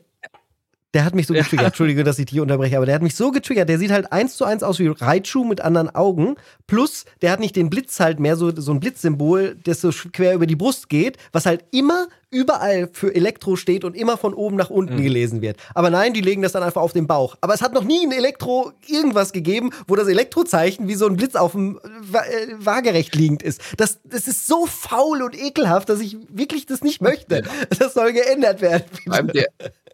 der 0.93 1.05
hat 1.05 1.15
mich 1.15 1.27
so 1.27 1.33
getriggert. 1.33 1.61
Ja. 1.61 1.67
Entschuldige, 1.67 2.03
dass 2.03 2.19
ich 2.19 2.27
dich 2.27 2.39
unterbreche, 2.39 2.77
aber 2.77 2.85
der 2.85 2.95
hat 2.95 3.01
mich 3.01 3.15
so 3.15 3.31
getriggert. 3.31 3.67
Der 3.69 3.79
sieht 3.79 3.91
halt 3.91 4.11
eins 4.11 4.37
zu 4.37 4.45
eins 4.45 4.63
aus 4.63 4.79
wie 4.79 4.87
Raichu 4.87 5.43
mit 5.43 5.61
anderen 5.61 5.93
Augen. 5.93 6.35
Plus, 6.67 7.05
der 7.21 7.31
hat 7.31 7.39
nicht 7.39 7.55
den 7.55 7.69
Blitz 7.69 7.99
halt 7.99 8.19
mehr, 8.19 8.35
so, 8.35 8.55
so 8.55 8.71
ein 8.71 8.79
Blitzsymbol, 8.79 9.57
das 9.63 9.81
so 9.81 9.91
quer 10.11 10.35
über 10.35 10.45
die 10.45 10.55
Brust 10.55 10.89
geht, 10.89 11.17
was 11.31 11.45
halt 11.45 11.65
immer 11.71 12.07
überall 12.33 12.89
für 12.91 13.13
Elektro 13.13 13.55
steht 13.55 13.83
und 13.83 13.95
immer 13.95 14.17
von 14.17 14.33
oben 14.33 14.55
nach 14.55 14.69
unten 14.69 14.95
mhm. 14.95 15.03
gelesen 15.03 15.41
wird. 15.41 15.57
Aber 15.73 15.89
nein, 15.89 16.13
die 16.13 16.21
legen 16.21 16.41
das 16.41 16.51
dann 16.53 16.63
einfach 16.63 16.81
auf 16.81 16.93
den 16.93 17.07
Bauch. 17.07 17.37
Aber 17.41 17.53
es 17.53 17.61
hat 17.61 17.73
noch 17.73 17.83
nie 17.83 18.05
ein 18.05 18.11
Elektro 18.11 18.73
irgendwas 18.87 19.31
gegeben, 19.31 19.69
wo 19.87 19.95
das 19.95 20.07
Elektrozeichen 20.07 20.87
wie 20.87 20.95
so 20.95 21.05
ein 21.05 21.15
Blitz 21.15 21.35
auf 21.35 21.51
dem 21.51 21.79
äh, 22.13 22.55
waagerecht 22.57 23.15
liegend 23.15 23.43
ist. 23.43 23.61
Das, 23.77 23.99
das 24.03 24.27
ist 24.27 24.47
so 24.47 24.65
faul 24.65 25.21
und 25.21 25.39
ekelhaft, 25.39 25.89
dass 25.89 26.01
ich 26.01 26.17
wirklich 26.29 26.65
das 26.65 26.81
nicht 26.81 27.01
möchte. 27.01 27.43
Das 27.79 27.93
soll 27.93 28.13
geändert 28.13 28.61
werden. 28.61 28.85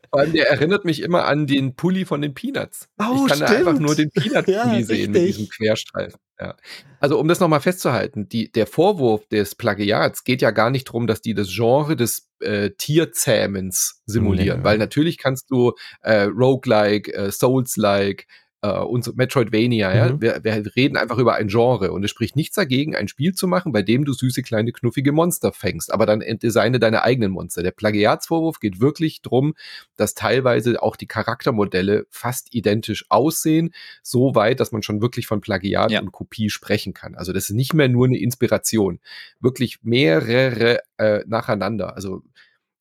Vor 0.09 0.19
allem, 0.19 0.33
der 0.33 0.49
erinnert 0.49 0.85
mich 0.85 1.01
immer 1.01 1.25
an 1.25 1.45
den 1.47 1.75
Pulli 1.75 2.05
von 2.05 2.21
den 2.21 2.33
Peanuts. 2.33 2.87
Oh, 2.99 3.25
ich 3.25 3.27
kann 3.27 3.37
stimmt. 3.37 3.51
einfach 3.51 3.79
nur 3.79 3.95
den 3.95 4.09
Peanut-Pulli 4.11 4.55
ja, 4.79 4.83
sehen 4.83 5.11
mit 5.11 5.21
diesem 5.27 5.49
Querstreifen. 5.49 6.19
Ja. 6.39 6.55
Also 6.99 7.19
um 7.19 7.27
das 7.27 7.39
nochmal 7.39 7.59
festzuhalten, 7.59 8.29
die, 8.29 8.51
der 8.51 8.65
Vorwurf 8.65 9.27
des 9.27 9.55
Plagiats 9.55 10.23
geht 10.23 10.41
ja 10.41 10.51
gar 10.51 10.69
nicht 10.69 10.87
darum, 10.87 11.05
dass 11.05 11.21
die 11.21 11.33
das 11.33 11.49
Genre 11.49 11.95
des 11.95 12.29
äh, 12.39 12.71
Tierzähmens 12.71 14.01
simulieren, 14.05 14.59
nee. 14.59 14.65
weil 14.65 14.77
natürlich 14.77 15.17
kannst 15.17 15.51
du 15.51 15.73
äh, 16.01 16.23
Roguelike, 16.23 17.13
äh, 17.13 17.31
Souls-like, 17.31 18.25
äh, 18.61 19.01
so 19.01 19.13
Metroidvania, 19.15 19.95
ja. 19.95 20.13
Mhm. 20.13 20.21
Wir, 20.21 20.43
wir, 20.43 20.75
reden 20.75 20.97
einfach 20.97 21.17
über 21.17 21.35
ein 21.35 21.47
Genre 21.47 21.91
und 21.91 22.03
es 22.03 22.11
spricht 22.11 22.35
nichts 22.35 22.55
dagegen, 22.55 22.95
ein 22.95 23.07
Spiel 23.07 23.33
zu 23.33 23.47
machen, 23.47 23.71
bei 23.71 23.81
dem 23.81 24.05
du 24.05 24.13
süße, 24.13 24.41
kleine, 24.41 24.71
knuffige 24.71 25.11
Monster 25.11 25.53
fängst, 25.53 25.93
aber 25.93 26.05
dann 26.05 26.19
designe 26.19 26.79
deine 26.79 27.03
eigenen 27.03 27.31
Monster. 27.31 27.63
Der 27.63 27.71
Plagiatsvorwurf 27.71 28.59
geht 28.59 28.81
wirklich 28.81 29.21
drum, 29.21 29.53
dass 29.95 30.13
teilweise 30.13 30.81
auch 30.81 30.95
die 30.95 31.07
Charaktermodelle 31.07 32.05
fast 32.09 32.53
identisch 32.53 33.05
aussehen, 33.09 33.73
so 34.03 34.35
weit, 34.35 34.59
dass 34.59 34.71
man 34.71 34.83
schon 34.83 35.01
wirklich 35.01 35.27
von 35.27 35.41
Plagiat 35.41 35.91
ja. 35.91 36.01
und 36.01 36.11
Kopie 36.11 36.49
sprechen 36.49 36.93
kann. 36.93 37.15
Also 37.15 37.31
das 37.31 37.49
ist 37.49 37.55
nicht 37.55 37.73
mehr 37.73 37.87
nur 37.87 38.07
eine 38.07 38.19
Inspiration, 38.19 38.99
wirklich 39.39 39.79
mehrere 39.83 40.79
äh, 40.97 41.23
nacheinander. 41.27 41.95
Also 41.95 42.23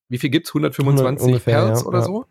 wie 0.09 0.17
viel 0.17 0.29
gibt's? 0.29 0.49
125 0.49 1.25
ungefähr, 1.25 1.67
Hertz 1.67 1.81
ja, 1.81 1.87
oder 1.87 1.99
ja. 1.99 2.05
so? 2.05 2.25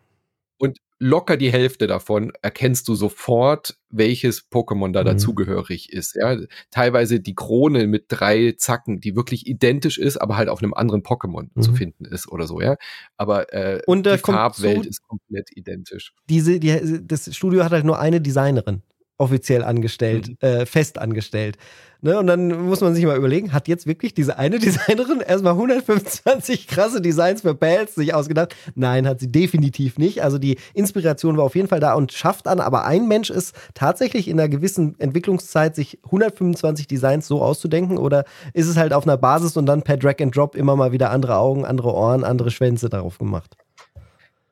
Und 0.57 0.77
locker 0.99 1.37
die 1.37 1.51
Hälfte 1.51 1.87
davon 1.87 2.31
erkennst 2.41 2.87
du 2.89 2.95
sofort, 2.95 3.77
welches 3.89 4.51
Pokémon 4.51 4.91
da 4.91 5.01
mhm. 5.01 5.05
dazugehörig 5.07 5.91
ist. 5.91 6.15
Ja, 6.15 6.37
teilweise 6.71 7.21
die 7.21 7.35
Krone 7.35 7.87
mit 7.87 8.05
drei 8.09 8.53
Zacken, 8.57 8.99
die 8.99 9.15
wirklich 9.15 9.47
identisch 9.47 9.97
ist, 9.97 10.17
aber 10.17 10.35
halt 10.35 10.49
auf 10.49 10.61
einem 10.61 10.73
anderen 10.73 11.01
Pokémon 11.01 11.49
mhm. 11.53 11.61
zu 11.61 11.73
finden 11.73 12.05
ist 12.05 12.29
oder 12.29 12.45
so. 12.45 12.61
Ja, 12.61 12.75
aber 13.17 13.53
äh, 13.53 13.81
Und, 13.87 14.05
die 14.05 14.17
Farbwelt 14.17 14.85
ist 14.85 15.01
komplett 15.07 15.49
identisch. 15.55 16.13
Diese, 16.29 16.59
die, 16.59 16.99
das 17.01 17.33
Studio 17.33 17.63
hat 17.63 17.71
halt 17.71 17.85
nur 17.85 17.99
eine 17.99 18.19
Designerin 18.19 18.83
offiziell 19.19 19.63
angestellt, 19.63 20.29
mhm. 20.29 20.35
äh, 20.39 20.65
fest 20.65 20.97
angestellt. 20.97 21.57
Ne? 22.01 22.17
Und 22.17 22.27
dann 22.27 22.65
muss 22.65 22.79
man 22.79 22.95
sich 22.95 23.05
mal 23.05 23.17
überlegen, 23.17 23.51
hat 23.51 23.67
jetzt 23.67 23.85
wirklich 23.85 24.13
diese 24.13 24.37
eine 24.37 24.57
Designerin 24.59 25.19
erstmal 25.19 25.53
125 25.53 26.67
krasse 26.67 27.01
Designs 27.01 27.41
für 27.41 27.53
Pals 27.53 27.95
sich 27.95 28.13
ausgedacht? 28.13 28.55
Nein, 28.75 29.05
hat 29.05 29.19
sie 29.19 29.31
definitiv 29.31 29.97
nicht. 29.97 30.23
Also 30.23 30.37
die 30.37 30.57
Inspiration 30.73 31.35
war 31.35 31.43
auf 31.43 31.55
jeden 31.55 31.67
Fall 31.67 31.81
da 31.81 31.93
und 31.93 32.13
schafft 32.13 32.47
an, 32.47 32.61
aber 32.61 32.85
ein 32.85 33.07
Mensch 33.07 33.29
ist 33.29 33.53
tatsächlich 33.73 34.29
in 34.29 34.39
einer 34.39 34.47
gewissen 34.47 34.97
Entwicklungszeit, 34.99 35.75
sich 35.75 35.99
125 36.05 36.87
Designs 36.87 37.27
so 37.27 37.41
auszudenken 37.41 37.97
oder 37.97 38.23
ist 38.53 38.67
es 38.67 38.77
halt 38.77 38.93
auf 38.93 39.03
einer 39.03 39.17
Basis 39.17 39.57
und 39.57 39.65
dann 39.65 39.81
per 39.81 39.97
Drag 39.97 40.21
and 40.21 40.35
Drop 40.35 40.55
immer 40.55 40.77
mal 40.77 40.93
wieder 40.93 41.11
andere 41.11 41.35
Augen, 41.37 41.65
andere 41.65 41.93
Ohren, 41.93 42.23
andere 42.23 42.49
Schwänze 42.49 42.89
darauf 42.89 43.17
gemacht? 43.17 43.57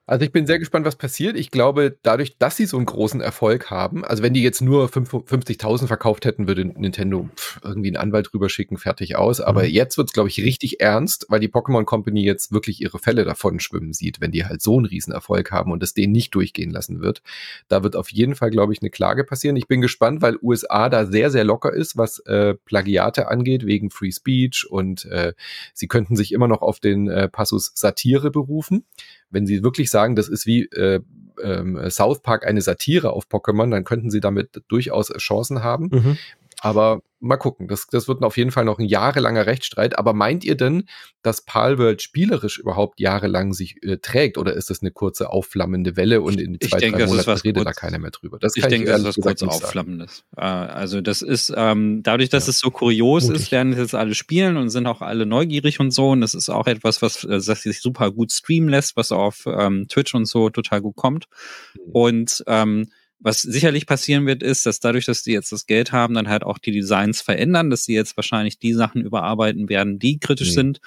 Also 0.09 0.23
ich 0.23 0.31
bin 0.31 0.47
sehr 0.47 0.57
gespannt, 0.57 0.85
was 0.85 0.95
passiert. 0.95 1.35
Ich 1.35 1.51
glaube, 1.51 1.97
dadurch, 2.01 2.37
dass 2.37 2.55
sie 2.55 2.65
so 2.65 2.77
einen 2.77 2.85
großen 2.85 3.19
Erfolg 3.19 3.69
haben, 3.69 4.05
also 4.05 4.23
wenn 4.23 4.33
die 4.33 4.41
jetzt 4.41 4.61
nur 4.61 4.87
50.000 4.87 5.87
verkauft 5.87 6.23
hätten, 6.23 6.47
würde 6.47 6.63
Nintendo 6.63 7.29
irgendwie 7.61 7.89
einen 7.89 7.97
Anwalt 7.97 8.29
drüber 8.31 8.47
schicken, 8.47 8.77
fertig 8.77 9.17
aus. 9.17 9.41
Aber 9.41 9.63
mhm. 9.63 9.69
jetzt 9.69 9.97
wird 9.97 10.07
es, 10.07 10.13
glaube 10.13 10.29
ich, 10.29 10.41
richtig 10.41 10.79
ernst, 10.79 11.25
weil 11.27 11.41
die 11.41 11.49
Pokémon 11.49 11.83
Company 11.83 12.23
jetzt 12.23 12.53
wirklich 12.53 12.81
ihre 12.81 12.99
Fälle 12.99 13.25
davon 13.25 13.59
schwimmen 13.59 13.91
sieht, 13.91 14.21
wenn 14.21 14.31
die 14.31 14.45
halt 14.45 14.61
so 14.61 14.77
einen 14.77 14.85
Riesenerfolg 14.85 15.51
haben 15.51 15.73
und 15.73 15.83
es 15.83 15.93
denen 15.93 16.13
nicht 16.13 16.33
durchgehen 16.33 16.71
lassen 16.71 17.01
wird. 17.01 17.21
Da 17.67 17.83
wird 17.83 17.97
auf 17.97 18.09
jeden 18.09 18.35
Fall, 18.35 18.49
glaube 18.49 18.71
ich, 18.71 18.81
eine 18.81 18.89
Klage 18.89 19.25
passieren. 19.25 19.57
Ich 19.57 19.67
bin 19.67 19.81
gespannt, 19.81 20.21
weil 20.21 20.37
USA 20.41 20.87
da 20.87 21.05
sehr, 21.05 21.31
sehr 21.31 21.43
locker 21.43 21.73
ist, 21.73 21.97
was 21.97 22.19
äh, 22.19 22.53
Plagiate 22.53 23.27
angeht, 23.27 23.65
wegen 23.65 23.89
Free 23.89 24.13
Speech 24.13 24.67
und 24.69 25.03
äh, 25.03 25.33
sie 25.73 25.89
könnten 25.89 26.15
sich 26.15 26.31
immer 26.31 26.47
noch 26.47 26.61
auf 26.61 26.79
den 26.79 27.09
äh, 27.09 27.27
Passus 27.27 27.73
Satire 27.75 28.31
berufen 28.31 28.85
wenn 29.29 29.45
sie 29.45 29.63
wirklich 29.63 29.89
sagen, 29.89 30.15
das 30.15 30.27
ist 30.27 30.45
wie 30.45 30.63
äh, 30.65 31.01
äh, 31.41 31.89
South 31.89 32.21
Park 32.21 32.45
eine 32.45 32.61
Satire 32.61 33.13
auf 33.13 33.27
Pokémon, 33.27 33.69
dann 33.69 33.83
könnten 33.83 34.09
sie 34.09 34.19
damit 34.19 34.61
durchaus 34.67 35.11
Chancen 35.17 35.63
haben. 35.63 35.89
Mhm. 35.91 36.17
Aber 36.61 37.01
mal 37.19 37.37
gucken, 37.37 37.67
das, 37.67 37.87
das 37.87 38.07
wird 38.07 38.21
auf 38.23 38.37
jeden 38.37 38.51
Fall 38.51 38.65
noch 38.65 38.79
ein 38.79 38.85
jahrelanger 38.85 39.45
Rechtsstreit. 39.45 39.97
Aber 39.97 40.13
meint 40.13 40.43
ihr 40.43 40.55
denn, 40.55 40.87
dass 41.21 41.41
Palworld 41.41 42.01
spielerisch 42.01 42.59
überhaupt 42.59 42.99
jahrelang 42.99 43.53
sich 43.53 43.83
äh, 43.83 43.97
trägt 43.97 44.37
oder 44.37 44.53
ist 44.53 44.69
das 44.69 44.81
eine 44.81 44.91
kurze 44.91 45.29
aufflammende 45.29 45.95
Welle 45.95 46.21
und 46.21 46.39
in 46.39 46.59
zwei, 46.59 46.79
denke, 46.79 46.99
drei 46.99 47.07
Monaten 47.07 47.31
redet 47.31 47.65
da 47.65 47.73
keiner 47.73 47.99
mehr 47.99 48.11
drüber? 48.11 48.37
Das 48.39 48.55
ich 48.55 48.65
denke, 48.65 48.87
das 48.87 49.01
ist 49.01 49.17
was 49.17 49.23
kurz 49.23 49.43
aufflammendes. 49.43 50.23
Äh, 50.35 50.41
also 50.41 51.01
das 51.01 51.21
ist, 51.21 51.53
ähm, 51.55 52.01
dadurch, 52.03 52.29
dass 52.29 52.47
ja. 52.47 52.51
es 52.51 52.59
so 52.59 52.71
kurios 52.71 53.25
Mutig. 53.25 53.41
ist, 53.43 53.51
werden 53.51 53.77
jetzt 53.77 53.95
alle 53.95 54.15
spielen 54.15 54.57
und 54.57 54.69
sind 54.69 54.87
auch 54.87 55.01
alle 55.01 55.25
neugierig 55.25 55.79
und 55.79 55.91
so. 55.91 56.09
Und 56.09 56.21
das 56.21 56.33
ist 56.33 56.49
auch 56.49 56.67
etwas, 56.67 57.01
was, 57.01 57.23
äh, 57.23 57.47
was 57.47 57.61
sich 57.61 57.81
super 57.81 58.11
gut 58.11 58.31
streamen 58.31 58.69
lässt, 58.69 58.95
was 58.95 59.11
auf 59.11 59.45
ähm, 59.47 59.87
Twitch 59.87 60.13
und 60.13 60.25
so 60.25 60.49
total 60.49 60.81
gut 60.81 60.95
kommt. 60.95 61.25
Mhm. 61.75 61.91
Und 61.91 62.43
ähm, 62.47 62.87
was 63.19 63.41
sicherlich 63.41 63.85
passieren 63.85 64.25
wird, 64.25 64.43
ist, 64.43 64.65
dass 64.65 64.79
dadurch, 64.79 65.05
dass 65.05 65.23
die 65.23 65.31
jetzt 65.31 65.51
das 65.51 65.65
Geld 65.65 65.91
haben, 65.91 66.13
dann 66.13 66.29
halt 66.29 66.43
auch 66.43 66.57
die 66.57 66.71
Designs 66.71 67.21
verändern, 67.21 67.69
dass 67.69 67.85
sie 67.85 67.93
jetzt 67.93 68.15
wahrscheinlich 68.17 68.59
die 68.59 68.73
Sachen 68.73 69.01
überarbeiten 69.01 69.69
werden, 69.69 69.99
die 69.99 70.19
kritisch 70.19 70.49
mhm. 70.51 70.53
sind. 70.53 70.79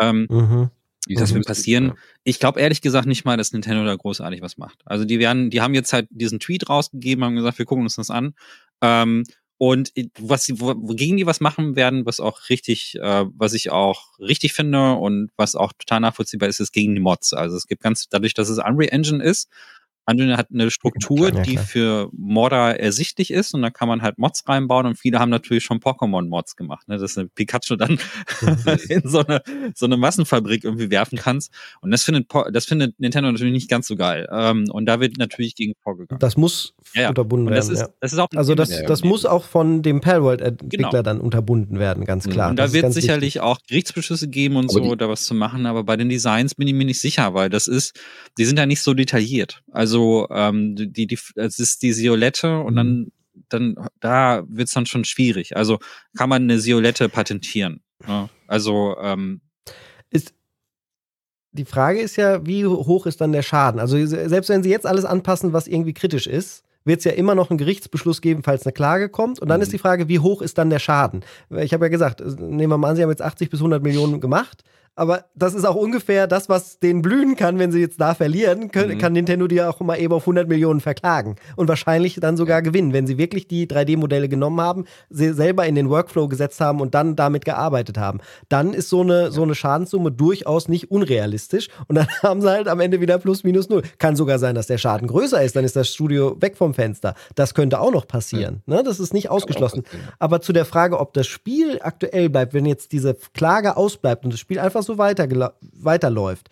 Ähm, 0.00 0.26
Mhm. 0.30 0.70
Wie 1.06 1.14
das 1.14 1.30
es 1.30 1.34
wird 1.34 1.46
passieren. 1.46 1.94
Ich 2.22 2.38
glaube 2.38 2.60
ehrlich 2.60 2.80
gesagt 2.80 3.08
nicht 3.08 3.24
mal, 3.24 3.36
dass 3.36 3.52
Nintendo 3.52 3.84
da 3.84 3.94
großartig 3.96 4.40
was 4.40 4.56
macht. 4.56 4.78
Also 4.84 5.04
die 5.04 5.18
werden, 5.18 5.50
die 5.50 5.60
haben 5.60 5.74
jetzt 5.74 5.92
halt 5.92 6.06
diesen 6.10 6.38
Tweet 6.38 6.68
rausgegeben, 6.68 7.24
haben 7.24 7.34
gesagt, 7.34 7.58
wir 7.58 7.66
gucken 7.66 7.82
uns 7.84 7.96
das 7.96 8.08
an. 8.08 8.34
Ähm, 8.80 9.24
und 9.58 9.92
was 10.18 10.44
sie, 10.44 10.60
wo- 10.60 10.76
wogegen 10.76 11.16
die 11.16 11.26
was 11.26 11.40
machen 11.40 11.74
werden, 11.74 12.06
was 12.06 12.20
auch 12.20 12.48
richtig, 12.48 12.96
äh, 13.00 13.24
was 13.34 13.52
ich 13.52 13.70
auch 13.70 14.16
richtig 14.20 14.52
finde 14.52 14.92
und 14.92 15.30
was 15.36 15.56
auch 15.56 15.72
total 15.72 16.00
nachvollziehbar 16.00 16.48
ist, 16.48 16.60
ist 16.60 16.72
gegen 16.72 16.94
die 16.94 17.00
Mods. 17.00 17.32
Also 17.32 17.56
es 17.56 17.66
gibt 17.66 17.82
ganz, 17.82 18.08
dadurch, 18.08 18.34
dass 18.34 18.48
es 18.48 18.58
Unreal 18.58 18.92
Engine 18.92 19.22
ist, 19.22 19.48
Unreal 20.06 20.36
hat 20.36 20.48
eine 20.52 20.70
Struktur. 20.70 21.32
Ja, 21.32 21.42
die 21.42 21.56
für 21.58 22.08
Modder 22.12 22.78
ersichtlich 22.80 23.30
ist 23.30 23.54
und 23.54 23.62
da 23.62 23.70
kann 23.70 23.88
man 23.88 24.02
halt 24.02 24.18
Mods 24.18 24.42
reinbauen 24.48 24.86
und 24.86 24.98
viele 24.98 25.18
haben 25.18 25.30
natürlich 25.30 25.62
schon 25.64 25.78
Pokémon-Mods 25.80 26.56
gemacht, 26.56 26.88
ne, 26.88 26.98
dass 26.98 27.14
du 27.14 27.28
Pikachu 27.28 27.76
dann 27.76 27.98
in 28.88 29.02
so 29.08 29.24
eine, 29.24 29.42
so 29.74 29.86
eine 29.86 29.96
Massenfabrik 29.96 30.64
irgendwie 30.64 30.90
werfen 30.90 31.18
kannst. 31.18 31.52
Und 31.80 31.90
das 31.90 32.02
findet, 32.02 32.26
das 32.52 32.64
findet 32.64 32.98
Nintendo 33.00 33.30
natürlich 33.30 33.52
nicht 33.52 33.70
ganz 33.70 33.86
so 33.86 33.96
geil. 33.96 34.28
Ähm, 34.32 34.66
und 34.70 34.86
da 34.86 35.00
wird 35.00 35.16
natürlich 35.18 35.54
gegen 35.54 35.74
vorgegangen. 35.82 36.18
Das 36.18 36.36
muss 36.36 36.74
Ja, 36.94 37.02
ja. 37.02 37.08
unterbunden 37.10 37.48
Und 37.48 37.54
das 37.54 37.68
werden. 37.68 37.74
ist, 37.76 37.80
ja. 37.88 37.94
das 38.00 38.12
ist 38.12 38.18
auch 38.18 38.28
Also 38.34 38.54
das, 38.54 38.82
das 38.86 39.04
muss 39.04 39.24
auch 39.26 39.44
von 39.44 39.82
dem 39.82 40.00
Palworld-Entwickler 40.00 40.88
Genau. 40.90 41.02
dann 41.02 41.20
unterbunden 41.20 41.78
werden, 41.78 42.04
ganz 42.04 42.28
klar. 42.28 42.50
Und 42.50 42.56
Das 42.58 42.72
da 42.72 42.78
ist 42.78 42.82
wird 42.82 42.92
sicherlich 42.94 43.22
wichtig. 43.36 43.40
auch 43.42 43.58
Gerichtsbeschlüsse 43.68 44.28
geben 44.28 44.56
und 44.56 44.70
Aber 44.74 44.84
so, 44.84 44.94
da 44.96 45.08
was 45.08 45.24
zu 45.24 45.34
machen, 45.34 45.66
aber 45.66 45.84
bei 45.84 45.96
den 45.96 46.08
Designs 46.08 46.54
bin 46.54 46.66
ich 46.68 46.74
mir 46.74 46.84
nicht 46.84 47.00
sicher, 47.00 47.34
weil 47.34 47.48
das 47.50 47.66
ist, 47.68 47.98
die 48.38 48.44
sind 48.44 48.58
ja 48.58 48.66
nicht 48.66 48.82
so 48.82 48.94
detailliert. 48.94 49.62
Also 49.70 49.92
ähm, 50.30 50.76
die, 50.76 51.06
die, 51.06 51.18
es 51.36 51.58
ist 51.58 51.82
die 51.82 51.92
Siolette 51.92 52.58
und 52.60 52.76
dann, 52.76 53.12
dann, 53.48 53.74
da 54.00 54.42
wird's 54.48 54.72
dann 54.74 54.86
schon 54.86 55.04
schwierig. 55.04 55.56
Also 55.56 55.78
kann 56.16 56.28
man 56.28 56.42
eine 56.42 56.58
Siolette 56.58 57.08
patentieren. 57.08 57.80
Ja? 58.06 58.28
Also 58.46 58.96
ähm, 59.00 59.40
Ist, 60.10 60.34
die 61.52 61.64
Frage 61.64 62.00
ist 62.00 62.16
ja, 62.16 62.44
wie 62.46 62.64
hoch 62.66 63.06
ist 63.06 63.20
dann 63.20 63.32
der 63.32 63.42
Schaden? 63.42 63.78
Also 63.80 63.96
se- 64.06 64.28
selbst 64.28 64.48
wenn 64.48 64.62
sie 64.62 64.70
jetzt 64.70 64.86
alles 64.86 65.04
anpassen, 65.04 65.52
was 65.52 65.66
irgendwie 65.68 65.92
kritisch 65.92 66.26
ist, 66.26 66.64
wird 66.84 66.98
es 66.98 67.04
ja 67.04 67.12
immer 67.12 67.34
noch 67.34 67.50
einen 67.50 67.58
Gerichtsbeschluss 67.58 68.20
geben, 68.22 68.42
falls 68.42 68.66
eine 68.66 68.72
Klage 68.72 69.08
kommt. 69.08 69.38
Und 69.38 69.48
dann 69.48 69.58
Mhm. 69.60 69.62
ist 69.64 69.72
die 69.72 69.78
Frage, 69.78 70.08
wie 70.08 70.18
hoch 70.18 70.42
ist 70.42 70.58
dann 70.58 70.70
der 70.70 70.78
Schaden? 70.80 71.24
Ich 71.50 71.72
habe 71.74 71.84
ja 71.84 71.88
gesagt, 71.90 72.20
nehmen 72.40 72.70
wir 72.70 72.78
mal 72.78 72.90
an, 72.90 72.96
sie 72.96 73.02
haben 73.02 73.10
jetzt 73.10 73.22
80 73.22 73.50
bis 73.50 73.60
100 73.60 73.82
Millionen 73.82 74.20
gemacht. 74.20 74.64
Aber 74.94 75.24
das 75.34 75.54
ist 75.54 75.64
auch 75.64 75.74
ungefähr 75.74 76.26
das, 76.26 76.48
was 76.50 76.78
denen 76.78 77.00
blühen 77.00 77.34
kann, 77.34 77.58
wenn 77.58 77.72
sie 77.72 77.80
jetzt 77.80 77.98
da 78.00 78.14
verlieren, 78.14 78.70
können, 78.70 78.96
Mhm. 78.96 78.98
kann 78.98 79.12
Nintendo 79.14 79.46
die 79.46 79.62
auch 79.62 79.80
mal 79.80 79.96
eben 79.98 80.12
auf 80.12 80.26
100 80.26 80.48
Millionen 80.48 80.80
verklagen 80.80 81.36
und 81.56 81.66
wahrscheinlich 81.68 82.18
dann 82.20 82.36
sogar 82.36 82.60
gewinnen, 82.60 82.92
wenn 82.92 83.06
sie 83.06 83.16
wirklich 83.16 83.48
die 83.48 83.66
3D-Modelle 83.66 84.28
genommen 84.28 84.60
haben, 84.60 84.84
sie 85.08 85.32
selber 85.32 85.66
in 85.66 85.74
den 85.76 85.88
Workflow 85.88 86.28
gesetzt 86.28 86.60
haben 86.60 86.80
und 86.80 86.94
dann 86.94 87.16
damit 87.16 87.44
gearbeitet 87.46 87.96
haben. 87.96 88.18
Dann 88.50 88.74
ist 88.74 88.90
so 88.90 89.00
eine, 89.00 89.30
so 89.32 89.42
eine 89.42 89.54
Schadenssumme 89.54 90.12
durchaus 90.12 90.68
nicht 90.68 90.90
unrealistisch 90.90 91.68
und 91.88 91.96
dann 91.96 92.06
haben 92.22 92.42
sie 92.42 92.50
halt 92.50 92.68
am 92.68 92.80
Ende 92.80 93.00
wieder 93.00 93.18
plus 93.18 93.44
minus 93.44 93.70
null. 93.70 93.82
Kann 93.98 94.14
sogar 94.14 94.38
sein, 94.38 94.54
dass 94.54 94.66
der 94.66 94.76
Schaden 94.78 95.08
größer 95.08 95.42
ist, 95.42 95.56
dann 95.56 95.64
ist 95.64 95.74
das 95.74 95.88
Studio 95.88 96.36
weg 96.40 96.56
vom 96.56 96.74
Fenster. 96.74 97.14
Das 97.34 97.54
könnte 97.54 97.80
auch 97.80 97.92
noch 97.92 98.06
passieren. 98.06 98.62
Ne? 98.66 98.82
Das 98.84 99.00
ist 99.00 99.14
nicht 99.14 99.30
ausgeschlossen. 99.30 99.84
ja. 99.90 99.98
Aber 100.18 100.42
zu 100.42 100.52
der 100.52 100.66
Frage, 100.66 101.00
ob 101.00 101.14
das 101.14 101.26
Spiel 101.26 101.78
aktuell 101.82 102.28
bleibt, 102.28 102.52
wenn 102.52 102.66
jetzt 102.66 102.92
diese 102.92 103.16
Klage 103.32 103.76
ausbleibt 103.78 104.24
und 104.24 104.32
das 104.34 104.40
Spiel 104.40 104.58
einfach 104.58 104.81
so 104.82 104.94
weitergela- 104.94 105.54
weiterläuft, 105.60 106.48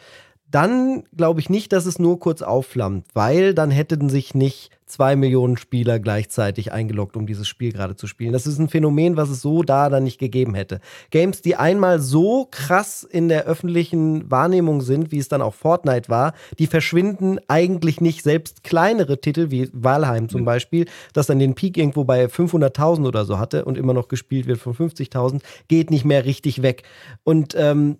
dann 0.51 1.05
glaube 1.17 1.41
ich 1.41 1.49
nicht, 1.49 1.73
dass 1.73 1.87
es 1.87 1.99
nur 1.99 2.19
kurz 2.19 2.43
aufflammt, 2.43 3.07
weil 3.15 3.55
dann 3.55 3.71
hätten 3.71 4.09
sich 4.09 4.35
nicht 4.35 4.71
zwei 4.87 5.15
Millionen 5.15 5.57
Spieler 5.57 6.01
gleichzeitig 6.01 6.73
eingeloggt, 6.73 7.17
um 7.17 7.25
dieses 7.25 7.47
Spiel 7.47 7.73
gerade 7.73 7.95
zu 7.95 8.09
spielen. 8.09 8.33
Das 8.33 8.49
ist 8.49 8.59
ein 8.59 8.69
Phänomen, 8.69 9.17
was 9.17 9.31
es 9.31 9.41
so 9.41 9.63
da 9.63 9.89
dann 9.89 10.03
nicht 10.03 10.19
gegeben 10.19 10.55
hätte. 10.55 10.81
Games, 11.13 11.43
die 11.43 11.55
einmal 11.55 12.01
so 12.01 12.49
krass 12.51 13.05
in 13.05 13.29
der 13.29 13.45
öffentlichen 13.45 14.29
Wahrnehmung 14.29 14.81
sind, 14.81 15.13
wie 15.13 15.19
es 15.19 15.29
dann 15.29 15.43
auch 15.43 15.55
Fortnite 15.55 16.09
war, 16.09 16.33
die 16.59 16.67
verschwinden 16.67 17.39
eigentlich 17.47 18.01
nicht. 18.01 18.25
Selbst 18.25 18.65
kleinere 18.65 19.21
Titel 19.21 19.53
wie 19.53 19.71
Valheim 19.73 20.29
zum 20.29 20.45
Beispiel, 20.45 20.87
das 21.13 21.29
dann 21.29 21.39
den 21.39 21.55
Peak 21.55 21.77
irgendwo 21.77 22.03
bei 22.03 22.25
500.000 22.25 23.07
oder 23.07 23.25
so 23.25 23.39
hatte 23.39 23.65
und 23.65 23.79
immer 23.79 23.95
noch 23.95 24.09
gespielt 24.09 24.49
wird 24.49 24.59
von 24.59 24.75
50.000, 24.75 25.43
geht 25.69 25.91
nicht 25.91 26.05
mehr 26.05 26.25
richtig 26.25 26.63
weg. 26.63 26.83
Und 27.23 27.55
ähm, 27.57 27.99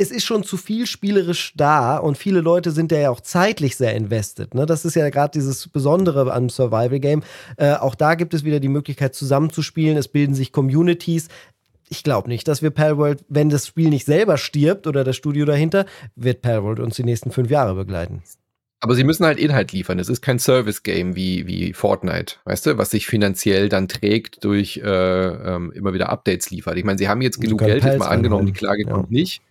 es 0.00 0.12
ist 0.12 0.24
schon 0.24 0.44
zu 0.44 0.56
viel 0.56 0.86
spielerisch 0.86 1.52
da 1.56 1.96
und 1.96 2.16
viele 2.16 2.40
Leute 2.40 2.70
sind 2.70 2.92
ja 2.92 3.10
auch 3.10 3.20
zeitlich 3.20 3.76
sehr 3.76 3.94
invested. 3.94 4.54
Ne? 4.54 4.64
Das 4.64 4.84
ist 4.84 4.94
ja 4.94 5.10
gerade 5.10 5.32
dieses 5.32 5.66
Besondere 5.68 6.32
am 6.32 6.48
Survival-Game. 6.48 7.24
Äh, 7.56 7.74
auch 7.74 7.96
da 7.96 8.14
gibt 8.14 8.32
es 8.32 8.44
wieder 8.44 8.60
die 8.60 8.68
Möglichkeit 8.68 9.16
zusammenzuspielen. 9.16 9.96
Es 9.96 10.06
bilden 10.06 10.34
sich 10.34 10.52
Communities. 10.52 11.26
Ich 11.88 12.04
glaube 12.04 12.28
nicht, 12.28 12.46
dass 12.46 12.62
wir 12.62 12.70
Palworld, 12.70 13.24
wenn 13.28 13.50
das 13.50 13.66
Spiel 13.66 13.88
nicht 13.88 14.06
selber 14.06 14.38
stirbt 14.38 14.86
oder 14.86 15.02
das 15.02 15.16
Studio 15.16 15.44
dahinter, 15.44 15.84
wird 16.14 16.42
Palworld 16.42 16.78
uns 16.78 16.94
die 16.94 17.04
nächsten 17.04 17.32
fünf 17.32 17.50
Jahre 17.50 17.74
begleiten. 17.74 18.22
Aber 18.80 18.94
sie 18.94 19.02
müssen 19.02 19.26
halt 19.26 19.40
Inhalt 19.40 19.72
liefern. 19.72 19.98
Es 19.98 20.08
ist 20.08 20.22
kein 20.22 20.38
Service-Game 20.38 21.16
wie, 21.16 21.48
wie 21.48 21.72
Fortnite, 21.72 22.36
weißt 22.44 22.66
du, 22.66 22.78
was 22.78 22.90
sich 22.90 23.08
finanziell 23.08 23.68
dann 23.68 23.88
trägt 23.88 24.44
durch 24.44 24.76
äh, 24.76 24.86
ähm, 24.86 25.72
immer 25.72 25.92
wieder 25.92 26.10
Updates 26.10 26.50
liefert. 26.50 26.76
Ich 26.76 26.84
meine, 26.84 26.98
sie 26.98 27.08
haben 27.08 27.20
jetzt 27.20 27.40
genug 27.40 27.58
Geld, 27.58 27.82
jetzt 27.82 27.98
mal 27.98 28.06
angenommen, 28.06 28.46
die. 28.46 28.52
Klage 28.52 28.84
Ja. 28.84 28.92
kommt 28.92 29.10
nicht. 29.10 29.42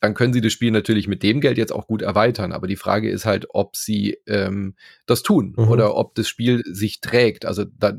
Dann 0.00 0.14
können 0.14 0.32
sie 0.32 0.40
das 0.40 0.52
Spiel 0.52 0.70
natürlich 0.70 1.08
mit 1.08 1.22
dem 1.22 1.40
Geld 1.40 1.58
jetzt 1.58 1.72
auch 1.72 1.86
gut 1.86 2.02
erweitern. 2.02 2.52
Aber 2.52 2.66
die 2.66 2.76
Frage 2.76 3.10
ist 3.10 3.26
halt, 3.26 3.46
ob 3.50 3.76
sie 3.76 4.16
ähm, 4.26 4.74
das 5.06 5.22
tun 5.22 5.54
Mhm. 5.56 5.68
oder 5.68 5.94
ob 5.96 6.14
das 6.14 6.28
Spiel 6.28 6.62
sich 6.66 7.00
trägt. 7.00 7.44
Also 7.44 7.64
da, 7.78 7.92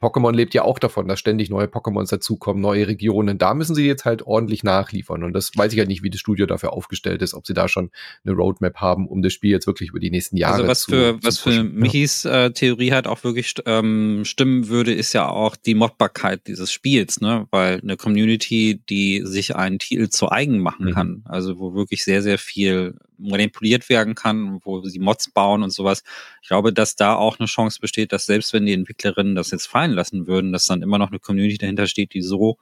Pokémon 0.00 0.32
lebt 0.34 0.54
ja 0.54 0.62
auch 0.62 0.78
davon, 0.78 1.06
dass 1.08 1.20
ständig 1.20 1.48
neue 1.50 1.66
Pokémons 1.66 2.10
dazukommen, 2.10 2.60
neue 2.60 2.86
Regionen. 2.88 3.38
Da 3.38 3.54
müssen 3.54 3.74
sie 3.74 3.86
jetzt 3.86 4.04
halt 4.04 4.22
ordentlich 4.22 4.64
nachliefern. 4.64 5.22
Und 5.24 5.32
das 5.34 5.50
weiß 5.54 5.72
ich 5.72 5.78
halt 5.78 5.88
nicht, 5.88 6.02
wie 6.02 6.10
das 6.10 6.20
Studio 6.20 6.46
dafür 6.46 6.72
aufgestellt 6.72 7.22
ist, 7.22 7.34
ob 7.34 7.46
sie 7.46 7.54
da 7.54 7.68
schon 7.68 7.90
eine 8.24 8.34
Roadmap 8.34 8.76
haben, 8.76 9.06
um 9.06 9.22
das 9.22 9.32
Spiel 9.32 9.50
jetzt 9.50 9.66
wirklich 9.66 9.90
über 9.90 10.00
die 10.00 10.10
nächsten 10.10 10.36
Jahre 10.36 10.54
Also 10.56 10.66
was 10.68 10.80
zu, 10.82 10.90
für, 10.90 11.18
zu 11.20 11.26
was 11.26 11.38
für 11.38 11.50
pushen. 11.50 11.74
Michis 11.74 12.24
äh, 12.24 12.50
Theorie 12.50 12.92
halt 12.92 13.06
auch 13.06 13.22
wirklich 13.24 13.54
ähm, 13.66 14.24
stimmen 14.24 14.68
würde, 14.68 14.92
ist 14.92 15.12
ja 15.12 15.28
auch 15.28 15.54
die 15.56 15.74
Modbarkeit 15.74 16.46
dieses 16.46 16.72
Spiels, 16.72 17.20
ne? 17.20 17.46
Weil 17.50 17.80
eine 17.80 17.96
Community, 17.96 18.80
die 18.88 19.22
sich 19.24 19.54
einen 19.54 19.78
Titel 19.78 20.08
zu 20.08 20.30
eigen 20.30 20.58
machen 20.58 20.86
Mhm. 20.86 20.90
kann, 20.92 21.22
also 21.26 21.35
wo 21.58 21.74
wirklich 21.74 22.04
sehr, 22.04 22.22
sehr 22.22 22.38
viel 22.38 22.94
manipuliert 23.18 23.88
werden 23.88 24.14
kann, 24.14 24.60
wo 24.64 24.82
sie 24.82 24.98
Mods 24.98 25.30
bauen 25.30 25.62
und 25.62 25.70
sowas. 25.70 26.02
Ich 26.42 26.48
glaube, 26.48 26.72
dass 26.72 26.96
da 26.96 27.14
auch 27.14 27.38
eine 27.38 27.46
Chance 27.46 27.80
besteht, 27.80 28.12
dass 28.12 28.26
selbst 28.26 28.52
wenn 28.52 28.66
die 28.66 28.72
Entwicklerinnen 28.72 29.34
das 29.34 29.50
jetzt 29.50 29.66
fallen 29.66 29.92
lassen 29.92 30.26
würden, 30.26 30.52
dass 30.52 30.64
dann 30.64 30.82
immer 30.82 30.98
noch 30.98 31.10
eine 31.10 31.18
Community 31.18 31.58
dahinter 31.58 31.86
steht, 31.86 32.14
die 32.14 32.22
so 32.22 32.58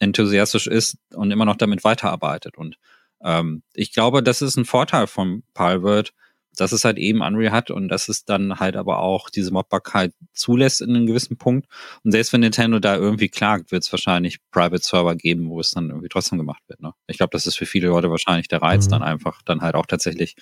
enthusiastisch 0.00 0.66
ist 0.66 0.98
und 1.14 1.30
immer 1.30 1.44
noch 1.44 1.56
damit 1.56 1.84
weiterarbeitet. 1.84 2.56
Und 2.56 2.78
ähm, 3.22 3.62
ich 3.74 3.92
glaube, 3.92 4.22
das 4.22 4.42
ist 4.42 4.56
ein 4.56 4.64
Vorteil 4.64 5.06
von 5.06 5.42
Palworld, 5.54 6.12
dass 6.60 6.72
es 6.72 6.84
halt 6.84 6.98
eben 6.98 7.20
Unreal 7.22 7.52
hat 7.52 7.70
und 7.70 7.88
dass 7.88 8.08
es 8.08 8.24
dann 8.24 8.58
halt 8.60 8.76
aber 8.76 8.98
auch 8.98 9.30
diese 9.30 9.52
Modbarkeit 9.52 10.12
zulässt 10.32 10.80
in 10.80 10.90
einem 10.90 11.06
gewissen 11.06 11.36
Punkt. 11.36 11.66
Und 12.04 12.12
selbst 12.12 12.32
wenn 12.32 12.40
Nintendo 12.40 12.78
da 12.78 12.96
irgendwie 12.96 13.28
klagt, 13.28 13.72
wird 13.72 13.84
es 13.84 13.92
wahrscheinlich 13.92 14.38
Private 14.50 14.82
Server 14.82 15.14
geben, 15.16 15.48
wo 15.50 15.60
es 15.60 15.70
dann 15.70 15.88
irgendwie 15.88 16.08
trotzdem 16.08 16.38
gemacht 16.38 16.62
wird. 16.68 16.80
Ne? 16.80 16.92
Ich 17.06 17.16
glaube, 17.18 17.30
das 17.32 17.46
ist 17.46 17.56
für 17.56 17.66
viele 17.66 17.88
Leute 17.88 18.10
wahrscheinlich 18.10 18.48
der 18.48 18.62
Reiz 18.62 18.86
Mhm. 18.86 18.90
dann 18.90 19.02
einfach, 19.02 19.42
dann 19.42 19.60
halt 19.60 19.74
auch 19.74 19.86
tatsächlich. 19.86 20.36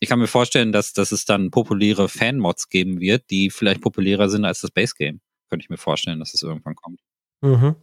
Ich 0.00 0.08
kann 0.08 0.18
mir 0.18 0.26
vorstellen, 0.26 0.72
dass, 0.72 0.92
dass 0.92 1.12
es 1.12 1.24
dann 1.24 1.50
populäre 1.50 2.08
Fan-Mods 2.08 2.68
geben 2.68 3.00
wird, 3.00 3.30
die 3.30 3.50
vielleicht 3.50 3.80
populärer 3.80 4.28
sind 4.28 4.44
als 4.44 4.60
das 4.60 4.70
Base-Game. 4.70 5.20
Könnte 5.50 5.64
ich 5.64 5.70
mir 5.70 5.76
vorstellen, 5.78 6.18
dass 6.18 6.34
es 6.34 6.42
irgendwann 6.42 6.74
kommt. 6.76 7.00
Mhm. 7.40 7.76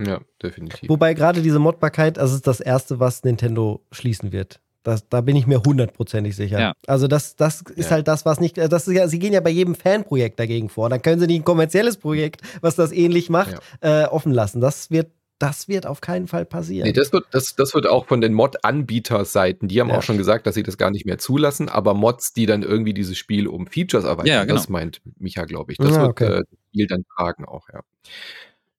Ja, 0.00 0.20
definitiv. 0.42 0.88
Wobei 0.88 1.14
gerade 1.14 1.40
diese 1.42 1.58
Modbarkeit, 1.58 2.16
das 2.16 2.32
ist 2.32 2.46
das 2.46 2.60
Erste, 2.60 2.98
was 2.98 3.22
Nintendo 3.22 3.84
schließen 3.92 4.32
wird. 4.32 4.60
Das, 4.84 5.08
da 5.08 5.20
bin 5.22 5.34
ich 5.34 5.46
mir 5.48 5.62
hundertprozentig 5.62 6.36
sicher. 6.36 6.60
Ja. 6.60 6.72
Also 6.86 7.08
das, 7.08 7.34
das 7.36 7.62
ist 7.74 7.86
Ja. 7.86 7.90
halt 7.96 8.06
das, 8.06 8.24
was 8.24 8.38
nicht, 8.38 8.56
das 8.58 8.86
ist 8.86 8.94
ja, 8.94 9.08
sie 9.08 9.18
gehen 9.18 9.32
ja 9.32 9.40
bei 9.40 9.50
jedem 9.50 9.74
Fanprojekt 9.74 10.38
dagegen 10.38 10.68
vor. 10.68 10.88
Dann 10.90 11.02
können 11.02 11.18
sie 11.18 11.26
nicht 11.26 11.40
ein 11.40 11.44
kommerzielles 11.44 11.96
Projekt, 11.96 12.42
was 12.60 12.76
das 12.76 12.92
ähnlich 12.92 13.30
macht, 13.30 13.56
äh, 13.80 14.04
offen 14.04 14.30
lassen. 14.32 14.60
Das 14.60 14.90
wird, 14.90 15.10
das 15.38 15.66
wird 15.68 15.86
auf 15.86 16.00
keinen 16.00 16.28
Fall 16.28 16.44
passieren. 16.44 16.86
Nee, 16.86 16.92
das 16.92 17.12
wird, 17.12 17.24
das, 17.32 17.56
das 17.56 17.74
wird 17.74 17.86
auch 17.88 18.06
von 18.06 18.20
den 18.20 18.32
Mod-Anbieterseiten, 18.34 19.68
die 19.68 19.80
haben 19.80 19.88
Ja. 19.88 19.98
auch 19.98 20.02
schon 20.02 20.16
gesagt, 20.18 20.46
dass 20.46 20.54
sie 20.54 20.62
das 20.62 20.76
gar 20.78 20.90
nicht 20.90 21.06
mehr 21.06 21.18
zulassen, 21.18 21.68
aber 21.68 21.94
Mods, 21.94 22.32
die 22.34 22.46
dann 22.46 22.62
irgendwie 22.62 22.94
dieses 22.94 23.16
Spiel 23.18 23.48
um 23.48 23.66
Features 23.66 24.04
erweitern, 24.04 24.26
Ja, 24.26 24.42
genau. 24.44 24.54
das 24.54 24.68
meint 24.68 25.00
Micha, 25.18 25.44
glaube 25.44 25.72
ich. 25.72 25.78
Das 25.78 25.90
Ja, 25.92 26.02
wird 26.02 26.10
okay. 26.10 26.24
äh, 26.26 26.28
das 26.38 26.58
Spiel 26.68 26.86
dann 26.86 27.04
tragen 27.16 27.44
auch, 27.46 27.68
ja. 27.72 27.80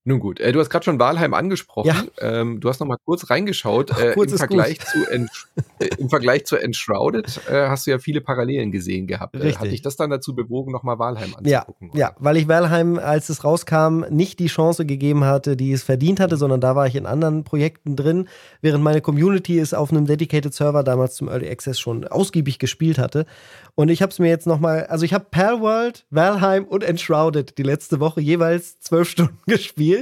Nun 0.08 0.20
gut, 0.20 0.40
äh, 0.40 0.52
du 0.52 0.60
hast 0.60 0.70
gerade 0.70 0.86
schon 0.86 1.00
Walheim 1.00 1.34
angesprochen. 1.34 1.88
Ja. 1.88 2.04
Ähm, 2.20 2.60
du 2.60 2.70
hast 2.70 2.80
noch 2.80 2.86
mal 2.86 2.98
kurz 3.04 3.28
reingeschaut. 3.32 3.90
Ach, 3.92 4.00
Äh, 4.00 4.14
kurz 4.14 4.30
Im 4.30 4.36
ist 4.36 4.40
Vergleich 4.40 4.78
äh, 5.10 5.88
im 5.98 6.10
Vergleich 6.10 6.46
zu 6.46 6.58
Enshrouded 6.58 7.42
äh, 7.50 7.68
hast 7.68 7.88
du 7.88 7.92
ja 7.92 7.98
viele 7.98 8.22
Parallelen 8.22 8.72
gesehen 8.72 9.08
gehabt. 9.08 9.36
Richtig. 9.36 9.60
Hat 9.60 9.72
dich 9.72 9.82
das 9.82 9.96
dann 9.96 10.12
dazu 10.12 10.36
bewogen, 10.36 10.72
nochmal 10.72 11.00
Valheim 11.00 11.36
anzugucken? 11.36 11.90
Ja, 11.94 12.00
ja, 12.00 12.16
weil 12.20 12.38
ich 12.38 12.48
Valheim, 12.48 13.00
als 13.00 13.30
es 13.30 13.44
rauskam, 13.44 14.06
nicht 14.12 14.38
die 14.38 14.46
Chance 14.46 14.86
gegeben 14.86 15.24
hatte, 15.24 15.58
die 15.58 15.72
es 15.72 15.82
verdient 15.82 16.20
hatte, 16.20 16.38
sondern 16.38 16.62
da 16.62 16.76
war 16.76 16.86
ich 16.86 16.96
in 16.96 17.08
anderen 17.08 17.44
Projekten 17.44 17.96
drin, 17.96 18.28
während 18.62 18.84
meine 18.84 19.02
Community 19.02 19.58
es 19.58 19.74
auf 19.74 19.92
einem 19.92 20.06
Dedicated 20.06 20.54
Server 20.54 20.84
damals 20.84 21.16
zum 21.16 21.30
Early 21.30 21.50
Access 21.50 21.80
schon 21.80 22.06
ausgiebig 22.08 22.60
gespielt 22.60 23.00
hatte. 23.00 23.26
Und 23.74 23.90
ich 23.90 24.04
habe 24.04 24.12
es 24.12 24.20
mir 24.20 24.30
jetzt 24.30 24.46
nochmal, 24.46 24.86
also 24.86 25.04
ich 25.04 25.14
habe 25.14 25.26
Palworld, 25.32 26.06
Valheim 26.12 26.66
und 26.66 26.84
Enshrouded 26.84 27.58
die 27.58 27.64
letzte 27.64 28.00
Woche 28.00 28.22
jeweils 28.22 28.80
zwölf 28.80 29.10
Stunden 29.16 29.40
gespielt. 29.48 29.95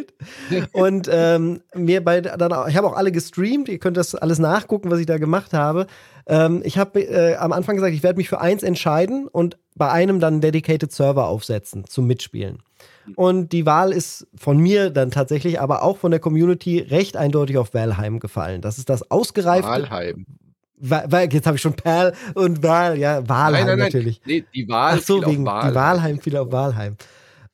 Und 0.72 1.10
ähm, 1.12 1.62
mir 1.74 2.04
bei 2.04 2.22
dann 2.22 2.70
ich 2.70 2.78
habe 2.78 2.88
auch 2.88 2.96
alle 2.96 3.12
gestreamt, 3.12 3.70
ihr 3.70 3.80
könnt 3.80 3.98
das 3.98 4.16
alles 4.16 4.40
nachgucken, 4.40 4.92
was 4.92 5.00
ich 5.00 5.06
da 5.06 5.18
gemacht 5.18 5.54
habe. 5.54 5.88
Ähm, 6.26 6.62
ich 6.64 6.78
habe 6.78 7.02
äh, 7.02 7.36
am 7.36 7.52
Anfang 7.52 7.76
gesagt, 7.76 7.94
ich 7.94 8.04
werde 8.04 8.18
mich 8.18 8.30
für 8.30 8.40
eins 8.40 8.64
entscheiden 8.64 9.28
und 9.28 9.58
bei 9.76 9.90
einem 9.92 10.20
dann 10.20 10.36
einen 10.36 10.42
Dedicated 10.42 10.92
Server 10.92 11.28
aufsetzen 11.28 11.86
zum 11.88 12.08
Mitspielen. 12.08 12.60
Und 13.16 13.52
die 13.52 13.66
Wahl 13.66 13.92
ist 13.92 14.28
von 14.36 14.58
mir 14.58 14.90
dann 14.90 15.12
tatsächlich, 15.12 15.60
aber 15.60 15.84
auch 15.84 15.98
von 15.98 16.12
der 16.12 16.20
Community 16.20 16.80
recht 16.80 17.18
eindeutig 17.18 17.58
auf 17.58 17.74
Valheim 17.74 18.20
gefallen. 18.20 18.62
Das 18.62 18.78
ist 18.78 18.90
das 18.90 19.10
ausgereifte. 19.12 19.70
Valheim. 19.70 20.26
Wa 20.78 21.22
jetzt 21.22 21.46
habe 21.46 21.56
ich 21.56 21.62
schon 21.62 21.76
Perl 21.76 22.14
und 22.34 22.62
Wahl, 22.62 22.98
ja, 22.98 23.28
Wahlheim 23.28 23.54
Nein, 23.54 23.68
nein, 23.68 23.78
nein. 23.80 23.88
natürlich. 23.88 24.22
Nee, 24.26 24.44
die 24.54 24.68
Wahl 24.68 24.98
Ach 24.98 25.02
so, 25.02 25.26
wegen 25.26 25.46
Valheim. 25.46 25.70
die 25.70 25.76
Wahlheim 25.76 26.20
fiel 26.20 26.38
auf 26.38 26.52
Wahlheim. 26.52 26.98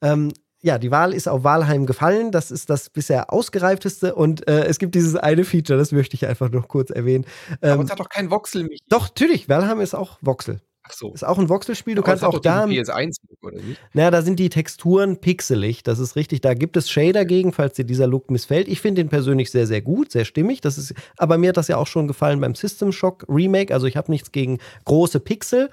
Ähm, 0.01 0.31
ja, 0.61 0.77
die 0.77 0.91
Wahl 0.91 1.13
ist 1.13 1.27
auf 1.27 1.43
Wahlheim 1.43 1.85
gefallen. 1.85 2.31
Das 2.31 2.51
ist 2.51 2.69
das 2.69 2.89
bisher 2.89 3.31
ausgereifteste 3.31 4.15
und 4.15 4.47
äh, 4.47 4.65
es 4.65 4.79
gibt 4.79 4.95
dieses 4.95 5.15
eine 5.15 5.45
Feature, 5.45 5.79
das 5.79 5.91
möchte 5.91 6.15
ich 6.15 6.27
einfach 6.27 6.49
noch 6.49 6.67
kurz 6.67 6.89
erwähnen. 6.89 7.25
Aber 7.61 7.73
Ähm, 7.73 7.79
uns 7.79 7.91
hat 7.91 7.99
doch 7.99 8.09
kein 8.09 8.29
Voxel 8.29 8.63
mich. 8.63 8.79
doch, 8.89 9.07
natürlich, 9.09 9.47
Valheim 9.49 9.79
ist 9.81 9.95
auch 9.95 10.17
Voxel. 10.21 10.61
Ach 10.89 10.93
so. 10.93 11.13
Ist 11.13 11.25
auch 11.25 11.37
ein 11.37 11.49
Voxelspiel. 11.49 11.95
Du 11.95 12.01
Aber 12.01 12.11
kannst 12.11 12.23
auch 12.23 12.39
da. 12.39 12.65
diesen 12.65 12.85
PS1-Look, 12.85 13.43
oder 13.43 13.61
nicht? 13.61 13.79
Naja, 13.93 14.11
da 14.11 14.21
sind 14.21 14.39
die 14.39 14.49
Texturen 14.49 15.17
pixelig, 15.21 15.83
das 15.83 15.99
ist 15.99 16.15
richtig. 16.15 16.41
Da 16.41 16.53
gibt 16.53 16.77
es 16.77 16.89
Shader 16.89 17.25
gegen, 17.25 17.53
falls 17.53 17.75
dir 17.75 17.85
dieser 17.85 18.07
Look 18.07 18.31
missfällt. 18.31 18.67
Ich 18.67 18.81
finde 18.81 19.03
den 19.03 19.09
persönlich 19.09 19.51
sehr, 19.51 19.67
sehr 19.67 19.81
gut, 19.81 20.11
sehr 20.11 20.25
stimmig. 20.25 20.61
Das 20.61 20.77
ist, 20.77 20.93
aber 21.17 21.37
mir 21.37 21.49
hat 21.49 21.57
das 21.57 21.67
ja 21.67 21.77
auch 21.77 21.87
schon 21.87 22.07
gefallen 22.07 22.41
beim 22.41 22.55
System 22.55 22.91
Shock 22.91 23.25
Remake. 23.29 23.73
Also 23.73 23.85
ich 23.85 23.97
habe 23.97 24.11
nichts 24.11 24.31
gegen 24.31 24.57
große 24.85 25.19
Pixel 25.19 25.69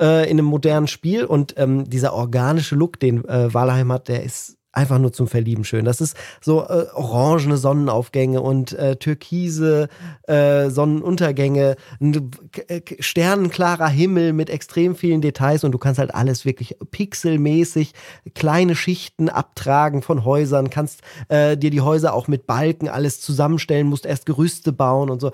äh, 0.00 0.24
in 0.24 0.38
einem 0.38 0.46
modernen 0.46 0.86
Spiel. 0.86 1.24
Und 1.24 1.54
ähm, 1.56 1.88
dieser 1.88 2.12
organische 2.12 2.76
Look, 2.76 3.00
den 3.00 3.24
äh, 3.24 3.52
Valheim 3.52 3.90
hat, 3.92 4.08
der 4.08 4.22
ist 4.22 4.59
einfach 4.72 4.98
nur 4.98 5.12
zum 5.12 5.26
Verlieben 5.26 5.64
schön. 5.64 5.84
Das 5.84 6.00
ist 6.00 6.16
so 6.40 6.62
äh, 6.62 6.86
orangene 6.94 7.56
Sonnenaufgänge 7.56 8.40
und 8.40 8.72
äh, 8.72 8.96
türkise 8.96 9.88
äh, 10.28 10.70
Sonnenuntergänge, 10.70 11.76
ein 12.00 12.30
äh, 12.68 12.80
sternenklarer 13.00 13.88
Himmel 13.88 14.32
mit 14.32 14.48
extrem 14.48 14.94
vielen 14.94 15.20
Details 15.20 15.64
und 15.64 15.72
du 15.72 15.78
kannst 15.78 15.98
halt 15.98 16.14
alles 16.14 16.44
wirklich 16.44 16.76
pixelmäßig 16.90 17.94
kleine 18.34 18.76
Schichten 18.76 19.28
abtragen 19.28 20.02
von 20.02 20.24
Häusern, 20.24 20.70
kannst 20.70 21.00
äh, 21.28 21.56
dir 21.56 21.70
die 21.70 21.80
Häuser 21.80 22.14
auch 22.14 22.28
mit 22.28 22.46
Balken 22.46 22.88
alles 22.88 23.20
zusammenstellen, 23.20 23.88
musst 23.88 24.06
erst 24.06 24.26
Gerüste 24.26 24.72
bauen 24.72 25.10
und 25.10 25.20
so. 25.20 25.32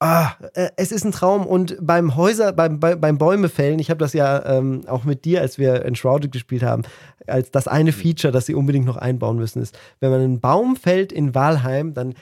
Ah, 0.00 0.32
äh, 0.54 0.70
es 0.76 0.92
ist 0.92 1.04
ein 1.04 1.12
Traum 1.12 1.46
und 1.46 1.76
beim 1.80 2.16
Häuser, 2.16 2.52
beim, 2.52 2.80
bei, 2.80 2.96
beim 2.96 3.16
Bäumefällen, 3.16 3.78
ich 3.78 3.90
habe 3.90 3.98
das 3.98 4.12
ja 4.12 4.44
ähm, 4.44 4.82
auch 4.86 5.04
mit 5.04 5.24
dir, 5.24 5.40
als 5.40 5.56
wir 5.56 5.84
Enshrouded 5.84 6.32
gespielt 6.32 6.62
haben, 6.62 6.82
als 7.26 7.50
das 7.50 7.68
eine 7.68 7.92
Feature, 7.92 8.32
das 8.32 8.46
sie 8.46 8.54
unbedingt 8.54 8.86
noch 8.86 8.96
einbauen 8.96 9.36
müssen, 9.36 9.62
ist, 9.62 9.78
wenn 10.00 10.10
man 10.10 10.20
einen 10.20 10.40
Baum 10.40 10.76
fällt 10.76 11.12
in 11.12 11.34
Walheim, 11.34 11.94
dann 11.94 12.14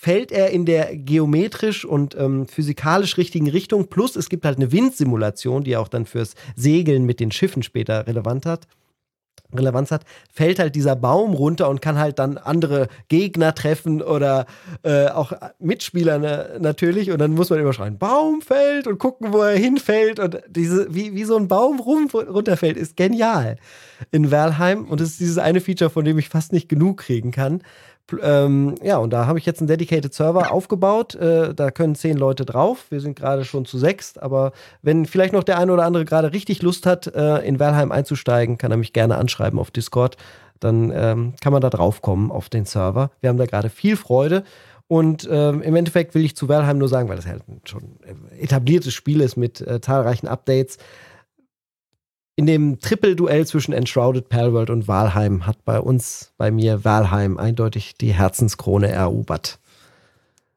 fällt 0.00 0.32
er 0.32 0.50
in 0.50 0.64
der 0.64 0.96
geometrisch 0.96 1.84
und 1.84 2.16
ähm, 2.18 2.46
physikalisch 2.46 3.16
richtigen 3.16 3.48
Richtung. 3.48 3.88
Plus 3.88 4.16
es 4.16 4.28
gibt 4.28 4.44
halt 4.44 4.56
eine 4.56 4.72
Windsimulation, 4.72 5.62
die 5.62 5.76
auch 5.76 5.88
dann 5.88 6.06
fürs 6.06 6.34
Segeln 6.56 7.04
mit 7.04 7.20
den 7.20 7.30
Schiffen 7.30 7.62
später 7.62 8.06
relevant 8.06 8.46
hat. 8.46 8.66
Relevanz 9.54 9.90
hat, 9.90 10.04
fällt 10.32 10.58
halt 10.58 10.74
dieser 10.74 10.96
Baum 10.96 11.34
runter 11.34 11.68
und 11.68 11.80
kann 11.82 11.98
halt 11.98 12.18
dann 12.18 12.38
andere 12.38 12.88
Gegner 13.08 13.54
treffen 13.54 14.02
oder 14.02 14.46
äh, 14.82 15.08
auch 15.08 15.32
Mitspieler 15.58 16.18
ne, 16.18 16.58
natürlich. 16.60 17.10
Und 17.10 17.18
dann 17.18 17.32
muss 17.32 17.50
man 17.50 17.58
immer 17.58 17.72
schreien, 17.72 17.98
Baum 17.98 18.42
fällt 18.42 18.86
und 18.86 18.98
gucken, 18.98 19.32
wo 19.32 19.42
er 19.42 19.56
hinfällt. 19.56 20.18
Und 20.18 20.40
diese, 20.48 20.94
wie, 20.94 21.14
wie 21.14 21.24
so 21.24 21.36
ein 21.36 21.48
Baum 21.48 21.80
rum, 21.80 22.08
runterfällt, 22.12 22.76
ist 22.76 22.96
genial 22.96 23.56
in 24.10 24.30
Valheim. 24.30 24.84
Und 24.86 25.00
es 25.00 25.10
ist 25.10 25.20
dieses 25.20 25.38
eine 25.38 25.60
Feature, 25.60 25.90
von 25.90 26.04
dem 26.04 26.18
ich 26.18 26.28
fast 26.28 26.52
nicht 26.52 26.68
genug 26.68 26.98
kriegen 26.98 27.30
kann. 27.30 27.62
Ähm, 28.22 28.74
ja, 28.82 28.98
und 28.98 29.10
da 29.10 29.26
habe 29.26 29.38
ich 29.38 29.46
jetzt 29.46 29.60
einen 29.60 29.68
Dedicated 29.68 30.12
Server 30.12 30.52
aufgebaut. 30.52 31.14
Äh, 31.14 31.54
da 31.54 31.70
können 31.70 31.94
zehn 31.94 32.16
Leute 32.16 32.44
drauf. 32.44 32.86
Wir 32.90 33.00
sind 33.00 33.18
gerade 33.18 33.44
schon 33.44 33.64
zu 33.64 33.78
sechs. 33.78 34.18
Aber 34.18 34.52
wenn 34.82 35.06
vielleicht 35.06 35.32
noch 35.32 35.44
der 35.44 35.58
eine 35.58 35.72
oder 35.72 35.84
andere 35.84 36.04
gerade 36.04 36.32
richtig 36.32 36.62
Lust 36.62 36.86
hat, 36.86 37.06
äh, 37.08 37.38
in 37.38 37.60
Valheim 37.60 37.92
einzusteigen, 37.92 38.58
kann 38.58 38.70
er 38.70 38.76
mich 38.76 38.92
gerne 38.92 39.16
anschreiben 39.16 39.58
auf 39.58 39.70
Discord. 39.70 40.16
Dann 40.60 40.92
ähm, 40.94 41.34
kann 41.40 41.52
man 41.52 41.62
da 41.62 41.70
drauf 41.70 42.02
kommen 42.02 42.30
auf 42.30 42.48
den 42.48 42.66
Server. 42.66 43.10
Wir 43.20 43.30
haben 43.30 43.38
da 43.38 43.46
gerade 43.46 43.70
viel 43.70 43.96
Freude. 43.96 44.44
Und 44.88 45.28
ähm, 45.30 45.62
im 45.62 45.76
Endeffekt 45.76 46.16
will 46.16 46.24
ich 46.24 46.34
zu 46.34 46.48
Valheim 46.48 46.78
nur 46.78 46.88
sagen, 46.88 47.08
weil 47.08 47.14
das 47.14 47.26
halt 47.26 47.48
ein 47.48 47.60
schon 47.64 48.00
etabliertes 48.40 48.92
Spiel 48.92 49.20
ist 49.20 49.36
mit 49.36 49.60
äh, 49.60 49.80
zahlreichen 49.80 50.26
Updates. 50.26 50.78
In 52.40 52.46
dem 52.46 52.80
Triple-Duell 52.80 53.46
zwischen 53.46 53.74
Enshrouded, 53.74 54.30
Palworld 54.30 54.70
und 54.70 54.88
Valheim 54.88 55.46
hat 55.46 55.62
bei 55.66 55.78
uns, 55.78 56.32
bei 56.38 56.50
mir, 56.50 56.86
Valheim 56.86 57.36
eindeutig 57.36 57.96
die 58.00 58.14
Herzenskrone 58.14 58.88
erobert. 58.88 59.58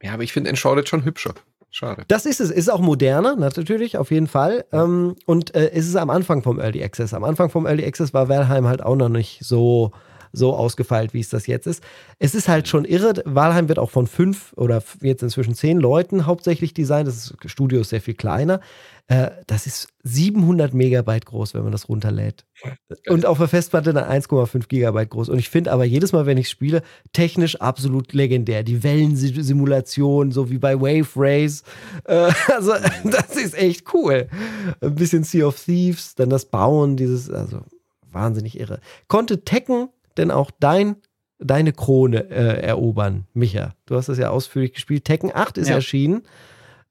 Ja, 0.02 0.14
aber 0.14 0.24
ich 0.24 0.32
finde 0.32 0.50
Enshrouded 0.50 0.88
schon 0.88 1.04
hübscher. 1.04 1.34
Schade. 1.72 2.06
Das 2.08 2.26
ist 2.26 2.40
es. 2.40 2.52
Ist 2.52 2.72
auch 2.72 2.80
moderner, 2.80 3.36
natürlich, 3.36 3.98
auf 3.98 4.12
jeden 4.12 4.28
Fall. 4.28 4.64
Ähm, 4.72 5.18
und 5.26 5.54
äh, 5.56 5.72
es 5.74 5.86
ist 5.86 5.98
am 5.98 6.10
Anfang 6.10 6.42
vom 6.42 6.58
Early 6.58 6.82
Access. 6.82 7.14
Am 7.14 7.26
Anfang 7.26 7.50
vom 7.50 7.66
Early 7.66 7.84
Access 7.84 8.14
war 8.14 8.30
Valheim 8.30 8.66
halt 8.66 8.82
auch 8.82 8.96
noch 8.96 9.10
nicht 9.10 9.40
so, 9.44 9.92
so 10.32 10.56
ausgefeilt, 10.56 11.14
wie 11.14 11.20
es 11.20 11.28
das 11.28 11.48
jetzt 11.48 11.68
ist. 11.68 11.84
Es 12.18 12.34
ist 12.34 12.48
halt 12.48 12.70
schon 12.70 12.86
irre. 12.86 13.22
Valheim 13.26 13.68
wird 13.68 13.80
auch 13.80 13.90
von 13.90 14.08
fünf 14.08 14.54
oder 14.56 14.82
jetzt 15.02 15.22
inzwischen 15.22 15.54
zehn 15.54 15.80
Leuten 15.80 16.28
hauptsächlich 16.28 16.74
designt. 16.74 17.10
Das 17.10 17.34
Studio 17.46 17.82
ist 17.82 17.90
sehr 17.90 18.00
viel 18.00 18.14
kleiner. 18.14 18.62
Äh, 19.08 19.32
das 19.48 19.68
ist 19.68 19.90
700 20.04 20.74
Megabyte 20.74 21.26
groß, 21.26 21.54
wenn 21.54 21.64
man 21.64 21.72
das 21.74 21.90
runterlädt. 21.90 22.46
Und 23.08 23.26
auf 23.26 23.38
der 23.38 23.50
Festplatte 23.50 23.94
dann 23.94 24.10
1,5 24.10 24.68
Gigabyte 24.68 25.10
groß. 25.10 25.30
Und 25.30 25.40
ich 25.40 25.50
finde 25.50 25.72
aber 25.72 25.84
jedes 25.84 26.14
Mal, 26.14 26.26
wenn 26.26 26.38
ich 26.38 26.50
spiele, 26.50 26.84
technisch 27.12 27.60
absolut 27.60 28.14
legendär. 28.14 28.64
Die 28.64 28.82
Wellensimulation, 28.82 30.32
so 30.32 30.50
wie 30.50 30.58
bei 30.58 30.80
Wave 30.80 31.10
Race. 31.16 31.64
Äh, 32.06 32.32
also, 32.56 32.74
das 33.04 33.36
ist 33.36 33.56
echt 33.58 33.94
cool. 33.94 34.28
Ein 34.82 34.96
bisschen 34.96 35.24
Sea 35.24 35.48
of 35.48 35.62
Thieves, 35.62 36.16
dann 36.16 36.30
das 36.30 36.46
Bauen, 36.46 36.96
dieses, 36.96 37.30
also 37.30 37.62
wahnsinnig 38.12 38.58
irre. 38.60 38.80
Konnte 39.08 39.44
Tekken 39.44 39.90
denn 40.18 40.32
auch 40.32 40.52
dein 40.60 40.96
deine 41.40 41.74
Krone 41.74 42.30
äh, 42.30 42.62
erobern, 42.62 43.26
Micha. 43.34 43.74
Du 43.86 43.96
hast 43.96 44.08
das 44.08 44.18
ja 44.18 44.30
ausführlich 44.30 44.74
gespielt. 44.74 45.04
Tekken 45.04 45.30
8 45.34 45.58
ist 45.58 45.68
Ja. 45.68 45.76
erschienen. 45.76 46.22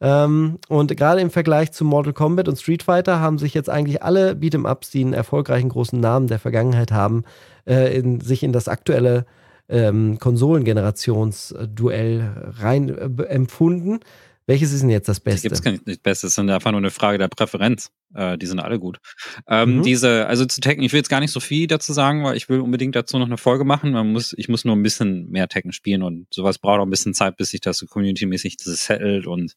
Ähm, 0.05 0.59
und 0.69 0.97
gerade 0.97 1.21
im 1.21 1.31
Vergleich 1.31 1.71
zu 1.71 1.85
Mortal 1.85 2.13
Kombat 2.13 2.49
und 2.49 2.59
Street 2.59 2.83
Fighter 2.83 3.21
haben 3.21 3.39
sich 3.39 3.55
jetzt 3.55 3.71
eigentlich 3.71 4.03
alle 4.03 4.33
Beat'em-Ups, 4.33 4.91
die 4.91 5.03
einen 5.03 5.13
erfolgreichen 5.13 5.69
großen 5.69 6.01
Namen 6.01 6.27
der 6.27 6.41
Vergangenheit 6.41 6.91
haben, 6.91 7.23
äh, 7.69 7.97
in, 7.97 8.21
sich 8.21 8.43
in 8.43 8.53
das 8.53 8.67
aktuelle 8.67 9.27
ähm, 9.69 10.19
Konsolengenerationsduell 10.19 12.53
rein 12.59 12.89
äh, 12.89 13.23
empfunden. 13.25 14.01
Welches 14.47 14.73
ist 14.73 14.83
denn 14.83 14.91
jetzt 14.91 15.09
das 15.09 15.23
Da 15.23 15.31
Beste? 15.31 15.49
gibt 15.49 15.65
es 15.65 15.87
nicht 15.87 16.03
Bestes, 16.03 16.33
es 16.33 16.39
ist 16.39 16.51
einfach 16.51 16.73
nur 16.73 16.81
eine 16.81 16.91
Frage 16.91 17.17
der 17.17 17.29
Präferenz. 17.29 17.93
Äh, 18.13 18.37
die 18.39 18.47
sind 18.47 18.59
alle 18.59 18.81
gut. 18.81 18.99
Ähm, 19.47 19.79
Mhm. 19.79 19.83
Diese, 19.85 20.27
also 20.27 20.45
zu 20.45 20.61
Tekken, 20.61 20.83
ich 20.83 20.93
will 20.93 20.99
jetzt 20.99 21.09
gar 21.09 21.21
nicht 21.21 21.31
so 21.31 21.39
viel 21.39 21.69
dazu 21.69 21.93
sagen, 21.93 22.25
weil 22.25 22.37
ich 22.37 22.49
will 22.49 22.59
unbedingt 22.61 22.97
dazu 22.97 23.19
noch 23.19 23.27
eine 23.27 23.39
Folge 23.39 23.65
machen. 23.65 23.93
Man 23.93 24.11
muss, 24.13 24.35
ich 24.37 24.49
muss 24.49 24.65
nur 24.65 24.75
ein 24.75 24.83
bisschen 24.83 25.31
mehr 25.31 25.47
Tekken 25.49 25.73
spielen 25.73 26.03
und 26.03 26.27
sowas 26.35 26.59
braucht 26.59 26.81
auch 26.81 26.85
ein 26.85 26.91
bisschen 26.91 27.15
Zeit, 27.15 27.37
bis 27.37 27.51
sich 27.51 27.61
das 27.61 27.79
so 27.79 27.87
community-mäßig 27.87 28.57
settelt 28.59 29.29
und 29.29 29.55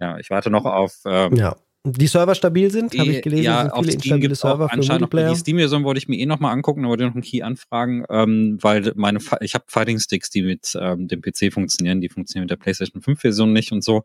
ja, 0.00 0.18
ich 0.18 0.30
warte 0.30 0.50
noch 0.50 0.64
auf 0.64 1.00
ähm, 1.06 1.34
ja. 1.34 1.56
Die 1.88 2.08
Server 2.08 2.34
stabil 2.34 2.68
sind, 2.70 2.98
habe 2.98 3.10
ich 3.10 3.22
gelesen. 3.22 3.44
ja, 3.44 3.70
auf 3.70 3.86
Steam 3.86 4.20
gibt 4.20 4.36
für 4.36 4.70
anscheinend 4.70 5.12
noch 5.12 5.28
die 5.28 5.36
Steam-Version 5.36 5.84
wollte 5.84 5.98
ich 5.98 6.08
mir 6.08 6.16
eh 6.16 6.26
noch 6.26 6.40
mal 6.40 6.50
angucken, 6.50 6.82
da 6.82 6.88
wollte 6.88 7.04
ich 7.04 7.08
noch 7.08 7.14
einen 7.14 7.22
Key 7.22 7.42
anfragen, 7.42 8.04
ähm, 8.10 8.58
weil 8.60 8.92
meine, 8.96 9.20
ich 9.40 9.54
habe 9.54 9.64
Fighting-Sticks, 9.68 10.30
die 10.30 10.42
mit 10.42 10.76
ähm, 10.80 11.06
dem 11.06 11.20
PC 11.20 11.52
funktionieren, 11.52 12.00
die 12.00 12.08
funktionieren 12.08 12.44
mit 12.44 12.50
der 12.50 12.56
PlayStation 12.56 13.02
5-Version 13.02 13.52
nicht 13.52 13.70
und 13.70 13.84
so. 13.84 14.02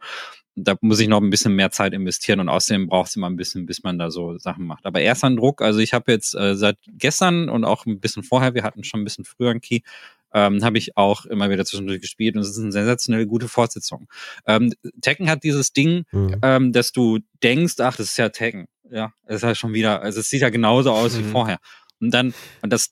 Da 0.56 0.76
muss 0.82 1.00
ich 1.00 1.08
noch 1.08 1.22
ein 1.22 1.32
bisschen 1.32 1.56
mehr 1.56 1.72
Zeit 1.72 1.94
investieren 1.94 2.40
und 2.40 2.50
außerdem 2.50 2.88
braucht 2.88 3.10
es 3.10 3.16
immer 3.16 3.30
ein 3.30 3.36
bisschen, 3.38 3.66
bis 3.66 3.82
man 3.82 3.98
da 3.98 4.12
so 4.12 4.38
Sachen 4.38 4.66
macht. 4.66 4.86
Aber 4.86 5.02
erst 5.02 5.24
an 5.24 5.38
Druck, 5.38 5.64
also 5.64 5.80
ich 5.80 5.94
habe 5.94 6.12
jetzt 6.12 6.36
äh, 6.36 6.56
seit 6.56 6.78
gestern 6.88 7.50
und 7.50 7.66
auch 7.66 7.88
ein 7.88 8.00
bisschen 8.00 8.22
vorher, 8.22 8.54
wir 8.54 8.64
hatten 8.64 8.84
schon 8.84 9.02
ein 9.02 9.06
bisschen 9.06 9.26
früher 9.26 9.50
einen 9.50 9.62
Key, 9.62 9.80
ähm, 10.34 10.64
habe 10.64 10.78
ich 10.78 10.98
auch 10.98 11.26
immer 11.26 11.50
wieder 11.50 11.66
zwischendurch 11.66 12.02
gespielt 12.02 12.36
und 12.36 12.42
es 12.42 12.50
ist 12.50 12.60
eine 12.60 12.72
sensationell 12.72 13.26
gute 13.26 13.48
Fortsetzung. 13.48 14.08
Ähm, 14.46 14.74
Tekken 15.02 15.30
hat 15.30 15.44
dieses 15.44 15.74
Ding, 15.74 16.04
Mhm. 16.12 16.36
ähm, 16.42 16.72
dass 16.72 16.92
du 16.92 17.20
denkst, 17.44 17.76
ach, 17.80 17.96
das 17.98 18.08
ist 18.12 18.18
ja 18.18 18.30
Tekken. 18.30 18.68
Ja, 18.90 19.14
das 19.26 19.38
ist 19.38 19.44
ja 19.44 19.56
schon 19.56 19.74
wieder, 19.74 20.02
also 20.02 20.20
es 20.20 20.30
sieht 20.30 20.42
ja 20.42 20.50
genauso 20.50 20.92
aus 20.92 21.18
wie 21.18 21.24
Mhm. 21.24 21.32
vorher. 21.32 21.60
Und 22.00 22.12
dann, 22.14 22.34
und 22.62 22.72
das 22.74 22.92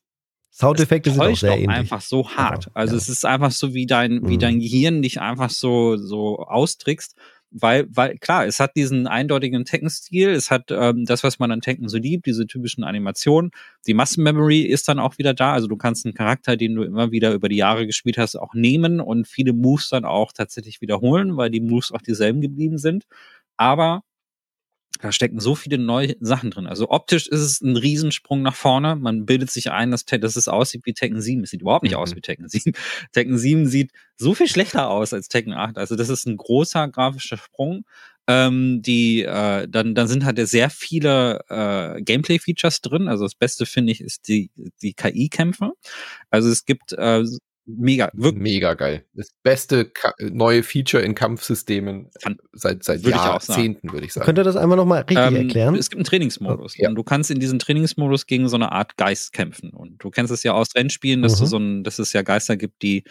Soundeffekte 0.52 1.12
sind 1.12 1.22
auch 1.22 1.36
sehr 1.38 1.54
ähnlich. 1.54 1.70
einfach 1.70 2.02
so 2.02 2.30
hart. 2.30 2.66
Ja, 2.66 2.72
also 2.74 2.94
ja. 2.96 2.98
es 2.98 3.08
ist 3.10 3.26
einfach 3.26 3.52
so, 3.52 3.74
wie 3.74 3.86
dein, 3.86 4.28
wie 4.28 4.36
Mhm. 4.36 4.40
dein 4.40 4.60
Gehirn 4.60 5.02
dich 5.02 5.22
einfach 5.22 5.50
so, 5.50 5.96
so 5.98 6.40
austrickst. 6.40 7.16
Weil, 7.52 7.88
weil 7.90 8.18
klar, 8.18 8.46
es 8.46 8.60
hat 8.60 8.76
diesen 8.76 9.08
eindeutigen 9.08 9.66
Tekken-Stil, 9.66 10.30
es 10.30 10.52
hat 10.52 10.72
ähm, 10.72 11.06
das, 11.06 11.24
was 11.24 11.40
man 11.40 11.52
an 11.52 11.62
Tekken 11.62 11.88
so 11.90 11.98
liebt, 11.98 12.26
diese 12.26 12.46
typischen 12.48 12.84
Animationen. 12.84 13.52
Die 13.88 13.94
Muscle-Memory 13.94 14.62
ist 14.62 14.88
dann 14.88 15.00
auch 15.00 15.18
wieder 15.18 15.34
da, 15.34 15.54
also 15.54 15.68
du 15.68 15.78
kannst 15.78 16.06
einen 16.06 16.14
Charakter, 16.14 16.58
den 16.58 16.76
du 16.76 16.84
immer 16.84 17.12
wieder 17.12 17.34
über 17.34 17.50
die 17.50 17.58
Jahre 17.58 17.86
gespielt 17.88 18.18
hast, 18.18 18.36
auch 18.36 18.54
nehmen 18.54 19.00
und 19.00 19.28
viele 19.28 19.54
Moves 19.54 19.90
dann 19.90 20.06
auch 20.06 20.32
tatsächlich 20.32 20.82
wiederholen, 20.82 21.38
weil 21.38 21.50
die 21.50 21.62
Moves 21.62 21.92
auch 21.92 22.02
dieselben 22.02 22.42
geblieben 22.42 22.78
sind. 22.78 23.06
Aber 23.58 24.04
da 25.00 25.14
stecken 25.14 25.40
so 25.40 25.56
viele 25.56 25.78
neue 25.78 26.16
Sachen 26.20 26.52
drin. 26.52 26.68
Also 26.68 26.90
optisch 26.90 27.28
ist 27.28 27.40
es 27.40 27.62
ein 27.62 27.78
Riesensprung 27.78 28.42
nach 28.42 28.56
vorne. 28.56 28.98
Man 28.98 29.26
bildet 29.26 29.50
sich 29.50 29.72
ein, 29.72 29.92
dass, 29.92 30.04
dass 30.06 30.36
es 30.36 30.48
aussieht 30.50 30.82
wie 30.86 30.94
Tekken 30.94 31.22
7. 31.22 31.44
Es 31.44 31.52
sieht 31.52 31.62
überhaupt 31.62 31.84
nicht 31.84 31.94
mhm. 31.94 32.00
aus 32.00 32.16
wie 32.16 32.22
Tekken 32.22 32.50
7. 32.50 32.74
Tekken 33.14 33.38
7 33.38 33.66
sieht 33.66 33.92
so 34.18 34.34
viel 34.34 34.50
schlechter 34.50 34.90
aus 34.90 35.14
als 35.14 35.30
Tekken 35.30 35.54
8. 35.54 35.78
Also 35.78 35.96
das 35.96 36.10
ist 36.10 36.28
ein 36.28 36.36
großer 36.36 36.90
grafischer 36.90 37.38
Sprung. 37.38 37.86
Ähm, 38.28 38.82
die, 38.82 39.24
äh, 39.24 39.68
dann, 39.70 39.96
dann 39.96 40.08
sind 40.08 40.26
halt 40.26 40.38
sehr 40.48 40.70
viele 40.70 41.40
äh, 41.48 42.02
Gameplay-Features 42.02 42.82
drin. 42.82 43.08
Also 43.08 43.24
das 43.24 43.36
Beste 43.36 43.66
finde 43.66 43.94
ich 43.94 44.02
ist 44.02 44.28
die, 44.28 44.52
die 44.82 44.94
KI-Kämpfe. 44.94 45.72
Also 46.30 46.50
es 46.50 46.66
gibt 46.66 46.92
äh, 46.92 47.24
mega, 47.78 48.10
wirklich. 48.14 48.42
Mega 48.42 48.74
geil. 48.74 49.04
Das 49.14 49.30
beste 49.44 49.86
Ka 49.86 50.14
neue 50.20 50.64
Feature 50.64 51.04
in 51.04 51.16
Kampfsystemen 51.16 52.10
Fand, 52.22 52.40
seit, 52.54 52.84
seit 52.84 53.04
würde 53.04 53.18
Jahrzehnten, 53.18 53.92
würde 53.92 54.06
ich 54.06 54.14
sagen. 54.14 54.26
Könnt 54.26 54.38
ihr 54.38 54.44
das 54.44 54.56
einmal 54.56 54.78
nochmal 54.78 55.02
richtig 55.02 55.18
ähm, 55.18 55.36
erklären? 55.36 55.76
Es 55.76 55.90
gibt 55.90 56.00
einen 56.00 56.06
Trainingsmodus. 56.06 56.78
Ja. 56.78 56.90
Und 56.90 56.96
du 56.96 57.04
kannst 57.04 57.32
in 57.32 57.40
diesem 57.40 57.60
Trainingsmodus 57.60 58.26
gegen 58.26 58.50
so 58.50 58.56
eine 58.56 58.72
Art 58.72 58.98
Geist 58.98 59.34
kämpfen. 59.34 59.72
Und 59.72 60.04
du 60.04 60.10
kennst 60.10 60.32
es 60.32 60.44
ja 60.44 60.54
aus 60.54 60.76
Rennspielen, 60.76 61.22
dass 61.22 61.36
mhm. 61.36 61.40
du 61.40 61.46
so 61.46 61.58
ein, 61.58 61.84
dass 61.84 62.00
es 62.00 62.14
ja 62.14 62.22
Geister 62.22 62.58
gibt, 62.58 62.82
die 62.82 63.04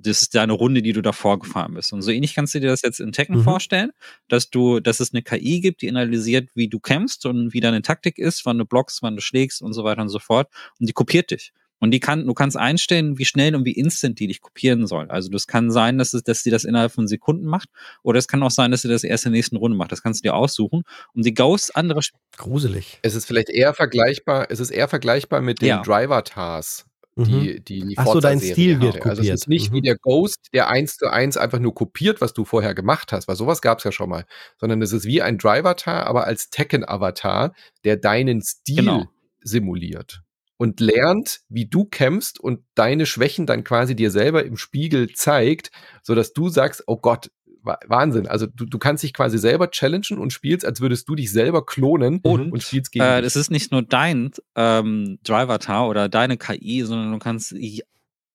das 0.00 0.22
ist 0.22 0.34
deine 0.34 0.52
Runde, 0.52 0.80
die 0.80 0.92
du 0.92 1.02
davor 1.02 1.40
gefahren 1.40 1.74
bist. 1.74 1.92
Und 1.92 2.02
so 2.02 2.10
ähnlich 2.10 2.34
kannst 2.34 2.54
du 2.54 2.60
dir 2.60 2.68
das 2.68 2.82
jetzt 2.82 3.00
in 3.00 3.12
Tekken 3.12 3.38
mhm. 3.38 3.42
vorstellen, 3.42 3.90
dass 4.28 4.48
du, 4.48 4.80
dass 4.80 5.00
es 5.00 5.12
eine 5.12 5.22
KI 5.22 5.60
gibt, 5.60 5.82
die 5.82 5.88
analysiert, 5.88 6.48
wie 6.54 6.68
du 6.68 6.78
kämpfst 6.78 7.26
und 7.26 7.52
wie 7.52 7.60
deine 7.60 7.82
Taktik 7.82 8.18
ist, 8.18 8.46
wann 8.46 8.58
du 8.58 8.64
blockst, 8.64 9.02
wann 9.02 9.16
du 9.16 9.20
schlägst 9.20 9.60
und 9.60 9.72
so 9.72 9.84
weiter 9.84 10.02
und 10.02 10.08
so 10.08 10.20
fort. 10.20 10.48
Und 10.78 10.88
die 10.88 10.92
kopiert 10.92 11.32
dich. 11.32 11.52
Und 11.80 11.92
die 11.92 12.00
kann, 12.00 12.26
du 12.26 12.34
kannst 12.34 12.56
einstellen, 12.56 13.18
wie 13.18 13.24
schnell 13.24 13.54
und 13.54 13.64
wie 13.64 13.72
instant 13.72 14.18
die 14.18 14.26
dich 14.26 14.40
kopieren 14.40 14.86
soll. 14.86 15.10
Also 15.10 15.30
das 15.30 15.46
kann 15.46 15.70
sein, 15.70 15.98
dass, 15.98 16.12
es, 16.12 16.22
dass 16.22 16.42
sie 16.42 16.50
das 16.50 16.64
innerhalb 16.64 16.92
von 16.92 17.06
Sekunden 17.06 17.46
macht, 17.46 17.68
oder 18.02 18.18
es 18.18 18.28
kann 18.28 18.42
auch 18.42 18.50
sein, 18.50 18.70
dass 18.70 18.82
sie 18.82 18.88
das 18.88 19.04
erst 19.04 19.26
in 19.26 19.32
der 19.32 19.38
nächsten 19.38 19.56
Runde 19.56 19.76
macht. 19.76 19.92
Das 19.92 20.02
kannst 20.02 20.20
du 20.20 20.28
dir 20.28 20.34
aussuchen. 20.34 20.82
Um 21.14 21.22
die 21.22 21.34
Ghosts 21.34 21.70
andere. 21.70 22.00
Gruselig. 22.36 22.98
Es 23.02 23.14
ist 23.14 23.26
vielleicht 23.26 23.50
eher 23.50 23.74
vergleichbar, 23.74 24.46
es 24.50 24.60
ist 24.60 24.70
eher 24.70 24.88
vergleichbar 24.88 25.40
mit 25.40 25.60
den 25.60 25.68
ja. 25.68 25.82
Driver-Tars. 25.82 26.84
Die, 27.16 27.32
mhm. 27.32 27.64
die, 27.64 27.80
die 27.80 27.98
Ach 27.98 28.06
so, 28.06 28.20
dein 28.20 28.38
Stil 28.38 28.80
wird 28.80 29.00
kopiert. 29.00 29.06
Also 29.06 29.22
es 29.22 29.28
ist 29.28 29.48
nicht 29.48 29.70
mhm. 29.70 29.76
wie 29.76 29.80
der 29.82 29.96
Ghost, 29.96 30.46
der 30.52 30.68
eins 30.68 30.98
zu 30.98 31.10
eins 31.10 31.36
einfach 31.36 31.58
nur 31.58 31.74
kopiert, 31.74 32.20
was 32.20 32.32
du 32.32 32.44
vorher 32.44 32.74
gemacht 32.74 33.10
hast, 33.10 33.26
weil 33.26 33.34
sowas 33.34 33.60
gab 33.60 33.78
es 33.78 33.84
ja 33.84 33.90
schon 33.90 34.08
mal, 34.08 34.24
sondern 34.56 34.80
es 34.82 34.92
ist 34.92 35.04
wie 35.04 35.20
ein 35.20 35.36
Driver-Tar, 35.36 36.06
aber 36.06 36.28
als 36.28 36.50
Tekken-Avatar, 36.50 37.54
der 37.82 37.96
deinen 37.96 38.40
Stil 38.40 38.76
genau. 38.76 39.06
simuliert 39.40 40.22
und 40.58 40.80
lernt, 40.80 41.40
wie 41.48 41.66
du 41.66 41.84
kämpfst 41.86 42.38
und 42.38 42.60
deine 42.74 43.06
Schwächen 43.06 43.46
dann 43.46 43.64
quasi 43.64 43.96
dir 43.96 44.10
selber 44.10 44.44
im 44.44 44.56
Spiegel 44.56 45.12
zeigt, 45.14 45.70
so 46.02 46.14
dass 46.14 46.32
du 46.32 46.48
sagst, 46.50 46.84
oh 46.86 46.98
Gott, 46.98 47.30
Wahnsinn. 47.62 48.26
Also 48.26 48.46
du, 48.46 48.64
du 48.64 48.78
kannst 48.78 49.02
dich 49.02 49.12
quasi 49.12 49.38
selber 49.38 49.70
challengen 49.70 50.18
und 50.18 50.32
spielst, 50.32 50.64
als 50.64 50.80
würdest 50.80 51.08
du 51.08 51.14
dich 51.14 51.30
selber 51.30 51.66
klonen 51.66 52.20
und, 52.22 52.52
und 52.52 52.62
spielst 52.62 52.92
gegen. 52.92 53.04
Äh, 53.04 53.20
das 53.22 53.36
ist 53.36 53.50
nicht 53.50 53.72
nur 53.72 53.82
dein 53.82 54.30
ähm, 54.54 55.18
Driver-Tar 55.24 55.88
oder 55.88 56.08
deine 56.08 56.36
KI, 56.38 56.82
sondern 56.82 57.12
du 57.12 57.18
kannst 57.18 57.54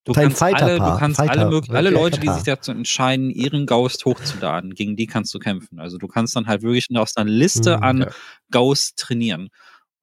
Du 0.05 0.11
Dein 0.11 0.33
kannst 0.33 0.43
alle, 0.43 0.79
du 0.79 0.97
kannst 0.97 1.17
Fighter, 1.17 1.31
alle, 1.31 1.49
möglichen, 1.49 1.75
alle 1.77 1.89
Leute, 1.89 2.19
die 2.19 2.27
sich 2.27 2.43
dazu 2.43 2.71
entscheiden, 2.71 3.29
ihren 3.29 3.65
Ghost 3.65 4.03
hochzuladen, 4.03 4.73
gegen 4.73 4.97
die 4.97 5.07
kannst 5.07 5.33
du 5.33 5.39
kämpfen. 5.39 5.79
Also 5.79 5.97
du 5.97 6.09
kannst 6.09 6.35
dann 6.35 6.45
halt 6.45 6.61
wirklich 6.61 6.89
aus 6.93 7.15
einer 7.15 7.29
Liste 7.29 7.77
mhm, 7.77 7.83
an 7.83 7.99
ja. 8.01 8.07
Ghosts 8.51 8.95
trainieren. 8.95 9.47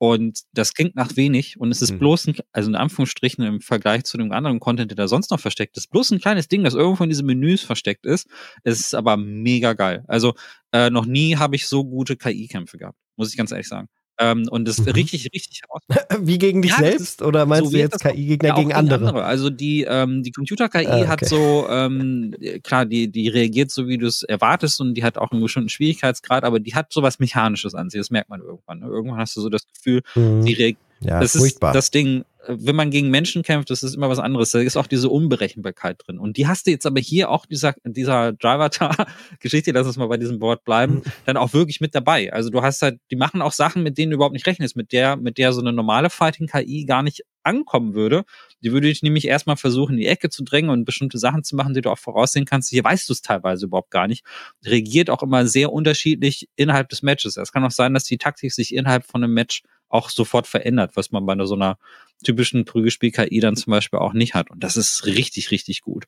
Und 0.02 0.40
das 0.54 0.72
klingt 0.72 0.96
nach 0.96 1.14
wenig 1.16 1.60
und 1.60 1.70
es 1.70 1.82
ist 1.82 1.92
mhm. 1.92 1.98
bloß 1.98 2.28
ein, 2.28 2.36
also 2.52 2.70
in 2.70 2.74
Anführungsstrichen 2.74 3.44
im 3.44 3.60
Vergleich 3.60 4.04
zu 4.04 4.16
dem 4.16 4.32
anderen 4.32 4.58
Content, 4.58 4.90
der 4.90 4.96
da 4.96 5.06
sonst 5.06 5.30
noch 5.30 5.38
versteckt 5.38 5.76
ist, 5.76 5.90
bloß 5.90 6.12
ein 6.12 6.20
kleines 6.20 6.48
Ding, 6.48 6.64
das 6.64 6.72
irgendwo 6.72 7.04
in 7.04 7.10
diesen 7.10 7.26
Menüs 7.26 7.60
versteckt 7.62 8.06
ist. 8.06 8.26
Es 8.64 8.80
ist 8.80 8.94
aber 8.94 9.18
mega 9.18 9.74
geil. 9.74 10.02
Also 10.08 10.32
äh, 10.72 10.88
noch 10.88 11.04
nie 11.04 11.36
habe 11.36 11.54
ich 11.54 11.66
so 11.66 11.84
gute 11.84 12.16
KI-Kämpfe 12.16 12.78
gehabt, 12.78 12.96
muss 13.16 13.30
ich 13.30 13.36
ganz 13.36 13.52
ehrlich 13.52 13.68
sagen. 13.68 13.88
Ähm, 14.20 14.46
und 14.50 14.68
das 14.68 14.78
mhm. 14.78 14.90
richtig, 14.90 15.30
richtig 15.32 15.62
herausfordernd. 15.62 16.26
Wie 16.28 16.36
gegen 16.36 16.60
dich 16.60 16.72
ja, 16.72 16.78
selbst? 16.78 17.22
Oder 17.22 17.46
meinst 17.46 17.70
so 17.70 17.70
du 17.72 17.78
jetzt 17.78 18.00
KI-Gegner 18.00 18.50
ja, 18.50 18.54
gegen 18.54 18.72
andere? 18.74 19.08
andere? 19.08 19.24
Also 19.24 19.48
die, 19.48 19.86
ähm, 19.88 20.22
die 20.22 20.30
Computer-KI 20.30 20.86
ah, 20.86 20.98
okay. 20.98 21.08
hat 21.08 21.24
so, 21.24 21.66
ähm, 21.70 22.34
klar, 22.62 22.84
die, 22.84 23.08
die 23.08 23.28
reagiert 23.28 23.70
so, 23.70 23.88
wie 23.88 23.96
du 23.96 24.06
es 24.06 24.22
erwartest 24.22 24.80
und 24.82 24.94
die 24.94 25.04
hat 25.04 25.16
auch 25.16 25.30
einen 25.30 25.40
bestimmten 25.40 25.70
Schwierigkeitsgrad, 25.70 26.44
aber 26.44 26.60
die 26.60 26.74
hat 26.74 26.92
so 26.92 27.02
was 27.02 27.18
Mechanisches 27.18 27.74
an 27.74 27.88
sich. 27.88 27.98
Das 27.98 28.10
merkt 28.10 28.28
man 28.28 28.42
irgendwann. 28.42 28.80
Ne? 28.80 28.86
Irgendwann 28.86 29.18
hast 29.18 29.36
du 29.36 29.40
so 29.40 29.48
das 29.48 29.66
Gefühl, 29.66 30.02
mhm. 30.14 30.44
die 30.44 30.52
reagiert. 30.52 30.89
Ja, 31.00 31.20
das 31.20 31.36
furchtbar. 31.36 31.70
ist 31.70 31.76
das 31.76 31.90
Ding, 31.90 32.24
wenn 32.46 32.76
man 32.76 32.90
gegen 32.90 33.10
Menschen 33.10 33.42
kämpft, 33.42 33.70
das 33.70 33.82
ist 33.82 33.94
immer 33.94 34.08
was 34.08 34.18
anderes. 34.18 34.50
Da 34.50 34.60
ist 34.60 34.76
auch 34.76 34.86
diese 34.86 35.08
Unberechenbarkeit 35.08 36.00
drin. 36.04 36.18
Und 36.18 36.36
die 36.36 36.46
hast 36.46 36.66
du 36.66 36.70
jetzt 36.70 36.86
aber 36.86 37.00
hier 37.00 37.30
auch 37.30 37.46
dieser, 37.46 37.74
dieser 37.84 38.32
Driver-Geschichte, 38.32 39.72
lass 39.72 39.86
uns 39.86 39.96
mal 39.96 40.08
bei 40.08 40.16
diesem 40.16 40.40
Wort 40.40 40.64
bleiben, 40.64 40.94
mhm. 40.94 41.02
dann 41.26 41.36
auch 41.36 41.52
wirklich 41.52 41.80
mit 41.80 41.94
dabei. 41.94 42.32
Also 42.32 42.50
du 42.50 42.62
hast 42.62 42.82
halt, 42.82 42.98
die 43.10 43.16
machen 43.16 43.42
auch 43.42 43.52
Sachen, 43.52 43.82
mit 43.82 43.98
denen 43.98 44.10
du 44.10 44.16
überhaupt 44.16 44.32
nicht 44.32 44.46
rechnest, 44.46 44.76
mit 44.76 44.92
der, 44.92 45.16
mit 45.16 45.38
der 45.38 45.52
so 45.52 45.60
eine 45.60 45.72
normale 45.72 46.10
Fighting-KI 46.10 46.84
gar 46.86 47.02
nicht 47.02 47.22
ankommen 47.42 47.94
würde. 47.94 48.24
Die 48.62 48.72
würde 48.72 48.88
ich 48.88 49.02
nämlich 49.02 49.26
erstmal 49.26 49.56
versuchen, 49.56 49.92
in 49.92 49.98
die 49.98 50.06
Ecke 50.06 50.30
zu 50.30 50.44
drängen 50.44 50.70
und 50.70 50.84
bestimmte 50.84 51.18
Sachen 51.18 51.44
zu 51.44 51.56
machen, 51.56 51.74
die 51.74 51.80
du 51.80 51.90
auch 51.90 51.98
voraussehen 51.98 52.44
kannst. 52.44 52.70
Hier 52.70 52.84
weißt 52.84 53.08
du 53.08 53.12
es 53.12 53.22
teilweise 53.22 53.66
überhaupt 53.66 53.90
gar 53.90 54.06
nicht. 54.06 54.24
Reagiert 54.64 55.10
auch 55.10 55.22
immer 55.22 55.46
sehr 55.46 55.72
unterschiedlich 55.72 56.48
innerhalb 56.56 56.88
des 56.88 57.02
Matches. 57.02 57.36
Es 57.36 57.52
kann 57.52 57.64
auch 57.64 57.70
sein, 57.70 57.94
dass 57.94 58.04
die 58.04 58.18
Taktik 58.18 58.52
sich 58.52 58.74
innerhalb 58.74 59.04
von 59.04 59.24
einem 59.24 59.34
Match 59.34 59.62
auch 59.88 60.08
sofort 60.08 60.46
verändert, 60.46 60.92
was 60.94 61.10
man 61.10 61.26
bei 61.26 61.36
so 61.44 61.54
einer 61.54 61.78
typischen 62.24 62.64
Prügelspiel-KI 62.64 63.40
dann 63.40 63.56
zum 63.56 63.72
Beispiel 63.72 63.98
auch 63.98 64.12
nicht 64.12 64.34
hat. 64.34 64.50
Und 64.50 64.62
das 64.62 64.76
ist 64.76 65.04
richtig, 65.06 65.50
richtig 65.50 65.80
gut. 65.80 66.04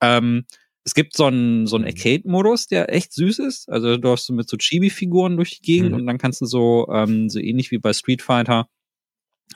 Ähm, 0.00 0.44
es 0.84 0.94
gibt 0.94 1.16
so 1.16 1.24
einen, 1.24 1.66
so 1.66 1.76
einen 1.76 1.86
mhm. 1.86 1.90
Arcade-Modus, 1.90 2.66
der 2.66 2.92
echt 2.92 3.12
süß 3.12 3.38
ist. 3.40 3.68
Also 3.68 3.96
du 3.96 4.10
hast 4.10 4.26
so 4.26 4.34
mit 4.34 4.48
so 4.48 4.56
Chibi-Figuren 4.56 5.36
durch 5.36 5.58
die 5.58 5.62
Gegend 5.62 5.90
mhm. 5.90 5.96
und 5.96 6.06
dann 6.06 6.18
kannst 6.18 6.42
du 6.42 6.46
so, 6.46 6.88
ähm, 6.92 7.28
so 7.30 7.40
ähnlich 7.40 7.70
wie 7.70 7.78
bei 7.78 7.92
Street 7.92 8.22
Fighter, 8.22 8.68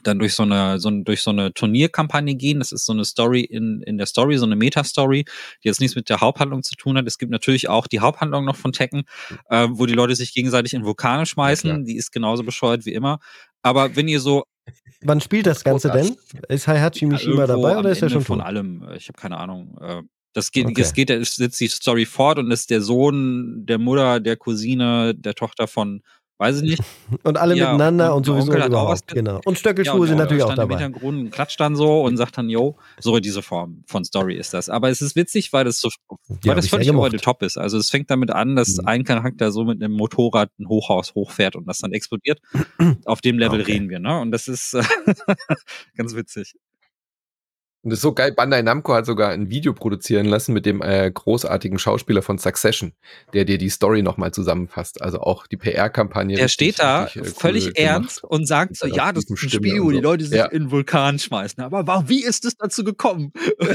dann 0.02 0.18
durch 0.18 0.34
so 0.34 0.42
eine, 0.42 0.78
so, 0.78 0.90
durch 0.90 1.22
so 1.22 1.30
eine 1.30 1.52
Turnierkampagne 1.52 2.34
gehen. 2.34 2.58
Das 2.58 2.72
ist 2.72 2.86
so 2.86 2.92
eine 2.92 3.04
Story 3.04 3.40
in, 3.40 3.82
in 3.82 3.98
der 3.98 4.06
Story, 4.06 4.38
so 4.38 4.46
eine 4.46 4.56
Meta-Story, 4.56 5.24
die 5.24 5.68
jetzt 5.68 5.80
nichts 5.80 5.96
mit 5.96 6.08
der 6.08 6.20
Haupthandlung 6.20 6.62
zu 6.62 6.76
tun 6.76 6.96
hat. 6.96 7.06
Es 7.06 7.18
gibt 7.18 7.32
natürlich 7.32 7.68
auch 7.68 7.86
die 7.86 8.00
Haupthandlung 8.00 8.44
noch 8.44 8.56
von 8.56 8.72
Tekken, 8.72 9.04
äh, 9.50 9.68
wo 9.70 9.86
die 9.86 9.94
Leute 9.94 10.14
sich 10.14 10.34
gegenseitig 10.34 10.74
in 10.74 10.84
Vulkane 10.84 11.26
schmeißen. 11.26 11.70
Ja, 11.70 11.78
die 11.78 11.96
ist 11.96 12.12
genauso 12.12 12.42
bescheuert 12.42 12.86
wie 12.86 12.92
immer. 12.92 13.18
Aber 13.62 13.96
wenn 13.96 14.08
ihr 14.08 14.20
so. 14.20 14.44
Wann 15.00 15.20
spielt 15.20 15.46
das 15.46 15.64
Ganze 15.64 15.90
denn? 15.90 16.16
Ist 16.48 16.66
Heihachi 16.66 17.06
Mishima 17.06 17.40
ja, 17.42 17.46
dabei 17.46 17.78
oder 17.78 17.90
ist 17.90 18.02
er 18.02 18.10
schon 18.10 18.24
von 18.24 18.40
allem? 18.40 18.86
Ich 18.96 19.08
habe 19.08 19.18
keine 19.18 19.38
Ahnung. 19.38 19.78
Äh, 19.80 20.02
das 20.34 20.52
geht, 20.52 20.66
okay. 20.66 20.82
es 20.82 20.92
geht, 20.92 21.10
es 21.10 21.36
setzt 21.36 21.58
die 21.60 21.68
Story 21.68 22.04
fort 22.04 22.38
und 22.38 22.50
ist 22.50 22.70
der 22.70 22.80
Sohn 22.80 23.64
der 23.66 23.78
Mutter, 23.78 24.20
der 24.20 24.36
Cousine, 24.36 25.14
der 25.14 25.34
Tochter 25.34 25.66
von 25.66 26.02
Weiß 26.38 26.62
ich 26.62 26.62
nicht. 26.62 26.82
Und 27.24 27.36
alle 27.36 27.56
ja, 27.56 27.72
miteinander 27.72 28.12
und, 28.12 28.18
und 28.18 28.26
sowieso 28.26 28.52
Onkel 28.52 28.66
überhaupt. 28.68 29.08
Genau. 29.08 29.40
Und 29.44 29.58
Stöckelschuhe 29.58 30.02
ja, 30.02 30.06
sind 30.06 30.18
natürlich 30.18 30.44
auch 30.44 30.54
dabei. 30.54 30.74
Im 30.74 30.80
Hintergrund 30.80 31.32
klatscht 31.32 31.58
dann 31.58 31.74
so 31.74 32.02
und 32.02 32.16
sagt 32.16 32.38
dann, 32.38 32.48
yo, 32.48 32.76
so 33.00 33.18
diese 33.18 33.42
Form 33.42 33.82
von 33.86 34.04
Story 34.04 34.36
ist 34.36 34.54
das. 34.54 34.68
Aber 34.68 34.88
es 34.88 35.02
ist 35.02 35.16
witzig, 35.16 35.52
weil 35.52 35.64
das 35.64 35.80
so, 35.80 35.88
weil 36.44 36.54
das 36.54 36.68
völlig 36.68 36.90
over 36.92 37.10
the 37.10 37.16
top 37.16 37.42
ist. 37.42 37.58
Also 37.58 37.76
es 37.76 37.90
fängt 37.90 38.10
damit 38.10 38.30
an, 38.30 38.54
dass 38.54 38.76
mhm. 38.76 38.86
ein 38.86 39.04
Charakter 39.04 39.50
so 39.50 39.64
mit 39.64 39.82
einem 39.82 39.94
Motorrad 39.94 40.50
ein 40.60 40.68
Hochhaus 40.68 41.14
hochfährt 41.14 41.56
und 41.56 41.66
das 41.66 41.78
dann 41.78 41.92
explodiert. 41.92 42.40
Auf 43.04 43.20
dem 43.20 43.38
Level 43.38 43.60
okay. 43.60 43.72
reden 43.72 43.88
wir, 43.88 43.98
ne? 43.98 44.20
Und 44.20 44.30
das 44.30 44.46
ist 44.46 44.76
ganz 45.96 46.14
witzig. 46.14 46.54
Und 47.82 47.90
das 47.90 47.98
ist 47.98 48.02
so 48.02 48.12
geil. 48.12 48.32
Bandai 48.32 48.62
Namco 48.62 48.92
hat 48.92 49.06
sogar 49.06 49.30
ein 49.30 49.50
Video 49.50 49.72
produzieren 49.72 50.26
lassen 50.26 50.52
mit 50.52 50.66
dem 50.66 50.82
äh, 50.82 51.08
großartigen 51.12 51.78
Schauspieler 51.78 52.22
von 52.22 52.36
Succession, 52.36 52.92
der 53.32 53.44
dir 53.44 53.56
die 53.56 53.68
Story 53.68 54.02
nochmal 54.02 54.32
zusammenfasst. 54.32 55.00
Also 55.00 55.20
auch 55.20 55.46
die 55.46 55.56
PR-Kampagne. 55.56 56.36
Der 56.36 56.48
steht 56.48 56.80
da 56.80 57.04
richtig, 57.04 57.22
äh, 57.22 57.24
völlig 57.26 57.66
cool 57.66 57.72
ernst 57.76 58.22
gemacht. 58.22 58.32
und 58.32 58.46
sagt 58.48 58.76
so, 58.76 58.88
ja, 58.88 59.12
das 59.12 59.24
ist 59.24 59.30
ein 59.30 59.50
Spiel, 59.50 59.80
wo 59.80 59.92
die 59.92 60.00
Leute 60.00 60.24
sich 60.24 60.38
ja. 60.38 60.46
in 60.46 60.64
den 60.64 60.70
Vulkan 60.72 61.20
schmeißen. 61.20 61.62
Aber 61.62 61.86
warum, 61.86 62.08
wie 62.08 62.24
ist 62.24 62.44
es 62.44 62.56
dazu 62.56 62.82
gekommen? 62.82 63.32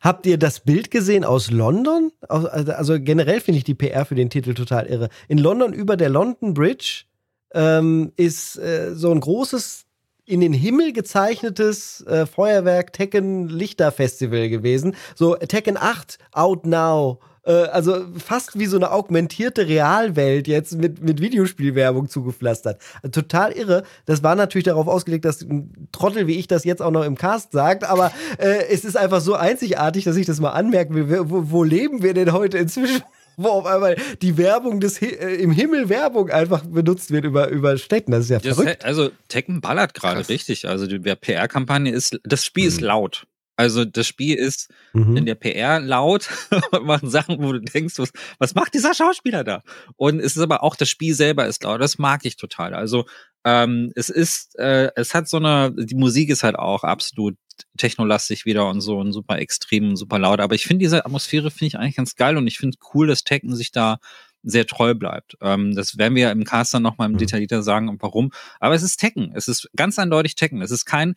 Habt 0.00 0.26
ihr 0.26 0.38
das 0.38 0.60
Bild 0.60 0.92
gesehen 0.92 1.24
aus 1.24 1.50
London? 1.50 2.12
Also, 2.28 2.48
also 2.48 3.00
generell 3.00 3.40
finde 3.40 3.58
ich 3.58 3.64
die 3.64 3.74
PR 3.74 4.04
für 4.04 4.14
den 4.14 4.30
Titel 4.30 4.54
total 4.54 4.86
irre. 4.86 5.08
In 5.26 5.38
London 5.38 5.72
über 5.72 5.96
der 5.96 6.10
London 6.10 6.54
Bridge 6.54 7.06
ähm, 7.52 8.12
ist 8.16 8.58
äh, 8.58 8.94
so 8.94 9.10
ein 9.10 9.18
großes 9.18 9.85
in 10.26 10.40
den 10.40 10.52
Himmel 10.52 10.92
gezeichnetes 10.92 12.04
äh, 12.06 12.26
Feuerwerk 12.26 12.92
Tekken 12.92 13.48
Lichter 13.48 13.92
Festival 13.92 14.48
gewesen. 14.48 14.96
So 15.14 15.36
Tekken 15.36 15.76
8 15.76 16.18
out 16.32 16.66
now. 16.66 17.20
Äh, 17.44 17.52
also 17.52 18.04
fast 18.18 18.58
wie 18.58 18.66
so 18.66 18.76
eine 18.76 18.90
augmentierte 18.90 19.68
Realwelt 19.68 20.48
jetzt 20.48 20.76
mit, 20.76 21.00
mit 21.00 21.20
Videospielwerbung 21.20 22.08
zugepflastert. 22.08 22.82
Also 23.02 23.20
total 23.20 23.52
irre. 23.52 23.84
Das 24.04 24.22
war 24.24 24.34
natürlich 24.34 24.64
darauf 24.64 24.88
ausgelegt, 24.88 25.24
dass 25.24 25.42
ein 25.42 25.88
Trottel 25.92 26.26
wie 26.26 26.34
ich 26.34 26.48
das 26.48 26.64
jetzt 26.64 26.82
auch 26.82 26.90
noch 26.90 27.04
im 27.04 27.16
Cast 27.16 27.52
sagt, 27.52 27.84
aber 27.84 28.10
äh, 28.38 28.66
es 28.68 28.84
ist 28.84 28.96
einfach 28.96 29.20
so 29.20 29.34
einzigartig, 29.34 30.04
dass 30.04 30.16
ich 30.16 30.26
das 30.26 30.40
mal 30.40 30.50
anmerken 30.50 30.94
will. 30.94 31.30
Wo, 31.30 31.50
wo 31.50 31.62
leben 31.62 32.02
wir 32.02 32.14
denn 32.14 32.32
heute 32.32 32.58
inzwischen? 32.58 33.02
Wo 33.36 33.48
auf 33.48 33.66
einmal 33.66 33.96
die 34.22 34.36
Werbung 34.38 34.80
des 34.80 35.00
äh, 35.02 35.06
im 35.36 35.50
Himmel 35.50 35.88
Werbung 35.88 36.30
einfach 36.30 36.62
benutzt 36.64 37.10
wird 37.10 37.24
über, 37.24 37.48
über 37.48 37.76
Städten. 37.78 38.12
Das 38.12 38.24
ist 38.24 38.30
ja 38.30 38.38
Das, 38.38 38.56
verrückt. 38.56 38.84
also 38.84 39.10
Tekken 39.28 39.60
ballert 39.60 39.94
gerade 39.94 40.28
richtig. 40.28 40.66
Also 40.68 40.86
die 40.86 40.98
PR-Kampagne 40.98 41.92
ist, 41.92 42.18
das 42.24 42.44
Spiel 42.44 42.66
ist 42.68 42.80
Mhm. 42.80 42.86
laut. 42.86 43.26
Also 43.58 43.86
das 43.86 44.06
Spiel 44.06 44.36
ist 44.36 44.68
Mhm. 44.92 45.16
in 45.16 45.26
der 45.26 45.34
PR 45.34 45.80
laut 45.80 46.28
und 46.72 46.84
machen 46.84 47.08
Sachen, 47.08 47.42
wo 47.42 47.52
du 47.52 47.60
denkst, 47.60 47.98
was, 47.98 48.10
was 48.38 48.54
macht 48.54 48.74
dieser 48.74 48.92
Schauspieler 48.94 49.44
da? 49.44 49.62
Und 49.96 50.20
es 50.20 50.36
ist 50.36 50.42
aber 50.42 50.62
auch 50.62 50.76
das 50.76 50.88
Spiel 50.90 51.14
selber 51.14 51.46
ist 51.46 51.64
laut. 51.64 51.80
Das 51.80 51.98
mag 51.98 52.24
ich 52.24 52.36
total. 52.36 52.74
Also 52.74 53.06
ähm, 53.46 53.92
es 53.94 54.08
ist, 54.08 54.58
äh, 54.58 54.90
es 54.96 55.14
hat 55.14 55.28
so 55.28 55.36
eine, 55.36 55.72
die 55.72 55.94
Musik 55.94 56.30
ist 56.30 56.42
halt 56.42 56.56
auch 56.56 56.82
absolut 56.82 57.36
technolastig 57.78 58.44
wieder 58.44 58.68
und 58.68 58.80
so 58.80 58.98
und 58.98 59.12
super 59.12 59.38
extrem 59.38 59.90
und 59.90 59.96
super 59.96 60.18
laut. 60.18 60.40
Aber 60.40 60.56
ich 60.56 60.64
finde 60.66 60.82
diese 60.82 61.06
Atmosphäre 61.06 61.52
finde 61.52 61.66
ich 61.66 61.78
eigentlich 61.78 61.96
ganz 61.96 62.16
geil 62.16 62.36
und 62.36 62.48
ich 62.48 62.58
finde 62.58 62.76
cool, 62.92 63.06
dass 63.06 63.22
Tekken 63.22 63.54
sich 63.54 63.70
da 63.70 63.98
sehr 64.42 64.66
treu 64.66 64.94
bleibt. 64.94 65.36
Ähm, 65.40 65.74
das 65.76 65.96
werden 65.96 66.14
wir 66.16 66.24
ja 66.24 66.30
im 66.32 66.44
Cast 66.44 66.74
dann 66.74 66.82
nochmal 66.82 67.06
im 67.06 67.14
Mhm. 67.14 67.18
Detaillierter 67.18 67.62
sagen 67.62 67.88
und 67.88 68.02
warum. 68.02 68.32
Aber 68.58 68.74
es 68.74 68.82
ist 68.82 68.96
Tekken. 68.98 69.32
Es 69.34 69.48
ist 69.48 69.68
ganz 69.76 69.98
eindeutig 69.98 70.34
Tekken. 70.34 70.60
Es 70.60 70.70
ist 70.72 70.84
kein. 70.84 71.14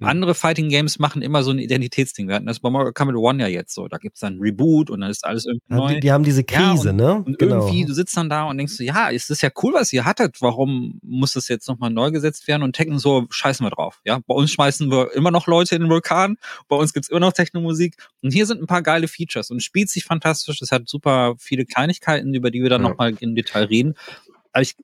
Andere 0.00 0.34
Fighting 0.34 0.68
Games 0.68 0.98
machen 0.98 1.22
immer 1.22 1.42
so 1.42 1.50
ein 1.50 1.58
Identitätsding. 1.58 2.28
Wir 2.28 2.34
hatten 2.34 2.46
das 2.46 2.60
bei 2.60 2.68
Mortal 2.68 2.92
Kombat 2.92 3.16
One 3.16 3.42
ja 3.42 3.48
jetzt 3.48 3.74
so. 3.74 3.88
Da 3.88 3.96
gibt's 3.96 4.20
dann 4.20 4.38
Reboot 4.40 4.90
und 4.90 5.00
dann 5.00 5.10
ist 5.10 5.24
alles 5.24 5.46
irgendwie 5.46 5.64
neu. 5.74 5.94
die, 5.94 6.00
die 6.00 6.12
haben 6.12 6.22
diese 6.24 6.42
Ja, 6.50 6.70
Krise, 6.70 6.92
ne? 6.92 7.14
Und 7.24 7.40
irgendwie, 7.40 7.84
du 7.86 7.94
sitzt 7.94 8.16
dann 8.16 8.28
da 8.28 8.44
und 8.44 8.58
denkst 8.58 8.74
so, 8.74 8.84
ja, 8.84 9.10
es 9.10 9.30
ist 9.30 9.42
ja 9.42 9.48
cool, 9.62 9.72
was 9.74 9.92
ihr 9.92 10.04
hattet. 10.04 10.42
Warum 10.42 10.98
muss 11.02 11.32
das 11.32 11.48
jetzt 11.48 11.66
nochmal 11.68 11.90
neu 11.90 12.10
gesetzt 12.10 12.46
werden? 12.46 12.62
Und 12.62 12.74
Tekken 12.76 12.98
so, 12.98 13.26
scheißen 13.30 13.64
wir 13.64 13.70
drauf. 13.70 14.00
Ja, 14.04 14.20
bei 14.26 14.34
uns 14.34 14.50
schmeißen 14.52 14.90
wir 14.90 15.12
immer 15.14 15.30
noch 15.30 15.46
Leute 15.46 15.74
in 15.76 15.82
den 15.82 15.90
Vulkan. 15.90 16.36
Bei 16.68 16.76
uns 16.76 16.92
gibt's 16.92 17.08
immer 17.08 17.20
noch 17.20 17.32
Technomusik. 17.32 17.96
Und 18.22 18.32
hier 18.32 18.44
sind 18.46 18.60
ein 18.60 18.66
paar 18.66 18.82
geile 18.82 19.08
Features 19.08 19.50
und 19.50 19.62
spielt 19.62 19.88
sich 19.88 20.04
fantastisch. 20.04 20.60
Es 20.60 20.72
hat 20.72 20.88
super 20.88 21.34
viele 21.38 21.64
Kleinigkeiten, 21.64 22.34
über 22.34 22.50
die 22.50 22.62
wir 22.62 22.68
dann 22.70 22.82
Ja. 22.82 22.90
nochmal 22.90 23.14
im 23.20 23.34
Detail 23.34 23.64
reden. 23.64 23.94
Aber 24.52 24.62
ich, 24.62 24.74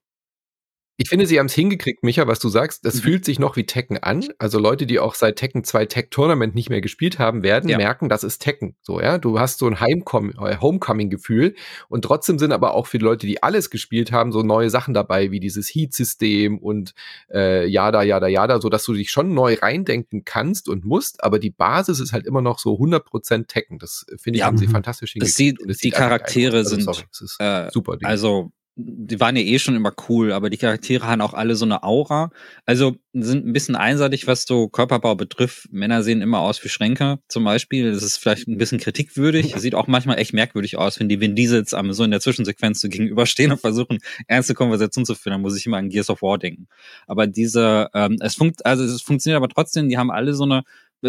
Ich 1.03 1.09
finde, 1.09 1.27
sie 1.27 1.39
haben 1.41 1.47
es 1.47 1.55
hingekriegt, 1.55 2.05
Micha, 2.05 2.29
was 2.29 2.39
du 2.39 2.49
sagst. 2.49 2.85
Das 2.85 2.95
Mhm. 2.95 3.01
fühlt 3.01 3.25
sich 3.25 3.41
noch 3.41 3.57
wie 3.57 3.67
Tekken 3.67 3.99
an. 3.99 4.25
Also 4.39 4.61
Leute, 4.61 4.87
die 4.87 5.01
auch 5.01 5.17
seit 5.17 5.35
Tekken 5.37 5.65
2 5.65 5.87
Tech 5.87 6.07
Tournament 6.11 6.55
nicht 6.55 6.71
mehr 6.71 6.81
gespielt 6.81 7.19
haben, 7.19 7.43
werden 7.43 7.69
Ja. 7.69 7.77
merken, 7.77 8.09
das 8.09 8.23
ist 8.23 8.39
Tekken. 8.39 8.77
So, 8.83 9.01
ja. 9.01 9.19
Du 9.19 9.41
hast 9.41 9.59
so 9.59 9.67
ein 9.67 9.81
Heimcom 9.81 10.31
äh, 10.39 10.59
Homecoming-Gefühl. 10.59 11.57
Und 11.89 12.03
trotzdem 12.05 12.39
sind 12.39 12.53
aber 12.53 12.75
auch 12.75 12.87
für 12.87 12.99
die 12.99 13.05
Leute, 13.05 13.27
die 13.27 13.43
alles 13.43 13.69
gespielt 13.71 14.13
haben, 14.13 14.31
so 14.31 14.43
neue 14.43 14.71
Sachen 14.71 14.95
dabei, 14.95 15.33
wie 15.33 15.41
dieses 15.41 15.69
Heat-System 15.75 16.59
und 16.59 16.95
äh, 17.35 17.67
Yada, 17.67 18.03
Yada, 18.05 18.29
Yada, 18.29 18.61
so 18.61 18.69
dass 18.69 18.85
du 18.85 18.93
dich 18.95 19.11
schon 19.11 19.35
neu 19.35 19.55
reindenken 19.61 20.25
kannst 20.25 20.69
und 20.69 20.85
musst. 20.85 21.25
Aber 21.25 21.41
die 21.41 21.51
Basis 21.51 21.99
ist 21.99 22.13
halt 22.13 22.27
immer 22.27 22.43
noch 22.43 22.61
so 22.61 22.79
100% 22.79 23.49
Tekken. 23.49 23.79
Das 23.81 24.07
äh, 24.09 24.19
finde 24.19 24.37
ich, 24.37 24.41
Ja. 24.43 24.47
haben 24.47 24.57
sie 24.59 24.69
Mhm. 24.69 24.73
fantastisch 24.73 25.15
Das 25.17 25.35
sieht- 25.35 25.59
es 25.69 25.79
die 25.79 25.91
geil 25.91 25.99
Charaktere. 26.01 26.59
Also, 26.59 26.71
sind, 26.77 26.83
sorry, 26.85 27.03
es 27.11 27.21
ist 27.23 27.37
äh, 27.41 27.69
super. 27.73 27.97
Ding. 27.97 28.07
Also, 28.07 28.53
die 28.75 29.21
waren 29.21 29.37
ja 29.37 29.43
eh 29.43 29.59
schon 29.59 29.77
immer 29.77 29.93
cool, 30.09 30.33
aber 30.33 30.49
die 30.49 30.57
Charaktere 30.57 31.07
haben 31.07 31.21
auch 31.21 31.35
alle 31.35 31.57
so 31.57 31.67
eine 31.67 31.83
Aura. 31.83 32.31
Also 32.65 32.97
sind 33.13 33.47
ein 33.47 33.53
bisschen 33.53 33.77
einseitig, 33.77 34.27
was 34.27 34.45
so 34.45 34.69
Körperbau 34.69 35.15
betrifft. 35.15 35.71
Männer 35.71 36.03
sehen 36.03 36.23
immer 36.23 36.41
aus 36.41 36.65
wie 36.65 36.71
Schränke 36.71 37.19
zum 37.29 37.45
Beispiel. 37.45 37.93
Das 37.93 38.03
ist 38.03 38.17
vielleicht 38.17 38.49
ein 38.49 38.57
bisschen 38.57 38.79
kritikwürdig. 38.79 39.55
Sieht 39.59 39.75
auch 39.75 39.89
manchmal 39.89 40.19
echt 40.19 40.33
merkwürdig 40.33 40.79
aus, 40.79 40.99
wenn 40.99 41.11
die 41.11 41.21
Vin 41.21 41.37
Diesels 41.37 41.75
am 41.75 41.93
so 41.93 42.03
in 42.05 42.11
der 42.11 42.21
Zwischensequenz 42.21 42.81
so 42.81 42.89
gegenüberstehen 42.89 43.53
und 43.53 43.61
versuchen, 43.61 43.99
ernste 44.27 44.55
Konversation 44.55 45.05
zu 45.05 45.15
führen. 45.15 45.35
Da 45.35 45.39
muss 45.39 45.57
ich 45.57 45.67
immer 45.67 45.77
an 45.77 45.91
Gears 45.91 46.09
of 46.09 46.23
War 46.23 46.39
denken. 46.39 46.67
Aber 47.07 47.27
diese, 47.27 47.91
ähm, 47.93 48.17
es 48.21 48.37
funkt, 48.37 48.65
also 48.65 48.85
es 48.85 49.03
funktioniert 49.03 49.37
aber 49.37 49.49
trotzdem, 49.49 49.91
die 49.91 49.99
haben 49.99 50.11
alle 50.11 50.33
so 50.33 50.45
eine 50.45 50.63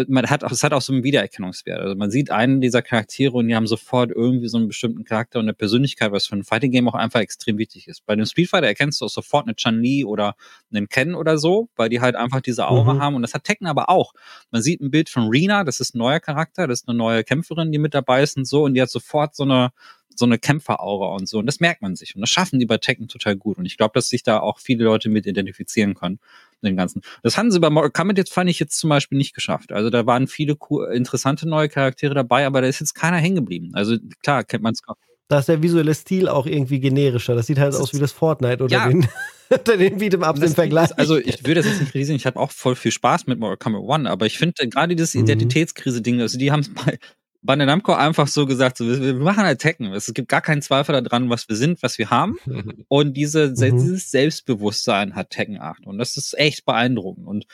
man 0.08 0.28
hat 0.28 0.42
auch, 0.42 0.50
es 0.50 0.62
hat 0.62 0.72
auch 0.72 0.82
so 0.82 0.92
einen 0.92 1.04
Wiedererkennungswert. 1.04 1.80
Also 1.80 1.94
man 1.94 2.10
sieht 2.10 2.30
einen 2.30 2.60
dieser 2.60 2.82
Charaktere 2.82 3.32
und 3.32 3.48
die 3.48 3.54
haben 3.54 3.66
sofort 3.66 4.10
irgendwie 4.10 4.48
so 4.48 4.58
einen 4.58 4.66
bestimmten 4.68 5.04
Charakter 5.04 5.38
und 5.38 5.44
eine 5.44 5.54
Persönlichkeit, 5.54 6.10
was 6.10 6.26
für 6.26 6.36
ein 6.36 6.44
Fighting 6.44 6.72
Game 6.72 6.88
auch 6.88 6.94
einfach 6.94 7.20
extrem 7.20 7.58
wichtig 7.58 7.86
ist. 7.88 8.04
Bei 8.04 8.16
dem 8.16 8.26
Street 8.26 8.48
Fighter 8.50 8.66
erkennst 8.66 9.00
du 9.00 9.04
auch 9.04 9.10
sofort 9.10 9.46
eine 9.46 9.54
Chun-Li 9.54 10.04
oder 10.04 10.34
einen 10.72 10.88
Ken 10.88 11.14
oder 11.14 11.38
so, 11.38 11.68
weil 11.76 11.88
die 11.88 12.00
halt 12.00 12.16
einfach 12.16 12.40
diese 12.40 12.66
Aura 12.68 12.94
Mhm. 12.94 13.00
haben 13.00 13.14
und 13.16 13.22
das 13.22 13.34
hat 13.34 13.44
Tekken 13.44 13.66
aber 13.66 13.88
auch. 13.88 14.12
Man 14.50 14.62
sieht 14.62 14.80
ein 14.80 14.90
Bild 14.90 15.08
von 15.08 15.28
Rina, 15.28 15.64
das 15.64 15.80
ist 15.80 15.94
ein 15.94 15.98
neuer 15.98 16.20
Charakter, 16.20 16.66
das 16.66 16.80
ist 16.80 16.88
eine 16.88 16.98
neue 16.98 17.22
Kämpferin, 17.22 17.70
die 17.70 17.78
mit 17.78 17.94
dabei 17.94 18.22
ist 18.22 18.36
und 18.36 18.46
so 18.46 18.64
und 18.64 18.74
die 18.74 18.82
hat 18.82 18.90
sofort 18.90 19.34
so 19.36 19.44
eine 19.44 19.70
so 20.16 20.26
eine 20.26 20.38
Kämpferaura 20.38 21.14
und 21.16 21.28
so. 21.28 21.38
Und 21.38 21.46
das 21.46 21.60
merkt 21.60 21.82
man 21.82 21.96
sich. 21.96 22.14
Und 22.14 22.20
das 22.20 22.30
schaffen 22.30 22.60
die 22.60 22.66
bei 22.66 22.78
Tekken 22.78 23.08
total 23.08 23.34
gut. 23.36 23.58
Und 23.58 23.66
ich 23.66 23.76
glaube, 23.76 23.92
dass 23.94 24.08
sich 24.08 24.22
da 24.22 24.38
auch 24.38 24.58
viele 24.60 24.84
Leute 24.84 25.08
mit 25.08 25.26
identifizieren 25.26 25.94
können. 25.94 26.20
Den 26.64 26.76
ganzen. 26.76 27.02
Das 27.22 27.36
haben 27.38 27.50
sie 27.50 27.60
bei 27.60 27.68
Kombat 27.90 28.18
jetzt, 28.18 28.32
fand 28.32 28.48
ich 28.50 28.58
jetzt 28.58 28.78
zum 28.78 28.90
Beispiel 28.90 29.18
nicht 29.18 29.34
geschafft. 29.34 29.72
Also 29.72 29.90
da 29.90 30.06
waren 30.06 30.26
viele 30.26 30.56
interessante 30.92 31.48
neue 31.48 31.68
Charaktere 31.68 32.14
dabei, 32.14 32.46
aber 32.46 32.60
da 32.62 32.68
ist 32.68 32.80
jetzt 32.80 32.94
keiner 32.94 33.18
hängen 33.18 33.36
geblieben. 33.36 33.70
Also 33.74 33.96
klar, 34.22 34.44
kennt 34.44 34.62
man 34.62 34.72
es 34.72 34.80
Da 35.28 35.38
ist 35.38 35.48
der 35.48 35.62
visuelle 35.62 35.94
Stil 35.94 36.28
auch 36.28 36.46
irgendwie 36.46 36.80
generischer. 36.80 37.34
Das 37.34 37.46
sieht 37.46 37.58
halt 37.58 37.74
Das 37.74 37.80
aus 37.80 37.94
wie 37.94 37.98
das 37.98 38.12
Fortnite 38.12 38.64
oder 38.64 38.72
Ja. 38.76 38.88
den, 38.88 39.06
oder 39.50 39.76
den 39.76 39.98
Beat'em-Ups 39.98 40.36
im 40.38 40.40
Das 40.42 40.54
Vergleich. 40.54 40.90
Ist, 40.90 40.98
also 40.98 41.16
ich 41.18 41.42
würde 41.46 41.56
das 41.56 41.66
jetzt 41.66 41.80
nicht 41.80 41.92
kritisieren, 41.92 42.16
ich 42.16 42.26
habe 42.26 42.38
auch 42.40 42.50
voll 42.50 42.76
viel 42.76 42.92
Spaß 42.92 43.26
mit 43.26 43.38
Mortal 43.38 43.56
Kombat 43.58 43.82
One, 43.82 44.10
aber 44.10 44.26
ich 44.26 44.38
finde 44.38 44.54
gerade 44.68 44.96
dieses 44.96 45.14
Mhm. 45.14 45.22
Identitätskrise-Ding, 45.22 46.20
also 46.20 46.38
die 46.38 46.50
haben 46.50 46.60
es 46.60 46.72
bei 46.72 46.98
Bandai 47.46 47.66
Namco 47.66 47.92
einfach 47.92 48.26
so 48.26 48.46
gesagt, 48.46 48.78
so, 48.78 48.86
wir, 48.86 49.00
wir 49.00 49.14
machen 49.14 49.44
halt 49.44 49.60
Tekken. 49.60 49.92
Es 49.92 50.12
gibt 50.14 50.28
gar 50.28 50.40
keinen 50.40 50.62
Zweifel 50.62 51.00
daran, 51.02 51.28
was 51.30 51.48
wir 51.48 51.56
sind, 51.56 51.82
was 51.82 51.98
wir 51.98 52.10
haben. 52.10 52.38
Und 52.88 53.14
diese, 53.16 53.54
se- 53.54 53.70
Mhm. 53.72 53.76
dieses 53.78 54.10
Selbstbewusstsein 54.10 55.14
hat 55.14 55.30
Tekken 55.30 55.60
8. 55.60 55.86
Und 55.86 55.98
das 55.98 56.16
ist 56.16 56.36
echt 56.38 56.64
beeindruckend. 56.64 57.26
Und 57.26 57.46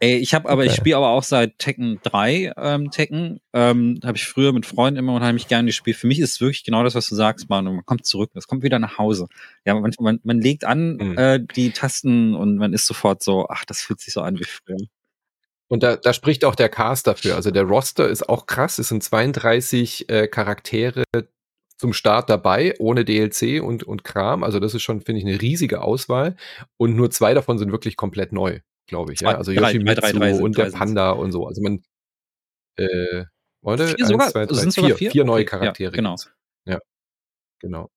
ey, 0.00 0.16
ich 0.18 0.34
habe 0.34 0.48
aber, 0.48 0.64
ich 0.64 0.70
Okay. 0.72 0.80
spiele 0.80 0.96
aber 0.98 1.08
auch 1.08 1.22
seit 1.24 1.58
Tekken 1.58 1.98
3 2.04 2.52
ähm, 2.56 2.90
Tekken. 2.90 3.40
Ähm, 3.52 3.98
habe 4.04 4.16
ich 4.16 4.24
früher 4.24 4.52
mit 4.52 4.66
Freunden 4.66 4.98
immer 4.98 5.14
unheimlich 5.14 5.48
gerne 5.48 5.66
gespielt. 5.66 5.96
Für 5.96 6.06
mich 6.06 6.20
ist 6.20 6.34
es 6.34 6.40
wirklich 6.40 6.62
genau 6.64 6.84
das, 6.84 6.94
was 6.94 7.08
du 7.08 7.14
sagst, 7.14 7.48
Manu. 7.48 7.72
Man 7.72 7.84
kommt 7.86 8.06
zurück, 8.06 8.30
es 8.34 8.46
kommt 8.46 8.62
wieder 8.62 8.78
nach 8.78 8.98
Hause. 8.98 9.26
Ja, 9.64 9.74
man, 9.74 9.92
man, 9.98 10.20
man 10.22 10.40
legt 10.40 10.64
an 10.64 10.96
Mhm. 10.96 11.18
äh, 11.18 11.40
die 11.56 11.70
Tasten 11.70 12.34
und 12.34 12.56
man 12.56 12.72
ist 12.72 12.86
sofort 12.86 13.22
so, 13.22 13.46
ach, 13.48 13.64
das 13.64 13.80
fühlt 13.80 14.00
sich 14.00 14.12
so 14.14 14.20
an 14.20 14.38
wie 14.38 14.44
früher. 14.44 14.76
Und 15.70 15.82
da, 15.82 15.96
da 15.96 16.12
spricht 16.12 16.44
auch 16.44 16.54
der 16.54 16.68
Cast 16.68 17.06
dafür. 17.06 17.36
Also 17.36 17.50
der 17.50 17.62
Roster 17.64 18.08
ist 18.08 18.28
auch 18.28 18.46
krass. 18.46 18.78
Es 18.78 18.88
sind 18.88 19.02
32 19.02 20.08
äh, 20.10 20.28
Charaktere 20.28 21.04
zum 21.78 21.92
Start 21.92 22.30
dabei, 22.30 22.74
ohne 22.78 23.04
DLC 23.04 23.62
und, 23.62 23.82
und 23.82 24.04
Kram. 24.04 24.44
Also 24.44 24.60
das 24.60 24.74
ist 24.74 24.82
schon, 24.82 25.00
finde 25.00 25.20
ich, 25.20 25.26
eine 25.26 25.40
riesige 25.40 25.80
Auswahl. 25.82 26.36
Und 26.76 26.94
nur 26.96 27.10
zwei 27.10 27.34
davon 27.34 27.58
sind 27.58 27.72
wirklich 27.72 27.96
komplett 27.96 28.32
neu, 28.32 28.60
glaube 28.88 29.12
ich. 29.12 29.20
Zwei- 29.20 29.32
ja? 29.32 29.38
Also 29.38 29.52
drei- 29.52 29.72
Yoshimitsu 29.72 30.00
drei- 30.00 30.12
drei- 30.12 30.34
und 30.34 30.56
der. 30.58 30.70
Panda 30.70 31.10
und 31.10 31.32
so. 31.32 31.46
Also 31.46 31.62
man, 31.62 31.82
äh, 32.76 33.24
warte, 33.62 33.88
Vier 33.88 34.06
sogar? 34.06 34.30
zwei, 34.30 34.46
drei, 34.46 34.54
sogar 34.70 34.88
vier, 34.88 34.96
vier? 34.96 35.10
vier 35.10 35.24
neue 35.24 35.42
Okay, 35.42 35.52
ja, 35.52 35.58
Charaktere. 35.58 35.92
genau. 35.92 36.10
gibt's. 36.16 36.30
Genau. 37.60 37.90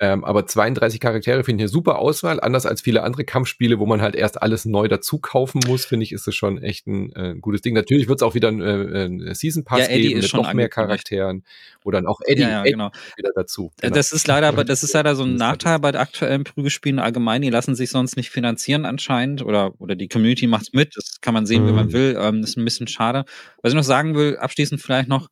Ähm, 0.00 0.24
aber 0.24 0.46
32 0.46 0.98
Charaktere 0.98 1.44
finde 1.44 1.62
ich 1.62 1.66
eine 1.66 1.72
super 1.72 2.00
Auswahl. 2.00 2.40
Anders 2.40 2.66
als 2.66 2.80
viele 2.80 3.04
andere 3.04 3.24
Kampfspiele, 3.24 3.78
wo 3.78 3.86
man 3.86 4.02
halt 4.02 4.16
erst 4.16 4.42
alles 4.42 4.64
neu 4.64 4.88
dazu 4.88 5.18
kaufen 5.20 5.60
muss, 5.64 5.84
finde 5.84 6.02
ich, 6.02 6.10
ist 6.12 6.26
es 6.26 6.34
schon 6.34 6.60
echt 6.60 6.88
ein 6.88 7.12
äh, 7.14 7.36
gutes 7.40 7.60
Ding. 7.60 7.74
Natürlich 7.74 8.08
wird 8.08 8.18
es 8.18 8.22
auch 8.24 8.34
wieder 8.34 8.48
ein, 8.48 8.60
äh, 8.60 9.04
ein 9.04 9.34
Season 9.34 9.64
Pass 9.64 9.80
Ja, 9.88 9.96
geben 9.96 10.18
mit 10.20 10.32
noch 10.34 10.52
mehr. 10.54 10.68
Charakteren, 10.68 11.44
wo 11.84 11.92
dann 11.92 12.06
auch 12.08 12.20
Eddie, 12.24 12.42
ja, 12.42 12.48
ja, 12.48 12.60
Eddie 12.62 12.72
genau. 12.72 12.90
wieder 13.16 13.30
dazu. 13.36 13.70
Äh, 13.76 13.82
Genau. 13.82 13.94
Das 13.94 14.10
ist 14.10 14.26
leider, 14.26 14.48
aber 14.48 14.64
das 14.64 14.82
ist 14.82 14.92
leider 14.92 15.14
so 15.14 15.22
ein 15.22 15.36
Nachteil 15.36 15.78
bei 15.78 15.94
aktuellen 15.96 16.42
Prügelspielen 16.42 16.98
allgemein. 16.98 17.42
Die 17.42 17.50
lassen 17.50 17.76
sich 17.76 17.90
sonst 17.90 18.16
nicht 18.16 18.30
finanzieren 18.30 18.84
anscheinend 18.86 19.42
oder, 19.44 19.72
oder 19.80 19.94
die 19.94 20.08
Community 20.08 20.48
macht's 20.48 20.72
mit. 20.72 20.96
Das 20.96 21.20
kann 21.20 21.34
man 21.34 21.46
sehen, 21.46 21.64
wie 21.68 21.72
man 21.72 21.86
Mhm. 21.86 21.92
will. 21.92 22.16
Ähm, 22.18 22.40
das 22.40 22.50
ist 22.50 22.56
ein 22.56 22.64
bisschen 22.64 22.88
schade. 22.88 23.24
Was 23.62 23.70
ich 23.72 23.76
noch 23.76 23.84
sagen 23.84 24.16
will, 24.16 24.36
abschließend 24.36 24.80
vielleicht 24.80 25.08
noch, 25.08 25.28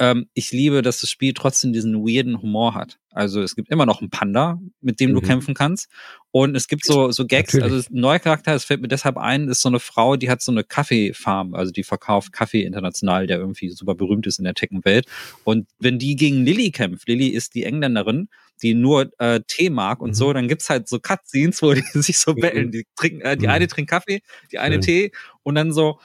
ähm, 0.00 0.26
ich 0.34 0.50
liebe, 0.50 0.82
dass 0.82 1.00
das 1.00 1.10
Spiel 1.10 1.34
trotzdem 1.34 1.72
diesen 1.72 1.94
weirden 2.04 2.42
Humor 2.42 2.74
hat. 2.74 2.98
Also 3.12 3.42
es 3.42 3.54
gibt 3.54 3.68
immer 3.70 3.86
noch 3.86 4.00
einen 4.00 4.08
Panda, 4.10 4.58
mit 4.80 4.98
dem 4.98 5.12
du 5.14 5.20
Mhm. 5.20 5.24
kämpfen 5.24 5.54
kannst. 5.54 5.88
Und 6.32 6.56
es 6.56 6.68
gibt 6.68 6.84
so, 6.84 7.10
so 7.10 7.26
Gags, 7.26 7.54
Natürlich. 7.54 7.74
also 7.74 7.90
ein 7.94 8.00
neuer 8.00 8.18
Charakter, 8.20 8.52
das 8.52 8.64
fällt 8.64 8.80
mir 8.80 8.88
deshalb 8.88 9.16
ein, 9.16 9.48
ist 9.48 9.60
so 9.60 9.68
eine 9.68 9.80
Frau, 9.80 10.16
die 10.16 10.30
hat 10.30 10.42
so 10.42 10.52
eine 10.52 10.62
Kaffeefarm, 10.64 11.54
also 11.54 11.72
die 11.72 11.82
verkauft 11.82 12.32
Kaffee 12.32 12.62
international, 12.62 13.26
der 13.26 13.38
irgendwie 13.38 13.68
super 13.70 13.94
berühmt 13.94 14.26
ist 14.26 14.38
in 14.38 14.44
der 14.44 14.54
Tekken-Welt. 14.54 15.06
Und 15.44 15.66
wenn 15.80 15.98
die 15.98 16.16
gegen 16.16 16.44
Lilly 16.44 16.70
kämpft, 16.70 17.08
Lilly 17.08 17.28
ist 17.28 17.54
die 17.54 17.64
Engländerin, 17.64 18.28
die 18.62 18.74
nur 18.74 19.10
äh, 19.18 19.40
Tee 19.48 19.70
mag 19.70 20.00
und 20.00 20.10
Mhm. 20.10 20.14
so, 20.14 20.32
dann 20.32 20.46
gibt's 20.48 20.70
halt 20.70 20.88
so 20.88 20.98
Cutscenes, 21.00 21.62
wo 21.62 21.72
die 21.74 21.82
sich 21.94 22.18
so 22.18 22.32
Mhm. 22.32 22.40
betteln. 22.40 22.72
Die 22.72 22.86
trinken, 22.96 23.20
äh, 23.22 23.36
die 23.36 23.46
Mhm. 23.46 23.52
eine 23.52 23.66
trinkt 23.68 23.90
Kaffee, 23.90 24.20
die 24.52 24.58
eine. 24.58 24.78
Tee 24.80 25.10
und 25.42 25.56
dann 25.56 25.72
so, 25.72 25.98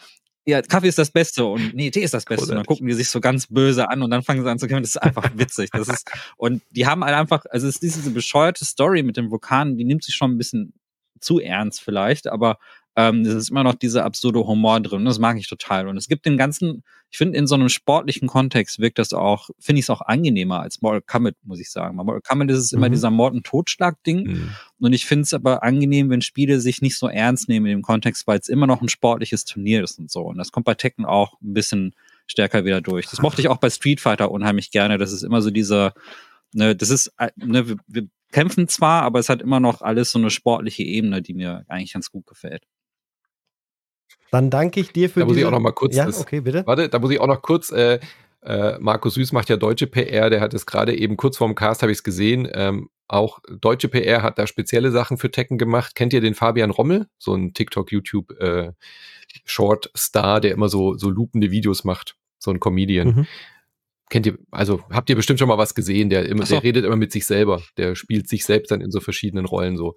ja, 0.45 0.61
Kaffee 0.61 0.87
ist 0.87 0.99
das 0.99 1.11
Beste 1.11 1.45
und 1.45 1.73
nee, 1.73 1.89
Tee 1.89 2.03
ist 2.03 2.13
das 2.13 2.25
Beste. 2.25 2.49
Und 2.49 2.55
dann 2.55 2.65
gucken 2.65 2.87
die 2.87 2.93
sich 2.93 3.09
so 3.09 3.19
ganz 3.19 3.47
böse 3.47 3.89
an 3.89 4.03
und 4.03 4.11
dann 4.11 4.21
fangen 4.21 4.43
sie 4.43 4.49
an 4.49 4.59
zu 4.59 4.67
kämpfen. 4.67 4.83
Das 4.83 4.91
ist 4.91 5.01
einfach 5.01 5.31
witzig. 5.35 5.71
Das 5.71 5.87
ist, 5.87 6.09
und 6.37 6.61
die 6.69 6.85
haben 6.85 7.03
halt 7.03 7.15
einfach, 7.15 7.45
also 7.49 7.67
es 7.67 7.75
ist 7.75 7.97
diese 7.97 8.11
bescheuerte 8.11 8.63
Story 8.63 9.01
mit 9.01 9.17
dem 9.17 9.31
Vulkan, 9.31 9.75
die 9.75 9.83
nimmt 9.83 10.03
sich 10.03 10.15
schon 10.15 10.31
ein 10.31 10.37
bisschen 10.37 10.73
zu 11.19 11.39
ernst 11.39 11.81
vielleicht, 11.81 12.27
aber 12.27 12.59
ähm, 12.95 13.21
es 13.21 13.33
ist 13.33 13.49
immer 13.49 13.63
noch 13.63 13.75
dieser 13.75 14.05
absurde 14.05 14.45
Humor 14.47 14.79
drin. 14.79 15.05
Das 15.05 15.19
mag 15.19 15.37
ich 15.37 15.47
total. 15.47 15.87
Und 15.87 15.97
es 15.97 16.07
gibt 16.07 16.25
den 16.25 16.37
ganzen, 16.37 16.83
ich 17.11 17.17
finde, 17.17 17.37
in 17.37 17.45
so 17.47 17.55
einem 17.55 17.69
sportlichen 17.69 18.27
Kontext 18.27 18.79
wirkt 18.79 18.99
das 18.99 19.11
auch, 19.13 19.49
finde 19.59 19.79
ich 19.79 19.85
es 19.85 19.89
auch 19.89 20.01
angenehmer 20.01 20.61
als 20.61 20.81
Mortal 20.81 21.01
Kombat, 21.01 21.35
muss 21.43 21.59
ich 21.59 21.69
sagen. 21.71 21.97
Bei 21.97 22.03
Mortal 22.03 22.21
Kombat 22.21 22.49
ist 22.51 22.59
es 22.59 22.71
immer 22.71 22.87
Mhm. 22.87 22.93
dieser 22.93 23.11
Mord- 23.11 23.33
und 23.33 23.45
Totschlag-Ding. 23.45 24.23
Mhm. 24.27 24.49
Und 24.79 24.93
ich 24.93 25.05
finde 25.05 25.23
es 25.23 25.33
aber 25.33 25.61
angenehm, 25.63 26.09
wenn 26.09 26.21
Spiele 26.21 26.59
sich 26.61 26.81
nicht 26.81 26.97
so 26.97 27.07
ernst 27.07 27.49
nehmen 27.49 27.65
in 27.65 27.79
dem 27.79 27.81
Kontext, 27.81 28.27
weil 28.27 28.39
es 28.39 28.47
immer 28.47 28.67
noch 28.67 28.81
ein 28.81 28.89
sportliches 28.89 29.43
Turnier 29.45 29.83
ist 29.83 29.99
und 29.99 30.09
so. 30.09 30.21
Und 30.21 30.37
das 30.37 30.51
kommt 30.51 30.65
bei 30.65 30.75
Tekken 30.75 31.05
auch 31.05 31.33
ein 31.41 31.53
bisschen 31.53 31.93
stärker 32.27 32.65
wieder 32.65 32.81
durch. 32.81 33.07
Das 33.07 33.21
mochte 33.21 33.41
ich 33.41 33.49
auch 33.49 33.57
bei 33.57 33.69
Street 33.69 33.99
Fighter 33.99 34.31
unheimlich 34.31 34.71
gerne. 34.71 34.97
Das 34.97 35.11
ist 35.11 35.23
immer 35.23 35.41
so 35.41 35.51
dieser, 35.51 35.93
ne, 36.53 36.75
das 36.75 36.89
ist, 36.89 37.11
äh, 37.17 37.29
ne, 37.35 37.67
wir, 37.67 37.75
wir 37.87 38.07
kämpfen 38.31 38.67
zwar, 38.67 39.03
aber 39.03 39.19
es 39.19 39.29
hat 39.29 39.41
immer 39.41 39.59
noch 39.59 39.81
alles 39.81 40.11
so 40.11 40.19
eine 40.19 40.29
sportliche 40.29 40.83
Ebene, 40.83 41.21
die 41.21 41.33
mir 41.33 41.65
eigentlich 41.67 41.93
ganz 41.93 42.09
gut 42.09 42.25
gefällt. 42.25 42.63
Dann 44.31 44.49
danke 44.49 44.79
ich 44.79 44.91
dir 44.91 45.09
für 45.09 45.21
Da 45.21 45.25
muss 45.25 45.37
ich 45.37 45.45
auch 45.45 45.51
noch 45.51 45.59
mal 45.59 45.71
kurz. 45.71 45.95
Ja, 45.95 46.05
das, 46.05 46.19
okay, 46.19 46.41
bitte. 46.41 46.65
Warte, 46.65 46.89
da 46.89 46.99
muss 46.99 47.11
ich 47.11 47.19
auch 47.19 47.27
noch 47.27 47.41
kurz. 47.41 47.71
Äh, 47.71 47.99
äh, 48.41 48.77
Markus 48.79 49.15
Süß 49.15 49.31
macht 49.31 49.49
ja 49.49 49.57
deutsche 49.57 49.87
PR. 49.87 50.29
Der 50.29 50.41
hat 50.41 50.53
es 50.53 50.65
gerade 50.65 50.95
eben 50.95 51.17
kurz 51.17 51.37
vorm 51.37 51.55
Cast 51.55 51.81
habe 51.81 51.91
ich 51.91 51.99
es 51.99 52.03
gesehen. 52.03 52.47
Ähm, 52.53 52.89
auch 53.07 53.39
deutsche 53.59 53.87
PR 53.87 54.23
hat 54.23 54.39
da 54.39 54.47
spezielle 54.47 54.91
Sachen 54.91 55.17
für 55.17 55.31
Tekken 55.31 55.57
gemacht. 55.57 55.95
Kennt 55.95 56.13
ihr 56.13 56.21
den 56.21 56.35
Fabian 56.35 56.71
Rommel? 56.71 57.07
So 57.17 57.35
ein 57.35 57.53
TikTok, 57.53 57.91
YouTube 57.91 58.31
äh, 58.39 58.71
Short 59.45 59.91
Star, 59.95 60.41
der 60.41 60.51
immer 60.51 60.69
so 60.69 60.97
so 60.97 61.09
loopende 61.09 61.51
Videos 61.51 61.83
macht. 61.83 62.15
So 62.39 62.51
ein 62.51 62.59
Comedian. 62.59 63.07
Mhm. 63.07 63.27
Kennt 64.09 64.27
ihr, 64.27 64.37
also 64.51 64.83
habt 64.91 65.09
ihr 65.09 65.15
bestimmt 65.15 65.39
schon 65.39 65.47
mal 65.47 65.57
was 65.57 65.73
gesehen, 65.73 66.11
der 66.11 66.27
immer, 66.27 66.45
so. 66.45 66.55
der 66.55 66.63
redet 66.63 66.85
immer 66.85 66.95
mit 66.95 67.11
sich 67.11 67.25
selber. 67.25 67.63
Der 67.77 67.95
spielt 67.95 68.29
sich 68.29 68.45
selbst 68.45 68.69
dann 68.69 68.81
in 68.81 68.91
so 68.91 68.99
verschiedenen 68.99 69.45
Rollen 69.45 69.77
so. 69.77 69.95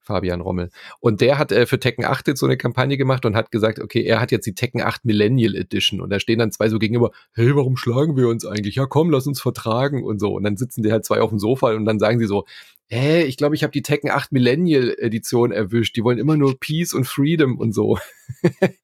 Fabian 0.00 0.40
Rommel. 0.40 0.70
Und 1.00 1.20
der 1.20 1.38
hat 1.38 1.52
äh, 1.52 1.66
für 1.66 1.78
Tekken 1.78 2.04
8 2.04 2.28
jetzt 2.28 2.40
so 2.40 2.46
eine 2.46 2.56
Kampagne 2.56 2.96
gemacht 2.96 3.24
und 3.26 3.36
hat 3.36 3.50
gesagt, 3.50 3.78
okay, 3.78 4.02
er 4.02 4.20
hat 4.20 4.32
jetzt 4.32 4.46
die 4.46 4.54
Tekken 4.54 4.80
8 4.80 5.04
Millennial 5.04 5.54
Edition 5.54 6.00
und 6.00 6.10
da 6.10 6.20
stehen 6.20 6.38
dann 6.38 6.52
zwei 6.52 6.68
so 6.68 6.78
gegenüber, 6.78 7.10
hey, 7.32 7.54
warum 7.54 7.76
schlagen 7.76 8.16
wir 8.16 8.28
uns 8.28 8.44
eigentlich? 8.44 8.76
Ja, 8.76 8.86
komm, 8.86 9.10
lass 9.10 9.26
uns 9.26 9.40
vertragen 9.40 10.02
und 10.02 10.18
so. 10.18 10.34
Und 10.34 10.44
dann 10.44 10.56
sitzen 10.56 10.82
die 10.82 10.92
halt 10.92 11.04
zwei 11.04 11.20
auf 11.20 11.30
dem 11.30 11.38
Sofa 11.38 11.72
und 11.74 11.84
dann 11.84 11.98
sagen 11.98 12.18
sie 12.18 12.26
so, 12.26 12.44
hä, 12.86 13.22
ich 13.22 13.36
glaube, 13.36 13.54
ich 13.54 13.62
habe 13.62 13.72
die 13.72 13.82
Tekken 13.82 14.10
8 14.10 14.32
Millennial 14.32 14.94
Edition 14.98 15.52
erwischt. 15.52 15.96
Die 15.96 16.04
wollen 16.04 16.18
immer 16.18 16.36
nur 16.36 16.58
Peace 16.58 16.94
und 16.94 17.04
Freedom 17.04 17.58
und 17.58 17.72
so. 17.72 17.98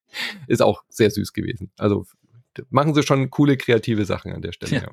Ist 0.46 0.62
auch 0.62 0.82
sehr 0.88 1.10
süß 1.10 1.32
gewesen. 1.32 1.70
Also 1.76 2.06
machen 2.70 2.94
sie 2.94 3.02
schon 3.02 3.30
coole 3.30 3.56
kreative 3.56 4.04
Sachen 4.04 4.32
an 4.32 4.42
der 4.42 4.52
Stelle. 4.52 4.76
Ja. 4.76 4.82
Ja. 4.82 4.90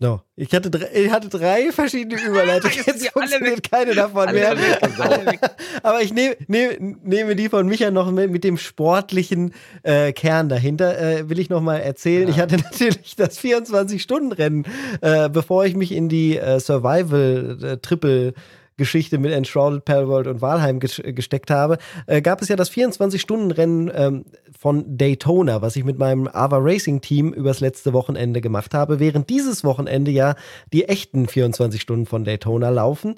No. 0.00 0.22
Ich, 0.36 0.54
hatte 0.54 0.70
drei, 0.70 0.88
ich 0.94 1.10
hatte 1.10 1.28
drei 1.28 1.72
verschiedene 1.72 2.22
Überleitungen. 2.26 2.76
Jetzt 2.86 3.08
funktioniert 3.08 3.68
keine 3.68 3.94
davon 3.94 4.32
mehr. 4.32 4.56
Aber 5.82 6.02
ich 6.02 6.12
nehme, 6.12 6.36
nehme, 6.46 6.96
nehme 7.02 7.34
die 7.34 7.48
von 7.48 7.66
Micha 7.66 7.90
noch 7.90 8.10
mit, 8.12 8.30
mit 8.30 8.44
dem 8.44 8.58
sportlichen 8.58 9.52
äh, 9.82 10.12
Kern 10.12 10.48
dahinter. 10.48 10.98
Äh, 10.98 11.28
will 11.28 11.40
ich 11.40 11.50
noch 11.50 11.60
mal 11.60 11.78
erzählen. 11.78 12.28
Ja. 12.28 12.34
Ich 12.34 12.40
hatte 12.40 12.56
natürlich 12.70 13.16
das 13.16 13.40
24-Stunden-Rennen, 13.40 14.66
äh, 15.00 15.28
bevor 15.28 15.64
ich 15.64 15.74
mich 15.74 15.90
in 15.90 16.08
die 16.08 16.38
äh, 16.38 16.60
Survival-Triple 16.60 18.34
Geschichte 18.78 19.18
mit 19.18 19.32
Enshrouded, 19.32 19.84
Palworld 19.84 20.26
und 20.26 20.40
Walheim 20.40 20.80
ges 20.80 21.02
gesteckt 21.04 21.50
habe, 21.50 21.76
äh, 22.06 22.22
gab 22.22 22.40
es 22.40 22.48
ja 22.48 22.56
das 22.56 22.70
24-Stunden-Rennen 22.70 23.90
ähm, 23.94 24.24
von 24.58 24.96
Daytona, 24.96 25.60
was 25.60 25.76
ich 25.76 25.84
mit 25.84 25.98
meinem 25.98 26.28
Ava 26.28 26.56
Racing 26.58 27.02
Team 27.02 27.34
übers 27.34 27.60
letzte 27.60 27.92
Wochenende 27.92 28.40
gemacht 28.40 28.72
habe, 28.72 29.00
während 29.00 29.28
dieses 29.28 29.64
Wochenende 29.64 30.10
ja 30.10 30.34
die 30.72 30.86
echten 30.86 31.28
24 31.28 31.82
Stunden 31.82 32.06
von 32.06 32.24
Daytona 32.24 32.70
laufen. 32.70 33.16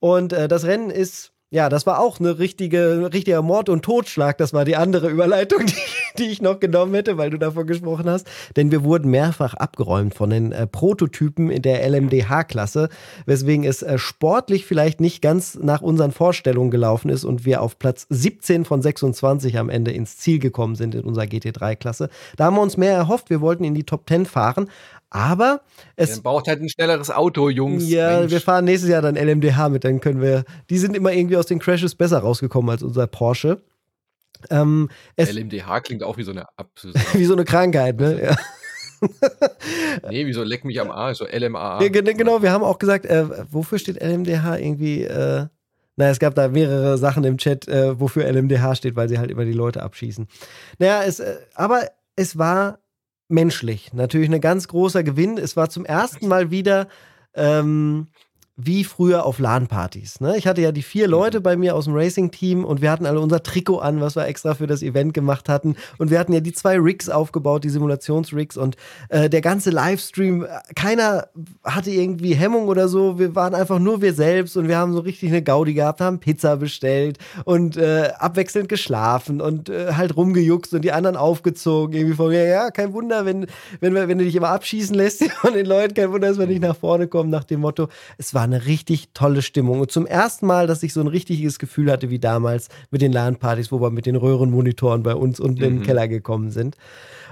Und 0.00 0.32
äh, 0.32 0.48
das 0.48 0.64
Rennen 0.64 0.90
ist 0.90 1.31
ja, 1.52 1.68
das 1.68 1.86
war 1.86 2.00
auch 2.00 2.18
eine 2.18 2.38
richtige, 2.38 3.10
richtiger 3.12 3.42
Mord 3.42 3.68
und 3.68 3.82
Totschlag. 3.82 4.38
Das 4.38 4.54
war 4.54 4.64
die 4.64 4.74
andere 4.74 5.10
Überleitung, 5.10 5.66
die, 5.66 5.74
die 6.16 6.30
ich 6.30 6.40
noch 6.40 6.60
genommen 6.60 6.94
hätte, 6.94 7.18
weil 7.18 7.28
du 7.28 7.38
davon 7.38 7.66
gesprochen 7.66 8.08
hast. 8.08 8.26
Denn 8.56 8.70
wir 8.70 8.84
wurden 8.84 9.10
mehrfach 9.10 9.52
abgeräumt 9.52 10.14
von 10.14 10.30
den 10.30 10.52
äh, 10.52 10.66
Prototypen 10.66 11.50
in 11.50 11.60
der 11.60 11.86
LMDH-Klasse, 11.86 12.88
weswegen 13.26 13.66
es 13.66 13.82
äh, 13.82 13.98
sportlich 13.98 14.64
vielleicht 14.64 15.02
nicht 15.02 15.20
ganz 15.20 15.58
nach 15.60 15.82
unseren 15.82 16.12
Vorstellungen 16.12 16.70
gelaufen 16.70 17.10
ist 17.10 17.24
und 17.24 17.44
wir 17.44 17.60
auf 17.60 17.78
Platz 17.78 18.06
17 18.08 18.64
von 18.64 18.80
26 18.80 19.58
am 19.58 19.68
Ende 19.68 19.90
ins 19.90 20.16
Ziel 20.16 20.38
gekommen 20.38 20.74
sind 20.74 20.94
in 20.94 21.04
unserer 21.04 21.24
GT3-Klasse. 21.24 22.08
Da 22.38 22.46
haben 22.46 22.56
wir 22.56 22.62
uns 22.62 22.78
mehr 22.78 22.94
erhofft. 22.94 23.28
Wir 23.28 23.42
wollten 23.42 23.64
in 23.64 23.74
die 23.74 23.84
Top 23.84 24.08
10 24.08 24.24
fahren. 24.24 24.70
Aber 25.14 25.60
es 25.96 26.10
Dann 26.14 26.22
braucht 26.22 26.48
halt 26.48 26.62
ein 26.62 26.70
schnelleres 26.70 27.10
Auto, 27.10 27.50
Jungs. 27.50 27.86
ja, 27.90 28.20
Mensch. 28.20 28.32
wir 28.32 28.40
fahren 28.40 28.64
nächstes 28.64 28.88
Jahr 28.88 29.02
dann 29.02 29.14
LMDH 29.16 29.68
mit, 29.68 29.84
dann 29.84 30.00
können 30.00 30.22
wir. 30.22 30.44
Die 30.70 30.78
sind 30.78 30.96
immer 30.96 31.12
irgendwie 31.12 31.36
aus 31.36 31.44
den 31.46 31.58
Crashes 31.58 31.94
besser 31.94 32.20
rausgekommen 32.20 32.70
als 32.70 32.82
unser 32.82 33.06
Porsche. 33.06 33.62
Ähm, 34.48 34.88
LMDH 35.18 35.80
klingt 35.82 36.02
auch 36.02 36.16
wie 36.16 36.22
so 36.22 36.30
eine 36.32 36.46
Ab 36.56 36.70
wie 37.12 37.24
so 37.26 37.34
eine 37.34 37.44
Krankheit, 37.44 38.00
ne? 38.00 38.22
Ja. 38.24 38.36
Nee, 40.10 40.26
wie 40.26 40.32
so 40.32 40.42
leck 40.42 40.64
mich 40.64 40.80
am 40.80 40.90
Arsch, 40.90 41.18
so 41.18 41.26
LMAA. 41.26 41.82
Ja, 41.82 41.88
gen- 41.88 42.16
genau, 42.16 42.40
wir 42.42 42.52
haben 42.52 42.64
auch 42.64 42.78
gesagt, 42.78 43.04
äh, 43.04 43.26
wofür 43.52 43.78
steht 43.78 44.00
LMDH 44.02 44.58
irgendwie? 44.58 45.02
Äh, 45.02 45.46
naja, 45.96 46.10
es 46.10 46.18
gab 46.18 46.34
da 46.34 46.48
mehrere 46.48 46.96
Sachen 46.98 47.24
im 47.24 47.36
Chat, 47.36 47.68
äh, 47.68 47.98
wofür 48.00 48.24
LMDH 48.24 48.76
steht, 48.76 48.96
weil 48.96 49.08
sie 49.08 49.18
halt 49.18 49.30
immer 49.30 49.44
die 49.44 49.52
Leute 49.52 49.82
abschießen. 49.82 50.26
Naja, 50.78 51.02
es, 51.04 51.20
äh, 51.20 51.36
aber 51.54 51.82
es 52.16 52.38
war 52.38 52.78
menschlich. 53.32 53.92
Natürlich 53.92 54.30
ein 54.30 54.40
ganz 54.40 54.68
großer 54.68 55.02
Gewinn. 55.02 55.38
Es 55.38 55.56
war 55.56 55.70
zum 55.70 55.84
ersten 55.84 56.28
Mal 56.28 56.50
wieder 56.50 56.88
ähm, 57.34 58.08
wie 58.66 58.84
früher 58.84 59.24
auf 59.24 59.38
LAN-Partys. 59.38 60.20
Ne? 60.20 60.36
Ich 60.36 60.46
hatte 60.46 60.60
ja 60.60 60.72
die 60.72 60.82
vier 60.82 61.08
Leute 61.08 61.40
bei 61.40 61.56
mir 61.56 61.74
aus 61.74 61.86
dem 61.86 61.94
Racing-Team 61.94 62.64
und 62.64 62.80
wir 62.80 62.90
hatten 62.90 63.06
alle 63.06 63.20
unser 63.20 63.42
Trikot 63.42 63.78
an, 63.78 64.00
was 64.00 64.16
wir 64.16 64.26
extra 64.26 64.54
für 64.54 64.66
das 64.66 64.82
Event 64.82 65.14
gemacht 65.14 65.48
hatten. 65.48 65.76
Und 65.98 66.10
wir 66.10 66.18
hatten 66.18 66.32
ja 66.32 66.40
die 66.40 66.52
zwei 66.52 66.78
Rigs 66.78 67.08
aufgebaut, 67.08 67.64
die 67.64 67.70
Simulationsrigs 67.70 68.56
und 68.56 68.76
äh, 69.08 69.28
der 69.28 69.40
ganze 69.40 69.70
Livestream, 69.70 70.44
äh, 70.44 70.48
keiner 70.74 71.28
hatte 71.64 71.90
irgendwie 71.90 72.34
Hemmung 72.34 72.68
oder 72.68 72.88
so. 72.88 73.18
Wir 73.18 73.34
waren 73.34 73.54
einfach 73.54 73.78
nur 73.78 74.02
wir 74.02 74.14
selbst 74.14 74.56
und 74.56 74.68
wir 74.68 74.76
haben 74.76 74.92
so 74.92 75.00
richtig 75.00 75.30
eine 75.30 75.42
Gaudi 75.42 75.74
gehabt, 75.74 76.00
haben 76.00 76.20
Pizza 76.20 76.56
bestellt 76.56 77.18
und 77.44 77.76
äh, 77.76 78.10
abwechselnd 78.18 78.68
geschlafen 78.68 79.40
und 79.40 79.68
äh, 79.68 79.92
halt 79.94 80.16
rumgejuckst 80.16 80.74
und 80.74 80.82
die 80.82 80.92
anderen 80.92 81.16
aufgezogen. 81.16 81.94
Irgendwie 81.94 82.16
von 82.16 82.28
mir, 82.28 82.46
ja, 82.46 82.70
kein 82.70 82.92
Wunder, 82.92 83.24
wenn, 83.24 83.46
wenn, 83.80 83.94
wenn 83.94 84.18
du 84.18 84.24
dich 84.24 84.36
immer 84.36 84.50
abschießen 84.50 84.94
lässt 84.94 85.24
von 85.40 85.54
den 85.54 85.66
Leuten, 85.66 85.94
kein 85.94 86.12
Wunder, 86.12 86.28
dass 86.28 86.38
wir 86.38 86.46
nicht 86.46 86.62
nach 86.62 86.76
vorne 86.76 87.08
kommen, 87.08 87.30
nach 87.30 87.44
dem 87.44 87.60
Motto. 87.60 87.88
Es 88.18 88.34
war 88.34 88.46
eine 88.52 88.66
richtig 88.66 89.10
tolle 89.14 89.42
Stimmung. 89.42 89.80
Und 89.80 89.90
zum 89.90 90.06
ersten 90.06 90.46
Mal, 90.46 90.66
dass 90.66 90.82
ich 90.82 90.92
so 90.92 91.00
ein 91.00 91.06
richtiges 91.06 91.58
Gefühl 91.58 91.90
hatte 91.90 92.10
wie 92.10 92.18
damals 92.18 92.68
mit 92.90 93.02
den 93.02 93.12
LAN-Partys, 93.12 93.72
wo 93.72 93.80
wir 93.80 93.90
mit 93.90 94.06
den 94.06 94.16
Röhrenmonitoren 94.16 95.02
bei 95.02 95.14
uns 95.14 95.40
unten 95.40 95.62
in 95.62 95.70
den 95.70 95.78
Mhm. 95.80 95.82
Keller 95.84 96.08
gekommen 96.08 96.50
sind. 96.50 96.76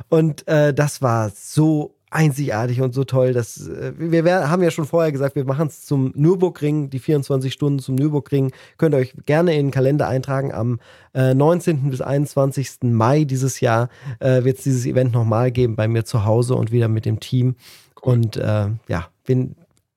Und 0.08 0.46
äh, 0.48 0.72
das 0.72 1.02
war 1.02 1.30
so 1.34 1.94
einzigartig 2.10 2.80
und 2.80 2.92
so 2.92 3.04
toll. 3.04 3.32
Dass, 3.32 3.68
äh, 3.68 3.92
wir 3.96 4.24
wär, 4.24 4.50
haben 4.50 4.62
ja 4.62 4.70
schon 4.70 4.84
vorher 4.86 5.12
gesagt, 5.12 5.36
wir 5.36 5.44
machen 5.44 5.68
es 5.68 5.86
zum 5.86 6.12
Nürburgring, 6.14 6.90
die 6.90 6.98
24 6.98 7.52
Stunden 7.52 7.78
zum 7.78 7.94
Nürburgring. 7.94 8.52
Könnt 8.78 8.94
ihr 8.94 8.98
euch 8.98 9.14
gerne 9.26 9.54
in 9.54 9.66
den 9.66 9.70
Kalender 9.70 10.08
eintragen. 10.08 10.52
Am 10.52 10.80
äh, 11.14 11.34
19. 11.34 11.90
bis 11.90 12.00
21. 12.00 12.78
Mai 12.82 13.24
dieses 13.24 13.60
Jahr 13.60 13.88
äh, 14.18 14.44
wird 14.44 14.58
es 14.58 14.64
dieses 14.64 14.86
Event 14.86 15.12
nochmal 15.12 15.52
geben 15.52 15.76
bei 15.76 15.86
mir 15.86 16.04
zu 16.04 16.24
Hause 16.24 16.54
und 16.54 16.72
wieder 16.72 16.88
mit 16.88 17.04
dem 17.04 17.20
Team. 17.20 17.54
Und 18.00 18.36
äh, 18.36 18.68
ja, 18.88 19.08
bin 19.26 19.54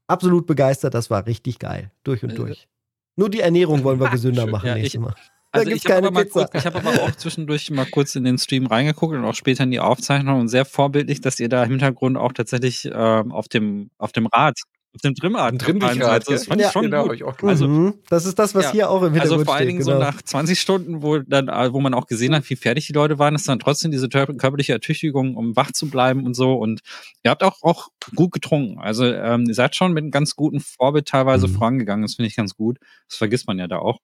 absolut 0.07 0.45
begeistert. 0.47 0.93
Das 0.93 1.09
war 1.09 1.25
richtig 1.25 1.59
geil. 1.59 1.91
Durch 2.03 2.23
und 2.23 2.31
Äh, 2.31 2.35
durch. 2.35 2.67
Nur 3.15 3.29
die 3.29 3.41
Ernährung 3.41 3.83
wollen 3.83 3.99
wir 3.99 4.09
gesünder 4.11 4.47
machen 4.47 4.67
Ja, 4.67 4.75
nächstes 4.75 4.95
ich- 4.95 4.99
Mal. 4.99 5.13
Also 5.55 5.69
ich 5.69 5.85
habe 5.85 5.93
keine 5.93 6.07
aber, 6.07 6.25
kurz- 6.25 6.49
ich 6.55 6.65
hab 6.65 6.75
aber 6.75 6.89
auch 7.03 7.11
zwischendurch 7.11 7.69
mal 7.69 7.85
kurz 7.85 8.15
in 8.15 8.23
den 8.23 8.39
Stream 8.39 8.65
reingeguckt 8.65 9.13
und 9.13 9.23
auch 9.23 9.35
später 9.35 9.63
in 9.65 9.69
die 9.69 9.79
Aufzeichnung 9.79 10.39
und 10.39 10.47
sehr 10.47 10.65
vorbildlich, 10.65 11.21
dass 11.21 11.39
ihr 11.39 11.47
da 11.47 11.63
im 11.63 11.69
Hintergrund 11.69 12.17
auch 12.17 12.33
tatsächlich 12.33 12.89
ähm, 12.91 13.31
auf 13.31 13.47
dem 13.49 13.91
auf 13.99 14.11
dem 14.13 14.25
Rad, 14.25 14.55
auf 14.95 15.01
dem 15.01 15.15
Trimmrad 15.15 15.59
Trimmdichrad, 15.59 16.25
seid. 16.25 16.29
Das 16.35 16.45
fand 16.45 16.61
Ja. 16.61 16.67
ich 16.67 16.73
schon 16.73 16.83
genau, 16.83 17.03
gut. 17.07 17.15
ich 17.15 17.23
auch 17.23 17.35
Also- 17.41 17.67
mhm. 17.67 17.95
Das 18.09 18.25
ist 18.25 18.37
das, 18.37 18.53
was 18.53 18.65
Ja. 18.65 18.71
hier 18.71 18.89
auch 18.89 19.01
im 19.01 19.13
Hintergrund 19.13 19.31
Also 19.39 19.45
vor 19.45 19.53
allen 19.55 19.63
steht. 19.63 19.69
Dingen 19.69 19.79
genau. 19.85 19.93
so 19.93 19.99
nach 19.99 20.21
20 20.21 20.59
Stunden, 20.59 21.01
wo 21.01 21.17
dann, 21.17 21.47
äh, 21.47 21.73
wo 21.73 21.79
man 21.81 21.93
auch 21.93 22.05
gesehen 22.05 22.35
hat, 22.35 22.47
wie 22.49 22.55
fertig 22.55 22.85
die 22.87 22.93
Leute 22.93 23.17
waren, 23.17 23.33
ist 23.35 23.47
dann 23.49 23.59
trotzdem 23.59 23.91
diese 23.91 24.07
körperliche 24.07 24.73
Ertüchtigung, 24.73 25.35
um 25.35 25.55
wach 25.55 25.71
zu 25.71 25.89
bleiben 25.89 26.25
und 26.25 26.35
so. 26.35 26.53
Und 26.53 26.81
ihr 27.23 27.31
habt 27.31 27.43
auch, 27.43 27.57
auch 27.63 27.87
gut 28.15 28.31
getrunken. 28.31 28.79
Also 28.79 29.05
ähm, 29.05 29.45
ihr 29.47 29.55
seid 29.55 29.75
schon 29.75 29.93
mit 29.93 30.03
einem 30.03 30.11
ganz 30.11 30.35
guten 30.35 30.59
Vorbild 30.59 31.07
teilweise 31.07 31.47
Mhm. 31.47 31.53
vorangegangen. 31.55 32.03
Das 32.03 32.15
finde 32.15 32.27
ich 32.27 32.35
ganz 32.35 32.55
gut. 32.55 32.77
Das 33.09 33.17
vergisst 33.17 33.47
man 33.47 33.57
ja 33.57 33.67
da 33.67 33.79
auch. 33.79 33.99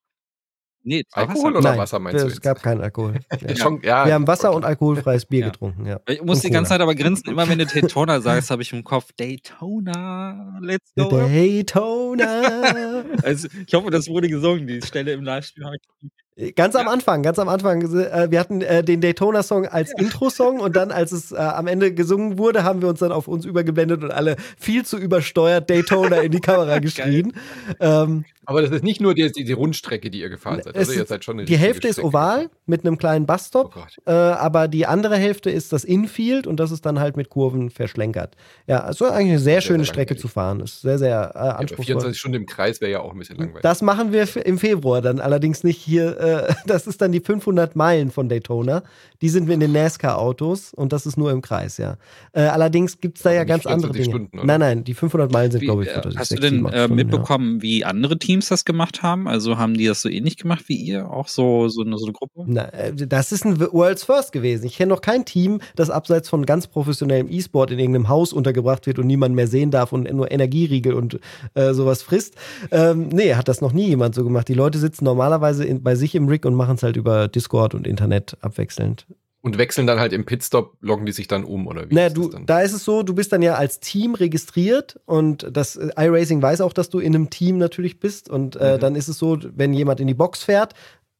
Nee, 0.89 1.03
Alkohol 1.11 1.35
Wasser. 1.53 1.57
oder 1.59 1.69
Nein, 1.69 1.77
Wasser 1.79 1.99
meinst 1.99 2.21
du 2.23 2.27
es 2.27 2.33
jetzt? 2.33 2.41
gab 2.41 2.63
keinen 2.63 2.81
Alkohol. 2.81 3.13
Ja. 3.47 3.55
Schon, 3.55 3.79
ja, 3.83 4.05
Wir 4.07 4.13
haben 4.15 4.25
Wasser 4.27 4.49
und 4.51 4.57
okay. 4.63 4.67
alkoholfreies 4.69 5.25
Bier 5.25 5.41
Ja. 5.41 5.45
getrunken, 5.49 5.85
ja. 5.85 5.99
Ich 6.07 6.21
muss 6.23 6.37
Und 6.37 6.45
die 6.45 6.49
ganze 6.49 6.69
Cola. 6.69 6.77
Zeit 6.77 6.81
aber 6.81 6.95
grinsen, 6.95 7.29
immer 7.29 7.47
wenn 7.47 7.59
du 7.59 7.65
Daytona 7.67 8.19
sagst, 8.21 8.49
habe 8.49 8.61
ich 8.63 8.73
im 8.73 8.83
Kopf, 8.83 9.11
Daytona, 9.17 10.57
let's 10.61 10.91
go. 10.95 11.09
Daytona. 11.09 13.03
Also, 13.23 13.47
ich 13.67 13.73
hoffe, 13.73 13.91
das 13.91 14.07
wurde 14.07 14.29
gesungen, 14.29 14.65
die 14.67 14.81
Stelle 14.81 15.13
im 15.13 15.23
Livestream. 15.23 15.65
habe 15.65 15.75
ich- 15.75 16.55
ganz 16.55 16.73
am 16.75 16.85
Ja. 16.85 16.91
Anfang, 16.93 17.21
ganz 17.21 17.37
am 17.37 17.49
Anfang. 17.49 17.81
äh, 17.81 18.31
Wir 18.31 18.39
hatten 18.39 18.61
äh, 18.61 18.81
den 18.83 19.01
Daytona-Song 19.01 19.67
als 19.67 19.91
Intro-Song 19.97 20.59
und 20.61 20.75
dann, 20.75 20.91
als 20.91 21.11
es 21.11 21.31
äh, 21.31 21.35
am 21.37 21.67
Ende 21.67 21.93
gesungen 21.93 22.37
wurde, 22.37 22.63
haben 22.63 22.81
wir 22.81 22.87
uns 22.89 22.99
dann 22.99 23.11
auf 23.11 23.27
uns 23.27 23.45
übergeblendet 23.45 24.03
und 24.03 24.11
alle 24.11 24.37
viel 24.57 24.85
zu 24.85 24.97
übersteuert 24.97 25.69
Daytona 25.69 26.17
in 26.21 26.31
die 26.31 26.39
Kamera 26.39 26.79
geschrien. 26.79 27.33
Ähm, 27.81 28.23
Aber 28.49 28.61
das 28.63 28.71
ist 28.71 28.83
nicht 28.83 28.99
nur 28.99 29.13
die, 29.13 29.31
die, 29.31 29.43
die 29.43 29.53
Rundstrecke, 29.53 30.09
die 30.09 30.21
ihr 30.21 30.29
gefahren 30.29 30.61
seid. 30.63 30.75
Also 30.75 30.91
Es 30.91 30.97
ihr 30.97 31.05
seid 31.05 31.23
schon 31.23 31.37
Die 31.45 31.57
Hälfte 31.57 31.87
ist 31.87 31.95
Strecke 31.95 32.07
oval 32.07 32.37
gefahren. 32.43 32.49
mit 32.65 32.83
einem 32.85 32.97
kleinen 32.97 33.23
Oh 33.23 33.27
Busstop, 33.33 33.73
Gott. 33.73 33.97
äh, 34.07 34.11
aber 34.11 34.67
die 34.67 34.85
andere 34.87 35.17
Hälfte 35.17 35.51
ist 35.51 35.71
das 35.71 35.83
Infield 35.83 36.47
und 36.47 36.59
das 36.59 36.71
ist 36.71 36.85
dann 36.85 36.99
halt 36.99 37.15
mit 37.15 37.29
Kurven 37.29 37.69
verschlenkert. 37.69 38.35
Ja, 38.65 38.79
also 38.79 39.05
eigentlich 39.05 39.29
eine 39.33 39.39
sehr 39.39 39.53
Sehr, 39.53 39.61
schöne 39.61 39.83
sehr 39.83 39.93
Strecke 39.93 40.15
zu 40.15 40.27
fahren. 40.27 40.61
Ist 40.61 40.81
sehr, 40.81 40.97
sehr 40.97 41.31
äh, 41.35 41.37
Ja, 41.37 41.55
anspruchsvoll. 41.57 41.85
24 41.85 42.19
Stunden 42.19 42.35
im 42.37 42.45
Kreis 42.47 42.81
wäre 42.81 42.91
ja 42.91 42.99
auch 43.01 43.11
ein 43.13 43.19
bisschen 43.19 43.37
langweilig. 43.37 43.61
Das 43.61 43.81
machen 43.83 44.11
wir 44.11 44.27
im 44.45 44.57
Februar 44.57 45.01
dann 45.01 45.19
allerdings 45.19 45.63
nicht 45.63 45.77
hier. 45.79 46.19
Äh, 46.19 46.53
das 46.65 46.87
ist 46.87 47.01
dann 47.01 47.11
die 47.11 47.19
500 47.21 47.75
Meilen 47.75 48.09
von 48.09 48.29
Daytona. 48.29 48.81
Die 49.21 49.29
sind 49.29 49.47
wir 49.47 49.53
in 49.53 49.59
den 49.59 49.71
NASCAR-Autos 49.73 50.73
und 50.73 50.93
das 50.93 51.05
ist 51.05 51.17
nur 51.17 51.31
im 51.31 51.41
Kreis, 51.41 51.77
ja. 51.77 51.97
Äh, 52.31 52.41
allerdings 52.43 52.99
gibt 52.99 53.17
es 53.17 53.23
da 53.23 53.29
Aber 53.29 53.37
ja 53.37 53.43
ganz 53.43 53.65
andere 53.65 53.93
24 53.93 54.03
Dinge. 54.03 54.15
Stunden, 54.15 54.37
oder? 54.37 54.47
nein, 54.47 54.59
nein, 54.59 54.83
die 54.83 54.93
500 54.93 55.31
Meilen 55.31 55.51
sind, 55.51 55.61
glaube 55.61 55.83
ich, 55.83 55.89
äh, 55.89 55.93
46, 55.93 56.19
hast 56.19 56.31
du 56.31 56.35
6, 56.35 56.41
denn 56.41 56.53
7, 56.55 56.67
8 56.67 56.73
äh, 56.73 56.77
Stunden, 56.77 56.99
ja. 56.99 57.03
mitbekommen, 57.03 57.61
wie 57.61 57.85
andere 57.85 58.17
Teams 58.17 58.47
das 58.47 58.65
gemacht 58.65 59.03
haben? 59.03 59.27
Also 59.27 59.57
haben 59.57 59.73
die 59.73 59.85
das 59.85 60.01
so 60.01 60.09
ähnlich 60.09 60.37
gemacht 60.37 60.65
wie 60.67 60.75
ihr? 60.75 61.09
Auch 61.09 61.27
so, 61.27 61.67
so, 61.67 61.81
eine, 61.81 61.97
so 61.97 62.05
eine 62.05 62.13
Gruppe? 62.13 62.43
Na, 62.45 62.69
äh, 62.69 62.93
das 62.93 63.31
ist 63.31 63.45
ein 63.45 63.59
World's 63.59 64.03
First 64.03 64.31
gewesen. 64.31 64.65
Ich 64.65 64.77
kenne 64.77 64.89
noch 64.89 65.01
kein 65.01 65.25
Team, 65.25 65.59
das 65.75 65.89
abseits 65.89 66.29
von 66.29 66.45
ganz 66.45 66.67
professionellem 66.67 67.27
E-Sport 67.29 67.71
in 67.71 67.79
irgendeinem 67.79 68.09
Haus 68.09 68.33
untergebracht 68.33 68.87
wird 68.87 68.99
und 68.99 69.07
niemand 69.07 69.35
mehr 69.35 69.47
sehen 69.47 69.71
darf 69.71 69.91
und 69.91 70.11
nur 70.11 70.31
Energieriegel 70.31 70.93
und 70.93 71.19
äh, 71.53 71.73
sowas 71.73 72.01
frisst. 72.01 72.35
Ähm, 72.71 73.09
nee, 73.09 73.35
hat 73.35 73.47
das 73.47 73.61
noch 73.61 73.73
nie 73.73 73.87
jemand 73.87 74.15
so 74.15 74.23
gemacht. 74.23 74.47
Die 74.47 74.53
Leute 74.53 74.79
sitzen 74.79 75.05
normalerweise 75.05 75.65
in, 75.65 75.83
bei 75.83 75.95
sich 75.95 76.15
im 76.15 76.27
Rig 76.27 76.45
und 76.45 76.55
machen 76.55 76.75
es 76.75 76.83
halt 76.83 76.95
über 76.95 77.27
Discord 77.27 77.75
und 77.75 77.87
Internet 77.87 78.37
abwechselnd. 78.41 79.05
Und 79.41 79.57
wechseln 79.57 79.87
dann 79.87 79.99
halt 80.01 80.11
im 80.11 80.25
Pitstop, 80.25 80.75
loggen 80.81 81.05
die 81.05 81.13
sich 81.13 81.27
dann 81.29 81.45
um 81.45 81.65
oder 81.67 81.89
wie? 81.89 81.93
Naja, 81.95 82.07
ist 82.07 82.17
das 82.17 82.23
du, 82.25 82.29
dann? 82.31 82.45
da 82.45 82.59
ist 82.61 82.73
es 82.73 82.83
so, 82.83 83.03
du 83.03 83.13
bist 83.15 83.31
dann 83.31 83.41
ja 83.41 83.55
als 83.55 83.79
Team 83.79 84.13
registriert 84.15 84.99
und 85.05 85.47
das 85.51 85.77
äh, 85.77 85.87
iRacing 85.95 86.41
weiß 86.41 86.59
auch, 86.61 86.73
dass 86.73 86.89
du 86.89 86.99
in 86.99 87.15
einem 87.15 87.29
Team 87.29 87.57
natürlich 87.57 87.99
bist. 88.01 88.29
Und 88.29 88.55
äh, 88.57 88.75
Mhm. 88.75 88.79
dann 88.81 88.95
ist 88.95 89.07
es 89.07 89.17
so, 89.17 89.37
wenn 89.55 89.73
jemand 89.73 90.01
in 90.01 90.07
die 90.07 90.13
Box 90.13 90.43
fährt 90.43 90.73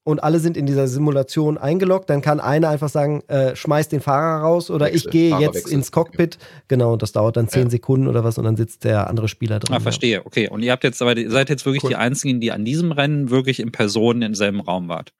und 0.03 0.21
alle 0.21 0.39
sind 0.39 0.57
in 0.57 0.65
dieser 0.65 0.87
Simulation 0.89 1.57
eingeloggt, 1.57 2.09
dann 2.09 2.21
kann 2.21 2.41
einer 2.41 2.67
einfach 2.67 2.89
sagen, 2.89 3.21
äh, 3.29 3.55
schmeiß 3.55 3.87
den 3.87 4.01
Fahrer 4.01 4.41
raus 4.43 4.69
oder 4.69 4.87
ich 4.89 4.95
Wechsel, 5.05 5.11
gehe 5.11 5.29
Fahrer 5.29 5.41
jetzt 5.43 5.55
wechseln. 5.55 5.73
ins 5.75 5.91
Cockpit. 5.93 6.37
Genau, 6.67 6.93
und 6.93 7.01
das 7.01 7.13
dauert 7.13 7.37
dann 7.37 7.47
zehn 7.47 7.63
Ja. 7.63 7.69
Sekunden 7.69 8.07
oder 8.07 8.25
was 8.25 8.37
und 8.37 8.43
dann 8.43 8.57
sitzt 8.57 8.83
der 8.83 9.07
andere 9.09 9.29
Spieler 9.29 9.59
drin. 9.59 9.73
Ah, 9.75 9.79
verstehe. 9.79 10.25
Okay. 10.25 10.49
Und 10.49 10.61
ihr 10.63 10.73
habt 10.73 10.83
jetzt 10.83 11.01
aber, 11.01 11.15
ihr 11.15 11.31
seid 11.31 11.47
jetzt 11.49 11.65
wirklich 11.65 11.83
Cool. 11.85 11.91
die 11.91 11.95
einzigen, 11.95 12.41
die 12.41 12.51
an 12.51 12.65
diesem 12.65 12.91
Rennen 12.91 13.29
wirklich 13.29 13.61
in 13.61 13.71
Person 13.71 14.21
im 14.23 14.35
selben 14.35 14.59
Raum 14.59 14.89
wart. 14.89 15.13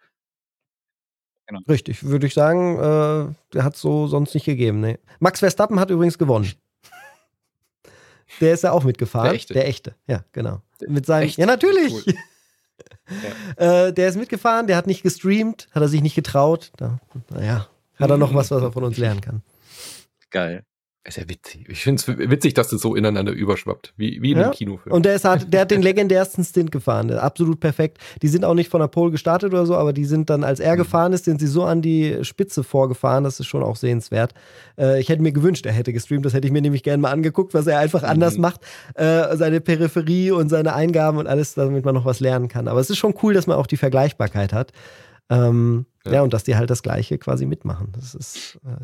Ja. 1.52 1.60
Richtig, 1.68 2.04
würde 2.04 2.28
ich 2.28 2.34
sagen, 2.34 2.78
äh, 2.78 3.34
der 3.54 3.64
hat 3.64 3.76
so 3.76 4.08
sonst 4.08 4.34
nicht 4.34 4.46
gegeben. 4.46 4.82
Nee. 4.82 5.00
Max 5.20 5.40
Verstappen 5.40 5.80
hat 5.80 5.90
übrigens 5.90 6.18
gewonnen. 6.18 6.52
Der 8.40 8.54
ist 8.54 8.64
ja 8.64 8.72
auch 8.72 8.84
mitgefahren. 8.84 9.26
Der 9.26 9.34
echte? 9.34 9.54
Der 9.54 9.68
echte, 9.68 9.96
ja, 10.08 10.24
genau. 10.32 10.62
Mit 10.88 11.06
seinem, 11.06 11.26
Echt? 11.26 11.38
ja, 11.38 11.46
natürlich. 11.46 11.94
Cool. 11.94 12.14
Äh, 13.56 13.92
der 13.92 14.08
ist 14.08 14.18
mitgefahren, 14.18 14.68
der 14.68 14.78
hat 14.78 14.86
nicht 14.86 15.02
gestreamt, 15.02 15.68
hat 15.72 15.82
er 15.82 15.88
sich 15.88 16.02
nicht 16.02 16.14
getraut. 16.14 16.72
Da, 16.78 17.00
naja, 17.30 17.68
hat 17.98 18.10
er 18.10 18.18
noch 18.18 18.36
was, 18.36 18.52
was 18.52 18.62
er 18.62 18.72
von 18.72 18.84
uns 18.84 18.98
lernen 18.98 19.20
kann. 19.20 19.42
Geil. 20.30 20.64
Ist 21.06 21.18
ja 21.18 21.24
witzig. 21.30 21.66
Ich 21.70 21.82
finde 21.82 22.02
es 22.02 22.30
witzig, 22.30 22.54
dass 22.56 22.68
das 22.68 22.82
so 22.82 22.94
ineinander 22.94 23.32
überschwappt. 23.32 23.94
Wie, 23.96 24.22
wie 24.22 24.32
in 24.34 24.38
Ja. 24.38 24.44
einem 24.46 24.52
Kinofilm. 24.54 24.94
Und 24.94 25.06
der, 25.06 25.16
ist, 25.16 25.24
hat, 25.24 25.52
der 25.54 25.62
hat 25.62 25.72
den 25.72 25.82
legendärsten 25.82 26.44
Stint 26.44 26.74
gefahren. 26.74 27.08
Der 27.08 27.18
ist 27.18 27.24
absolut 27.24 27.62
perfekt. 27.62 28.00
Die 28.22 28.28
sind 28.28 28.44
auch 28.44 28.54
nicht 28.54 28.70
von 28.70 28.82
der 28.82 28.90
Pole 28.90 29.10
gestartet 29.10 29.54
oder 29.54 29.66
so, 29.66 29.76
aber 29.78 29.94
die 29.94 30.04
sind 30.04 30.30
dann, 30.30 30.44
als 30.44 30.60
er 30.60 30.74
Mhm. 30.74 30.80
gefahren 30.80 31.14
ist, 31.14 31.24
sind 31.24 31.40
sie 31.40 31.48
so 31.48 31.64
an 31.64 31.82
die 31.82 32.18
Spitze 32.24 32.64
vorgefahren. 32.66 33.24
Das 33.24 33.40
ist 33.40 33.48
schon 33.48 33.64
auch 33.64 33.78
sehenswert. 33.78 34.34
Äh, 34.78 35.00
ich 35.00 35.08
hätte 35.08 35.22
mir 35.22 35.32
gewünscht, 35.32 35.66
er 35.66 35.72
hätte 35.72 35.94
gestreamt. 35.94 36.26
Das 36.26 36.34
hätte 36.34 36.48
ich 36.48 36.54
mir 36.54 36.62
nämlich 36.62 36.84
gerne 36.84 37.02
mal 37.02 37.12
angeguckt, 37.12 37.54
was 37.54 37.66
er 37.66 37.80
einfach 37.80 38.04
anders 38.04 38.36
Mhm. 38.36 38.42
macht. 38.42 38.62
Äh, 38.96 39.38
seine 39.38 39.62
Peripherie 39.62 40.32
und 40.32 40.50
seine 40.50 40.76
Eingaben 40.76 41.18
und 41.18 41.28
alles, 41.28 41.54
damit 41.54 41.86
man 41.86 41.96
noch 41.96 42.04
was 42.06 42.20
lernen 42.20 42.50
kann. 42.50 42.68
Aber 42.68 42.82
es 42.82 42.90
ist 42.90 42.98
schon 42.98 43.16
cool, 43.24 43.34
dass 43.34 43.48
man 43.48 43.56
auch 43.56 43.68
die 43.68 43.78
Vergleichbarkeit 43.78 44.52
hat. 44.52 44.74
Ähm, 45.32 45.86
ja. 46.06 46.14
Ja. 46.14 46.22
und 46.24 46.34
dass 46.34 46.44
die 46.44 46.56
halt 46.56 46.72
das 46.72 46.82
Gleiche 46.82 47.20
quasi 47.20 47.46
mitmachen. 47.46 47.92
Das 47.94 48.16
ist 48.16 48.60
äh, 48.66 48.84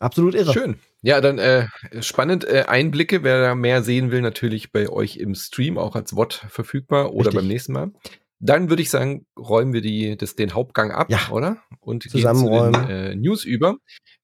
absolut 0.00 0.34
irre. 0.34 0.52
Schön. 0.52 0.76
Ja, 1.02 1.20
dann 1.20 1.38
äh, 1.38 1.66
spannend. 2.00 2.44
Äh, 2.44 2.64
Einblicke, 2.66 3.22
wer 3.22 3.40
da 3.40 3.54
mehr 3.54 3.82
sehen 3.82 4.10
will, 4.10 4.20
natürlich 4.20 4.72
bei 4.72 4.88
euch 4.88 5.16
im 5.16 5.34
Stream, 5.34 5.78
auch 5.78 5.94
als 5.96 6.16
WOT 6.16 6.44
verfügbar 6.48 7.12
oder 7.12 7.26
Richtig. 7.26 7.34
beim 7.34 7.48
nächsten 7.48 7.72
Mal. 7.72 7.90
Dann 8.38 8.68
würde 8.68 8.82
ich 8.82 8.90
sagen, 8.90 9.24
räumen 9.38 9.72
wir 9.72 9.80
die, 9.80 10.16
das, 10.16 10.36
den 10.36 10.52
Hauptgang 10.52 10.90
ab, 10.90 11.08
Ja. 11.10 11.28
oder? 11.30 11.58
Und 11.80 12.02
gehen 12.02 12.10
zu 12.10 12.18
Zusammenräumen. 12.18 12.86
den 12.86 12.90
äh, 12.90 13.14
News 13.16 13.44
über. 13.44 13.76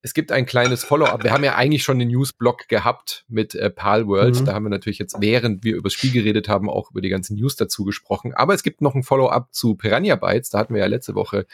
Es 0.05 0.15
gibt 0.15 0.33
ein 0.33 0.47
kleines 0.47 0.83
Follow-up. 0.83 1.23
Wir 1.23 1.33
haben 1.33 1.45
ja 1.45 1.55
eigentlich 1.55 1.85
schon 1.85 2.01
den 2.01 2.09
News-Blog 2.09 2.67
gehabt 2.67 3.25
mit 3.29 3.55
äh, 3.55 3.71
Pal 3.71 4.09
World. 4.09 4.41
Mhm. 4.41 4.45
Da 4.45 4.55
haben 4.55 4.65
wir 4.65 4.71
natürlich 4.71 4.99
jetzt, 4.99 5.15
während 5.21 5.63
wir 5.63 5.77
über 5.77 5.85
das 5.85 5.93
Spiel 5.93 6.11
geredet 6.11 6.49
haben, 6.49 6.69
auch 6.69 6.91
über 6.91 7.01
die 7.01 7.09
ganzen 7.09 7.37
News 7.37 7.55
dazu 7.55 7.85
gesprochen. 7.85 8.35
Aber 8.35 8.53
es 8.53 8.65
gibt 8.65 8.81
noch 8.81 8.97
ein 8.97 9.05
Follow-up 9.05 9.55
zu 9.55 9.77
Piranha 9.77 10.17
Bytes. 10.17 10.51
Da 10.51 10.59
hatten 10.59 10.75
wir 10.75 10.81
ja 10.81 10.89
letzte 10.89 11.15
Woche 11.15 11.47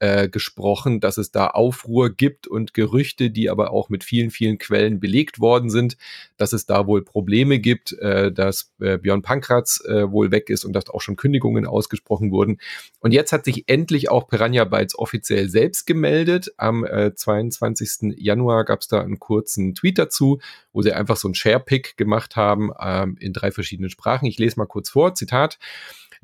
äh, 0.00 0.28
gesprochen, 0.28 0.98
dass 0.98 1.16
es 1.16 1.30
da 1.30 1.46
Aufruhr 1.46 2.10
gibt 2.10 2.48
und 2.48 2.74
Gerüchte, 2.74 3.30
die 3.30 3.48
aber 3.48 3.70
auch 3.70 3.88
mit 3.88 4.02
vielen, 4.02 4.30
vielen 4.30 4.58
Quellen 4.58 4.98
belegt 4.98 5.38
worden 5.38 5.70
sind, 5.70 5.96
dass 6.36 6.52
es 6.52 6.66
da 6.66 6.88
wohl 6.88 7.04
Probleme 7.04 7.60
gibt, 7.60 7.92
äh, 8.00 8.32
dass 8.32 8.72
äh, 8.80 8.98
Björn 8.98 9.22
Pankratz 9.22 9.80
äh, 9.86 10.10
wohl 10.10 10.32
weg 10.32 10.50
ist 10.50 10.64
und 10.64 10.72
dass 10.72 10.90
auch 10.90 11.02
schon 11.02 11.14
Kündigungen 11.14 11.66
ausgesprochen 11.66 12.32
wurden. 12.32 12.58
Und 12.98 13.12
jetzt 13.12 13.30
hat 13.30 13.44
sich 13.44 13.68
endlich 13.68 14.10
auch 14.10 14.26
Piranha 14.26 14.64
Bytes 14.64 14.98
offiziell 14.98 15.48
selbst 15.48 15.86
gemeldet. 15.86 16.52
Am 16.56 16.84
äh, 16.84 17.14
22. 17.14 17.91
Januar 18.00 18.64
gab 18.64 18.80
es 18.80 18.88
da 18.88 19.00
einen 19.00 19.18
kurzen 19.18 19.74
Tweet 19.74 19.98
dazu, 19.98 20.40
wo 20.72 20.82
sie 20.82 20.92
einfach 20.92 21.16
so 21.16 21.28
ein 21.28 21.34
Share-Pick 21.34 21.96
gemacht 21.96 22.36
haben 22.36 22.70
ähm, 22.80 23.16
in 23.20 23.32
drei 23.32 23.50
verschiedenen 23.50 23.90
Sprachen. 23.90 24.26
Ich 24.26 24.38
lese 24.38 24.58
mal 24.58 24.66
kurz 24.66 24.90
vor, 24.90 25.14
Zitat. 25.14 25.58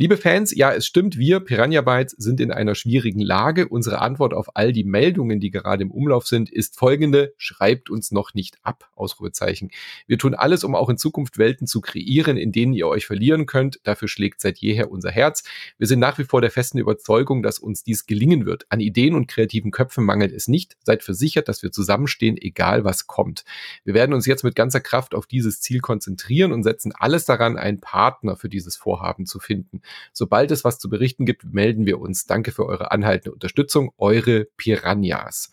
Liebe 0.01 0.17
Fans, 0.17 0.55
ja, 0.55 0.73
es 0.73 0.87
stimmt, 0.87 1.19
wir 1.19 1.41
Piranha 1.41 1.81
Bytes 1.81 2.15
sind 2.17 2.41
in 2.41 2.53
einer 2.53 2.77
schwierigen 2.77 3.19
Lage. 3.19 3.67
Unsere 3.67 4.01
Antwort 4.01 4.33
auf 4.33 4.55
all 4.55 4.73
die 4.73 4.85
Meldungen, 4.85 5.41
die 5.41 5.51
gerade 5.51 5.83
im 5.83 5.91
Umlauf 5.91 6.25
sind, 6.25 6.51
ist 6.51 6.79
folgende: 6.79 7.35
Schreibt 7.37 7.91
uns 7.91 8.13
noch 8.13 8.33
nicht 8.33 8.59
ab. 8.63 8.89
Ausrufezeichen. 8.95 9.73
Wir 10.07 10.17
tun 10.17 10.35
alles, 10.35 10.63
um 10.63 10.77
auch 10.77 10.89
in 10.89 10.99
Zukunft 10.99 11.37
Welten 11.37 11.67
zu 11.67 11.81
kreieren, 11.81 12.37
in 12.37 12.53
denen 12.53 12.75
ihr 12.75 12.87
euch 12.87 13.07
verlieren 13.07 13.47
könnt. 13.47 13.81
Dafür 13.83 14.07
schlägt 14.07 14.41
seit 14.41 14.59
jeher 14.59 14.93
unser 14.93 15.11
Herz. 15.11 15.43
Wir 15.79 15.89
sind 15.89 15.99
nach 15.99 16.17
wie 16.19 16.25
vor 16.25 16.41
der 16.41 16.53
festen 16.53 16.79
Überzeugung, 16.79 17.43
dass 17.43 17.59
uns 17.59 17.83
dies 17.83 18.07
gelingen 18.07 18.47
wird. 18.47 18.67
An 18.69 18.79
Ideen 18.79 19.17
und 19.17 19.27
kreativen 19.27 19.73
Köpfen 19.73 20.05
mangelt 20.05 20.31
es 20.31 20.47
nicht. 20.47 20.77
Seid 20.85 21.03
versichert, 21.03 21.49
dass 21.49 21.58
wir 21.63 21.73
zusammenstehen, 21.73 22.37
egal 22.37 22.85
was 22.85 23.07
kommt. 23.07 23.45
Wir 23.85 23.95
werden 23.95 24.15
uns 24.15 24.27
jetzt 24.27 24.45
mit 24.45 24.55
ganzer 24.55 24.81
Kraft 24.81 25.15
auf 25.15 25.27
dieses 25.27 25.61
Ziel 25.61 25.81
konzentrieren 25.81 26.53
und 26.53 26.63
setzen 26.63 26.93
alles 26.97 27.25
daran, 27.25 27.57
einen 27.57 27.81
Partner 27.81 28.37
für 28.37 28.49
dieses 28.49 28.77
Vorhaben 28.77 29.27
zu 29.27 29.39
finden. 29.39 29.83
Sobald 30.13 30.51
es 30.51 30.65
was 30.65 30.79
zu 30.79 30.89
berichten 30.89 31.27
gibt, 31.27 31.45
melden 31.45 31.87
wir 31.87 32.01
uns. 32.01 32.27
Danke 32.27 32.53
für 32.53 32.67
eure 32.67 32.91
anhaltende 32.91 33.33
Unterstützung. 33.33 33.93
Eure 33.99 34.47
Piranhas. 34.57 35.51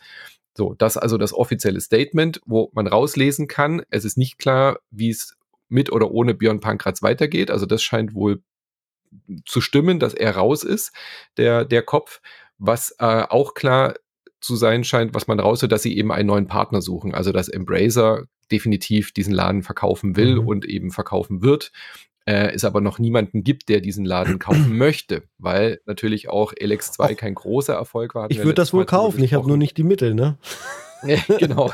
So, 0.57 0.73
das 0.73 0.95
also 0.97 1.17
das 1.17 1.33
offizielle 1.33 1.81
Statement, 1.81 2.41
wo 2.45 2.71
man 2.73 2.87
rauslesen 2.87 3.47
kann. 3.47 3.83
Es 3.89 4.05
ist 4.05 4.17
nicht 4.17 4.37
klar, 4.37 4.79
wie 4.89 5.09
es 5.09 5.35
mit 5.67 5.91
oder 5.91 6.11
ohne 6.11 6.33
Björn 6.33 6.61
Pankratz 6.61 7.01
weitergeht. 7.01 7.51
Also 7.51 7.65
das 7.65 7.83
scheint 7.83 8.13
wohl 8.13 8.41
zu 9.45 9.61
stimmen, 9.61 9.99
dass 9.99 10.13
er 10.13 10.35
raus 10.35 10.63
ist, 10.63 10.91
der, 11.37 11.65
der 11.65 11.83
Kopf. 11.83 12.21
Was 12.57 12.95
äh, 12.99 13.23
auch 13.27 13.53
klar 13.53 13.95
zu 14.45 14.55
sein 14.55 14.83
scheint, 14.83 15.13
was 15.13 15.27
man 15.27 15.39
raushört, 15.39 15.71
dass 15.71 15.83
sie 15.83 15.97
eben 15.97 16.11
einen 16.11 16.27
neuen 16.27 16.47
Partner 16.47 16.81
suchen. 16.81 17.13
Also 17.13 17.31
dass 17.31 17.47
Embracer 17.49 18.23
definitiv 18.51 19.11
diesen 19.11 19.33
Laden 19.33 19.63
verkaufen 19.63 20.15
will 20.15 20.35
Mhm. 20.41 20.47
und 20.47 20.65
eben 20.65 20.91
verkaufen 20.91 21.41
wird. 21.41 21.71
Äh, 22.27 22.53
es 22.53 22.63
aber 22.63 22.81
noch 22.81 22.97
niemanden 22.97 23.43
gibt, 23.43 23.69
der 23.69 23.81
diesen 23.81 24.03
Laden 24.05 24.39
kaufen 24.39 24.77
möchte, 24.77 25.23
weil 25.37 25.79
natürlich 25.85 26.27
auch 26.29 26.53
LX2 26.53 27.11
Och. 27.13 27.17
kein 27.17 27.35
großer 27.35 27.73
Erfolg 27.75 28.15
war. 28.15 28.31
Ich 28.31 28.37
würde 28.39 28.55
das 28.55 28.73
wohl 28.73 28.85
kaufen, 28.85 29.23
ich 29.23 29.33
habe 29.35 29.47
nur 29.47 29.57
nicht 29.57 29.77
die 29.77 29.83
Mittel, 29.83 30.15
ne? 30.15 30.37
Genau. 31.39 31.71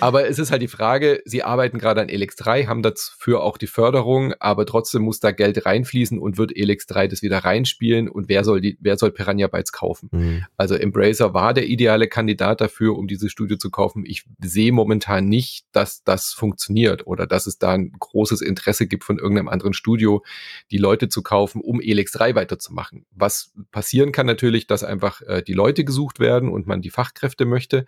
Aber 0.00 0.28
es 0.28 0.38
ist 0.38 0.50
halt 0.50 0.62
die 0.62 0.68
Frage, 0.68 1.22
sie 1.24 1.42
arbeiten 1.42 1.78
gerade 1.78 2.00
an 2.00 2.08
LX3, 2.08 2.66
haben 2.66 2.82
dafür 2.82 3.42
auch 3.42 3.58
die 3.58 3.66
Förderung, 3.66 4.34
aber 4.38 4.66
trotzdem 4.66 5.02
muss 5.02 5.20
da 5.20 5.32
Geld 5.32 5.66
reinfließen 5.66 6.18
und 6.18 6.38
wird 6.38 6.52
LX3 6.52 7.08
das 7.08 7.22
wieder 7.22 7.38
reinspielen 7.38 8.08
und 8.08 8.28
wer 8.28 8.44
soll 8.44 8.60
die, 8.60 8.78
wer 8.80 8.96
soll 8.96 9.10
Piranha 9.10 9.48
Bytes 9.48 9.72
kaufen? 9.72 10.08
Also 10.56 10.74
Embracer 10.74 11.34
war 11.34 11.54
der 11.54 11.66
ideale 11.66 12.08
Kandidat 12.08 12.60
dafür, 12.60 12.96
um 12.96 13.06
dieses 13.06 13.30
Studio 13.30 13.56
zu 13.56 13.70
kaufen. 13.70 14.04
Ich 14.06 14.24
sehe 14.42 14.72
momentan 14.72 15.28
nicht, 15.28 15.66
dass 15.72 16.04
das 16.04 16.32
funktioniert 16.32 17.06
oder 17.06 17.26
dass 17.26 17.46
es 17.46 17.58
da 17.58 17.72
ein 17.72 17.92
großes 17.98 18.40
Interesse 18.40 18.86
gibt 18.86 19.04
von 19.04 19.18
irgendeinem 19.18 19.48
anderen 19.48 19.74
Studio, 19.74 20.22
die 20.70 20.78
Leute 20.78 21.08
zu 21.08 21.22
kaufen, 21.22 21.60
um 21.60 21.80
Elix 21.80 22.12
3 22.12 22.34
weiterzumachen. 22.34 23.06
Was 23.10 23.52
passieren 23.70 24.12
kann 24.12 24.26
natürlich, 24.26 24.66
dass 24.66 24.84
einfach 24.84 25.22
äh, 25.22 25.42
die 25.42 25.54
Leute 25.54 25.84
gesucht 25.84 26.20
werden 26.20 26.48
und 26.48 26.66
man 26.66 26.82
die 26.82 26.90
Fachkräfte 26.90 27.44
möchte. 27.44 27.86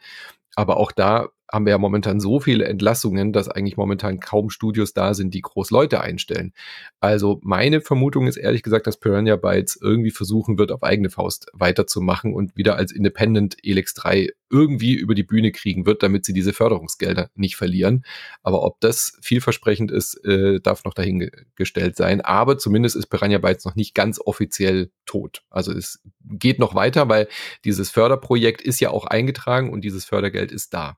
Aber 0.57 0.77
auch 0.77 0.93
da 0.93 1.29
haben 1.55 1.67
wir 1.67 1.71
ja 1.71 1.79
momentan 1.79 2.21
so 2.21 2.41
viele 2.41 2.65
Entlassungen, 2.65 3.33
dass 3.33 3.49
eigentlich 3.49 3.77
momentan 3.77 4.21
kaum 4.21 4.51
Studios 4.51 4.93
da 4.93 5.15
sind, 5.15 5.33
die 5.33 5.41
groß 5.41 5.71
Leute 5.71 6.01
einstellen. 6.01 6.53
Also 7.01 7.41
meine 7.43 7.81
Vermutung 7.81 8.27
ist 8.27 8.37
ehrlich 8.37 8.63
gesagt, 8.63 8.87
dass 8.87 8.99
Piranha 8.99 9.37
Bytes 9.37 9.79
irgendwie 9.81 10.11
versuchen 10.11 10.59
wird, 10.59 10.73
auf 10.73 10.83
eigene 10.83 11.11
Faust 11.11 11.47
weiterzumachen 11.53 12.35
und 12.35 12.57
wieder 12.57 12.77
als 12.77 12.93
Independent 12.93 13.57
Elex 13.63 13.95
3 13.95 14.31
irgendwie 14.51 14.95
über 14.95 15.15
die 15.15 15.23
Bühne 15.23 15.53
kriegen 15.53 15.87
wird, 15.87 16.03
damit 16.03 16.25
sie 16.25 16.33
diese 16.33 16.53
Förderungsgelder 16.53 17.31
nicht 17.35 17.57
verlieren. 17.57 18.05
Aber 18.43 18.63
ob 18.63 18.81
das 18.81 19.17
vielversprechend 19.23 19.91
ist, 19.91 20.25
äh, 20.25 20.61
darf 20.61 20.85
noch 20.85 20.95
dahingestellt 20.95 21.97
sein. 21.97 22.21
Aber 22.21 22.59
zumindest 22.59 22.97
ist 22.97 23.07
Piranha 23.07 23.39
Bytes 23.39 23.65
noch 23.65 23.77
nicht 23.77 23.95
ganz 23.95 24.21
offiziell 24.21 24.91
tot. 25.07 25.43
Also 25.51 25.73
es 25.73 26.01
geht 26.25 26.59
noch 26.59 26.75
weiter, 26.75 27.09
weil 27.09 27.29
dieses 27.65 27.91
Förderprojekt 27.91 28.61
ist 28.61 28.81
ja 28.81 28.91
auch 28.91 29.07
eingetragen 29.07 29.73
und 29.73 29.83
dieses 29.83 30.05
Fördergeld 30.05 30.53
ist 30.53 30.75
da. 30.75 30.97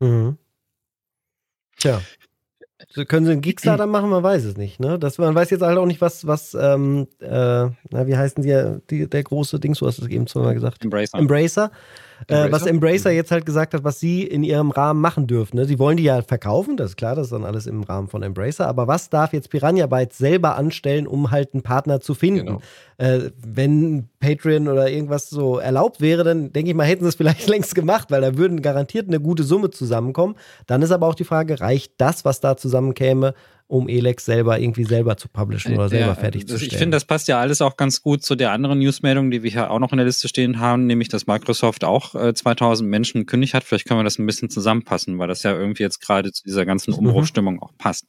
Mhm. 0.00 0.38
Tja. 1.78 2.00
Können 3.08 3.26
sie 3.26 3.32
einen 3.32 3.40
Kickstarter 3.40 3.86
machen? 3.86 4.10
Man 4.10 4.22
weiß 4.22 4.44
es 4.44 4.56
nicht. 4.56 4.78
Ne? 4.78 4.98
Das, 4.98 5.18
man 5.18 5.34
weiß 5.34 5.50
jetzt 5.50 5.62
halt 5.62 5.78
auch 5.78 5.86
nicht, 5.86 6.00
was, 6.00 6.26
was 6.26 6.54
ähm, 6.54 7.08
äh, 7.20 7.28
na, 7.28 8.06
wie 8.06 8.16
heißen 8.16 8.42
die, 8.42 8.78
die, 8.90 9.08
der 9.08 9.22
große 9.22 9.58
Dings, 9.58 9.78
du 9.78 9.86
hast 9.86 9.98
es 9.98 10.08
eben 10.08 10.26
zweimal 10.26 10.54
gesagt. 10.54 10.84
Embracer. 10.84 11.18
Embracer. 11.18 11.70
Äh, 12.28 12.52
was 12.52 12.66
Embracer 12.66 13.10
mhm. 13.10 13.16
jetzt 13.16 13.30
halt 13.30 13.46
gesagt 13.46 13.74
hat, 13.74 13.84
was 13.84 14.00
sie 14.00 14.22
in 14.22 14.42
ihrem 14.42 14.70
Rahmen 14.70 15.00
machen 15.00 15.26
dürfen. 15.26 15.56
Ne? 15.56 15.64
Sie 15.64 15.78
wollen 15.78 15.96
die 15.96 16.04
ja 16.04 16.22
verkaufen, 16.22 16.76
das 16.76 16.90
ist 16.90 16.96
klar, 16.96 17.14
das 17.14 17.26
ist 17.26 17.32
dann 17.32 17.44
alles 17.44 17.66
im 17.66 17.82
Rahmen 17.82 18.08
von 18.08 18.22
Embracer. 18.22 18.66
Aber 18.66 18.86
was 18.86 19.10
darf 19.10 19.32
jetzt 19.32 19.50
Piranha 19.50 19.86
Bytes 19.86 20.18
selber 20.18 20.56
anstellen, 20.56 21.06
um 21.06 21.30
halt 21.30 21.54
einen 21.54 21.62
Partner 21.62 22.00
zu 22.00 22.14
finden? 22.14 22.46
Genau. 22.46 22.60
Äh, 22.96 23.30
wenn 23.46 24.08
Patreon 24.20 24.68
oder 24.68 24.90
irgendwas 24.90 25.28
so 25.28 25.58
erlaubt 25.58 26.00
wäre, 26.00 26.24
dann 26.24 26.52
denke 26.52 26.70
ich 26.70 26.76
mal, 26.76 26.86
hätten 26.86 27.04
sie 27.04 27.08
es 27.08 27.16
vielleicht 27.16 27.48
längst 27.48 27.74
gemacht, 27.74 28.10
weil 28.10 28.20
da 28.20 28.36
würden 28.36 28.62
garantiert 28.62 29.08
eine 29.08 29.20
gute 29.20 29.42
Summe 29.42 29.70
zusammenkommen. 29.70 30.36
Dann 30.66 30.82
ist 30.82 30.90
aber 30.90 31.06
auch 31.06 31.14
die 31.14 31.24
Frage, 31.24 31.60
reicht 31.60 31.94
das, 31.98 32.24
was 32.24 32.40
da 32.40 32.56
zusammenkäme, 32.56 33.34
um 33.66 33.88
Elex 33.88 34.24
selber 34.24 34.58
irgendwie 34.58 34.84
selber 34.84 35.16
zu 35.16 35.28
publishen 35.28 35.74
oder 35.74 35.88
selber 35.88 36.06
ja, 36.06 36.14
fertigzustellen. 36.14 36.70
Ich 36.70 36.76
finde, 36.76 36.96
das 36.96 37.04
passt 37.04 37.28
ja 37.28 37.40
alles 37.40 37.62
auch 37.62 37.76
ganz 37.76 38.02
gut 38.02 38.22
zu 38.22 38.34
der 38.34 38.52
anderen 38.52 38.78
Newsmeldung, 38.78 39.30
die 39.30 39.42
wir 39.42 39.50
hier 39.50 39.70
auch 39.70 39.78
noch 39.78 39.92
in 39.92 39.98
der 39.98 40.06
Liste 40.06 40.28
stehen 40.28 40.58
haben, 40.58 40.86
nämlich, 40.86 41.08
dass 41.08 41.26
Microsoft 41.26 41.84
auch 41.84 42.14
äh, 42.14 42.34
2000 42.34 42.88
Menschen 42.88 43.20
gekündigt 43.20 43.54
hat. 43.54 43.64
Vielleicht 43.64 43.86
können 43.86 44.00
wir 44.00 44.04
das 44.04 44.18
ein 44.18 44.26
bisschen 44.26 44.50
zusammenpassen, 44.50 45.18
weil 45.18 45.28
das 45.28 45.42
ja 45.42 45.52
irgendwie 45.52 45.82
jetzt 45.82 46.00
gerade 46.00 46.32
zu 46.32 46.42
dieser 46.44 46.64
ganzen. 46.64 46.94
Umbruchstimmung 46.94 47.54
mhm. 47.54 47.62
auch 47.62 47.72
passt. 47.78 48.06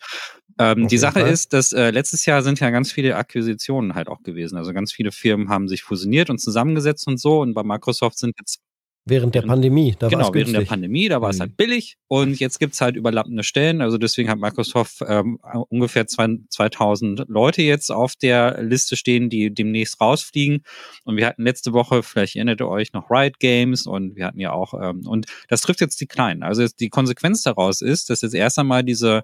Ähm, 0.57 0.87
die 0.87 0.97
Sache 0.97 1.21
Fall. 1.21 1.29
ist, 1.29 1.53
dass 1.53 1.73
äh, 1.73 1.91
letztes 1.91 2.25
Jahr 2.25 2.41
sind 2.41 2.59
ja 2.59 2.69
ganz 2.69 2.91
viele 2.91 3.15
Akquisitionen 3.15 3.95
halt 3.95 4.07
auch 4.07 4.23
gewesen. 4.23 4.57
Also 4.57 4.73
ganz 4.73 4.93
viele 4.93 5.11
Firmen 5.11 5.49
haben 5.49 5.67
sich 5.67 5.83
fusioniert 5.83 6.29
und 6.29 6.39
zusammengesetzt 6.39 7.07
und 7.07 7.19
so. 7.19 7.41
Und 7.41 7.53
bei 7.53 7.63
Microsoft 7.63 8.17
sind 8.17 8.35
jetzt 8.39 8.61
Während 9.07 9.35
der 9.35 9.43
Pandemie, 9.43 9.95
da 9.99 10.07
Genau, 10.07 10.33
während 10.33 10.55
der 10.55 10.61
Pandemie, 10.61 11.07
da 11.09 11.21
war 11.21 11.29
es 11.29 11.37
mhm. 11.37 11.41
halt 11.41 11.57
billig 11.57 11.97
und 12.07 12.39
jetzt 12.39 12.59
gibt's 12.59 12.81
halt 12.81 12.95
überlappende 12.95 13.43
Stellen. 13.43 13.81
Also 13.81 13.99
deswegen 13.99 14.29
hat 14.29 14.39
Microsoft 14.39 15.03
ähm, 15.07 15.37
ungefähr 15.69 16.07
zwei, 16.07 16.27
2000 16.49 17.25
Leute 17.27 17.61
jetzt 17.61 17.91
auf 17.91 18.15
der 18.15 18.63
Liste 18.63 18.95
stehen, 18.95 19.29
die 19.29 19.53
demnächst 19.53 20.01
rausfliegen. 20.01 20.63
Und 21.03 21.17
wir 21.17 21.27
hatten 21.27 21.43
letzte 21.43 21.71
Woche, 21.71 22.01
vielleicht 22.01 22.35
erinnert 22.35 22.61
ihr 22.61 22.67
euch 22.67 22.93
noch 22.93 23.11
Riot 23.11 23.39
Games 23.39 23.85
und 23.85 24.15
wir 24.15 24.25
hatten 24.25 24.39
ja 24.39 24.51
auch, 24.53 24.73
ähm, 24.73 25.05
und 25.05 25.27
das 25.49 25.61
trifft 25.61 25.81
jetzt 25.81 26.01
die 26.01 26.07
Kleinen. 26.07 26.41
Also 26.41 26.65
die 26.67 26.89
Konsequenz 26.89 27.43
daraus 27.43 27.81
ist, 27.81 28.09
dass 28.09 28.23
jetzt 28.23 28.33
erst 28.33 28.57
einmal 28.57 28.83
diese 28.83 29.21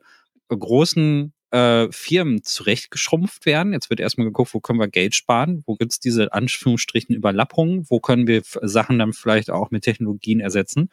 großen 0.47 1.33
äh, 1.51 1.91
Firmen 1.91 2.43
zurechtgeschrumpft 2.43 3.45
werden. 3.45 3.73
Jetzt 3.73 3.89
wird 3.89 3.99
erstmal 3.99 4.25
geguckt, 4.25 4.53
wo 4.53 4.59
können 4.59 4.79
wir 4.79 4.87
Geld 4.87 5.15
sparen, 5.15 5.63
wo 5.65 5.75
gibt's 5.75 5.99
diese 5.99 6.33
Anführungsstrichen 6.33 7.13
Überlappungen, 7.13 7.85
wo 7.89 7.99
können 7.99 8.25
wir 8.25 8.41
Sachen 8.43 8.99
dann 8.99 9.13
vielleicht 9.13 9.49
auch 9.49 9.69
mit 9.69 9.83
Technologien 9.83 10.39
ersetzen. 10.39 10.89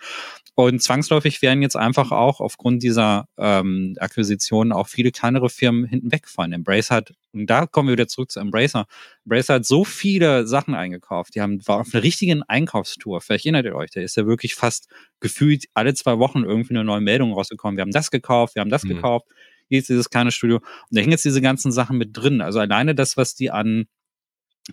Und 0.54 0.82
zwangsläufig 0.82 1.40
werden 1.42 1.62
jetzt 1.62 1.76
einfach 1.76 2.10
auch 2.10 2.40
aufgrund 2.40 2.82
dieser 2.82 3.28
ähm, 3.38 3.94
Akquisitionen 4.00 4.72
auch 4.72 4.88
viele 4.88 5.12
kleinere 5.12 5.48
Firmen 5.48 5.84
hinten 5.84 6.10
wegfallen. 6.10 6.52
Embrace 6.52 6.90
hat, 6.90 7.12
und 7.32 7.46
da 7.46 7.66
kommen 7.66 7.88
wir 7.88 7.92
wieder 7.92 8.08
zurück 8.08 8.32
zu 8.32 8.40
Embracer, 8.40 8.86
Embracer 9.24 9.54
hat 9.54 9.66
so 9.66 9.84
viele 9.84 10.46
Sachen 10.46 10.74
eingekauft. 10.74 11.36
Die 11.36 11.40
haben, 11.40 11.60
war 11.68 11.80
auf 11.80 11.94
einer 11.94 12.02
richtigen 12.02 12.42
Einkaufstour. 12.42 13.20
Vielleicht 13.20 13.46
erinnert 13.46 13.66
ihr 13.66 13.76
euch, 13.76 13.90
da 13.90 14.00
ist 14.00 14.16
ja 14.16 14.26
wirklich 14.26 14.56
fast 14.56 14.88
gefühlt 15.20 15.66
alle 15.74 15.94
zwei 15.94 16.18
Wochen 16.18 16.42
irgendwie 16.42 16.74
eine 16.74 16.84
neue 16.84 17.00
Meldung 17.00 17.32
rausgekommen. 17.32 17.76
Wir 17.76 17.82
haben 17.82 17.92
das 17.92 18.10
gekauft, 18.10 18.56
wir 18.56 18.60
haben 18.60 18.70
das 18.70 18.82
mhm. 18.82 18.88
gekauft 18.88 19.28
hier 19.68 19.78
ist 19.78 19.88
dieses 19.88 20.10
kleine 20.10 20.30
Studio. 20.32 20.56
Und 20.56 20.64
da 20.90 21.00
hängen 21.00 21.12
jetzt 21.12 21.24
diese 21.24 21.40
ganzen 21.40 21.72
Sachen 21.72 21.98
mit 21.98 22.16
drin. 22.16 22.40
Also 22.40 22.58
alleine 22.60 22.94
das, 22.94 23.16
was 23.16 23.34
die 23.34 23.50
an 23.50 23.86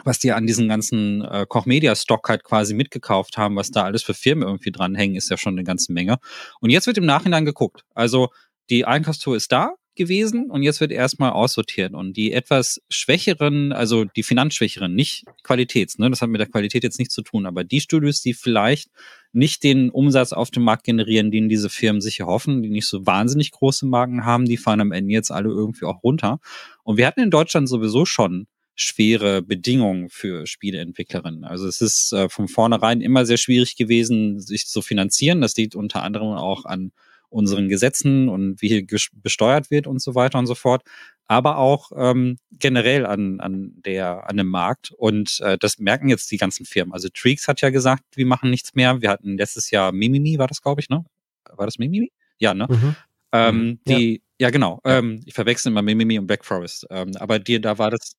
was 0.04 0.20
die 0.20 0.34
an 0.34 0.46
diesen 0.46 0.68
ganzen 0.68 1.24
äh, 1.24 1.46
Koch 1.48 1.66
Media 1.66 1.96
Stock 1.96 2.28
halt 2.28 2.44
quasi 2.44 2.74
mitgekauft 2.74 3.38
haben, 3.38 3.56
was 3.56 3.72
da 3.72 3.84
alles 3.84 4.04
für 4.04 4.14
Firmen 4.14 4.46
irgendwie 4.46 4.72
dranhängen, 4.72 5.16
ist 5.16 5.30
ja 5.30 5.38
schon 5.38 5.54
eine 5.54 5.64
ganze 5.64 5.94
Menge. 5.94 6.18
Und 6.60 6.70
jetzt 6.70 6.88
wird 6.88 6.98
im 6.98 7.06
Nachhinein 7.06 7.46
geguckt. 7.46 7.84
Also 7.94 8.30
die 8.70 8.84
Einkaufstour 8.84 9.38
ist 9.38 9.54
da, 9.54 9.76
gewesen 9.96 10.50
und 10.50 10.64
jetzt 10.64 10.82
wird 10.82 10.92
erstmal 10.92 11.32
aussortiert. 11.32 11.94
Und 11.94 12.18
die 12.18 12.32
etwas 12.34 12.82
schwächeren, 12.90 13.72
also 13.72 14.06
die 14.06 14.24
finanzschwächeren, 14.24 14.94
nicht 14.94 15.26
Qualitäts, 15.44 15.98
ne, 15.98 16.10
das 16.10 16.22
hat 16.22 16.30
mit 16.30 16.40
der 16.40 16.48
Qualität 16.48 16.84
jetzt 16.84 17.00
nichts 17.00 17.14
zu 17.14 17.22
tun, 17.22 17.46
aber 17.46 17.64
die 17.64 17.82
Studios, 17.82 18.22
die 18.22 18.34
vielleicht 18.34 18.90
nicht 19.32 19.64
den 19.64 19.90
Umsatz 19.90 20.32
auf 20.32 20.52
dem 20.52 20.64
Markt 20.64 20.86
generieren, 20.86 21.32
den 21.32 21.50
diese 21.50 21.70
Firmen 21.70 22.02
sich 22.02 22.20
erhoffen, 22.20 22.64
die 22.64 22.70
nicht 22.70 22.88
so 22.88 23.06
wahnsinnig 23.06 23.52
große 23.52 23.86
Marken 23.86 24.26
haben, 24.26 24.46
die 24.46 24.58
fahren 24.58 24.82
am 24.82 24.92
Ende 24.92 25.14
jetzt 25.14 25.32
alle 25.32 25.50
irgendwie 25.50 25.86
auch 25.86 26.04
runter. 26.04 26.40
Und 26.84 26.98
wir 26.98 27.06
hatten 27.06 27.22
in 27.22 27.32
Deutschland 27.32 27.68
sowieso 27.68 28.06
schon 28.06 28.48
schwere 28.76 29.42
Bedingungen 29.42 30.10
für 30.10 30.46
Spieleentwicklerinnen. 30.46 31.46
Also 31.46 31.68
es 31.68 31.82
ist 31.82 32.12
äh, 32.12 32.30
von 32.30 32.48
vornherein 32.48 33.02
immer 33.02 33.26
sehr 33.26 33.38
schwierig 33.38 33.78
gewesen, 33.78 34.40
sich 34.40 34.68
zu 34.68 34.82
finanzieren. 34.82 35.42
Das 35.42 35.56
liegt 35.56 35.76
unter 35.76 36.04
anderem 36.04 36.34
auch 36.34 36.66
an 36.66 36.92
unseren 37.36 37.68
Gesetzen 37.68 38.30
und 38.30 38.62
wie 38.62 38.70
hier 38.70 38.86
besteuert 39.14 39.70
wird 39.70 39.88
und 39.88 40.02
so 40.02 40.16
weiter 40.16 40.40
und 40.40 40.48
so 40.48 40.56
fort, 40.56 40.84
aber 41.28 41.58
auch 41.58 41.92
ähm, 41.96 42.38
generell 42.52 43.06
an, 43.06 43.42
an, 43.42 43.74
der, 43.86 44.30
an 44.30 44.38
dem 44.38 44.48
Markt. 44.48 44.92
Und 44.92 45.42
äh, 45.42 45.58
das 45.58 45.78
merken 45.78 46.08
jetzt 46.08 46.32
die 46.32 46.38
ganzen 46.38 46.66
Firmen. 46.66 46.94
Also 46.94 47.10
Treeks 47.14 47.48
hat 47.48 47.62
ja 47.62 47.72
gesagt, 47.72 48.04
wir 48.16 48.26
machen 48.26 48.50
nichts 48.50 48.74
mehr. 48.74 49.02
Wir 49.02 49.10
hatten 49.10 49.38
letztes 49.38 49.70
Jahr 49.70 49.92
Mimimi, 49.92 50.38
war 50.38 50.48
das, 50.48 50.62
glaube 50.62 50.82
ich, 50.82 50.90
ne? 50.90 51.04
War 51.52 51.66
das 51.66 51.78
Mimimi? 51.78 52.12
Ja, 52.40 52.54
ne? 52.54 52.68
Mhm. 52.70 52.96
Ähm, 53.34 53.68
mhm. 53.68 53.80
die, 53.88 54.22
ja, 54.40 54.48
ja 54.48 54.50
genau. 54.52 54.80
Ähm, 54.86 55.22
ich 55.26 55.34
verwechsel 55.34 55.72
immer 55.72 55.82
Mimimi 55.82 56.18
und 56.18 56.28
Black 56.28 56.46
Forest. 56.46 56.88
Ähm, 56.90 57.12
aber 57.18 57.40
dir, 57.40 57.60
da 57.60 57.78
war 57.78 57.92
das, 57.92 58.14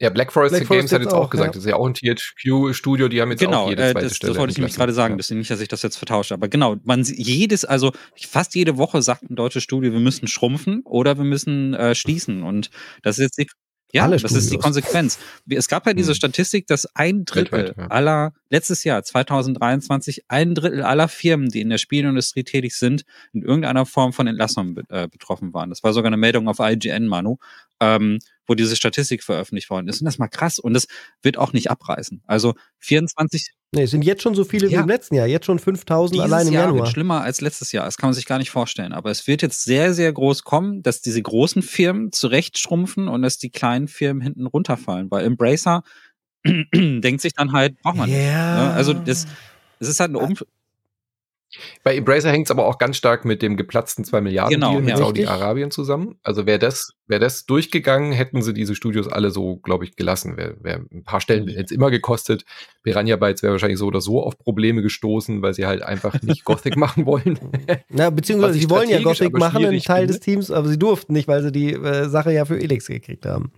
ja, 0.00 0.10
Black 0.10 0.32
Forest 0.32 0.52
Black 0.54 0.68
Games 0.68 0.90
Forest 0.90 0.92
hat 0.92 1.02
jetzt 1.02 1.14
auch, 1.14 1.30
gesagt, 1.30 1.48
ja. 1.48 1.52
das 1.52 1.64
ist 1.64 1.70
ja 1.70 1.76
auch 1.76 1.86
ein 1.86 1.94
THQ-Studio, 1.94 3.08
die 3.08 3.20
haben 3.20 3.30
jetzt 3.30 3.40
genau, 3.40 3.64
auch 3.64 3.70
jede 3.70 3.82
äh, 3.82 3.92
zweite 3.92 4.06
äh, 4.06 4.08
das, 4.08 4.16
Stelle. 4.16 4.32
Das 4.32 4.40
wollte 4.40 4.50
ich 4.50 4.58
nämlich 4.58 4.74
gerade 4.74 4.92
sagen, 4.92 5.18
ja. 5.18 5.36
nicht, 5.36 5.50
dass 5.50 5.60
ich 5.60 5.68
das 5.68 5.82
jetzt 5.82 5.96
vertausche. 5.96 6.34
Aber 6.34 6.48
genau, 6.48 6.76
man 6.82 7.04
jedes, 7.04 7.64
also 7.64 7.92
fast 8.28 8.54
jede 8.56 8.76
Woche 8.76 9.02
sagt 9.02 9.30
ein 9.30 9.36
deutsches 9.36 9.62
Studio, 9.62 9.92
wir 9.92 10.00
müssen 10.00 10.26
schrumpfen 10.26 10.82
oder 10.84 11.16
wir 11.16 11.24
müssen 11.24 11.74
äh, 11.74 11.94
schließen. 11.94 12.42
Und 12.42 12.70
das 13.02 13.18
ist 13.18 13.38
jetzt 13.38 13.38
die, 13.38 13.46
ja, 13.92 14.08
das 14.08 14.24
ist 14.24 14.50
die 14.50 14.58
Konsequenz. 14.58 15.20
Es 15.48 15.68
gab 15.68 15.86
ja 15.86 15.94
diese 15.94 16.10
hm. 16.10 16.16
Statistik, 16.16 16.66
dass 16.66 16.86
ein 16.96 17.24
Drittel 17.24 17.74
ja. 17.76 17.86
aller, 17.86 18.32
letztes 18.54 18.84
Jahr, 18.84 19.02
2023, 19.02 20.24
ein 20.28 20.54
Drittel 20.54 20.82
aller 20.82 21.08
Firmen, 21.08 21.48
die 21.48 21.60
in 21.60 21.70
der 21.70 21.78
Spielindustrie 21.78 22.44
tätig 22.44 22.76
sind, 22.76 23.04
in 23.32 23.42
irgendeiner 23.42 23.84
Form 23.84 24.12
von 24.12 24.28
Entlassungen 24.28 24.76
äh, 24.88 25.08
betroffen 25.08 25.52
waren. 25.52 25.70
Das 25.70 25.82
war 25.82 25.92
sogar 25.92 26.08
eine 26.08 26.16
Meldung 26.16 26.48
auf 26.48 26.58
IGN, 26.60 27.08
Manu. 27.08 27.38
Ähm, 27.80 28.20
wo 28.46 28.54
diese 28.54 28.76
Statistik 28.76 29.22
veröffentlicht 29.22 29.70
worden 29.70 29.88
ist. 29.88 30.00
Und 30.00 30.04
das 30.04 30.14
ist 30.14 30.18
mal 30.18 30.28
krass. 30.28 30.58
Und 30.58 30.74
das 30.74 30.86
wird 31.22 31.38
auch 31.38 31.52
nicht 31.52 31.70
abreißen. 31.70 32.22
Also 32.26 32.54
24. 32.78 33.52
Nee, 33.72 33.82
es 33.82 33.90
sind 33.90 34.04
jetzt 34.04 34.22
schon 34.22 34.34
so 34.34 34.44
viele 34.44 34.68
ja. 34.68 34.78
wie 34.78 34.82
im 34.82 34.88
letzten 34.88 35.14
Jahr. 35.14 35.26
Jetzt 35.26 35.46
schon 35.46 35.58
5000 35.58 36.20
allein 36.20 36.48
im 36.48 36.52
Jahr 36.52 36.64
Januar. 36.64 36.84
Wird 36.84 36.92
schlimmer 36.92 37.22
als 37.22 37.40
letztes 37.40 37.72
Jahr. 37.72 37.84
Das 37.86 37.96
kann 37.96 38.08
man 38.08 38.14
sich 38.14 38.26
gar 38.26 38.38
nicht 38.38 38.50
vorstellen. 38.50 38.92
Aber 38.92 39.10
es 39.10 39.26
wird 39.26 39.42
jetzt 39.42 39.64
sehr, 39.64 39.94
sehr 39.94 40.12
groß 40.12 40.44
kommen, 40.44 40.82
dass 40.82 41.00
diese 41.00 41.22
großen 41.22 41.62
Firmen 41.62 42.12
zurechtschrumpfen 42.12 43.08
und 43.08 43.22
dass 43.22 43.38
die 43.38 43.50
kleinen 43.50 43.88
Firmen 43.88 44.22
hinten 44.22 44.46
runterfallen. 44.46 45.10
Weil 45.10 45.24
Embracer 45.24 45.82
denkt 46.74 47.20
sich 47.20 47.32
dann 47.34 47.52
halt, 47.52 47.80
braucht 47.82 47.96
man 47.96 48.08
yeah. 48.08 48.18
nicht. 48.18 48.68
Ne? 48.68 48.72
Also 48.74 48.92
das, 48.92 49.26
es 49.80 49.88
ist 49.88 50.00
halt 50.00 50.10
eine 50.10 50.18
um 50.18 50.34
bei 51.82 51.96
Embracer 51.96 52.30
hängt 52.30 52.46
es 52.46 52.50
aber 52.50 52.66
auch 52.66 52.78
ganz 52.78 52.96
stark 52.96 53.24
mit 53.24 53.42
dem 53.42 53.56
geplatzten 53.56 54.04
2 54.04 54.20
Milliarden 54.20 54.54
genau, 54.54 54.72
Deal 54.72 54.82
mit 54.82 54.90
ja, 54.90 54.96
Saudi-Arabien 54.96 55.70
zusammen. 55.70 56.16
Also 56.22 56.46
wäre 56.46 56.58
das, 56.58 56.92
wäre 57.06 57.20
das 57.20 57.46
durchgegangen, 57.46 58.12
hätten 58.12 58.42
sie 58.42 58.54
diese 58.54 58.74
Studios 58.74 59.08
alle 59.08 59.30
so, 59.30 59.56
glaube 59.56 59.84
ich, 59.84 59.96
gelassen. 59.96 60.36
Wäre 60.36 60.56
wär 60.60 60.84
ein 60.92 61.04
paar 61.04 61.20
Stellen 61.20 61.48
jetzt 61.48 61.72
immer 61.72 61.90
gekostet. 61.90 62.44
Piranha 62.82 63.16
Bytes 63.16 63.42
wäre 63.42 63.52
wahrscheinlich 63.52 63.78
so 63.78 63.86
oder 63.86 64.00
so 64.00 64.22
auf 64.22 64.38
Probleme 64.38 64.82
gestoßen, 64.82 65.42
weil 65.42 65.54
sie 65.54 65.66
halt 65.66 65.82
einfach 65.82 66.20
nicht 66.22 66.44
Gothic 66.44 66.76
machen 66.76 67.06
wollen. 67.06 67.38
Na, 67.88 68.10
beziehungsweise 68.10 68.58
sie 68.58 68.70
wollen 68.70 68.88
ja 68.88 69.00
Gothic 69.02 69.36
machen, 69.36 69.64
ein 69.64 69.80
Teil 69.80 70.06
des 70.06 70.20
Teams, 70.20 70.50
aber 70.50 70.68
sie 70.68 70.78
durften 70.78 71.12
nicht, 71.12 71.28
weil 71.28 71.42
sie 71.42 71.52
die 71.52 71.72
äh, 71.72 72.08
Sache 72.08 72.32
ja 72.32 72.44
für 72.44 72.58
Elix 72.60 72.86
gekriegt 72.86 73.26
haben. 73.26 73.52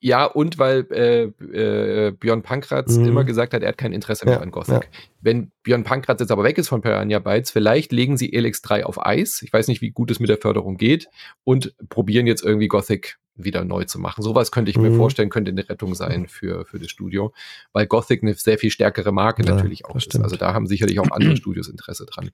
Ja, 0.00 0.26
und 0.26 0.58
weil 0.58 0.86
äh, 0.92 1.24
äh, 1.24 2.12
Björn 2.12 2.42
Pankratz 2.42 2.96
mhm. 2.96 3.06
immer 3.06 3.24
gesagt 3.24 3.52
hat, 3.52 3.62
er 3.62 3.70
hat 3.70 3.78
kein 3.78 3.92
Interesse 3.92 4.26
mehr 4.26 4.36
ja, 4.36 4.40
an 4.40 4.52
Gothic. 4.52 4.74
Ja. 4.74 5.00
Wenn 5.20 5.50
Björn 5.64 5.82
Pankratz 5.82 6.20
jetzt 6.20 6.30
aber 6.30 6.44
weg 6.44 6.56
ist 6.56 6.68
von 6.68 6.82
Piranha 6.82 7.18
Bytes, 7.18 7.50
vielleicht 7.50 7.90
legen 7.90 8.16
sie 8.16 8.32
Elix 8.32 8.62
3 8.62 8.86
auf 8.86 9.04
Eis. 9.04 9.42
Ich 9.42 9.52
weiß 9.52 9.66
nicht, 9.66 9.80
wie 9.80 9.90
gut 9.90 10.10
es 10.12 10.20
mit 10.20 10.28
der 10.28 10.38
Förderung 10.38 10.76
geht 10.76 11.08
und 11.42 11.74
probieren 11.88 12.28
jetzt 12.28 12.44
irgendwie 12.44 12.68
Gothic 12.68 13.18
wieder 13.34 13.64
neu 13.64 13.84
zu 13.84 13.98
machen. 13.98 14.22
Sowas 14.22 14.52
könnte 14.52 14.70
ich 14.70 14.76
mhm. 14.76 14.84
mir 14.84 14.96
vorstellen, 14.96 15.30
könnte 15.30 15.50
eine 15.50 15.68
Rettung 15.68 15.94
sein 15.94 16.28
für, 16.28 16.64
für 16.64 16.78
das 16.78 16.90
Studio, 16.90 17.32
weil 17.72 17.86
Gothic 17.86 18.22
eine 18.22 18.34
sehr 18.34 18.58
viel 18.58 18.70
stärkere 18.70 19.12
Marke 19.12 19.44
ja, 19.44 19.54
natürlich 19.54 19.84
auch 19.84 19.96
ist. 19.96 20.18
Also 20.20 20.36
da 20.36 20.54
haben 20.54 20.66
sicherlich 20.66 21.00
auch 21.00 21.10
andere 21.10 21.36
Studios 21.36 21.68
Interesse 21.68 22.06
dran. 22.06 22.30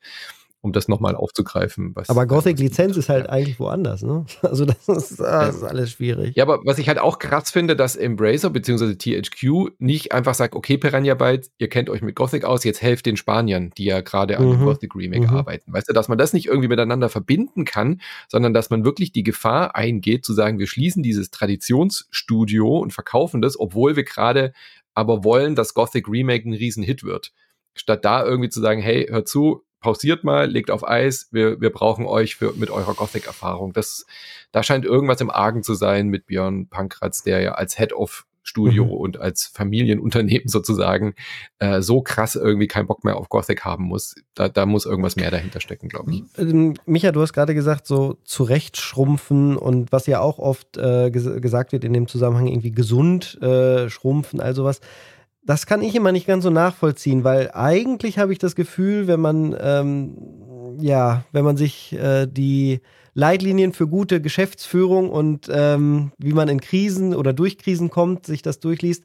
Um 0.65 0.73
das 0.73 0.89
nochmal 0.89 1.15
aufzugreifen. 1.15 1.95
aber 2.09 2.27
Gothic-Lizenz 2.27 2.97
ist 2.97 3.11
halt 3.11 3.27
ja. 3.27 3.31
eigentlich 3.31 3.61
woanders, 3.61 4.03
ne? 4.03 4.24
Also 4.43 4.65
das 4.65 4.89
ist, 4.89 5.20
das 5.20 5.57
ist, 5.57 5.62
alles 5.62 5.91
schwierig. 5.91 6.35
Ja, 6.36 6.45
aber 6.45 6.61
was 6.65 6.78
ich 6.78 6.89
halt 6.89 6.99
auch 6.99 7.19
krass 7.19 7.51
finde, 7.51 7.77
dass 7.77 7.97
Embracer 7.97 8.49
bzw. 8.49 8.95
THQ 8.95 9.74
nicht 9.78 10.12
einfach 10.12 10.35
sagt, 10.35 10.55
okay, 10.55 10.78
Piranha 10.78 11.15
Bytes, 11.15 11.51
ihr 11.59 11.69
kennt 11.69 11.91
euch 11.91 12.01
mit 12.01 12.16
Gothic 12.16 12.45
aus, 12.45 12.65
jetzt 12.65 12.81
helft 12.81 13.05
den 13.05 13.19
Spaniern, 13.19 13.73
die 13.77 13.85
ja 13.85 14.01
gerade 14.01 14.39
an 14.39 14.47
mhm. 14.47 14.51
dem 14.53 14.65
Gothic 14.65 14.95
Remake 14.95 15.27
mhm. 15.27 15.36
arbeiten. 15.36 15.70
Weißt 15.70 15.89
du, 15.89 15.93
dass 15.93 16.09
man 16.09 16.16
das 16.16 16.32
nicht 16.32 16.47
irgendwie 16.47 16.69
miteinander 16.69 17.11
verbinden 17.11 17.66
kann, 17.66 18.01
sondern 18.28 18.55
dass 18.55 18.70
man 18.70 18.85
wirklich 18.85 19.12
die 19.12 19.23
Gefahr 19.23 19.77
eingeht, 19.77 20.24
zu 20.24 20.32
sagen, 20.32 20.59
wir 20.59 20.66
schließen 20.66 21.03
dieses 21.03 21.31
Traditionsstudio 21.31 22.78
und 22.78 22.95
verkaufen 22.95 23.43
das, 23.43 23.61
obwohl 23.61 23.97
wir 23.97 24.05
gerade 24.05 24.55
aber 24.95 25.24
wollen, 25.24 25.57
dass 25.57 25.74
Gothic 25.74 26.09
Remake 26.09 26.49
ein 26.49 26.55
Riesenhit 26.55 27.05
wird. 27.05 27.32
Statt 27.74 28.05
da 28.05 28.24
irgendwie 28.24 28.49
zu 28.49 28.61
sagen, 28.61 28.81
hey, 28.81 29.07
hör 29.11 29.24
zu, 29.24 29.65
pausiert 29.85 30.24
mal, 30.24 30.51
legt 30.51 30.70
auf 30.70 30.89
Eis, 30.89 31.28
wir, 31.31 31.61
wir 31.61 31.69
brauchen 31.69 32.06
euch 32.06 32.36
für, 32.36 32.55
mit 32.55 32.70
eurer 32.70 32.94
Gothic-Erfahrung. 32.94 33.74
Das, 33.74 34.06
da 34.51 34.62
scheint 34.62 34.86
irgendwas 34.86 35.20
im 35.20 35.31
Argen 35.31 35.62
zu 35.62 35.74
sein 35.74 36.09
mit 36.09 36.27
Björn 36.27 36.69
Pankratz, 36.69 37.23
der 37.23 37.43
ja 37.43 37.52
als 37.52 37.77
Head 37.77 37.93
of 37.93 38.24
Studio 38.43 38.86
mhm. 38.86 38.93
und 38.93 39.20
als 39.20 39.44
Familienunternehmen 39.44 40.48
sozusagen 40.48 41.15
äh, 41.59 41.82
so 41.82 42.01
krass 42.01 42.35
irgendwie 42.35 42.66
keinen 42.66 42.86
Bock 42.86 43.05
mehr 43.05 43.16
auf 43.16 43.28
Gothic 43.28 43.66
haben 43.66 43.85
muss. 43.85 44.15
Da, 44.35 44.48
da 44.48 44.65
muss 44.65 44.86
irgendwas 44.86 45.16
mehr 45.16 45.31
dahinter 45.31 45.61
stecken, 45.61 45.90
glaube 45.90 46.12
ich. 46.12 46.23
Ähm, 46.39 46.74
Micha, 46.86 47.12
du 47.12 47.20
hast 47.20 47.35
gerade 47.35 47.55
gesagt, 47.55 47.86
so 47.86 48.16
zurechtschrumpfen 48.24 49.59
und 49.59 49.93
was 49.93 50.06
ja 50.06 50.20
auch 50.20 50.39
oft 50.39 50.78
äh, 50.78 51.11
ges 51.11 51.28
gesagt 51.43 51.73
wird 51.73 51.85
in 51.85 51.93
dem 51.93 52.09
Zusammenhang, 52.09 52.47
irgendwie 52.47 52.73
gesund 52.73 53.39
äh, 53.43 53.90
schrumpfen, 53.90 54.40
all 54.40 54.55
sowas 54.55 54.81
das 55.47 55.66
kann 55.66 55.83
ich 55.83 55.95
immer 55.95 56.12
nicht 56.12 56.27
ganz 56.27 56.45
so 56.45 56.51
nachvollziehen, 56.51 57.25
weil 57.25 57.51
eigentlich 57.53 58.19
habe 58.19 58.33
ich 58.33 58.39
das 58.39 58.55
Gefühl, 58.55 59.07
wenn 59.07 59.21
man 59.21 59.57
ähm, 59.61 60.16
ja, 60.81 61.25
wenn 61.33 61.45
man 61.45 61.57
sich 61.57 61.93
äh, 61.93 62.27
die 62.27 62.81
Leitlinien 63.15 63.73
für 63.73 63.87
gute 63.87 64.21
Geschäftsführung 64.21 65.11
und 65.11 65.49
ähm, 65.53 66.12
wie 66.19 66.33
man 66.33 66.49
in 66.49 66.61
Krisen 66.61 67.15
oder 67.15 67.33
durch 67.33 67.59
Krisen 67.59 67.91
kommt, 67.91 68.27
sich 68.27 68.43
das 68.43 68.59
durchliest, 68.59 69.05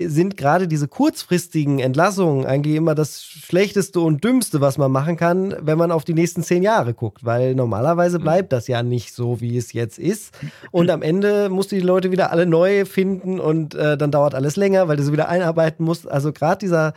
sind 0.00 0.36
gerade 0.36 0.66
diese 0.66 0.88
kurzfristigen 0.88 1.78
Entlassungen 1.78 2.46
eigentlich 2.46 2.74
immer 2.74 2.96
das 2.96 3.22
Schlechteste 3.22 4.00
und 4.00 4.24
Dümmste, 4.24 4.60
was 4.60 4.76
man 4.76 4.90
machen 4.90 5.16
kann, 5.16 5.54
wenn 5.60 5.78
man 5.78 5.92
auf 5.92 6.04
die 6.04 6.14
nächsten 6.14 6.42
zehn 6.42 6.64
Jahre 6.64 6.94
guckt. 6.94 7.24
Weil 7.24 7.54
normalerweise 7.54 8.18
mhm. 8.18 8.22
bleibt 8.22 8.52
das 8.52 8.66
ja 8.66 8.82
nicht 8.82 9.14
so, 9.14 9.40
wie 9.40 9.56
es 9.56 9.72
jetzt 9.72 9.98
ist. 9.98 10.36
Und 10.72 10.90
am 10.90 11.02
Ende 11.02 11.48
musst 11.48 11.70
du 11.70 11.76
die 11.76 11.82
Leute 11.82 12.10
wieder 12.10 12.32
alle 12.32 12.46
neu 12.46 12.84
finden 12.84 13.38
und 13.38 13.74
äh, 13.74 13.96
dann 13.96 14.10
dauert 14.10 14.34
alles 14.34 14.56
länger, 14.56 14.88
weil 14.88 14.96
du 14.96 15.04
sie 15.04 15.12
wieder 15.12 15.28
einarbeiten 15.28 15.84
musst. 15.84 16.10
Also 16.10 16.32
gerade 16.32 16.58
dieser 16.58 16.92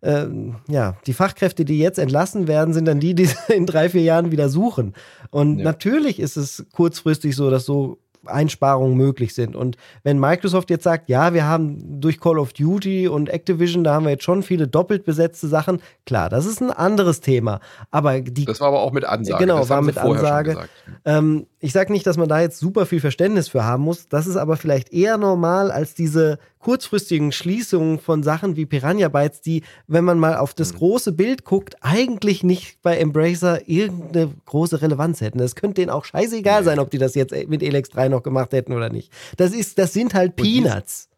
äh, 0.00 0.26
ja, 0.68 0.96
die 1.06 1.12
Fachkräfte, 1.12 1.64
die 1.64 1.78
jetzt 1.78 1.98
entlassen 1.98 2.48
werden, 2.48 2.72
sind 2.72 2.86
dann 2.86 3.00
die, 3.00 3.14
die 3.14 3.28
in 3.48 3.66
drei, 3.66 3.88
vier 3.90 4.02
Jahren 4.02 4.30
wieder 4.30 4.48
suchen. 4.48 4.94
Und 5.30 5.58
ja. 5.58 5.64
natürlich 5.64 6.20
ist 6.20 6.36
es 6.36 6.66
kurzfristig 6.72 7.36
so, 7.36 7.50
dass 7.50 7.64
so 7.64 7.98
Einsparungen 8.26 8.96
möglich 8.96 9.34
sind. 9.34 9.56
Und 9.56 9.76
wenn 10.02 10.18
Microsoft 10.18 10.70
jetzt 10.70 10.84
sagt, 10.84 11.08
ja, 11.08 11.34
wir 11.34 11.46
haben 11.46 12.00
durch 12.00 12.20
Call 12.20 12.38
of 12.38 12.52
Duty 12.52 13.08
und 13.08 13.28
Activision, 13.28 13.84
da 13.84 13.94
haben 13.94 14.04
wir 14.04 14.10
jetzt 14.10 14.24
schon 14.24 14.42
viele 14.42 14.68
doppelt 14.68 15.04
besetzte 15.04 15.48
Sachen, 15.48 15.80
klar, 16.06 16.28
das 16.28 16.46
ist 16.46 16.60
ein 16.60 16.70
anderes 16.70 17.20
Thema. 17.20 17.60
Aber 17.90 18.20
die. 18.20 18.44
Das 18.44 18.60
war 18.60 18.68
aber 18.68 18.80
auch 18.80 18.92
mit 18.92 19.04
Ansage. 19.04 19.44
Genau, 19.44 19.58
das 19.58 19.70
war 19.70 19.82
mit 19.82 19.98
Ansage. 19.98 20.58
Ähm, 21.04 21.46
ich 21.60 21.72
sage 21.72 21.92
nicht, 21.92 22.06
dass 22.06 22.16
man 22.16 22.28
da 22.28 22.40
jetzt 22.40 22.58
super 22.58 22.86
viel 22.86 23.00
Verständnis 23.00 23.48
für 23.48 23.64
haben 23.64 23.82
muss. 23.82 24.08
Das 24.08 24.26
ist 24.26 24.36
aber 24.36 24.56
vielleicht 24.56 24.92
eher 24.92 25.18
normal 25.18 25.70
als 25.70 25.94
diese 25.94 26.38
kurzfristigen 26.58 27.32
Schließungen 27.32 27.98
von 27.98 28.22
Sachen 28.22 28.56
wie 28.56 28.66
Piranha 28.66 29.08
Bytes, 29.08 29.40
die, 29.40 29.62
wenn 29.86 30.04
man 30.04 30.18
mal 30.18 30.36
auf 30.36 30.54
das 30.54 30.72
mhm. 30.72 30.78
große 30.78 31.12
Bild 31.12 31.44
guckt, 31.44 31.76
eigentlich 31.80 32.42
nicht 32.42 32.82
bei 32.82 32.98
Embracer 32.98 33.68
irgendeine 33.68 34.32
große 34.46 34.82
Relevanz 34.82 35.20
hätten. 35.20 35.40
Es 35.40 35.54
könnte 35.54 35.80
denen 35.80 35.90
auch 35.90 36.04
scheißegal 36.04 36.64
sein, 36.64 36.78
ob 36.78 36.90
die 36.90 36.98
das 36.98 37.14
jetzt 37.14 37.34
mit 37.48 37.62
Elex 37.62 37.90
3 37.90 38.08
noch 38.08 38.22
gemacht 38.22 38.52
hätten 38.52 38.72
oder 38.72 38.90
nicht. 38.90 39.12
Das 39.36 39.52
ist, 39.52 39.78
das 39.78 39.92
sind 39.92 40.14
halt 40.14 40.36
Peanuts. 40.36 41.08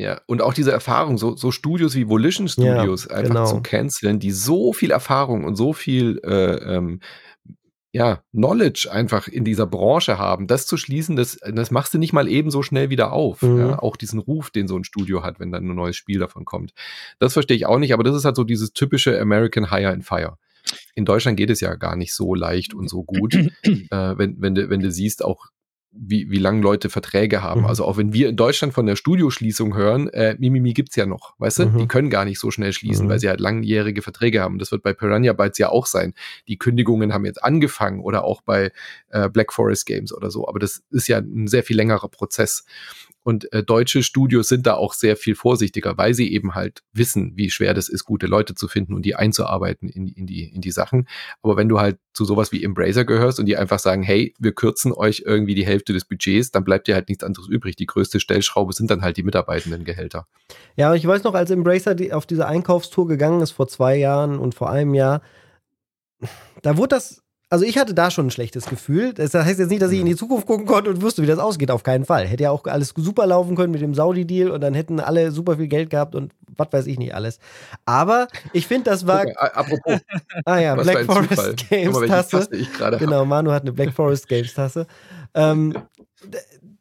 Ja, 0.00 0.18
und 0.26 0.40
auch 0.40 0.54
diese 0.54 0.72
Erfahrung, 0.72 1.18
so, 1.18 1.36
so 1.36 1.50
Studios 1.50 1.94
wie 1.94 2.08
Volition 2.08 2.48
Studios 2.48 3.06
ja, 3.10 3.16
einfach 3.16 3.34
genau. 3.34 3.46
zu 3.46 3.60
canceln, 3.60 4.18
die 4.18 4.30
so 4.30 4.72
viel 4.72 4.92
Erfahrung 4.92 5.44
und 5.44 5.56
so 5.56 5.74
viel 5.74 6.18
äh, 6.24 6.76
ähm, 6.76 7.00
ja, 7.92 8.22
Knowledge 8.32 8.88
einfach 8.90 9.26
in 9.26 9.44
dieser 9.44 9.66
Branche 9.66 10.18
haben, 10.18 10.46
das 10.46 10.66
zu 10.66 10.76
schließen, 10.76 11.16
das, 11.16 11.38
das 11.38 11.70
machst 11.70 11.92
du 11.92 11.98
nicht 11.98 12.12
mal 12.12 12.28
eben 12.28 12.50
so 12.50 12.62
schnell 12.62 12.88
wieder 12.88 13.12
auf. 13.12 13.42
Mhm. 13.42 13.58
Ja? 13.58 13.78
Auch 13.80 13.96
diesen 13.96 14.20
Ruf, 14.20 14.50
den 14.50 14.68
so 14.68 14.76
ein 14.76 14.84
Studio 14.84 15.22
hat, 15.22 15.40
wenn 15.40 15.50
dann 15.50 15.68
ein 15.68 15.74
neues 15.74 15.96
Spiel 15.96 16.20
davon 16.20 16.44
kommt. 16.44 16.72
Das 17.18 17.32
verstehe 17.32 17.56
ich 17.56 17.66
auch 17.66 17.78
nicht, 17.78 17.92
aber 17.92 18.04
das 18.04 18.14
ist 18.14 18.24
halt 18.24 18.36
so 18.36 18.44
dieses 18.44 18.72
typische 18.72 19.20
American 19.20 19.70
Hire 19.70 19.92
and 19.92 20.04
Fire. 20.04 20.38
In 20.94 21.04
Deutschland 21.04 21.36
geht 21.36 21.50
es 21.50 21.60
ja 21.60 21.74
gar 21.74 21.96
nicht 21.96 22.14
so 22.14 22.34
leicht 22.34 22.74
und 22.74 22.88
so 22.88 23.02
gut, 23.02 23.34
äh, 23.34 23.48
wenn, 23.90 24.40
wenn, 24.40 24.54
du, 24.54 24.70
wenn 24.70 24.80
du 24.80 24.90
siehst, 24.90 25.24
auch 25.24 25.46
wie, 25.92 26.30
wie 26.30 26.38
lange 26.38 26.60
Leute 26.62 26.88
Verträge 26.88 27.42
haben. 27.42 27.62
Mhm. 27.62 27.66
Also 27.66 27.84
auch 27.84 27.96
wenn 27.96 28.12
wir 28.12 28.28
in 28.28 28.36
Deutschland 28.36 28.72
von 28.72 28.86
der 28.86 28.96
Studioschließung 28.96 29.76
hören, 29.76 30.08
äh, 30.08 30.36
Mimimi 30.38 30.72
gibt's 30.72 30.96
ja 30.96 31.04
noch, 31.04 31.34
weißt 31.38 31.58
du? 31.60 31.66
Mhm. 31.66 31.78
Die 31.78 31.88
können 31.88 32.10
gar 32.10 32.24
nicht 32.24 32.38
so 32.38 32.50
schnell 32.50 32.72
schließen, 32.72 33.06
mhm. 33.06 33.10
weil 33.10 33.18
sie 33.18 33.28
halt 33.28 33.40
langjährige 33.40 34.02
Verträge 34.02 34.40
haben. 34.40 34.58
Das 34.58 34.70
wird 34.70 34.82
bei 34.82 34.92
Piranha 34.92 35.32
Bytes 35.32 35.58
ja 35.58 35.68
auch 35.68 35.86
sein. 35.86 36.14
Die 36.46 36.58
Kündigungen 36.58 37.12
haben 37.12 37.24
jetzt 37.24 37.42
angefangen 37.42 38.00
oder 38.00 38.24
auch 38.24 38.42
bei 38.42 38.70
äh, 39.08 39.28
Black 39.28 39.52
Forest 39.52 39.86
Games 39.86 40.14
oder 40.14 40.30
so. 40.30 40.46
Aber 40.46 40.58
das 40.58 40.82
ist 40.90 41.08
ja 41.08 41.18
ein 41.18 41.48
sehr 41.48 41.64
viel 41.64 41.76
längerer 41.76 42.08
Prozess. 42.08 42.64
Und 43.22 43.52
äh, 43.52 43.62
deutsche 43.62 44.02
Studios 44.02 44.48
sind 44.48 44.66
da 44.66 44.74
auch 44.74 44.94
sehr 44.94 45.16
viel 45.16 45.34
vorsichtiger, 45.34 45.98
weil 45.98 46.14
sie 46.14 46.32
eben 46.32 46.54
halt 46.54 46.82
wissen, 46.92 47.32
wie 47.36 47.50
schwer 47.50 47.74
das 47.74 47.88
ist, 47.88 48.04
gute 48.04 48.26
Leute 48.26 48.54
zu 48.54 48.66
finden 48.66 48.94
und 48.94 49.02
die 49.02 49.14
einzuarbeiten 49.14 49.88
in, 49.88 50.08
in, 50.08 50.26
die, 50.26 50.44
in 50.44 50.60
die 50.60 50.70
Sachen. 50.70 51.06
Aber 51.42 51.56
wenn 51.56 51.68
du 51.68 51.80
halt 51.80 51.98
zu 52.14 52.24
sowas 52.24 52.50
wie 52.52 52.64
Embracer 52.64 53.04
gehörst 53.04 53.38
und 53.38 53.46
die 53.46 53.56
einfach 53.56 53.78
sagen, 53.78 54.02
hey, 54.02 54.34
wir 54.38 54.52
kürzen 54.52 54.92
euch 54.92 55.22
irgendwie 55.26 55.54
die 55.54 55.66
Hälfte 55.66 55.92
des 55.92 56.04
Budgets, 56.04 56.50
dann 56.50 56.64
bleibt 56.64 56.88
dir 56.88 56.94
halt 56.94 57.08
nichts 57.08 57.24
anderes 57.24 57.48
übrig. 57.48 57.76
Die 57.76 57.86
größte 57.86 58.20
Stellschraube 58.20 58.72
sind 58.72 58.90
dann 58.90 59.02
halt 59.02 59.16
die 59.16 59.22
Mitarbeitendengehälter. 59.22 60.26
Ja, 60.76 60.94
ich 60.94 61.06
weiß 61.06 61.22
noch, 61.24 61.34
als 61.34 61.50
Embracer 61.50 61.94
die 61.94 62.12
auf 62.12 62.26
diese 62.26 62.46
Einkaufstour 62.46 63.06
gegangen 63.06 63.40
ist 63.40 63.52
vor 63.52 63.68
zwei 63.68 63.96
Jahren 63.96 64.38
und 64.38 64.54
vor 64.54 64.70
einem 64.70 64.94
Jahr, 64.94 65.22
da 66.62 66.76
wurde 66.76 66.96
das 66.96 67.22
also 67.52 67.64
ich 67.64 67.76
hatte 67.78 67.94
da 67.94 68.12
schon 68.12 68.28
ein 68.28 68.30
schlechtes 68.30 68.66
Gefühl. 68.66 69.12
Das 69.12 69.34
heißt 69.34 69.58
jetzt 69.58 69.70
nicht, 69.70 69.82
dass 69.82 69.90
ich 69.90 69.98
in 69.98 70.06
die 70.06 70.14
Zukunft 70.14 70.46
gucken 70.46 70.66
konnte 70.66 70.88
und 70.88 71.02
wusste, 71.02 71.20
wie 71.20 71.26
das 71.26 71.40
ausgeht. 71.40 71.72
Auf 71.72 71.82
keinen 71.82 72.04
Fall. 72.04 72.26
Hätte 72.26 72.44
ja 72.44 72.50
auch 72.52 72.64
alles 72.66 72.94
super 72.96 73.26
laufen 73.26 73.56
können 73.56 73.72
mit 73.72 73.82
dem 73.82 73.92
Saudi-Deal 73.92 74.52
und 74.52 74.60
dann 74.60 74.72
hätten 74.72 75.00
alle 75.00 75.32
super 75.32 75.56
viel 75.56 75.66
Geld 75.66 75.90
gehabt 75.90 76.14
und 76.14 76.32
was 76.56 76.68
weiß 76.70 76.86
ich 76.86 76.98
nicht 76.98 77.12
alles. 77.12 77.40
Aber 77.86 78.28
ich 78.52 78.68
finde, 78.68 78.90
das 78.90 79.04
war. 79.04 79.22
Okay, 79.22 79.34
apropos. 79.36 80.00
ah 80.44 80.58
ja, 80.58 80.76
Black 80.76 81.04
Forest 81.06 81.30
Zufall. 81.30 81.54
Games 81.68 81.94
mal, 81.98 82.06
Tasse. 82.06 82.48
Genau, 82.98 83.24
Manu 83.24 83.50
hat 83.50 83.62
eine 83.62 83.72
Black 83.72 83.92
Forest 83.92 84.28
Games 84.28 84.54
Tasse. 84.54 84.86
Ähm, 85.34 85.74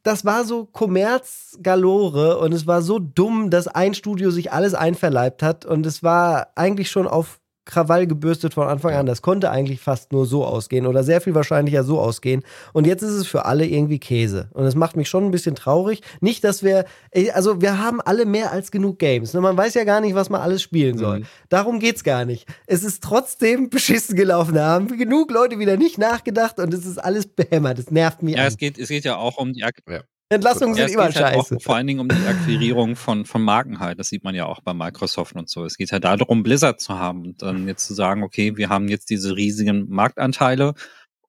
das 0.03 0.23
war 0.23 0.45
so 0.45 0.65
Kommerz 0.65 1.57
galore 1.63 2.37
und 2.37 2.53
es 2.53 2.67
war 2.67 2.83
so 2.83 2.99
dumm, 2.99 3.49
dass 3.49 3.67
ein 3.67 3.95
Studio 3.95 4.29
sich 4.29 4.51
alles 4.51 4.75
einverleibt 4.75 5.41
hat 5.41 5.65
und 5.65 5.85
es 5.87 6.03
war 6.03 6.49
eigentlich 6.55 6.91
schon 6.91 7.07
auf 7.07 7.39
Krawall 7.69 8.07
gebürstet 8.07 8.53
von 8.53 8.67
Anfang 8.67 8.93
an. 8.93 9.05
Das 9.05 9.21
konnte 9.21 9.51
eigentlich 9.51 9.79
fast 9.79 10.11
nur 10.11 10.25
so 10.25 10.43
ausgehen 10.43 10.87
oder 10.87 11.03
sehr 11.03 11.21
viel 11.21 11.35
wahrscheinlicher 11.35 11.83
so 11.83 11.99
ausgehen. 11.99 12.43
Und 12.73 12.87
jetzt 12.87 13.03
ist 13.03 13.13
es 13.13 13.27
für 13.27 13.45
alle 13.45 13.65
irgendwie 13.65 13.99
Käse. 13.99 14.49
Und 14.53 14.65
es 14.65 14.75
macht 14.75 14.97
mich 14.97 15.07
schon 15.07 15.25
ein 15.25 15.31
bisschen 15.31 15.55
traurig. 15.55 16.01
Nicht, 16.19 16.43
dass 16.43 16.63
wir, 16.63 16.85
also 17.33 17.61
wir 17.61 17.77
haben 17.77 18.01
alle 18.01 18.25
mehr 18.25 18.51
als 18.51 18.71
genug 18.71 18.99
Games. 18.99 19.33
Ne? 19.33 19.41
Man 19.41 19.55
weiß 19.55 19.75
ja 19.75 19.83
gar 19.83 20.01
nicht, 20.01 20.15
was 20.15 20.29
man 20.29 20.41
alles 20.41 20.61
spielen 20.61 20.97
soll. 20.97 21.19
Mhm. 21.19 21.25
Darum 21.49 21.79
geht's 21.79 22.03
gar 22.03 22.25
nicht. 22.25 22.47
Es 22.65 22.83
ist 22.83 23.03
trotzdem 23.03 23.69
beschissen 23.69 24.15
gelaufen. 24.15 24.55
Da 24.55 24.67
haben 24.67 24.87
genug 24.97 25.31
Leute 25.31 25.59
wieder 25.59 25.77
nicht 25.77 25.97
nachgedacht 25.97 26.59
und 26.59 26.73
es 26.73 26.85
ist 26.85 26.97
alles 26.97 27.27
behämmert. 27.27 27.79
Es 27.79 27.91
nervt 27.91 28.23
mich. 28.23 28.35
Ja, 28.35 28.47
es 28.47 28.57
geht, 28.57 28.77
es 28.79 28.89
geht 28.89 29.05
ja 29.05 29.17
auch 29.17 29.37
um 29.37 29.53
die, 29.53 29.61
ja. 29.61 29.69
Entlassungen 30.31 30.75
sind 30.75 30.91
immer 30.91 31.05
halt 31.05 31.15
scheiße. 31.15 31.55
Auch, 31.55 31.61
vor 31.61 31.75
allen 31.75 31.87
Dingen 31.87 31.99
um 31.99 32.07
die 32.07 32.27
Akquirierung 32.27 32.95
von, 32.95 33.25
von 33.25 33.41
Marken 33.41 33.79
halt. 33.79 33.99
Das 33.99 34.09
sieht 34.09 34.23
man 34.23 34.35
ja 34.35 34.45
auch 34.45 34.61
bei 34.61 34.75
Microsoft 34.75 35.35
und 35.35 35.49
so. 35.49 35.65
Es 35.65 35.75
geht 35.75 35.89
ja 35.89 35.99
darum, 35.99 36.43
Blizzard 36.43 36.79
zu 36.79 36.99
haben 36.99 37.23
und 37.25 37.41
dann 37.41 37.67
jetzt 37.67 37.87
zu 37.87 37.95
sagen, 37.95 38.21
okay, 38.21 38.55
wir 38.55 38.69
haben 38.69 38.87
jetzt 38.89 39.09
diese 39.09 39.35
riesigen 39.35 39.89
Marktanteile 39.89 40.75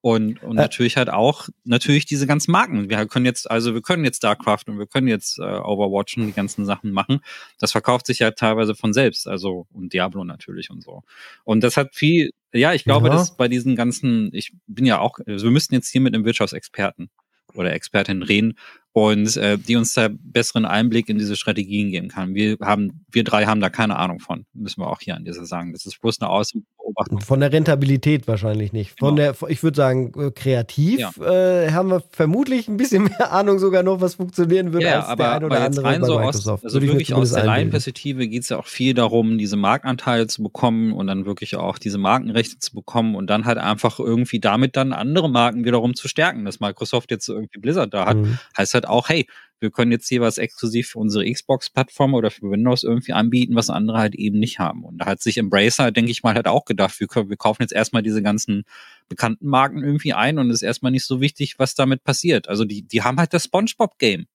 und, 0.01 0.43
und 0.43 0.57
äh. 0.57 0.61
natürlich 0.61 0.97
halt 0.97 1.09
auch 1.09 1.47
natürlich 1.63 2.05
diese 2.05 2.27
ganzen 2.27 2.51
Marken. 2.51 2.89
Wir 2.89 3.07
können 3.07 3.25
jetzt, 3.25 3.49
also 3.49 3.73
wir 3.73 3.81
können 3.81 4.03
jetzt 4.03 4.17
StarCraft 4.17 4.63
und 4.67 4.79
wir 4.79 4.87
können 4.87 5.07
jetzt 5.07 5.39
äh, 5.39 5.43
Overwatch 5.43 6.17
und 6.17 6.27
die 6.27 6.33
ganzen 6.33 6.65
Sachen 6.65 6.91
machen. 6.91 7.21
Das 7.59 7.71
verkauft 7.71 8.07
sich 8.07 8.19
ja 8.19 8.31
teilweise 8.31 8.75
von 8.75 8.93
selbst, 8.93 9.27
also 9.27 9.67
und 9.71 9.93
Diablo 9.93 10.23
natürlich 10.23 10.69
und 10.69 10.83
so. 10.83 11.03
Und 11.43 11.63
das 11.63 11.77
hat 11.77 11.95
viel, 11.95 12.31
ja, 12.51 12.73
ich 12.73 12.83
glaube, 12.83 13.07
ja. 13.07 13.13
dass 13.13 13.37
bei 13.37 13.47
diesen 13.47 13.75
ganzen, 13.75 14.29
ich 14.33 14.53
bin 14.67 14.85
ja 14.85 14.99
auch, 14.99 15.19
also 15.25 15.45
wir 15.45 15.51
müssten 15.51 15.75
jetzt 15.75 15.89
hier 15.89 16.01
mit 16.01 16.13
einem 16.13 16.25
Wirtschaftsexperten 16.25 17.09
oder 17.53 17.73
Expertin 17.73 18.23
reden 18.23 18.57
und 18.93 19.37
äh, 19.37 19.57
die 19.57 19.75
uns 19.75 19.93
da 19.93 20.09
besseren 20.11 20.65
Einblick 20.65 21.09
in 21.09 21.17
diese 21.17 21.35
Strategien 21.35 21.91
geben 21.91 22.09
kann. 22.09 22.33
Wir 22.33 22.57
haben, 22.61 23.05
wir 23.11 23.23
drei 23.23 23.45
haben 23.45 23.61
da 23.61 23.69
keine 23.69 23.95
Ahnung 23.97 24.19
von, 24.19 24.45
müssen 24.53 24.81
wir 24.81 24.89
auch 24.89 24.99
hier 24.99 25.15
an 25.15 25.23
dieser 25.23 25.45
sagen. 25.45 25.71
Das 25.71 25.85
ist 25.85 26.01
bloß 26.01 26.21
eine 26.21 26.29
Aus 26.29 26.53
Beobachtung. 26.83 27.21
Von 27.21 27.39
der 27.39 27.51
Rentabilität 27.51 28.27
wahrscheinlich 28.27 28.73
nicht. 28.73 28.97
Von 28.99 29.15
Genau. 29.15 29.33
der, 29.39 29.49
ich 29.49 29.63
würde 29.63 29.75
sagen, 29.77 30.11
äh, 30.17 30.31
kreativ 30.31 30.99
äh, 31.19 31.71
haben 31.71 31.89
wir 31.89 32.01
vermutlich 32.11 32.67
ein 32.67 32.77
bisschen 32.77 33.03
mehr 33.19 33.31
Ahnung 33.31 33.59
sogar 33.59 33.83
noch, 33.83 34.01
was 34.01 34.15
funktionieren 34.15 34.73
würde, 34.73 34.85
Ja, 34.87 34.99
als 35.01 35.05
aber, 35.09 35.23
der 35.23 35.31
ein 35.35 35.43
oder 35.45 35.61
andere 35.61 35.85
rein 35.85 36.01
bei 36.01 36.07
so 36.07 36.13
aus, 36.19 36.25
Microsoft. 36.35 36.63
also 36.65 36.77
ich 36.79 36.83
mir 36.85 36.93
wirklich 36.93 37.13
aus 37.13 37.31
der. 37.33 37.45
Laienperspektive 37.45 38.27
geht 38.27 38.43
es 38.43 38.49
ja 38.49 38.57
auch 38.59 38.67
viel 38.67 38.93
darum, 38.93 39.37
diese 39.37 39.55
Marktanteile 39.57 40.27
zu 40.27 40.43
bekommen 40.43 40.93
und 40.93 41.07
dann 41.07 41.25
wirklich 41.25 41.55
auch 41.55 41.77
diese 41.77 41.97
Markenrechte 41.97 42.59
zu 42.59 42.73
bekommen 42.73 43.15
und 43.15 43.27
dann 43.29 43.45
halt 43.45 43.57
einfach 43.57 43.99
irgendwie 43.99 44.39
damit 44.39 44.75
dann 44.75 44.93
andere 44.93 45.29
Marken 45.29 45.65
wiederum 45.65 45.93
zu 45.95 46.07
stärken. 46.07 46.45
Dass 46.45 46.59
Microsoft 46.59 47.11
jetzt 47.11 47.27
irgendwie 47.29 47.59
Blizzard 47.59 47.93
da 47.93 48.05
hat, 48.05 48.17
Mhm. 48.17 48.37
heißt 48.57 48.73
halt 48.73 48.87
auch, 48.87 49.09
hey, 49.09 49.27
wir 49.61 49.69
können 49.71 49.91
jetzt 49.91 50.09
hier 50.09 50.21
was 50.21 50.39
exklusiv 50.39 50.89
für 50.89 50.99
unsere 50.99 51.29
Xbox-Plattform 51.31 52.15
oder 52.15 52.31
für 52.31 52.49
Windows 52.49 52.83
irgendwie 52.83 53.13
anbieten, 53.13 53.55
was 53.55 53.69
andere 53.69 53.99
halt 53.99 54.15
eben 54.15 54.39
nicht 54.39 54.59
haben. 54.59 54.83
Und 54.83 54.97
da 54.97 55.05
hat 55.05 55.21
sich 55.21 55.37
Embracer, 55.37 55.91
denke 55.91 56.11
ich 56.11 56.23
mal, 56.23 56.33
halt 56.33 56.47
auch 56.47 56.65
gedacht, 56.65 56.99
wir, 56.99 57.07
können, 57.07 57.29
wir 57.29 57.37
kaufen 57.37 57.61
jetzt 57.61 57.71
erstmal 57.71 58.01
diese 58.01 58.23
ganzen 58.23 58.63
bekannten 59.07 59.47
Marken 59.47 59.83
irgendwie 59.83 60.13
ein 60.13 60.39
und 60.39 60.49
es 60.49 60.57
ist 60.57 60.61
erstmal 60.63 60.91
nicht 60.91 61.05
so 61.05 61.21
wichtig, 61.21 61.59
was 61.59 61.75
damit 61.75 62.03
passiert. 62.03 62.49
Also 62.49 62.65
die, 62.65 62.81
die 62.81 63.03
haben 63.03 63.19
halt 63.19 63.33
das 63.33 63.45
SpongeBob-Game. 63.45 64.25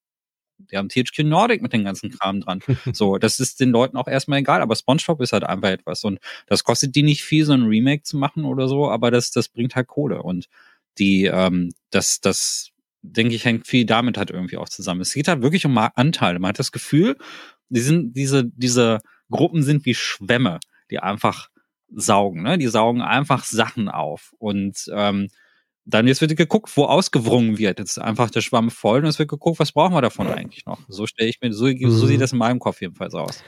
Die 0.71 0.77
haben 0.77 0.89
THQ 0.89 1.25
Nordic 1.25 1.61
mit 1.61 1.73
dem 1.73 1.85
ganzen 1.85 2.11
Kram 2.11 2.41
dran. 2.41 2.61
So, 2.93 3.19
das 3.19 3.41
ist 3.41 3.61
den 3.61 3.71
Leuten 3.71 3.97
auch 3.97 4.09
erstmal 4.09 4.39
egal, 4.39 4.63
aber 4.63 4.77
SpongeBob 4.77 5.21
ist 5.21 5.33
halt 5.33 5.45
einfach 5.45 5.69
etwas 5.69 6.05
und 6.05 6.21
das 6.47 6.63
kostet 6.63 6.95
die 6.95 7.03
nicht 7.03 7.25
viel, 7.25 7.45
so 7.45 7.53
ein 7.53 7.65
Remake 7.65 8.05
zu 8.05 8.17
machen 8.17 8.45
oder 8.45 8.69
so, 8.69 8.89
aber 8.89 9.11
das, 9.11 9.33
das 9.33 9.49
bringt 9.49 9.75
halt 9.75 9.89
Kohle 9.89 10.23
und 10.23 10.49
die, 10.99 11.25
ähm, 11.25 11.73
das, 11.91 12.21
das, 12.21 12.71
denke 13.13 13.35
ich, 13.35 13.45
hängt 13.45 13.67
viel 13.67 13.85
damit 13.87 14.19
halt 14.19 14.31
irgendwie 14.31 14.57
auch 14.59 14.69
zusammen. 14.69 15.01
Es 15.03 15.13
geht 15.15 15.29
halt 15.29 15.43
wirklich 15.43 15.67
um 15.67 15.77
Anteile. 15.79 16.39
Man 16.39 16.51
hat 16.51 16.59
das 16.59 16.73
Gefühl, 16.73 17.17
die 17.69 17.81
sind, 17.81 18.17
diese, 18.17 18.45
diese 18.47 19.01
Gruppen 19.31 19.63
sind 19.63 19.85
wie 19.87 19.95
Schwämme, 19.95 20.61
die 20.91 20.99
einfach 21.01 21.49
saugen, 21.95 22.43
ne? 22.43 22.59
Die 22.59 22.67
saugen 22.69 23.01
einfach 23.03 23.45
Sachen 23.45 23.89
auf 23.89 24.33
und, 24.39 24.87
ähm, 24.93 25.29
dann 25.85 26.09
jetzt 26.09 26.21
wird 26.21 26.37
geguckt, 26.37 26.77
wo 26.77 26.85
ausgewrungen 26.85 27.59
wird. 27.59 27.79
Jetzt 27.79 27.93
ist 27.97 27.99
einfach 28.03 28.31
der 28.31 28.41
Schwamm 28.41 28.71
voll 28.71 29.01
und 29.01 29.07
es 29.07 29.19
wird 29.21 29.29
geguckt, 29.31 29.61
was 29.61 29.73
brauchen 29.73 29.95
wir 29.95 30.03
davon 30.03 30.29
eigentlich 30.29 30.67
noch? 30.67 30.85
So 30.89 31.07
stelle 31.07 31.31
ich 31.31 31.41
mir, 31.41 31.53
so, 31.53 31.67
so 31.91 32.07
Mhm. 32.07 32.09
sieht 32.09 32.21
das 32.21 32.33
in 32.33 32.39
meinem 32.39 32.59
Kopf 32.59 32.81
jedenfalls 32.81 33.15
aus. 33.15 33.45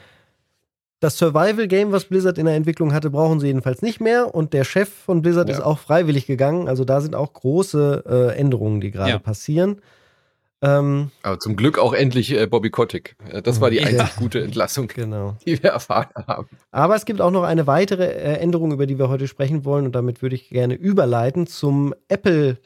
Das 1.00 1.16
Survival-Game, 1.18 1.92
was 1.92 2.06
Blizzard 2.06 2.38
in 2.38 2.46
der 2.46 2.56
Entwicklung 2.56 2.92
hatte, 2.92 3.10
brauchen 3.10 3.38
sie 3.38 3.46
jedenfalls 3.46 3.82
nicht 3.82 4.00
mehr. 4.00 4.34
Und 4.34 4.52
der 4.52 4.64
Chef 4.64 4.88
von 4.88 5.22
Blizzard 5.22 5.48
Ja. 5.48 5.54
ist 5.56 5.60
auch 5.62 5.78
freiwillig 5.78 6.26
gegangen. 6.26 6.68
Also 6.68 6.84
da 6.84 7.00
sind 7.00 7.14
auch 7.14 7.32
große 7.32 8.32
äh, 8.34 8.38
Änderungen, 8.38 8.80
die 8.80 8.90
gerade 8.90 9.10
Ja. 9.10 9.18
passieren. 9.18 9.80
Ähm, 10.60 11.12
Aber 11.22 11.38
zum 11.38 11.54
Glück 11.54 11.78
auch 11.78 11.92
endlich 11.92 12.36
äh, 12.36 12.48
Bobby 12.48 12.70
Kotick. 12.70 13.14
Äh, 13.30 13.42
Das 13.42 13.60
war 13.60 13.70
die 13.70 13.76
Ja. 13.78 13.86
einzig 13.86 14.16
gute 14.16 14.42
Entlassung, 14.42 14.88
genau. 14.88 15.36
die 15.46 15.62
wir 15.62 15.70
erfahren 15.70 16.08
haben. 16.26 16.48
Aber 16.72 16.96
es 16.96 17.04
gibt 17.04 17.20
auch 17.20 17.30
noch 17.30 17.44
eine 17.44 17.68
weitere 17.68 18.06
äh, 18.06 18.38
Änderung, 18.40 18.72
über 18.72 18.86
die 18.86 18.98
wir 18.98 19.08
heute 19.08 19.28
sprechen 19.28 19.64
wollen. 19.64 19.84
Und 19.86 19.94
damit 19.94 20.20
würde 20.20 20.34
ich 20.34 20.48
gerne 20.48 20.74
überleiten 20.74 21.46
zum 21.46 21.94
Apple 22.08 22.58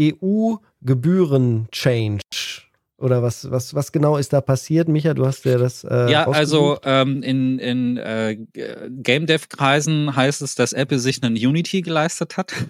EU-Gebühren-Change. 0.00 2.20
Oder 3.02 3.22
was, 3.22 3.50
was, 3.50 3.74
was 3.74 3.90
genau 3.92 4.16
ist 4.16 4.32
da 4.32 4.40
passiert? 4.40 4.88
Micha, 4.88 5.12
du 5.12 5.26
hast 5.26 5.44
ja 5.44 5.58
das. 5.58 5.82
Äh, 5.84 6.10
ja, 6.10 6.28
also 6.28 6.78
ähm, 6.84 7.22
in, 7.22 7.58
in 7.58 7.96
äh, 7.96 8.38
Game 8.90 9.26
Dev 9.26 9.46
Kreisen 9.48 10.14
heißt 10.14 10.40
es, 10.40 10.54
dass 10.54 10.72
Apple 10.72 10.98
sich 11.00 11.22
einen 11.22 11.34
Unity 11.34 11.82
geleistet 11.82 12.36
hat. 12.36 12.52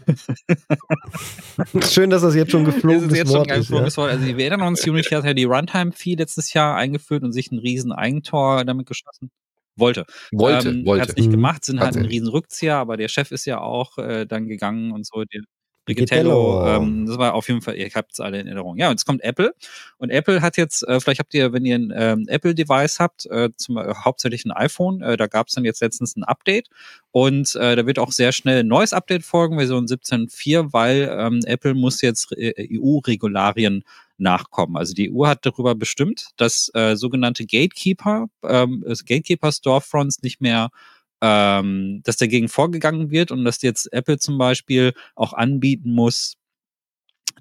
Schön, 1.91 2.11
dass 2.11 2.23
das 2.23 2.35
jetzt 2.35 2.51
schon 2.51 2.65
geflogen 2.65 3.11
ist 3.11 3.17
jetzt 3.17 3.31
schon 3.31 3.41
Wort 3.41 3.51
ein 3.51 3.61
ist. 3.61 3.69
Ja. 3.69 3.77
geflogenes 3.77 3.97
Wort. 3.97 4.11
Also 4.11 4.27
wir 4.27 4.39
erinnern 4.39 4.63
uns, 4.69 4.87
Unity 4.87 5.11
hat 5.11 5.25
ja 5.25 5.35
die 5.35 5.45
Runtime-Fee 5.45 6.15
letztes 6.15 6.53
Jahr 6.53 6.77
eingeführt 6.77 7.23
und 7.23 7.33
sich 7.33 7.51
ein 7.53 7.59
riesen 7.59 7.93
Eigentor 7.93 8.65
damit 8.65 8.87
geschossen. 8.87 9.31
Wollte. 9.77 10.05
Wollte, 10.33 10.69
ähm, 10.71 10.79
Hat 10.81 10.87
wollte. 10.87 11.09
es 11.11 11.17
nicht 11.17 11.29
Mhm. 11.29 11.33
gemacht, 11.33 11.65
sind 11.65 11.81
halt 11.81 11.89
ein 11.89 11.93
Tatsächlich. 11.95 12.13
riesen 12.21 12.29
Rückzieher, 12.29 12.77
aber 12.77 12.97
der 12.97 13.09
Chef 13.09 13.31
ist 13.33 13.47
ja 13.47 13.61
auch 13.61 13.97
äh, 13.99 14.27
dann 14.27 14.47
gegangen 14.47 14.93
und 14.93 15.07
so. 15.07 15.25
Der 15.25 15.43
Riccitello, 15.89 16.65
ähm, 16.77 17.07
das 17.07 17.19
war 17.19 17.35
auf 17.35 17.49
jeden 17.49 17.61
Fall, 17.61 17.77
ihr 17.77 17.89
habt 17.95 18.13
es 18.13 18.21
alle 18.21 18.39
in 18.41 18.47
Erinnerung. 18.47 18.77
Ja, 18.79 18.87
und 18.89 18.93
jetzt 18.93 19.05
kommt 19.05 19.23
Apple 19.23 19.53
und 19.99 20.11
Apple 20.11 20.41
hat 20.41 20.57
jetzt, 20.57 20.87
äh, 20.87 21.01
vielleicht 21.01 21.19
habt 21.19 21.35
ihr, 21.35 21.53
wenn 21.53 21.65
ihr 21.65 21.75
ein 21.77 21.93
ähm, 21.95 22.25
Apple-Device 22.29 23.01
habt, 23.01 23.27
äh, 23.27 23.51
zum, 23.57 23.77
äh, 23.79 23.93
hauptsächlich 24.05 24.45
ein 24.45 24.53
iPhone, 24.53 25.03
äh, 25.03 25.17
da 25.17 25.27
gab 25.27 25.49
es 25.49 25.55
dann 25.55 25.65
jetzt 25.65 25.81
letztens 25.83 26.17
ein 26.17 26.23
Update 26.25 26.69
und 27.11 27.55
äh, 27.57 27.75
da 27.75 27.85
wird 27.87 27.99
auch 27.99 28.13
sehr 28.13 28.31
schnell 28.33 28.61
ein 28.61 28.69
neues 28.69 28.93
Update 28.93 29.25
folgen, 29.25 29.57
Version 29.59 29.87
17.4, 29.87 30.73
weil 30.73 31.09
ähm, 31.19 31.41
Apple 31.47 31.75
muss 31.75 32.01
jetzt 32.01 32.31
äh, 32.37 32.53
EU-Regularien 32.79 33.83
nachkommen. 34.19 34.77
Also 34.77 34.95
die 34.95 35.13
EU 35.13 35.27
hat 35.27 35.45
darüber 35.45 35.75
bestimmt, 35.75 36.29
dass 36.37 36.71
äh, 36.75 36.95
sogenannte 36.97 37.45
Gatekeeper, 37.45 38.27
ähm, 38.45 38.85
es- 38.87 39.05
Gatekeeper 39.05 39.51
Storefronts 39.51 40.23
nicht 40.23 40.41
mehr 40.41 40.71
ähm, 41.23 42.03
dass 42.05 42.17
dagegen 42.19 42.49
vorgegangen 42.49 43.11
wird 43.11 43.31
und 43.31 43.45
dass 43.45 43.63
jetzt 43.63 43.93
Apple 43.93 44.19
zum 44.19 44.39
Beispiel 44.39 44.93
auch 45.15 45.33
anbieten 45.33 45.93
muss, 45.95 46.35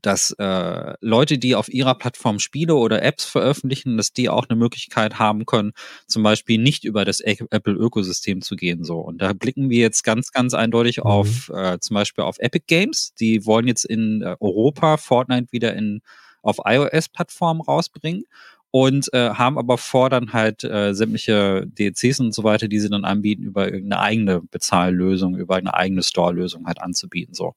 dass 0.02 0.32
äh, 0.40 0.94
Leute, 1.02 1.38
die 1.38 1.54
auf 1.56 1.70
ihrer 1.70 1.96
Plattform 1.96 2.40
Spiele 2.40 2.76
oder 2.76 3.04
Apps 3.04 3.26
veröffentlichen, 3.26 3.98
dass 3.98 4.14
die 4.14 4.30
auch 4.30 4.48
eine 4.50 4.58
Möglichkeit 4.58 5.20
haben 5.20 5.46
können, 5.46 5.74
zum 6.08 6.24
Beispiel 6.24 6.58
nicht 6.60 6.86
über 6.86 7.06
das 7.06 7.20
Apple-Ökosystem 7.20 8.42
zu 8.42 8.56
gehen. 8.56 8.84
So 8.84 9.00
und 9.00 9.22
da 9.22 9.34
blicken 9.34 9.70
wir 9.70 9.80
jetzt 9.80 10.04
ganz, 10.04 10.32
ganz 10.32 10.54
eindeutig 10.54 11.00
Mhm. 11.00 11.04
auf 11.04 11.50
äh, 11.54 11.78
zum 11.80 11.96
Beispiel 11.96 12.24
auf 12.24 12.38
Epic 12.40 12.66
Games. 12.68 13.14
Die 13.20 13.46
wollen 13.46 13.68
jetzt 13.68 13.86
in 13.86 14.22
äh, 14.22 14.36
Europa 14.40 14.98
Fortnite 14.98 15.52
wieder 15.52 15.76
in 15.76 16.02
auf 16.42 16.58
iOS-Plattformen 16.66 17.62
rausbringen 17.62 18.24
und 18.72 19.14
äh, 19.14 19.32
haben 19.32 19.58
aber 19.58 19.78
vor, 19.78 20.10
dann 20.10 20.34
halt 20.34 20.64
äh, 20.64 20.94
sämtliche 20.94 21.68
DLCs 21.68 22.22
und 22.22 22.34
so 22.34 22.44
weiter, 22.44 22.68
die 22.70 22.80
sie 22.80 22.90
dann 22.90 23.06
anbieten, 23.06 23.44
über 23.44 23.66
irgendeine 23.66 24.02
eigene 24.02 24.42
Bezahllösung, 24.42 25.38
über 25.38 25.58
eine 25.58 25.74
eigene 25.74 26.04
Store-Lösung 26.04 26.66
halt 26.66 26.82
anzubieten. 26.82 27.34
So. 27.34 27.54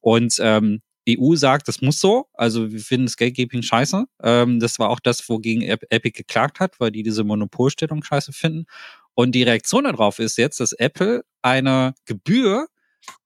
Und 0.00 0.36
ähm, 0.40 0.82
EU 1.08 1.34
sagt, 1.34 1.66
das 1.68 1.80
muss 1.80 1.98
so. 1.98 2.26
Also 2.34 2.70
wir 2.70 2.80
finden 2.80 3.06
das 3.06 3.16
Gatekeeping 3.16 3.62
scheiße. 3.62 4.04
Ähm, 4.22 4.60
das 4.60 4.78
war 4.78 4.90
auch 4.90 5.00
das, 5.00 5.26
wogegen 5.28 5.62
Ep- 5.62 5.86
Epic 5.88 6.16
geklagt 6.16 6.60
hat, 6.60 6.78
weil 6.78 6.90
die 6.90 7.02
diese 7.02 7.24
Monopolstellung 7.24 8.02
scheiße 8.02 8.32
finden. 8.32 8.66
Und 9.14 9.34
die 9.34 9.42
Reaktion 9.42 9.84
darauf 9.84 10.18
ist 10.18 10.36
jetzt, 10.38 10.60
dass 10.60 10.72
Apple 10.72 11.24
eine 11.42 11.94
Gebühr 12.04 12.68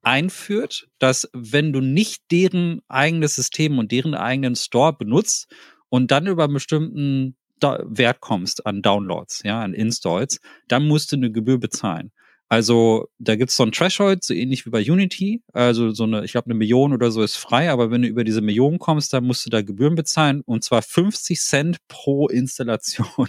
einführt, 0.02 0.88
dass 0.98 1.28
wenn 1.32 1.72
du 1.72 1.80
nicht 1.80 2.22
deren 2.30 2.80
eigenes 2.88 3.34
System 3.34 3.78
und 3.78 3.90
deren 3.90 4.14
eigenen 4.14 4.54
Store 4.56 4.92
benutzt 4.92 5.48
und 5.94 6.10
dann 6.10 6.26
über 6.26 6.42
einen 6.44 6.54
bestimmten 6.54 7.36
Wert 7.60 8.20
kommst 8.20 8.66
an 8.66 8.82
Downloads, 8.82 9.42
ja, 9.44 9.60
an 9.62 9.74
Installs, 9.74 10.40
dann 10.66 10.88
musst 10.88 11.12
du 11.12 11.16
eine 11.16 11.30
Gebühr 11.30 11.58
bezahlen. 11.58 12.10
Also 12.48 13.06
da 13.18 13.36
gibt's 13.36 13.54
so 13.56 13.62
ein 13.62 13.70
Threshold, 13.70 14.24
so 14.24 14.34
ähnlich 14.34 14.66
wie 14.66 14.70
bei 14.70 14.80
Unity. 14.82 15.42
Also 15.52 15.92
so 15.92 16.02
eine, 16.02 16.24
ich 16.24 16.32
glaube, 16.32 16.46
eine 16.46 16.54
Million 16.54 16.92
oder 16.92 17.12
so 17.12 17.22
ist 17.22 17.36
frei, 17.36 17.70
aber 17.70 17.92
wenn 17.92 18.02
du 18.02 18.08
über 18.08 18.24
diese 18.24 18.40
Million 18.40 18.80
kommst, 18.80 19.12
dann 19.12 19.24
musst 19.24 19.46
du 19.46 19.50
da 19.50 19.62
Gebühren 19.62 19.94
bezahlen 19.94 20.40
und 20.44 20.64
zwar 20.64 20.82
50 20.82 21.38
Cent 21.40 21.76
pro 21.86 22.26
Installation. 22.26 23.28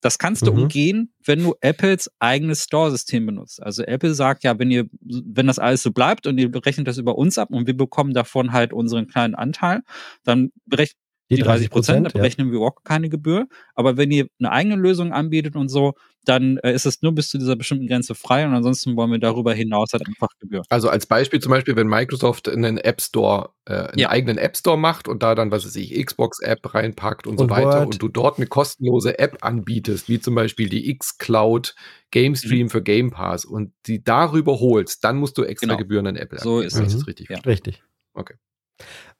Das 0.00 0.18
kannst 0.18 0.46
du 0.46 0.52
Mhm. 0.52 0.58
umgehen, 0.62 1.12
wenn 1.24 1.42
du 1.42 1.56
Apples 1.60 2.08
eigenes 2.20 2.62
Store-System 2.64 3.26
benutzt. 3.26 3.60
Also 3.60 3.82
Apple 3.82 4.14
sagt 4.14 4.44
ja, 4.44 4.56
wenn 4.58 4.70
ihr, 4.70 4.86
wenn 5.00 5.48
das 5.48 5.58
alles 5.58 5.82
so 5.82 5.90
bleibt 5.90 6.28
und 6.28 6.38
ihr 6.38 6.50
berechnet 6.52 6.86
das 6.86 6.98
über 6.98 7.18
uns 7.18 7.36
ab 7.36 7.48
und 7.50 7.66
wir 7.66 7.76
bekommen 7.76 8.14
davon 8.14 8.52
halt 8.52 8.72
unseren 8.72 9.08
kleinen 9.08 9.34
Anteil, 9.34 9.82
dann 10.22 10.52
berechnet 10.66 10.98
die 11.30 11.36
30 11.36 11.70
Prozent, 11.70 12.06
da 12.06 12.10
ja. 12.10 12.12
berechnen 12.14 12.50
wir 12.52 12.60
auch 12.60 12.82
keine 12.84 13.08
Gebühr. 13.08 13.46
Aber 13.74 13.96
wenn 13.96 14.10
ihr 14.10 14.28
eine 14.38 14.50
eigene 14.52 14.76
Lösung 14.76 15.12
anbietet 15.12 15.56
und 15.56 15.68
so, 15.68 15.94
dann 16.24 16.58
äh, 16.58 16.72
ist 16.74 16.84
es 16.84 17.00
nur 17.00 17.12
bis 17.14 17.30
zu 17.30 17.38
dieser 17.38 17.56
bestimmten 17.56 17.86
Grenze 17.86 18.14
frei 18.14 18.44
und 18.46 18.52
ansonsten 18.52 18.96
wollen 18.96 19.10
wir 19.12 19.18
darüber 19.18 19.54
hinaus 19.54 19.92
halt 19.94 20.06
einfach 20.06 20.28
Gebühr. 20.40 20.62
Also 20.68 20.90
als 20.90 21.06
Beispiel 21.06 21.40
zum 21.40 21.50
Beispiel, 21.50 21.74
wenn 21.76 21.86
Microsoft 21.86 22.48
einen 22.50 22.76
App 22.76 23.00
Store, 23.00 23.50
äh, 23.64 23.72
einen 23.74 23.98
Ja. 23.98 24.10
eigenen 24.10 24.36
App 24.36 24.56
Store 24.56 24.76
macht 24.76 25.08
und 25.08 25.22
da 25.22 25.34
dann, 25.34 25.50
was 25.50 25.64
weiß 25.64 25.76
ich, 25.76 25.94
Xbox-App 26.04 26.74
reinpackt 26.74 27.26
und, 27.26 27.38
so 27.38 27.44
Und 27.44 27.50
weiter 27.50 27.78
Word. 27.80 27.86
und 27.86 28.02
du 28.02 28.08
dort 28.08 28.36
eine 28.38 28.46
kostenlose 28.46 29.18
App 29.18 29.38
anbietest, 29.42 30.08
wie 30.10 30.20
zum 30.20 30.34
Beispiel 30.34 30.68
die 30.68 30.90
X-Cloud 30.90 31.74
Game 32.10 32.34
Stream 32.36 32.68
für 32.68 32.82
Game 32.82 33.10
Pass 33.10 33.44
und 33.46 33.72
die 33.86 34.02
darüber 34.04 34.60
holst, 34.60 35.04
dann 35.04 35.16
musst 35.18 35.38
du 35.38 35.44
extra 35.44 35.66
Genau. 35.68 35.78
Gebühren 35.78 36.06
an 36.08 36.16
Apple 36.16 36.38
So 36.40 36.56
abgeben, 36.56 36.66
ist 36.66 36.76
wenn 36.76 36.82
ich 36.82 36.88
es. 36.88 36.98
das 36.98 37.06
richtig 37.06 37.30
Ja. 37.30 37.38
Richtig. 37.40 37.82
Okay. 38.12 38.34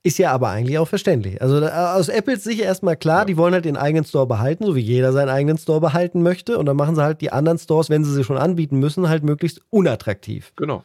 Ist 0.05 0.19
ja 0.19 0.31
aber 0.33 0.49
eigentlich 0.51 0.79
auch 0.79 0.89
verständlich. 0.89 1.43
Also 1.43 1.57
aus 1.67 2.09
Apples 2.09 2.45
Sicht 2.45 2.61
erstmal 2.61 2.97
klar, 2.97 3.21
Ja. 3.21 3.25
die 3.27 3.37
wollen 3.37 3.53
halt 3.53 3.65
den 3.65 3.77
eigenen 3.77 4.05
Store 4.05 4.27
behalten, 4.27 4.65
so 4.65 4.77
wie 4.77 4.81
jeder 4.81 5.13
seinen 5.13 5.29
eigenen 5.29 5.59
Store 5.59 5.81
behalten 5.81 6.23
möchte. 6.23 6.57
Und 6.57 6.67
dann 6.67 6.77
machen 6.77 6.95
sie 6.95 7.03
halt 7.03 7.21
die 7.21 7.33
anderen 7.33 7.59
Stores, 7.59 7.91
wenn 7.91 8.05
sie 8.05 8.13
sie 8.15 8.25
schon 8.25 8.39
anbieten 8.39 8.79
müssen, 8.79 9.09
halt 9.09 9.25
möglichst 9.25 9.61
unattraktiv. 9.71 10.53
Genau. 10.57 10.85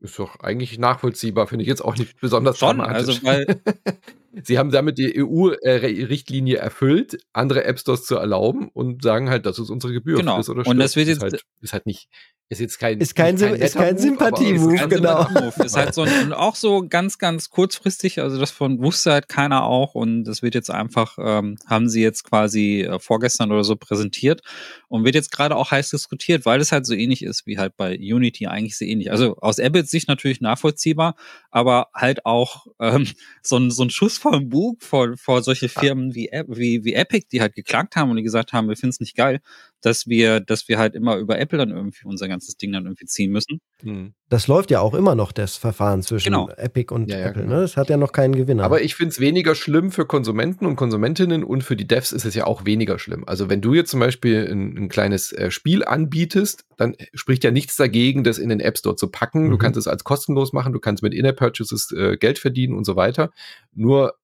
Ist 0.00 0.18
doch 0.18 0.38
eigentlich 0.40 0.78
nachvollziehbar, 0.78 1.46
finde 1.48 1.62
ich 1.64 1.68
jetzt 1.68 1.84
auch 1.84 1.96
nicht 1.96 2.20
besonders 2.20 2.58
Schon, 2.58 2.78
dramatisch. 2.78 3.08
also 3.08 3.22
weil 3.24 3.46
Sie 4.44 4.58
haben 4.58 4.70
damit 4.70 4.98
die 4.98 5.18
EU-Richtlinie 5.24 6.58
erfüllt, 6.58 7.18
andere 7.32 7.64
App 7.64 7.78
Stores 7.78 8.04
zu 8.04 8.16
erlauben 8.16 8.68
und 8.72 9.02
sagen 9.02 9.30
halt, 9.30 9.46
das 9.46 9.58
ist 9.58 9.70
unsere 9.70 9.92
Gebühr. 9.94 10.18
Genau. 10.18 10.38
Oder 10.38 10.66
Und 10.66 10.78
das 10.78 10.94
wird 10.96 11.08
ist 11.08 11.22
jetzt- 11.22 11.32
halt, 11.32 11.42
ist 11.62 11.72
halt 11.72 11.86
nicht 11.86 12.08
Ist 12.48 12.60
jetzt 12.60 12.78
kein, 12.78 13.00
ist 13.00 13.16
kein, 13.16 13.36
kein 13.36 13.56
ist 13.56 13.74
kein 13.74 13.98
Sympathie-Move, 13.98 14.86
genau. 14.86 15.26
Ist 15.64 15.76
halt 15.76 15.94
so 15.94 16.02
ein, 16.02 16.26
und 16.26 16.32
auch 16.32 16.54
so 16.54 16.86
ganz, 16.88 17.18
ganz 17.18 17.50
kurzfristig, 17.50 18.20
also 18.20 18.38
das 18.38 18.52
von 18.52 18.78
wusste 18.80 19.10
halt 19.10 19.28
keiner 19.28 19.64
auch 19.64 19.96
und 19.96 20.22
das 20.22 20.42
wird 20.42 20.54
jetzt 20.54 20.70
einfach, 20.70 21.18
ähm, 21.20 21.56
haben 21.66 21.88
sie 21.88 22.02
jetzt 22.02 22.22
quasi 22.22 22.82
äh, 22.82 23.00
vorgestern 23.00 23.50
oder 23.50 23.64
so 23.64 23.74
präsentiert 23.74 24.42
und 24.86 25.04
wird 25.04 25.16
jetzt 25.16 25.32
gerade 25.32 25.56
auch 25.56 25.72
heiß 25.72 25.90
diskutiert, 25.90 26.46
weil 26.46 26.60
es 26.60 26.70
halt 26.70 26.86
so 26.86 26.94
ähnlich 26.94 27.24
ist 27.24 27.48
wie 27.48 27.58
halt 27.58 27.76
bei 27.76 27.98
Unity 27.98 28.46
eigentlich 28.46 28.76
sehr 28.76 28.86
ähnlich. 28.86 29.10
Also 29.10 29.36
aus 29.38 29.58
Apples 29.58 29.90
Sicht 29.90 30.06
natürlich 30.06 30.40
nachvollziehbar, 30.40 31.16
aber 31.50 31.88
halt 31.94 32.26
auch 32.26 32.68
ähm, 32.78 33.08
so, 33.42 33.56
ein, 33.56 33.72
so 33.72 33.82
ein 33.82 33.90
Schuss 33.90 34.18
vom 34.18 34.48
Bug 34.50 34.84
vor, 34.84 35.16
vor 35.16 35.42
solche 35.42 35.68
Firmen 35.68 36.14
wie, 36.14 36.30
wie, 36.46 36.84
wie 36.84 36.94
Epic, 36.94 37.26
die 37.32 37.40
halt 37.40 37.56
geklagt 37.56 37.96
haben 37.96 38.10
und 38.10 38.18
die 38.18 38.22
gesagt 38.22 38.52
haben, 38.52 38.68
wir 38.68 38.76
finden 38.76 38.90
es 38.90 39.00
nicht 39.00 39.16
geil, 39.16 39.40
dass 39.86 40.08
wir, 40.08 40.40
dass 40.40 40.68
wir 40.68 40.78
halt 40.78 40.96
immer 40.96 41.16
über 41.16 41.38
Apple 41.38 41.58
dann 41.58 41.70
irgendwie 41.70 42.04
unser 42.04 42.26
ganzes 42.26 42.56
Ding 42.56 42.72
dann 42.72 42.86
irgendwie 42.86 43.04
ziehen 43.04 43.30
müssen. 43.30 43.60
Hm. 43.82 44.14
Das 44.28 44.48
läuft 44.48 44.72
ja 44.72 44.80
auch 44.80 44.94
immer 44.94 45.14
noch, 45.14 45.30
das 45.30 45.56
Verfahren 45.56 46.02
zwischen 46.02 46.32
genau. 46.32 46.48
Epic 46.56 46.92
und 46.92 47.08
ja, 47.08 47.20
ja, 47.20 47.26
Apple. 47.26 47.42
Genau. 47.42 47.54
Ne? 47.54 47.60
Das 47.60 47.76
hat 47.76 47.88
ja 47.88 47.96
noch 47.96 48.10
keinen 48.10 48.34
Gewinner. 48.34 48.64
Aber 48.64 48.82
ich 48.82 48.96
finde 48.96 49.12
es 49.12 49.20
weniger 49.20 49.54
schlimm 49.54 49.92
für 49.92 50.04
Konsumenten 50.04 50.66
und 50.66 50.74
Konsumentinnen 50.74 51.44
und 51.44 51.62
für 51.62 51.76
die 51.76 51.86
Devs 51.86 52.10
ist 52.10 52.24
es 52.24 52.34
ja 52.34 52.48
auch 52.48 52.64
weniger 52.64 52.98
schlimm. 52.98 53.22
Also 53.28 53.48
wenn 53.48 53.60
du 53.60 53.74
jetzt 53.74 53.92
zum 53.92 54.00
Beispiel 54.00 54.48
ein, 54.50 54.76
ein 54.76 54.88
kleines 54.88 55.30
äh, 55.30 55.52
Spiel 55.52 55.84
anbietest, 55.84 56.64
dann 56.76 56.96
spricht 57.14 57.44
ja 57.44 57.52
nichts 57.52 57.76
dagegen, 57.76 58.24
das 58.24 58.38
in 58.38 58.48
den 58.48 58.58
App 58.58 58.78
Store 58.78 58.96
zu 58.96 59.08
packen. 59.08 59.44
Mhm. 59.44 59.50
Du 59.52 59.58
kannst 59.58 59.78
es 59.78 59.86
als 59.86 60.02
kostenlos 60.02 60.52
machen, 60.52 60.72
du 60.72 60.80
kannst 60.80 61.04
mit 61.04 61.14
In-App-Purchases 61.14 61.92
äh, 61.92 62.16
Geld 62.16 62.40
verdienen 62.40 62.74
und 62.74 62.84
so 62.84 62.96
weiter. 62.96 63.30
Nur 63.72 64.14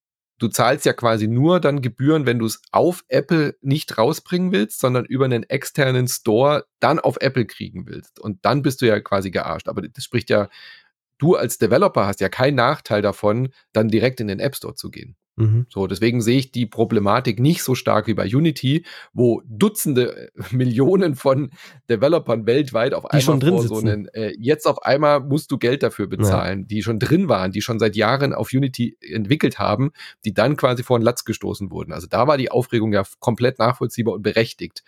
du 0.42 0.48
zahlst 0.48 0.84
ja 0.84 0.92
quasi 0.92 1.28
nur 1.28 1.60
dann 1.60 1.82
Gebühren, 1.82 2.26
wenn 2.26 2.40
du 2.40 2.46
es 2.46 2.60
auf 2.72 3.04
Apple 3.08 3.56
nicht 3.60 3.96
rausbringen 3.96 4.50
willst, 4.50 4.80
sondern 4.80 5.04
über 5.04 5.24
einen 5.24 5.44
externen 5.44 6.08
Store 6.08 6.66
dann 6.80 6.98
auf 6.98 7.16
Apple 7.20 7.46
kriegen 7.46 7.86
willst. 7.86 8.18
Und 8.18 8.44
dann 8.44 8.62
bist 8.62 8.82
du 8.82 8.86
ja 8.86 8.98
quasi 9.00 9.30
gearscht. 9.30 9.68
Aber 9.68 9.82
das 9.82 10.04
spricht 10.04 10.30
ja, 10.30 10.48
du 11.18 11.36
als 11.36 11.58
Developer 11.58 12.06
hast 12.06 12.20
ja 12.20 12.28
keinen 12.28 12.56
Nachteil 12.56 13.02
davon, 13.02 13.50
dann 13.72 13.88
direkt 13.88 14.20
in 14.20 14.26
den 14.26 14.40
App 14.40 14.56
Store 14.56 14.74
zu 14.74 14.90
gehen. 14.90 15.16
Mhm. 15.36 15.66
So, 15.68 15.86
deswegen 15.86 16.20
sehe 16.20 16.38
ich 16.38 16.52
die 16.52 16.66
Problematik 16.66 17.40
nicht 17.40 17.62
so 17.62 17.74
stark 17.74 18.06
wie 18.06 18.14
bei 18.14 18.26
Unity, 18.26 18.84
wo 19.12 19.42
Dutzende 19.46 20.30
äh, 20.34 20.42
Millionen 20.50 21.14
von 21.14 21.50
Developern 21.88 22.46
weltweit 22.46 22.92
auf 22.92 23.04
die 23.04 23.16
einmal 23.16 23.40
vor 23.40 23.62
sitzen. 23.62 23.74
so 23.74 23.80
einen, 23.80 24.08
äh, 24.08 24.34
jetzt 24.38 24.66
auf 24.66 24.82
einmal 24.82 25.20
musst 25.20 25.50
du 25.50 25.58
Geld 25.58 25.82
dafür 25.82 26.06
bezahlen, 26.06 26.60
ja. 26.60 26.66
die 26.66 26.82
schon 26.82 26.98
drin 26.98 27.28
waren, 27.28 27.50
die 27.50 27.62
schon 27.62 27.78
seit 27.78 27.96
Jahren 27.96 28.34
auf 28.34 28.50
Unity 28.52 28.96
entwickelt 29.00 29.58
haben, 29.58 29.92
die 30.24 30.34
dann 30.34 30.56
quasi 30.56 30.82
vor 30.82 30.98
den 30.98 31.04
Latz 31.04 31.24
gestoßen 31.24 31.70
wurden. 31.70 31.92
Also 31.92 32.06
da 32.06 32.26
war 32.26 32.36
die 32.36 32.50
Aufregung 32.50 32.92
ja 32.92 33.04
komplett 33.18 33.58
nachvollziehbar 33.58 34.14
und 34.14 34.22
berechtigt. 34.22 34.82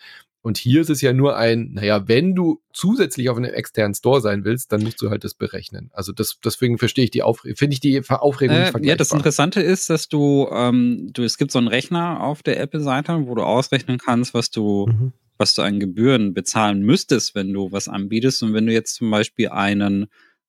Und 0.45 0.59
hier 0.59 0.81
ist 0.81 0.91
es 0.91 1.01
ja 1.01 1.11
nur 1.11 1.37
ein, 1.37 1.71
naja, 1.73 2.07
wenn 2.07 2.35
du 2.35 2.61
zusätzlich 2.71 3.29
auf 3.29 3.37
einem 3.37 3.51
externen 3.51 3.95
Store 3.95 4.21
sein 4.21 4.45
willst, 4.45 4.71
dann 4.71 4.83
musst 4.83 5.01
du 5.01 5.09
halt 5.09 5.23
das 5.23 5.33
berechnen. 5.33 5.89
Also 5.91 6.11
das, 6.11 6.39
deswegen 6.39 6.77
verstehe 6.77 7.05
ich 7.05 7.09
die 7.09 7.23
Aufregung, 7.23 7.57
finde 7.57 7.73
ich 7.73 7.79
die 7.79 7.99
Aufregung 8.07 8.55
äh, 8.55 8.71
Ja, 8.83 8.95
das 8.95 9.11
Interessante 9.11 9.59
ist, 9.59 9.89
dass 9.89 10.07
du, 10.07 10.47
ähm, 10.51 11.09
du, 11.13 11.23
es 11.23 11.39
gibt 11.39 11.51
so 11.51 11.57
einen 11.57 11.67
Rechner 11.67 12.21
auf 12.21 12.43
der 12.43 12.59
Apple-Seite, 12.59 13.25
wo 13.25 13.33
du 13.33 13.41
ausrechnen 13.41 13.97
kannst, 13.97 14.35
was 14.35 14.51
du, 14.51 14.85
mhm. 14.85 15.13
was 15.39 15.55
du 15.55 15.63
an 15.63 15.79
Gebühren 15.79 16.35
bezahlen 16.35 16.83
müsstest, 16.83 17.33
wenn 17.33 17.51
du 17.51 17.71
was 17.71 17.87
anbietest. 17.87 18.43
Und 18.43 18.53
wenn 18.53 18.67
du 18.67 18.71
jetzt 18.71 18.93
zum 18.93 19.09
Beispiel 19.09 19.49
einen 19.49 20.05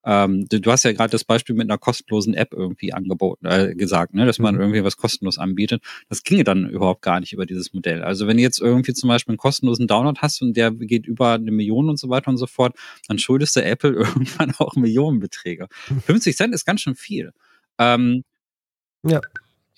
ähm, 0.07 0.49
du, 0.49 0.61
du, 0.61 0.71
hast 0.71 0.85
ja 0.85 0.93
gerade 0.93 1.11
das 1.11 1.25
Beispiel 1.25 1.57
mit 1.57 1.69
einer 1.69 1.79
kostenlosen 1.79 2.35
App 2.35 2.53
irgendwie 2.53 2.93
angeboten, 2.93 3.45
äh, 3.45 3.75
gesagt, 3.75 4.15
ne, 4.15 4.25
dass 4.25 4.39
man 4.39 4.55
mhm. 4.55 4.61
irgendwie 4.61 4.85
was 4.85 4.97
kostenlos 4.97 5.37
anbietet. 5.37 5.83
Das 6.09 6.23
ginge 6.23 6.45
dann 6.45 6.71
überhaupt 6.71 7.03
gar 7.03 7.19
nicht 7.19 7.33
über 7.33 7.45
dieses 7.45 7.75
Modell. 7.75 8.05
Also 8.05 8.29
wenn 8.29 8.37
du 8.37 8.43
jetzt 8.45 8.61
irgendwie 8.61 8.95
zum 8.95 9.09
Beispiel 9.09 9.33
einen 9.33 9.39
kostenlosen 9.39 9.89
Download 9.89 10.19
hast 10.21 10.41
und 10.43 10.57
der 10.57 10.71
geht 10.71 11.07
über 11.07 11.33
eine 11.33 11.51
Million 11.51 11.89
und 11.89 11.99
so 11.99 12.09
weiter 12.09 12.29
und 12.29 12.37
so 12.37 12.47
fort, 12.47 12.77
dann 13.09 13.19
schuldest 13.19 13.57
du 13.57 13.65
Apple 13.65 13.91
irgendwann 13.95 14.55
auch 14.59 14.77
Millionenbeträge. 14.77 15.67
50 16.07 16.33
mhm. 16.33 16.37
Cent 16.37 16.55
ist 16.55 16.65
ganz 16.65 16.83
schön 16.83 16.95
viel. 16.95 17.33
Ähm, 17.79 18.23
ja. 19.03 19.21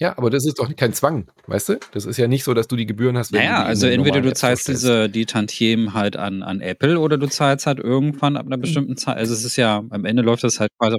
Ja, 0.01 0.17
aber 0.17 0.31
das 0.31 0.47
ist 0.47 0.61
doch 0.61 0.75
kein 0.77 0.93
Zwang, 0.93 1.27
weißt 1.49 1.71
du? 1.71 1.81
Das 1.93 2.07
ist 2.07 2.17
ja 2.19 2.29
nicht 2.29 2.45
so, 2.45 2.55
dass 2.55 2.69
du 2.69 2.77
die 2.77 2.87
Gebühren 2.87 3.19
hast. 3.19 3.33
Wenn 3.33 3.41
naja, 3.41 3.65
also 3.65 3.89
entweder 3.89 4.21
du 4.21 4.33
zahlst 4.33 4.69
diese, 4.69 5.09
die 5.09 5.27
Tantiemen 5.27 5.93
halt 5.93 6.17
an, 6.17 6.45
an 6.45 6.61
Apple 6.61 7.01
oder 7.01 7.19
du 7.19 7.27
zahlst 7.27 7.67
halt 7.67 7.81
irgendwann 7.81 8.37
ab 8.37 8.47
einer 8.47 8.59
bestimmten 8.59 8.97
Zeit. 8.97 9.17
Also 9.17 9.35
es 9.35 9.45
ist 9.45 9.57
ja, 9.57 9.83
am 9.91 10.05
Ende 10.05 10.23
läuft 10.23 10.45
das 10.45 10.61
halt 10.61 10.71
quasi. 10.79 10.99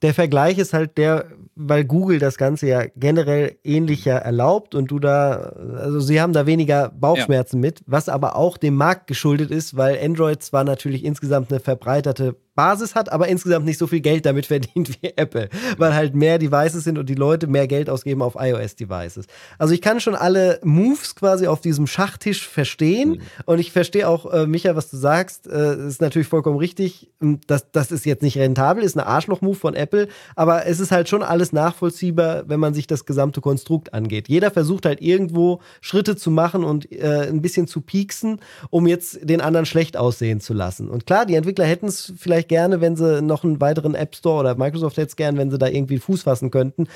Der 0.00 0.14
Vergleich 0.14 0.58
ist 0.58 0.74
halt 0.74 0.96
der, 0.96 1.26
weil 1.56 1.84
Google 1.84 2.20
das 2.20 2.36
Ganze 2.36 2.68
ja 2.68 2.84
generell 2.94 3.56
ähnlicher 3.64 4.14
erlaubt 4.14 4.76
und 4.76 4.92
du 4.92 5.00
da, 5.00 5.52
also 5.76 5.98
sie 5.98 6.20
haben 6.20 6.32
da 6.32 6.46
weniger 6.46 6.90
Bauchschmerzen 6.90 7.56
ja. 7.56 7.62
mit, 7.62 7.80
was 7.86 8.08
aber 8.08 8.36
auch 8.36 8.58
dem 8.58 8.76
Markt 8.76 9.08
geschuldet 9.08 9.50
ist, 9.50 9.76
weil 9.76 9.98
Android 10.00 10.40
zwar 10.40 10.62
natürlich 10.62 11.04
insgesamt 11.04 11.50
eine 11.50 11.58
verbreiterte 11.58 12.36
Basis 12.56 12.94
hat, 12.94 13.12
aber 13.12 13.28
insgesamt 13.28 13.66
nicht 13.66 13.78
so 13.78 13.86
viel 13.86 14.00
Geld 14.00 14.26
damit 14.26 14.46
verdient 14.46 14.88
wie 15.02 15.12
Apple, 15.16 15.48
weil 15.76 15.94
halt 15.94 16.16
mehr 16.16 16.38
Devices 16.38 16.84
sind 16.84 16.98
und 16.98 17.08
die 17.08 17.14
Leute 17.14 17.46
mehr 17.46 17.68
Geld 17.68 17.88
ausgeben 17.88 18.22
auf 18.22 18.36
iOS-Devices. 18.36 19.26
Also 19.58 19.74
ich 19.74 19.82
kann 19.82 20.00
schon 20.00 20.16
alle 20.16 20.58
Moves 20.64 21.14
quasi 21.14 21.46
auf 21.46 21.60
diesem 21.60 21.86
Schachtisch 21.86 22.48
verstehen 22.48 23.10
mhm. 23.10 23.20
und 23.44 23.58
ich 23.58 23.70
verstehe 23.70 24.08
auch, 24.08 24.32
äh, 24.32 24.46
Micha, 24.46 24.74
was 24.74 24.90
du 24.90 24.96
sagst, 24.96 25.46
äh, 25.46 25.86
ist 25.86 26.00
natürlich 26.00 26.28
vollkommen 26.28 26.58
richtig. 26.58 27.10
Ähm, 27.22 27.40
das, 27.46 27.70
das 27.70 27.92
ist 27.92 28.06
jetzt 28.06 28.22
nicht 28.22 28.38
rentabel, 28.38 28.82
ist 28.82 28.96
ein 28.96 29.06
Arschloch-Move 29.06 29.56
von 29.56 29.74
Apple, 29.74 30.08
aber 30.34 30.66
es 30.66 30.80
ist 30.80 30.90
halt 30.90 31.08
schon 31.08 31.22
alles 31.22 31.52
nachvollziehbar, 31.52 32.48
wenn 32.48 32.60
man 32.60 32.74
sich 32.74 32.86
das 32.86 33.04
gesamte 33.04 33.40
Konstrukt 33.40 33.92
angeht. 33.92 34.28
Jeder 34.28 34.50
versucht 34.50 34.86
halt 34.86 35.00
irgendwo 35.02 35.60
Schritte 35.80 36.16
zu 36.16 36.30
machen 36.30 36.64
und 36.64 36.90
äh, 36.90 37.28
ein 37.28 37.42
bisschen 37.42 37.66
zu 37.66 37.82
pieksen, 37.82 38.40
um 38.70 38.86
jetzt 38.86 39.28
den 39.28 39.40
anderen 39.40 39.66
schlecht 39.66 39.96
aussehen 39.96 40.40
zu 40.40 40.54
lassen. 40.54 40.88
Und 40.88 41.06
klar, 41.06 41.26
die 41.26 41.34
Entwickler 41.34 41.66
hätten 41.66 41.86
es 41.86 42.12
vielleicht 42.16 42.45
vielleicht 42.46 42.48
gerne, 42.48 42.80
wenn 42.80 42.96
sie 42.96 43.22
noch 43.22 43.44
einen 43.44 43.60
weiteren 43.60 43.94
App 43.94 44.14
Store 44.14 44.40
oder 44.40 44.56
Microsoft 44.56 44.96
hätte 44.96 45.08
es 45.08 45.16
gern, 45.16 45.36
wenn 45.36 45.50
sie 45.50 45.58
da 45.58 45.68
irgendwie 45.68 45.98
Fuß 45.98 46.22
fassen 46.22 46.50
könnten. 46.50 46.86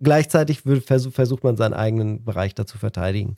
Gleichzeitig 0.00 0.62
versucht 0.62 1.44
man 1.44 1.56
seinen 1.56 1.74
eigenen 1.74 2.24
Bereich 2.24 2.54
da 2.54 2.66
zu 2.66 2.78
verteidigen. 2.78 3.36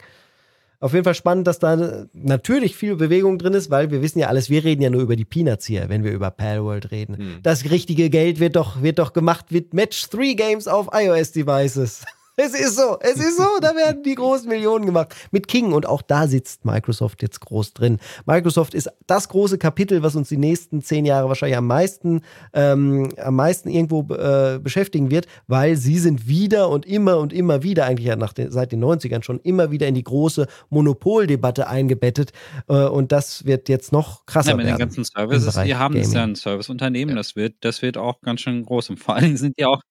Auf 0.79 0.93
jeden 0.95 1.05
Fall 1.05 1.15
spannend, 1.15 1.47
dass 1.47 1.59
da 1.59 2.07
natürlich 2.15 2.75
viel 2.75 2.97
Bewegung 2.97 3.39
drin 3.39 3.53
ist, 3.53 3.71
weil 3.71 3.91
wir 3.91 4.01
wissen 4.01 4.19
ja 4.19 4.29
alles, 4.29 4.49
wir 4.49 4.65
reden 4.65 4.81
ja 4.83 4.89
nur 4.89 5.03
über 5.03 5.15
die 5.15 5.27
Peanuts 5.27 5.67
hier, 5.67 5.89
wenn 5.89 6.05
wir 6.05 6.13
über 6.13 6.31
Palworld 6.31 6.91
reden. 6.91 7.17
Hm. 7.17 7.39
Das 7.43 7.65
richtige 7.71 8.09
Geld 8.09 8.41
wird 8.41 8.57
doch, 8.57 8.83
wird 8.83 8.99
doch 8.99 9.13
gemacht 9.13 9.47
mit 9.51 9.75
Match 9.75 10.09
3 10.09 10.33
Games 10.35 10.69
auf 10.69 10.89
iOS-Devices. 10.93 12.05
Es 12.43 12.55
ist 12.55 12.77
so, 12.77 12.97
es 13.01 13.17
ist 13.17 13.37
so, 13.37 13.45
da 13.61 13.77
werden 13.77 14.03
die 14.03 14.15
großen 14.15 14.49
Millionen 14.49 14.87
gemacht. 14.87 15.15
Mit 15.31 15.47
King 15.47 15.73
und 15.73 15.85
auch 15.85 16.01
da 16.01 16.27
sitzt 16.27 16.65
Microsoft 16.65 17.21
jetzt 17.21 17.41
groß 17.41 17.75
drin. 17.75 17.99
Microsoft 18.25 18.73
ist 18.73 18.89
das 19.07 19.29
große 19.29 19.59
Kapitel, 19.59 20.03
was 20.03 20.17
uns 20.17 20.31
die 20.31 20.39
nächsten 20.39 20.81
zehn 20.81 21.05
Jahre 21.05 21.29
wahrscheinlich 21.29 21.59
am 21.59 21.67
meisten, 21.67 22.23
ähm, 22.55 23.11
am 23.23 23.37
meisten 23.37 23.69
irgendwo 23.69 24.11
äh, 24.15 24.59
beschäftigen 24.59 25.11
wird, 25.11 25.27
weil 25.49 25.77
sie 25.77 25.99
sind 25.99 26.29
wieder 26.29 26.71
und 26.71 26.87
immer 26.87 27.19
und 27.19 27.35
immer 27.35 27.63
wieder, 27.63 27.85
eigentlich 27.85 28.07
ja 28.07 28.17
nach 28.17 28.33
den, 28.33 28.51
seit 28.51 28.73
den 28.73 28.83
90ern 28.83 29.23
schon, 29.23 29.41
immer 29.41 29.71
wieder 29.71 29.87
in 29.87 29.95
die 29.95 30.05
große 30.05 30.47
Monopoldebatte 30.71 31.69
eingebettet. 31.69 32.33
Äh, 32.69 32.87
und 32.87 33.13
das 33.13 33.45
wird 33.45 33.69
jetzt 33.69 33.93
noch 33.93 34.25
krasser 34.25 34.51
ja, 34.51 34.57
mit 34.57 34.65
werden. 34.65 34.79
den 34.79 34.87
ganzen 34.87 35.05
Services, 35.05 35.61
die 35.63 35.77
haben, 35.77 35.95
Gaming. 35.95 36.11
ja 36.11 36.23
ein 36.23 36.35
Serviceunternehmen, 36.37 37.15
ja. 37.15 37.17
das 37.17 37.37
wird, 37.37 37.57
das 37.61 37.83
wird 37.83 37.99
auch 37.99 38.23
ganz 38.23 38.41
schön 38.41 38.65
groß. 38.65 38.89
Und 38.89 38.97
vor 38.99 39.15
allen 39.15 39.25
Dingen 39.25 39.37
sind 39.37 39.59
die 39.59 39.67
auch 39.67 39.83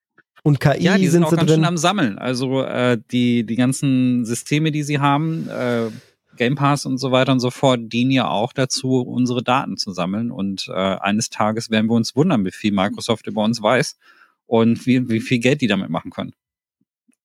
und 0.44 0.60
KI 0.60 0.84
ja, 0.84 0.98
die 0.98 1.08
sind, 1.08 1.12
sind 1.12 1.24
auch 1.26 1.32
ganz 1.32 1.48
drin. 1.48 1.56
schön 1.56 1.66
am 1.66 1.78
Sammeln. 1.78 2.18
Also 2.18 2.64
äh, 2.64 2.98
die, 3.12 3.46
die 3.46 3.56
ganzen 3.56 4.26
Systeme, 4.26 4.72
die 4.72 4.84
sie 4.84 5.00
haben, 5.00 5.50
äh, 5.50 5.90
Game 6.38 6.56
Pass 6.56 6.86
und 6.86 6.98
so 6.98 7.12
weiter 7.12 7.34
und 7.34 7.42
so 7.42 7.52
fort, 7.52 7.82
dienen 7.84 8.12
ja 8.12 8.30
auch 8.30 8.54
dazu, 8.54 9.02
unsere 9.02 9.44
Daten 9.44 9.78
zu 9.78 9.92
sammeln. 9.92 10.32
Und 10.32 10.70
äh, 10.70 10.74
eines 10.74 11.30
Tages 11.30 11.70
werden 11.70 11.90
wir 11.90 11.96
uns 11.96 12.16
wundern, 12.16 12.46
wie 12.46 12.52
viel 12.52 12.72
Microsoft 12.72 13.28
über 13.28 13.44
uns 13.44 13.62
weiß 13.62 13.98
und 14.46 14.86
wie, 14.86 15.10
wie 15.10 15.20
viel 15.20 15.40
Geld 15.40 15.62
die 15.62 15.68
damit 15.68 15.90
machen 15.90 16.12
können. 16.12 16.34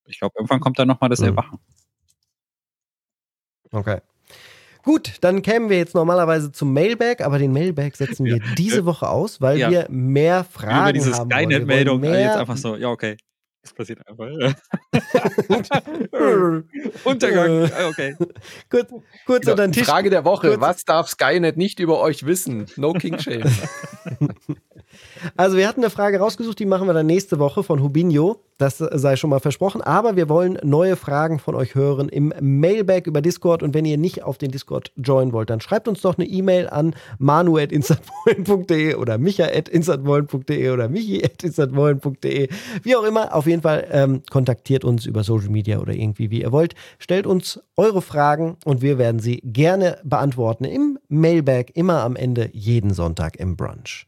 Ich 0.06 0.18
glaube, 0.18 0.34
irgendwann 0.36 0.60
kommt 0.60 0.78
da 0.78 0.84
nochmal 0.84 1.10
das 1.10 1.20
mhm. 1.20 1.26
Erwachen. 1.26 1.58
Okay. 3.70 4.00
Gut, 4.84 5.14
dann 5.22 5.40
kämen 5.40 5.70
wir 5.70 5.78
jetzt 5.78 5.94
normalerweise 5.94 6.52
zum 6.52 6.74
Mailbag, 6.74 7.22
aber 7.22 7.38
den 7.38 7.52
Mailbag 7.52 7.96
setzen 7.96 8.26
wir 8.26 8.36
ja. 8.36 8.42
diese 8.58 8.84
Woche 8.84 9.08
aus, 9.08 9.40
weil 9.40 9.58
ja. 9.58 9.70
wir 9.70 9.86
mehr 9.88 10.44
Fragen 10.44 10.90
Über 10.90 10.92
diese 10.92 11.14
haben. 11.14 11.30
Skynet-Meldung 11.30 12.04
jetzt 12.04 12.36
einfach 12.36 12.58
so, 12.58 12.76
ja, 12.76 12.90
okay. 12.90 13.16
Das 13.62 13.72
passiert 13.72 14.06
einfach. 14.06 14.26
Untergang. 17.04 17.70
Ah, 17.72 17.88
okay. 17.88 18.14
Kurz, 18.68 18.90
kurz 19.24 19.40
genau. 19.40 19.52
unter 19.52 19.66
den 19.66 19.72
Tisch. 19.72 19.86
Frage 19.86 20.10
der 20.10 20.26
Woche. 20.26 20.48
Kurz. 20.48 20.60
Was 20.60 20.84
darf 20.84 21.08
Skynet 21.08 21.56
nicht 21.56 21.80
über 21.80 21.98
euch 22.00 22.26
wissen? 22.26 22.66
No 22.76 22.92
King 22.92 23.18
Shame. 23.18 23.44
Also 25.36 25.56
wir 25.56 25.68
hatten 25.68 25.80
eine 25.80 25.90
Frage 25.90 26.18
rausgesucht, 26.18 26.58
die 26.58 26.66
machen 26.66 26.86
wir 26.86 26.94
dann 26.94 27.06
nächste 27.06 27.38
Woche 27.38 27.62
von 27.62 27.82
Hubinho. 27.82 28.40
Das 28.56 28.78
sei 28.78 29.16
schon 29.16 29.30
mal 29.30 29.40
versprochen. 29.40 29.82
Aber 29.82 30.14
wir 30.14 30.28
wollen 30.28 30.58
neue 30.62 30.94
Fragen 30.94 31.40
von 31.40 31.56
euch 31.56 31.74
hören 31.74 32.08
im 32.08 32.32
Mailbag 32.40 33.06
über 33.06 33.20
Discord. 33.20 33.64
Und 33.64 33.74
wenn 33.74 33.84
ihr 33.84 33.98
nicht 33.98 34.22
auf 34.22 34.38
den 34.38 34.52
Discord 34.52 34.92
joinen 34.96 35.32
wollt, 35.32 35.50
dann 35.50 35.60
schreibt 35.60 35.88
uns 35.88 36.02
doch 36.02 36.16
eine 36.18 36.26
E-Mail 36.26 36.68
an 36.68 36.94
manu.instantwollen.de 37.18 38.94
oder 38.94 39.18
micha.instantwollen.de 39.18 40.70
oder 40.70 40.88
michi.instantwollen.de. 40.88 42.48
Wie 42.82 42.96
auch 42.96 43.04
immer, 43.04 43.34
auf 43.34 43.46
jeden 43.46 43.62
Fall 43.62 43.88
ähm, 43.90 44.22
kontaktiert 44.30 44.84
uns 44.84 45.04
über 45.06 45.24
Social 45.24 45.50
Media 45.50 45.80
oder 45.80 45.92
irgendwie, 45.92 46.30
wie 46.30 46.42
ihr 46.42 46.52
wollt. 46.52 46.74
Stellt 46.98 47.26
uns 47.26 47.60
eure 47.76 48.02
Fragen 48.02 48.56
und 48.64 48.82
wir 48.82 48.98
werden 48.98 49.18
sie 49.18 49.40
gerne 49.44 49.98
beantworten 50.04 50.64
im 50.64 50.98
Mailbag, 51.08 51.66
immer 51.74 52.02
am 52.02 52.14
Ende, 52.14 52.50
jeden 52.52 52.92
Sonntag 52.92 53.36
im 53.36 53.56
Brunch. 53.56 54.06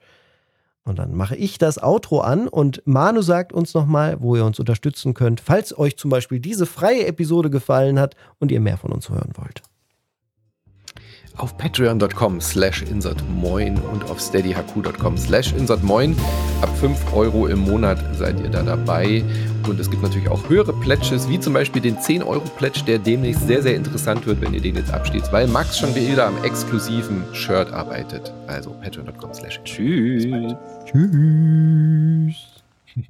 Und 0.86 1.00
dann 1.00 1.14
mache 1.14 1.34
ich 1.34 1.58
das 1.58 1.82
Outro 1.82 2.20
an 2.20 2.46
und 2.46 2.80
Manu 2.86 3.20
sagt 3.20 3.52
uns 3.52 3.74
nochmal, 3.74 4.18
wo 4.20 4.36
ihr 4.36 4.44
uns 4.44 4.60
unterstützen 4.60 5.14
könnt, 5.14 5.40
falls 5.40 5.76
euch 5.76 5.96
zum 5.96 6.10
Beispiel 6.10 6.38
diese 6.38 6.64
freie 6.64 7.06
Episode 7.06 7.50
gefallen 7.50 7.98
hat 7.98 8.14
und 8.38 8.52
ihr 8.52 8.60
mehr 8.60 8.78
von 8.78 8.92
uns 8.92 9.10
hören 9.10 9.32
wollt. 9.34 9.62
Auf 11.36 11.56
patreon.com 11.58 12.40
slash 12.40 12.82
insertmoin 12.82 13.78
und 13.92 14.04
auf 14.10 14.20
steadyhq.com 14.20 15.18
slash 15.18 15.52
insertmoin. 15.52 16.16
Ab 16.62 16.70
5 16.78 17.12
Euro 17.14 17.46
im 17.46 17.58
Monat 17.60 17.98
seid 18.16 18.40
ihr 18.40 18.48
da 18.48 18.62
dabei. 18.62 19.22
Und 19.68 19.78
es 19.78 19.90
gibt 19.90 20.02
natürlich 20.02 20.28
auch 20.28 20.48
höhere 20.48 20.72
Pledges, 20.72 21.28
wie 21.28 21.38
zum 21.38 21.52
Beispiel 21.52 21.82
den 21.82 21.96
10-Euro-Pledge, 21.96 22.84
der 22.86 22.98
demnächst 22.98 23.46
sehr, 23.46 23.62
sehr 23.62 23.74
interessant 23.74 24.26
wird, 24.26 24.40
wenn 24.40 24.54
ihr 24.54 24.60
den 24.60 24.76
jetzt 24.76 24.92
abschließt, 24.92 25.32
weil 25.32 25.46
Max 25.48 25.78
schon 25.78 25.94
wieder 25.94 26.26
am 26.26 26.42
exklusiven 26.44 27.24
Shirt 27.32 27.70
arbeitet. 27.72 28.32
Also 28.46 28.70
patreon.com 28.70 29.34
slash 29.34 29.60
Tschüss. 29.64 30.24
Tschüss. 30.86 32.55